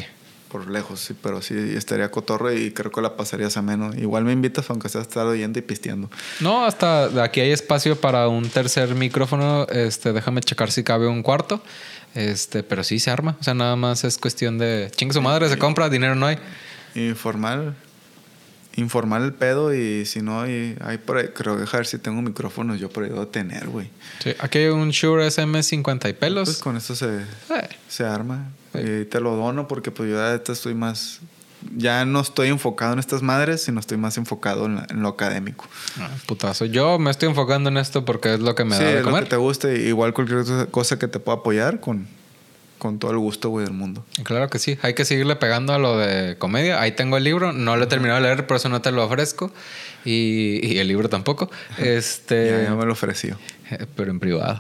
por 0.50 0.70
lejos, 0.70 1.00
sí, 1.00 1.16
pero 1.22 1.42
sí 1.42 1.56
estaría 1.76 2.10
cotorro 2.12 2.52
y 2.52 2.72
creo 2.72 2.92
que 2.92 3.02
la 3.02 3.16
pasarías 3.16 3.56
a 3.58 3.62
menos. 3.62 3.96
Igual 3.96 4.26
me 4.26 4.34
invitas 4.34 4.70
aunque 4.70 4.90
sea 4.90 5.02
estar 5.02 5.26
oyendo 5.26 5.60
y 5.60 5.62
pisteando. 5.62 6.10
No, 6.40 6.66
hasta 6.66 7.24
aquí 7.24 7.40
hay 7.40 7.52
espacio 7.52 7.96
para 7.96 8.28
un 8.28 8.50
tercer 8.50 8.96
micrófono. 8.96 9.68
Este, 9.70 10.12
déjame 10.12 10.42
checar 10.42 10.72
si 10.72 10.84
cabe 10.84 11.08
un 11.08 11.24
cuarto. 11.24 11.62
Este, 12.16 12.64
pero 12.64 12.84
sí 12.84 13.00
se 13.00 13.12
arma. 13.12 13.38
O 13.40 13.44
sea, 13.44 13.54
nada 13.54 13.76
más 13.76 14.04
es 14.04 14.18
cuestión 14.18 14.58
de 14.58 14.92
chingue 14.96 15.14
su 15.14 15.22
madre, 15.22 15.48
se 15.50 15.58
compra, 15.58 15.90
dinero 15.90 16.16
no 16.16 16.26
hay. 16.26 16.38
Informal. 16.96 17.76
Informal 18.76 19.24
el 19.24 19.34
pedo 19.34 19.74
y 19.74 20.06
si 20.06 20.22
no 20.22 20.42
hay, 20.42 20.78
hay 20.82 20.98
por 20.98 21.18
ahí, 21.18 21.28
creo 21.30 21.58
que 21.58 21.78
ver 21.78 21.86
si 21.86 21.98
tengo 21.98 22.22
micrófonos 22.22 22.80
yo 22.80 22.90
por 22.90 23.04
ahí 23.04 23.10
debo 23.10 23.28
tener, 23.28 23.68
güey. 23.68 23.90
Sí, 24.24 24.34
aquí 24.40 24.60
hay 24.60 24.68
un 24.68 24.90
Shure 24.90 25.28
SM50 25.28 26.10
y 26.10 26.14
pelos. 26.14 26.48
Pues 26.48 26.60
con 26.60 26.78
eso 26.78 26.96
se, 26.96 27.18
eh. 27.18 27.70
se 27.88 28.06
arma. 28.06 28.52
Y 28.74 29.06
te 29.06 29.20
lo 29.20 29.36
dono 29.36 29.68
porque 29.68 29.91
pues 29.91 30.10
yo 30.10 30.16
ya 30.16 30.36
estoy 30.36 30.74
más... 30.74 31.20
Ya 31.76 32.06
no 32.06 32.22
estoy 32.22 32.48
enfocado 32.48 32.94
en 32.94 33.00
estas 33.00 33.22
madres, 33.22 33.64
sino 33.64 33.82
estoy 33.82 33.98
más 33.98 34.18
enfocado 34.18 34.66
en, 34.66 35.02
lo 35.02 35.10
académico. 35.10 35.68
Ah, 36.00 36.10
putazo. 36.26 36.64
Yo 36.64 36.98
me 37.00 37.12
estoy 37.12 37.28
enfocando 37.28 37.70
en 37.70 37.76
esto 37.76 38.06
porque 38.06 38.36
es 38.36 38.40
lo 38.40 38.56
que 38.56 38.64
me 38.64 38.78
da 38.78 38.84
de 38.84 39.02
comer. 39.02 39.24
Lo 39.24 39.26
que 39.26 39.30
te 39.32 39.36
guste. 39.36 39.78
Igual 39.88 40.14
cualquier 40.14 40.70
cosa 40.72 40.98
que 40.98 41.10
te 41.10 41.20
pueda 41.20 41.40
apoyar 41.40 41.82
con, 41.82 42.08
con 42.78 42.98
todo 42.98 43.12
el 43.12 43.18
gusto, 43.18 43.50
güey, 43.50 43.66
del 43.66 43.76
mundo. 43.76 44.06
Claro 44.24 44.50
que 44.50 44.58
sí. 44.58 44.80
Hay 44.82 44.94
que 44.94 45.04
seguirle 45.04 45.36
pegando 45.36 45.74
a 45.74 45.80
lo 45.80 45.98
de 45.98 46.38
comedia. 46.38 46.82
Ahí 46.82 46.94
tengo 46.94 47.18
el 47.18 47.26
libro. 47.26 47.52
No 47.52 47.76
lo 47.76 47.84
he 47.84 47.88
terminado 47.88 48.22
de 48.22 48.28
leer, 48.28 48.48
por 48.48 48.56
eso 48.56 48.70
no 48.70 48.82
te 48.82 48.91
lo 48.91 49.04
ofrezco. 49.04 49.52
Y, 50.06 50.66
y 50.66 50.80
el 50.80 50.88
libro 50.88 51.10
tampoco. 51.10 51.52
Este... 51.78 52.52
ya, 52.52 52.64
ya 52.70 52.76
me 52.76 52.86
lo 52.86 52.94
ofreció. 52.94 53.38
Pero 53.96 54.12
en 54.12 54.20
privado. 54.20 54.60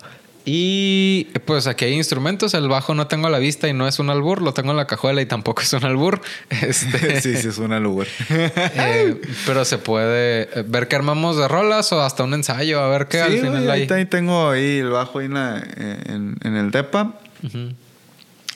Y 0.51 1.25
pues 1.45 1.67
aquí 1.67 1.85
hay 1.85 1.93
instrumentos. 1.93 2.55
El 2.55 2.67
bajo 2.69 2.95
no 2.95 3.05
tengo 3.05 3.27
a 3.27 3.29
la 3.29 3.37
vista 3.37 3.67
y 3.67 3.73
no 3.73 3.87
es 3.87 3.99
un 3.99 4.09
albur. 4.09 4.41
Lo 4.41 4.51
tengo 4.51 4.71
en 4.71 4.77
la 4.77 4.87
cajuela 4.87 5.21
y 5.21 5.27
tampoco 5.27 5.61
es 5.61 5.71
un 5.73 5.85
albur. 5.85 6.21
Este, 6.49 7.21
sí, 7.21 7.37
sí, 7.37 7.49
es 7.49 7.59
un 7.59 7.71
albur. 7.71 8.07
Eh, 8.29 9.21
pero 9.45 9.63
se 9.63 9.77
puede 9.77 10.63
ver 10.63 10.87
qué 10.87 10.95
armamos 10.95 11.37
de 11.37 11.47
rolas 11.47 11.93
o 11.93 12.01
hasta 12.01 12.23
un 12.23 12.33
ensayo. 12.33 12.79
A 12.79 12.89
ver 12.89 13.07
qué 13.07 13.21
al 13.21 13.33
final 13.33 13.69
hay. 13.69 13.87
Ahí 13.91 14.05
tengo 14.07 14.49
ahí 14.49 14.79
el 14.79 14.89
bajo 14.89 15.19
ahí 15.19 15.27
en, 15.27 16.35
en, 16.41 16.55
el 16.55 16.71
DEPA. 16.71 17.13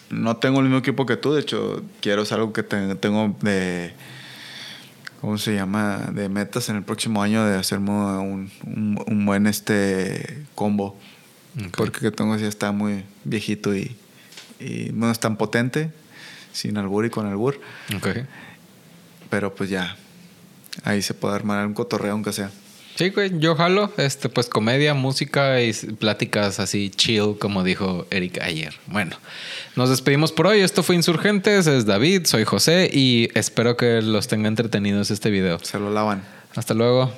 No 0.09 0.37
tengo 0.37 0.61
el 0.61 0.65
mismo 0.65 0.79
equipo 0.79 1.05
que 1.05 1.15
tú. 1.15 1.33
De 1.33 1.41
hecho, 1.41 1.83
quiero 2.01 2.23
algo 2.31 2.53
que 2.53 2.63
tengo 2.63 3.35
de... 3.41 3.93
¿Cómo 5.21 5.37
se 5.37 5.53
llama? 5.53 6.09
De 6.11 6.27
metas 6.27 6.69
en 6.69 6.77
el 6.77 6.83
próximo 6.83 7.21
año 7.21 7.45
de 7.45 7.55
hacerme 7.55 7.91
un, 7.91 8.51
un, 8.65 9.03
un 9.05 9.25
buen 9.27 9.45
este 9.45 10.43
combo. 10.55 10.97
Porque 11.75 11.99
que 11.99 12.11
tengo 12.11 12.35
ya 12.37 12.47
está 12.47 12.71
muy 12.71 13.03
viejito 13.23 13.75
y, 13.75 13.95
y, 14.59 14.89
no 14.93 15.11
es 15.11 15.19
tan 15.19 15.37
potente, 15.37 15.91
sin 16.51 16.77
albur 16.77 17.05
y 17.05 17.09
con 17.09 17.27
albur. 17.27 17.59
Okay. 17.95 18.25
Pero 19.29 19.53
pues 19.53 19.69
ya, 19.69 19.95
ahí 20.83 21.01
se 21.01 21.13
puede 21.13 21.35
armar 21.35 21.65
un 21.65 21.73
cotorreo 21.73 22.13
aunque 22.13 22.33
sea. 22.33 22.49
Sí, 22.95 23.09
güey, 23.09 23.39
yo 23.39 23.55
jalo, 23.55 23.91
este, 23.97 24.29
pues 24.29 24.47
comedia, 24.49 24.93
música 24.93 25.59
y 25.61 25.73
pláticas 25.73 26.59
así 26.59 26.91
chill, 26.91 27.37
como 27.39 27.63
dijo 27.63 28.05
Eric 28.11 28.39
ayer. 28.41 28.75
Bueno, 28.85 29.17
nos 29.75 29.89
despedimos 29.89 30.31
por 30.31 30.45
hoy. 30.45 30.59
Esto 30.59 30.83
fue 30.83 30.95
Insurgentes, 30.95 31.65
es 31.65 31.87
David, 31.87 32.25
soy 32.25 32.43
José 32.43 32.91
y 32.93 33.29
espero 33.33 33.77
que 33.77 34.03
los 34.03 34.27
tenga 34.27 34.47
entretenidos 34.47 35.09
este 35.09 35.31
video. 35.31 35.57
Se 35.63 35.79
lo 35.79 35.91
lavan. 35.91 36.23
Hasta 36.55 36.75
luego. 36.75 37.11